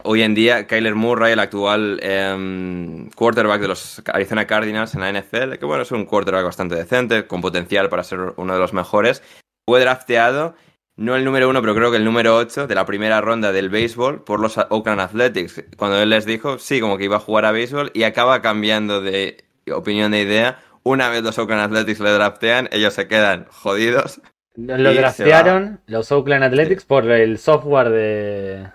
Hoy 0.03 0.23
en 0.23 0.35
día, 0.35 0.67
Kyler 0.67 0.95
Murray, 0.95 1.33
el 1.33 1.39
actual 1.39 1.99
em, 2.03 3.09
quarterback 3.11 3.61
de 3.61 3.69
los 3.69 4.03
Arizona 4.07 4.47
Cardinals 4.47 4.95
en 4.95 5.01
la 5.01 5.11
NFL, 5.11 5.55
que 5.55 5.65
bueno, 5.65 5.83
es 5.83 5.93
un 5.93 6.05
quarterback 6.05 6.45
bastante 6.45 6.75
decente, 6.75 7.27
con 7.27 7.41
potencial 7.41 7.89
para 7.89 8.05
ser 8.05 8.35
uno 8.37 8.53
de 8.53 8.59
los 8.59 8.75
mejores, 8.75 9.23
fue 9.67 9.81
drafteado, 9.81 10.55
no 10.97 11.17
el 11.17 11.25
número 11.25 11.49
uno, 11.49 11.61
pero 11.61 11.75
creo 11.75 11.91
que 11.91 11.97
el 11.97 12.05
número 12.05 12.37
8 12.37 12.69
de 12.69 12.75
la 12.75 12.87
primera 12.87 13.21
ronda 13.21 13.51
del 13.51 13.69
béisbol 13.69 14.23
por 14.23 14.39
los 14.39 14.59
Oakland 14.59 15.01
Athletics. 15.01 15.65
Cuando 15.77 16.01
él 16.01 16.11
les 16.11 16.25
dijo, 16.25 16.59
sí, 16.59 16.81
como 16.81 16.99
que 16.99 17.05
iba 17.05 17.17
a 17.17 17.21
jugar 17.21 17.47
a 17.47 17.53
béisbol 17.53 17.91
y 17.95 18.05
acaba 18.05 18.43
cambiando 18.43 19.01
de 19.01 19.45
opinión 19.73 20.13
de 20.13 20.21
idea. 20.21 20.63
Una 20.85 21.09
vez 21.09 21.23
los 21.23 21.39
Oakland 21.39 21.63
Athletics 21.63 21.99
le 22.01 22.11
draftean, 22.11 22.69
ellos 22.71 22.95
se 22.95 23.09
quedan 23.09 23.47
jodidos. 23.51 24.21
Lo 24.57 24.93
draftearon 24.95 25.81
los 25.87 26.13
Oakland 26.13 26.45
Athletics 26.45 26.85
por 26.85 27.11
el 27.11 27.39
software 27.39 27.89
de, 27.89 28.67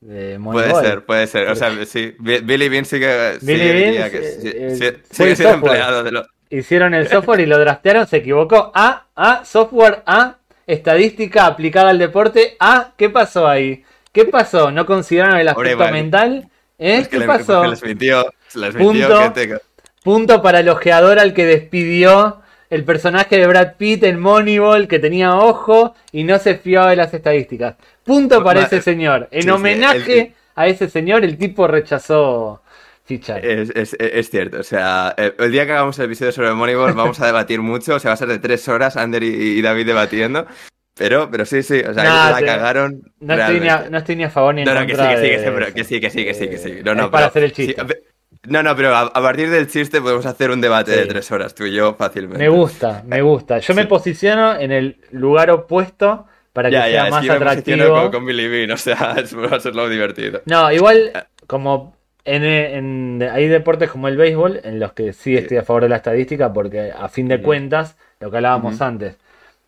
de 0.00 0.38
Puede 0.42 0.74
ser, 0.74 1.04
puede 1.06 1.26
ser. 1.26 1.48
O 1.48 1.54
sea, 1.56 1.70
sí. 1.86 2.14
Bi- 2.18 2.40
Billy 2.40 2.68
Bean 2.68 2.84
que. 2.84 3.36
sí 3.40 3.46
Billy 3.46 3.60
que 3.60 3.72
Bean, 3.72 4.10
que 4.10 4.18
eh, 4.18 4.40
eh, 4.44 4.76
sí- 4.76 5.02
fue 5.14 5.26
sigue 5.26 5.36
siendo 5.36 5.54
empleado 5.54 6.02
de 6.02 6.10
lo. 6.12 6.26
Hicieron 6.50 6.92
el 6.92 7.08
software 7.08 7.40
y 7.40 7.46
lo 7.46 7.58
draftearon, 7.58 8.06
se 8.06 8.18
equivocó. 8.18 8.70
A, 8.74 9.06
A, 9.14 9.44
software 9.44 10.02
A, 10.04 10.36
estadística 10.66 11.46
aplicada 11.46 11.90
al 11.90 11.98
deporte. 11.98 12.56
A, 12.60 12.92
¿qué 12.98 13.08
pasó 13.08 13.48
ahí? 13.48 13.84
¿Qué 14.12 14.26
pasó? 14.26 14.70
¿No 14.70 14.84
consideraron 14.84 15.38
el 15.38 15.48
aspecto 15.48 15.88
mental? 15.90 16.48
¿Eh? 16.78 16.96
Es 16.98 17.04
que 17.08 17.12
¿Qué 17.16 17.20
le- 17.20 17.26
pasó? 17.26 17.64
les 17.66 17.82
mintió. 17.82 18.26
Les 18.54 18.74
mintió 18.74 19.08
Punto. 19.08 19.32
que 19.34 19.46
te- 19.46 19.58
Punto 20.02 20.42
para 20.42 20.60
el 20.60 20.68
ojeador 20.68 21.18
al 21.18 21.32
que 21.34 21.46
despidió 21.46 22.40
el 22.70 22.84
personaje 22.84 23.36
de 23.38 23.46
Brad 23.46 23.74
Pitt 23.76 24.02
en 24.04 24.18
Moneyball 24.18 24.88
que 24.88 24.98
tenía 24.98 25.36
ojo 25.36 25.94
y 26.10 26.24
no 26.24 26.38
se 26.38 26.56
fiaba 26.56 26.90
de 26.90 26.96
las 26.96 27.12
estadísticas. 27.14 27.76
Punto 28.04 28.42
para 28.42 28.62
ese 28.62 28.80
señor. 28.82 29.28
En 29.30 29.42
sí, 29.42 29.48
sí, 29.48 29.50
homenaje 29.54 30.18
el- 30.20 30.34
a 30.56 30.66
ese 30.66 30.88
señor, 30.88 31.22
el 31.24 31.36
tipo 31.38 31.66
rechazó 31.68 32.62
fichar. 33.04 33.44
Es, 33.44 33.70
es- 33.76 33.96
es 33.98 34.30
cierto, 34.30 34.60
o 34.60 34.62
sea, 34.62 35.14
el, 35.16 35.34
el 35.38 35.52
día 35.52 35.66
que 35.66 35.72
hagamos 35.72 35.98
el 35.98 36.06
episodio 36.06 36.32
sobre 36.32 36.52
Moneyball 36.52 36.92
vamos 36.94 37.20
a 37.20 37.26
debatir 37.26 37.60
mucho, 37.60 37.94
o 37.94 37.98
sea, 38.00 38.10
va 38.10 38.14
a 38.14 38.16
ser 38.16 38.28
de 38.28 38.38
tres 38.38 38.66
horas, 38.68 38.96
Ander 38.96 39.22
y, 39.22 39.28
y 39.58 39.62
David 39.62 39.86
debatiendo, 39.86 40.46
pero, 40.94 41.30
pero 41.30 41.44
sí, 41.44 41.62
sí, 41.62 41.80
o 41.80 41.92
sea, 41.94 42.04
Nah, 42.04 42.30
la 42.30 42.38
te- 42.38 42.44
cagaron 42.46 43.02
No 43.20 43.34
estoy, 43.34 43.60
ni 43.60 43.68
a, 43.68 43.86
no 43.90 43.98
estoy 43.98 44.16
ni 44.16 44.24
a 44.24 44.30
favor 44.30 44.54
ni 44.54 44.62
en 44.62 44.66
No, 44.68 44.74
no, 44.74 44.80
que 44.86 44.92
sí, 44.92 44.98
contra 44.98 45.14
que 45.14 45.16
sí, 45.16 45.22
que 45.30 45.36
de 45.38 45.44
sí, 45.44 45.50
pero 45.52 45.66
eso. 45.66 45.74
que 45.74 45.84
sí, 45.84 46.00
que 46.00 46.10
sí, 46.10 46.24
que 46.24 46.34
sí, 46.34 46.48
que 46.48 46.58
sí. 46.58 46.70
Eh, 46.70 46.82
No, 46.84 46.94
no, 46.94 47.04
es 47.04 47.10
para 47.10 47.18
pero- 47.18 47.26
hacer 47.28 47.44
el 47.44 47.52
sí, 47.54 47.66
chiste. 47.66 47.82
ver, 47.82 48.02
no, 48.48 48.62
no, 48.62 48.74
pero 48.76 48.94
a, 48.94 49.02
a 49.02 49.22
partir 49.22 49.50
del 49.50 49.68
chiste 49.68 50.00
podemos 50.00 50.26
hacer 50.26 50.50
un 50.50 50.60
debate 50.60 50.92
Sí. 50.92 50.98
de 51.00 51.06
tres 51.06 51.30
horas, 51.30 51.54
tú 51.54 51.64
y 51.64 51.72
yo, 51.74 51.94
fácilmente. 51.94 52.38
Me 52.38 52.48
gusta, 52.48 53.02
me 53.06 53.22
gusta. 53.22 53.58
Yo 53.58 53.74
me 53.74 53.82
Sí. 53.82 53.88
posiciono 53.88 54.56
en 54.58 54.72
el 54.72 54.96
lugar 55.12 55.50
opuesto 55.50 56.26
para 56.52 56.68
que 56.68 56.74
Ya, 56.74 56.82
sea 56.82 56.90
ya, 56.92 57.04
es 57.06 57.10
más 57.10 57.20
que 57.20 57.26
yo 57.28 57.32
me 57.32 57.36
atractivo. 57.36 57.94
con, 57.94 58.10
con 58.10 58.26
Billy 58.26 58.48
Bean, 58.48 58.70
o 58.72 58.76
sea, 58.76 59.14
eso 59.22 59.40
va 59.40 59.56
a 59.56 59.60
ser 59.60 59.74
lo 59.74 59.88
divertido. 59.88 60.42
No, 60.46 60.70
igual, 60.72 61.12
como 61.46 61.96
en, 62.24 62.44
en- 62.44 63.28
hay 63.32 63.48
deportes 63.48 63.90
como 63.90 64.08
el 64.08 64.16
béisbol, 64.16 64.60
en 64.64 64.78
los 64.80 64.92
que 64.92 65.12
sí 65.12 65.36
estoy 65.36 65.56
a 65.58 65.62
favor 65.62 65.82
de 65.84 65.88
la 65.88 65.96
estadística, 65.96 66.52
porque 66.52 66.92
a 66.96 67.08
fin 67.08 67.28
de 67.28 67.40
cuentas, 67.40 67.96
lo 68.20 68.30
que 68.30 68.36
hablábamos 68.36 68.74
Ujú. 68.76 68.84
antes, 68.84 69.16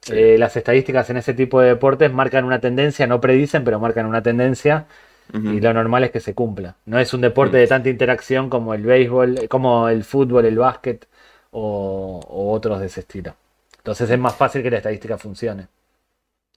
Sí. 0.01 0.13
eh, 0.15 0.37
las 0.39 0.55
estadísticas 0.57 1.09
en 1.11 1.17
ese 1.17 1.33
tipo 1.33 1.61
de 1.61 1.69
deportes 1.69 2.13
marcan 2.13 2.45
una 2.45 2.61
tendencia, 2.61 3.07
no 3.07 3.21
predicen, 3.21 3.65
pero 3.65 3.81
marcan 3.81 4.05
una 4.05 4.23
tendencia, 4.23 4.85
Y 5.33 5.61
lo 5.61 5.73
normal 5.73 6.05
es 6.05 6.11
que 6.13 6.21
se 6.21 6.35
cumpla. 6.35 6.77
No 6.87 6.99
es 6.99 7.13
un 7.15 7.21
deporte 7.23 7.57
Mm. 7.57 7.61
de 7.61 7.67
tanta 7.67 7.89
interacción 7.89 8.49
como 8.51 8.75
el 8.75 8.83
béisbol, 8.83 9.49
como 9.49 9.89
el 9.89 10.05
fútbol, 10.05 10.45
el 10.45 10.59
básquet 10.59 11.09
o, 11.51 12.21
o 12.29 12.53
otros 12.53 12.79
de 12.81 12.87
ese 12.87 13.01
estilo. 13.01 13.35
Entonces 13.79 14.09
es 14.11 14.19
más 14.19 14.35
fácil 14.37 14.63
que 14.63 14.71
la 14.71 14.77
estadística 14.79 15.19
funcione. 15.19 15.67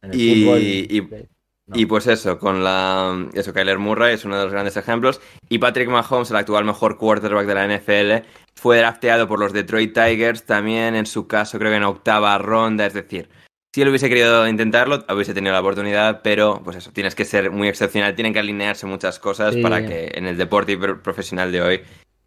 En 0.01 0.11
el 0.13 0.19
Y- 0.21 0.43
fútbol, 0.43 0.61
y- 0.61 0.97
eh, 1.11 1.25
no. 1.67 1.77
Y 1.77 1.85
pues 1.85 2.07
eso, 2.07 2.39
con 2.39 2.63
la. 2.63 3.27
Eso, 3.33 3.51
Kyler 3.53 3.77
Murray 3.77 4.13
es 4.13 4.23
uno 4.25 4.37
de 4.37 4.43
los 4.43 4.51
grandes 4.53 4.77
ejemplos. 4.77 5.19
Y 5.49 5.57
Patrick 5.57 5.89
Mahomes, 5.89 6.29
el 6.31 6.37
actual 6.37 6.63
mejor 6.63 6.97
quarterback 6.97 7.45
de 7.45 7.55
la 7.55 7.65
NFL, 7.65 8.23
fue 8.55 8.77
drafteado 8.77 9.27
por 9.27 9.39
los 9.39 9.51
Detroit 9.53 9.93
Tigers 9.93 10.45
también, 10.45 10.95
en 10.95 11.05
su 11.05 11.27
caso, 11.27 11.57
creo 11.59 11.71
que 11.71 11.77
en 11.77 11.83
octava 11.83 12.37
ronda. 12.37 12.85
Es 12.85 12.93
decir, 12.93 13.27
si 13.77 13.83
él 13.83 13.89
hubiese 13.89 14.09
querido 14.09 14.47
intentarlo, 14.47 15.05
hubiese 15.07 15.35
tenido 15.35 15.53
la 15.53 15.59
oportunidad, 15.59 16.21
pero 16.23 16.61
pues 16.63 16.77
eso, 16.77 16.89
tienes 16.91 17.13
que 17.13 17.25
ser 17.25 17.51
muy 17.51 17.67
excepcional. 17.67 18.15
Tienen 18.15 18.33
que 18.33 18.39
alinearse 18.39 18.87
muchas 18.87 19.19
cosas 19.19 19.53
Sí. 19.53 19.61
para 19.61 19.85
que 19.85 20.09
en 20.15 20.25
el 20.25 20.35
deporte 20.35 20.75
profesional 20.79 21.51
de 21.51 21.61
hoy 21.61 21.81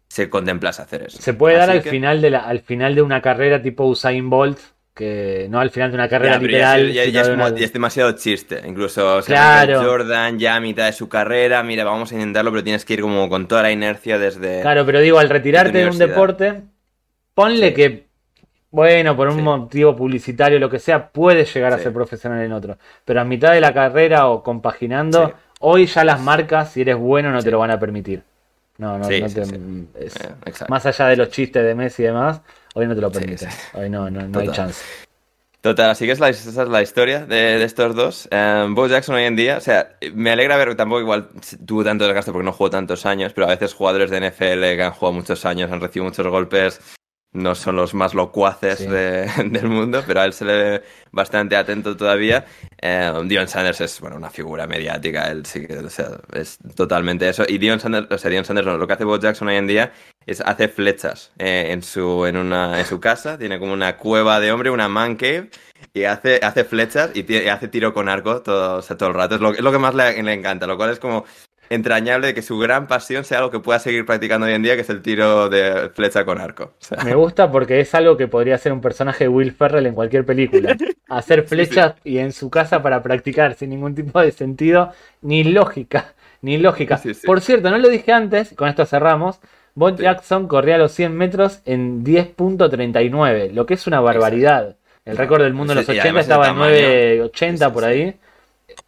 se 0.07 0.29
contemplase 0.29 0.81
hacer 0.81 1.03
eso. 1.07 1.21
Se 1.21 1.33
puede 1.33 1.57
dar 1.57 1.69
al 1.69 1.83
que- 1.83 1.89
final 1.89 2.21
de 2.21 2.29
la, 2.29 2.39
al 2.39 2.61
final 2.61 2.95
de 2.95 3.01
una 3.01 3.21
carrera 3.21 3.61
tipo 3.61 3.83
Usain 3.83 4.29
Bolt, 4.29 4.59
que 4.95 5.47
no 5.49 5.59
al 5.59 5.71
final 5.71 5.91
de 5.91 5.95
una 5.95 6.07
carrera 6.07 6.35
Ya, 6.35 6.39
literal. 6.39 6.87
es- 6.89 6.95
ya- 6.95 7.03
es 7.03 7.13
de 7.13 7.21
como- 7.33 7.45
una- 7.47 7.57
ya 7.57 7.65
es 7.65 7.73
demasiado 7.73 8.11
chiste. 8.13 8.61
Incluso 8.65 9.17
o 9.17 9.21
sea, 9.21 9.65
Claro. 9.65 9.83
Jordan 9.83 10.39
ya 10.39 10.55
a 10.55 10.61
mitad 10.61 10.85
de 10.85 10.93
su 10.93 11.09
carrera, 11.09 11.61
mira, 11.63 11.83
vamos 11.83 12.13
a 12.13 12.15
intentarlo, 12.15 12.51
pero 12.51 12.63
tienes 12.63 12.85
que 12.85 12.93
ir 12.93 13.01
como 13.01 13.27
con 13.27 13.49
toda 13.49 13.63
la 13.63 13.71
inercia 13.73 14.17
desde... 14.17 14.61
Claro, 14.61 14.85
pero 14.85 15.01
digo, 15.01 15.19
al 15.19 15.27
retirarte 15.29 15.79
de 15.79 15.89
un 15.89 15.97
deporte, 15.97 16.61
ponle 17.33 17.67
Sí. 17.67 17.73
que 17.73 18.10
Bueno, 18.71 19.15
por 19.17 19.27
un 19.27 19.35
Sí. 19.35 19.41
motivo 19.41 19.95
publicitario, 19.95 20.57
lo 20.57 20.69
que 20.69 20.79
sea, 20.79 21.09
puede 21.09 21.43
llegar 21.45 21.73
a 21.73 21.77
Sí. 21.77 21.83
ser 21.83 21.93
profesional 21.93 22.41
en 22.41 22.53
otro. 22.53 22.77
Pero 23.05 23.21
a 23.21 23.25
mitad 23.25 23.51
de 23.51 23.59
la 23.61 23.73
carrera 23.73 24.27
o 24.27 24.41
compaginando, 24.41 25.27
Sí. 25.27 25.33
hoy 25.59 25.85
ya 25.87 26.03
las 26.05 26.21
marcas, 26.21 26.71
si 26.71 26.81
eres 26.81 26.95
bueno, 26.97 27.31
no 27.31 27.41
te 27.43 27.51
lo 27.51 27.59
van 27.59 27.71
a 27.71 27.79
permitir. 27.79 28.23
No, 28.77 28.93
no, 28.97 28.99
no 28.99 29.07
te- 29.07 29.17
es- 29.25 29.35
Eh, 30.15 30.65
más 30.69 30.85
allá 30.85 31.07
de 31.07 31.17
los 31.17 31.29
chistes 31.29 31.63
de 31.63 31.75
Messi 31.75 32.01
y 32.01 32.05
demás, 32.05 32.41
hoy 32.73 32.87
no 32.87 32.95
te 32.95 33.01
lo 33.01 33.11
permiten. 33.11 33.49
Hoy 33.73 33.89
no, 33.89 34.09
no, 34.09 34.21
no 34.27 34.39
hay 34.39 34.47
chance. 34.49 34.83
Total, 35.59 35.91
así 35.91 36.07
que 36.07 36.13
es 36.13 36.19
la, 36.19 36.29
esa 36.29 36.63
es 36.63 36.67
la 36.69 36.81
historia 36.81 37.25
de, 37.27 37.35
de 37.59 37.63
estos 37.63 37.93
dos. 37.93 38.27
Eh, 38.31 38.65
Bo 38.71 38.87
Jackson 38.87 39.13
hoy 39.13 39.25
en 39.25 39.35
día, 39.35 39.57
o 39.57 39.61
sea, 39.61 39.89
me 40.15 40.31
alegra 40.31 40.57
ver 40.57 40.69
que 40.69 40.75
tampoco 40.75 41.01
igual 41.01 41.27
tuvo 41.67 41.83
tanto 41.83 42.05
desgaste 42.05 42.31
porque 42.31 42.45
no 42.45 42.51
jugó 42.53 42.71
tantos 42.71 43.05
años, 43.05 43.31
pero 43.33 43.45
a 43.45 43.51
veces 43.51 43.75
jugadores 43.75 44.09
de 44.09 44.17
NFL 44.21 44.75
que 44.75 44.81
han 44.81 44.93
jugado 44.93 45.13
muchos 45.13 45.45
años, 45.45 45.71
han 45.71 45.79
recibido 45.79 46.05
muchos 46.05 46.25
golpes, 46.25 46.81
no 47.33 47.55
son 47.55 47.75
los 47.77 47.93
más 47.93 48.13
locuaces 48.13 48.79
Sí. 48.79 48.87
de- 48.87 49.25
del 49.49 49.67
mundo, 49.67 50.03
pero 50.05 50.21
a 50.21 50.25
él 50.25 50.33
se 50.33 50.45
le 50.45 50.53
ve 50.53 50.83
bastante 51.11 51.55
atento 51.55 51.95
todavía. 51.95 52.45
Eh, 52.81 53.11
Dion 53.25 53.47
Sanders 53.47 53.81
es, 53.81 53.99
bueno, 54.01 54.17
una 54.17 54.29
figura 54.29 54.67
mediática, 54.67 55.29
él 55.31 55.45
sí 55.45 55.65
que, 55.65 55.77
o 55.77 55.89
sea, 55.89 56.09
es 56.33 56.57
totalmente 56.75 57.27
eso. 57.29 57.43
Y 57.47 57.57
Dion 57.57 57.79
Sanders, 57.79 58.07
o 58.11 58.17
sea, 58.17 58.29
Dion 58.31 58.43
Sanders, 58.45 58.67
no, 58.67 58.77
lo 58.77 58.87
que 58.87 58.93
hace 58.93 59.03
Bo 59.05 59.17
Jackson 59.19 59.47
hoy 59.47 59.55
en 59.55 59.67
día 59.67 59.91
es 60.25 60.41
hace 60.41 60.67
flechas 60.67 61.31
eh, 61.39 61.67
en, 61.71 61.81
su, 61.83 62.25
en, 62.25 62.37
una, 62.37 62.79
en 62.79 62.85
su 62.85 62.99
casa, 62.99 63.37
tiene 63.37 63.59
como 63.59 63.73
una 63.73 63.97
cueva 63.97 64.39
de 64.39 64.51
hombre, 64.51 64.69
una 64.69 64.87
man 64.89 65.15
cave, 65.15 65.49
y 65.93 66.03
hace, 66.03 66.39
hace 66.43 66.63
flechas 66.63 67.11
y, 67.15 67.47
hace 67.47 67.67
tiro 67.67 67.93
con 67.93 68.07
arco 68.09 68.41
todo, 68.41 68.77
o 68.77 68.81
sea, 68.81 68.97
todo 68.97 69.09
el 69.09 69.15
rato. 69.15 69.35
Es 69.35 69.41
lo, 69.41 69.51
es 69.53 69.61
lo 69.61 69.71
que 69.71 69.79
más 69.79 69.95
le, 69.95 70.21
le 70.21 70.33
encanta, 70.33 70.67
lo 70.67 70.77
cual 70.77 70.91
es 70.91 70.99
como 70.99 71.25
entrañable 71.73 72.27
de 72.27 72.33
que 72.33 72.41
su 72.41 72.57
gran 72.59 72.87
pasión 72.87 73.23
sea 73.23 73.39
algo 73.39 73.51
que 73.51 73.59
pueda 73.59 73.79
seguir 73.79 74.05
practicando 74.05 74.45
hoy 74.47 74.53
en 74.53 74.63
día, 74.63 74.75
que 74.75 74.81
es 74.81 74.89
el 74.89 75.01
tiro 75.01 75.49
de 75.49 75.89
flecha 75.89 76.25
con 76.25 76.39
arco. 76.39 76.63
O 76.65 76.83
sea, 76.83 77.03
Me 77.03 77.15
gusta 77.15 77.51
porque 77.51 77.79
es 77.79 77.93
algo 77.95 78.17
que 78.17 78.27
podría 78.27 78.57
ser 78.57 78.73
un 78.73 78.81
personaje 78.81 79.25
de 79.25 79.27
Will 79.29 79.53
Ferrell 79.53 79.85
en 79.85 79.95
cualquier 79.95 80.25
película. 80.25 80.75
Hacer 81.09 81.43
flechas 81.47 81.95
y 82.03 82.17
en 82.19 82.31
su 82.33 82.49
casa 82.49 82.81
para 82.83 83.01
practicar 83.01 83.55
sin 83.55 83.69
ningún 83.71 83.95
tipo 83.95 84.19
de 84.21 84.31
sentido 84.31 84.91
ni 85.21 85.43
lógica. 85.43 86.13
Ni 86.43 86.57
lógica. 86.57 86.97
Sí. 86.97 87.11
Por 87.23 87.39
cierto, 87.39 87.69
no 87.69 87.77
lo 87.77 87.87
dije 87.87 88.11
antes, 88.11 88.53
con 88.55 88.67
esto 88.67 88.85
cerramos. 88.87 89.39
Bo 89.75 89.95
Sí. 89.95 90.03
Jackson 90.03 90.47
corría 90.47 90.79
los 90.79 90.91
100 90.91 91.15
metros 91.15 91.61
en 91.65 92.03
10.39, 92.03 93.51
lo 93.51 93.67
que 93.67 93.75
es 93.75 93.85
una 93.85 93.99
barbaridad. 94.01 94.75
El 95.05 95.17
récord 95.17 95.43
del 95.43 95.53
mundo 95.53 95.73
en 95.73 95.77
los 95.77 95.85
Sí, 95.85 95.91
y 95.93 95.99
80 95.99 96.01
además 96.01 96.23
estaba 96.23 96.47
en 96.49 96.55
ese 96.55 96.57
tamaño. 96.57 96.95
9.80 97.29 97.31
Sí, 97.57 97.65
sí, 97.65 97.73
por 97.73 97.85
ahí. 97.85 98.19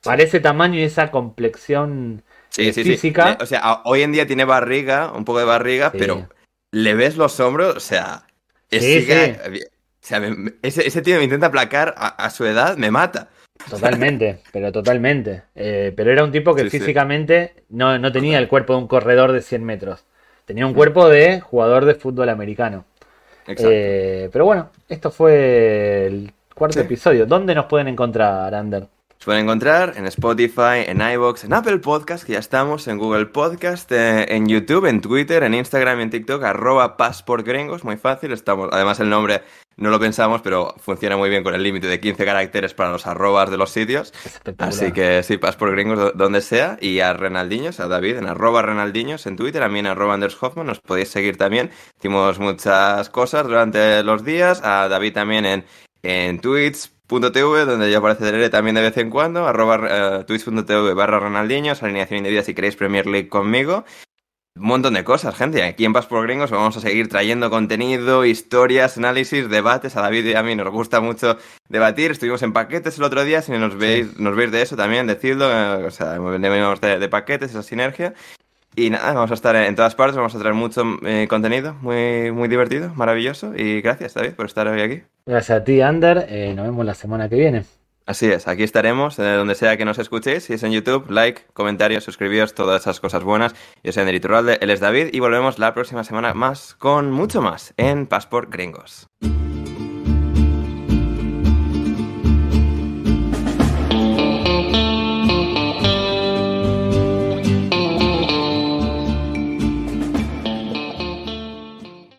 Parece 0.03 0.39
tamaño 0.39 0.79
y 0.79 0.83
esa 0.83 1.11
complexión 1.11 2.23
sí, 2.53 2.69
eh, 2.69 2.73
sí, 2.73 2.83
sí. 2.83 2.91
física. 2.91 3.33
Eh, 3.33 3.37
O 3.41 3.45
sea, 3.45 3.81
hoy 3.83 4.01
en 4.03 4.11
día 4.11 4.25
tiene 4.27 4.45
barriga, 4.45 5.11
un 5.11 5.25
poco 5.25 5.39
de 5.39 5.45
barriga, 5.45 5.91
Sí. 5.91 5.97
pero 5.99 6.29
le 6.71 6.93
ves 6.95 7.17
los 7.17 7.39
hombros, 7.39 7.75
o 7.75 7.79
sea, 7.79 8.25
es- 8.69 8.83
Sí, 8.83 9.01
sigue- 9.01 9.39
o 9.45 10.05
sea, 10.05 10.19
me- 10.19 10.31
me- 10.31 10.53
ese, 10.61 10.85
ese 10.87 11.01
tío 11.01 11.17
me 11.17 11.23
intenta 11.23 11.47
aplacar 11.47 11.93
a, 11.97 12.07
a 12.07 12.29
su 12.29 12.45
edad, 12.45 12.77
me 12.77 12.91
mata. 12.91 13.29
Totalmente, 13.69 14.39
pero 14.51 14.71
totalmente. 14.71 15.43
Eh, 15.55 15.93
pero 15.95 16.11
era 16.11 16.23
un 16.23 16.31
tipo 16.31 16.53
que 16.55 16.63
Sí, 16.63 16.69
sí. 16.71 16.79
físicamente 16.79 17.53
no, 17.69 17.97
no 17.99 18.11
tenía 18.11 18.37
el 18.39 18.47
cuerpo 18.47 18.73
de 18.73 18.79
un 18.79 18.87
corredor 18.87 19.31
de 19.31 19.41
100 19.41 19.63
metros. 19.63 20.03
Tenía 20.45 20.65
un 20.67 20.73
cuerpo 20.73 21.07
de 21.07 21.39
jugador 21.39 21.85
de 21.85 21.95
fútbol 21.95 22.27
americano. 22.29 22.85
Exacto. 23.47 23.69
Eh, 23.71 24.29
pero 24.33 24.45
bueno, 24.45 24.71
esto 24.89 25.11
fue 25.11 26.05
el 26.07 26.33
cuarto 26.53 26.79
Sí. 26.79 26.85
episodio. 26.85 27.25
¿Dónde 27.25 27.55
nos 27.55 27.65
pueden 27.65 27.87
encontrar, 27.87 28.53
Ander? 28.55 28.87
Os 29.23 29.25
pueden 29.25 29.43
encontrar 29.45 29.93
en 29.95 30.05
Spotify, 30.07 30.83
en 30.85 30.99
iVoox, 30.99 31.45
en 31.45 31.53
Apple 31.53 31.77
Podcast, 31.77 32.25
que 32.25 32.33
ya 32.33 32.39
estamos, 32.39 32.89
en 32.89 32.97
Google 32.97 33.27
Podcast, 33.27 33.89
eh, 33.93 34.25
en 34.35 34.49
YouTube, 34.49 34.85
en 34.85 34.99
Twitter, 34.99 35.43
en 35.43 35.53
Instagram 35.53 36.01
y 36.01 36.03
en 36.03 36.09
TikTok, 36.09 36.43
arroba 36.43 36.97
pasportgringos, 36.97 37.85
muy 37.85 37.95
fácil. 37.95 38.33
Estamos, 38.33 38.67
además 38.73 38.99
el 38.99 39.09
nombre 39.09 39.41
no 39.77 39.91
lo 39.91 39.97
pensamos, 39.97 40.41
pero 40.41 40.75
funciona 40.77 41.15
muy 41.15 41.29
bien 41.29 41.41
con 41.41 41.55
el 41.55 41.63
límite 41.63 41.87
de 41.87 42.01
15 42.01 42.25
caracteres 42.25 42.73
para 42.73 42.91
los 42.91 43.07
arrobas 43.07 43.49
de 43.49 43.55
los 43.55 43.69
sitios. 43.69 44.13
Así 44.57 44.91
que 44.91 45.23
sí, 45.23 45.37
pasportgringos 45.37 45.97
do- 45.97 46.11
donde 46.11 46.41
sea. 46.41 46.77
Y 46.81 46.99
a 46.99 47.13
Renaldiños, 47.13 47.79
a 47.79 47.87
David, 47.87 48.17
en 48.17 48.27
arroba 48.27 48.61
Renaldiños 48.61 49.25
en 49.25 49.37
Twitter, 49.37 49.63
a 49.63 49.69
mí 49.69 49.79
en 49.79 49.87
arroba 49.87 50.15
Anders 50.15 50.35
Hoffman, 50.43 50.67
nos 50.67 50.81
podéis 50.81 51.07
seguir 51.07 51.37
también. 51.37 51.69
Hicimos 51.97 52.39
muchas 52.39 53.09
cosas 53.09 53.47
durante 53.47 54.03
los 54.03 54.25
días. 54.25 54.59
A 54.65 54.89
David 54.89 55.13
también 55.13 55.45
en, 55.45 55.65
en 56.01 56.39
twitch.tv, 57.19 57.65
donde 57.65 57.91
ya 57.91 57.99
aparece 57.99 58.25
Derere 58.25 58.49
también 58.49 58.75
de 58.75 58.81
vez 58.81 58.97
en 58.97 59.09
cuando, 59.09 59.47
arroba 59.47 60.19
eh, 60.19 60.23
twitch.tv 60.25 60.93
barra 60.93 61.19
Ronaldinhos, 61.19 61.83
alineación 61.83 62.19
indebida 62.19 62.43
si 62.43 62.53
queréis 62.53 62.75
Premier 62.75 63.05
League 63.07 63.29
conmigo. 63.29 63.85
Un 64.55 64.67
montón 64.67 64.93
de 64.93 65.03
cosas, 65.03 65.35
gente. 65.35 65.63
Aquí 65.63 65.83
en 65.83 65.93
Pas 65.93 66.05
por 66.05 66.27
Gringos 66.27 66.51
vamos 66.51 66.77
a 66.77 66.79
seguir 66.79 67.09
trayendo 67.09 67.49
contenido, 67.49 68.23
historias, 68.23 68.97
análisis, 68.99 69.49
debates. 69.49 69.95
A 69.97 70.01
David 70.01 70.25
y 70.25 70.35
a 70.35 70.43
mí 70.43 70.55
nos 70.55 70.69
gusta 70.69 71.01
mucho 71.01 71.37
debatir. 71.69 72.11
Estuvimos 72.11 72.43
en 72.43 72.53
paquetes 72.53 72.99
el 72.99 73.03
otro 73.03 73.23
día. 73.23 73.41
Si 73.41 73.51
nos 73.51 73.75
veis, 73.75 74.19
nos 74.19 74.35
veis 74.35 74.51
de 74.51 74.61
eso 74.61 74.75
también, 74.75 75.07
decidlo. 75.07 75.49
eh, 75.51 75.87
o 75.87 75.89
sea, 75.89 76.19
venimos 76.19 76.79
de, 76.81 76.99
de 76.99 77.09
paquetes, 77.09 77.49
esa 77.49 77.63
sinergia. 77.63 78.13
Y 78.75 78.89
nada, 78.89 79.13
vamos 79.13 79.31
a 79.31 79.35
estar 79.35 79.55
en 79.55 79.75
todas 79.75 79.95
partes. 79.95 80.15
Vamos 80.15 80.35
a 80.35 80.39
traer 80.39 80.55
mucho 80.55 80.83
eh, 81.05 81.27
contenido 81.29 81.75
muy, 81.81 82.31
muy 82.31 82.47
divertido, 82.47 82.91
maravilloso. 82.95 83.53
Y 83.55 83.81
gracias, 83.81 84.13
David, 84.13 84.31
por 84.31 84.45
estar 84.45 84.67
hoy 84.67 84.81
aquí. 84.81 85.03
Gracias 85.25 85.61
a 85.61 85.63
ti, 85.63 85.81
Ander. 85.81 86.25
Eh, 86.29 86.53
nos 86.55 86.65
vemos 86.65 86.85
la 86.85 86.93
semana 86.93 87.29
que 87.29 87.35
viene. 87.35 87.63
Así 88.05 88.29
es, 88.29 88.49
aquí 88.49 88.63
estaremos, 88.63 89.17
eh, 89.17 89.23
donde 89.23 89.55
sea 89.55 89.77
que 89.77 89.85
nos 89.85 89.97
escuchéis, 89.97 90.43
si 90.43 90.53
es 90.53 90.63
en 90.63 90.73
YouTube, 90.73 91.09
like, 91.09 91.43
comentarios, 91.53 92.03
suscribíos, 92.03 92.53
todas 92.53 92.81
esas 92.81 92.99
cosas 92.99 93.23
buenas. 93.23 93.55
Yo 93.81 93.93
soy 93.93 94.01
Ander 94.01 94.15
Iturralde, 94.15 94.57
él 94.59 94.71
es 94.71 94.81
David 94.81 95.07
y 95.13 95.21
volvemos 95.21 95.57
la 95.57 95.73
próxima 95.73 96.03
semana 96.03 96.33
más 96.33 96.75
con 96.75 97.11
mucho 97.11 97.41
más 97.41 97.73
en 97.77 98.05
Passport 98.05 98.51
Gringos. 98.51 99.07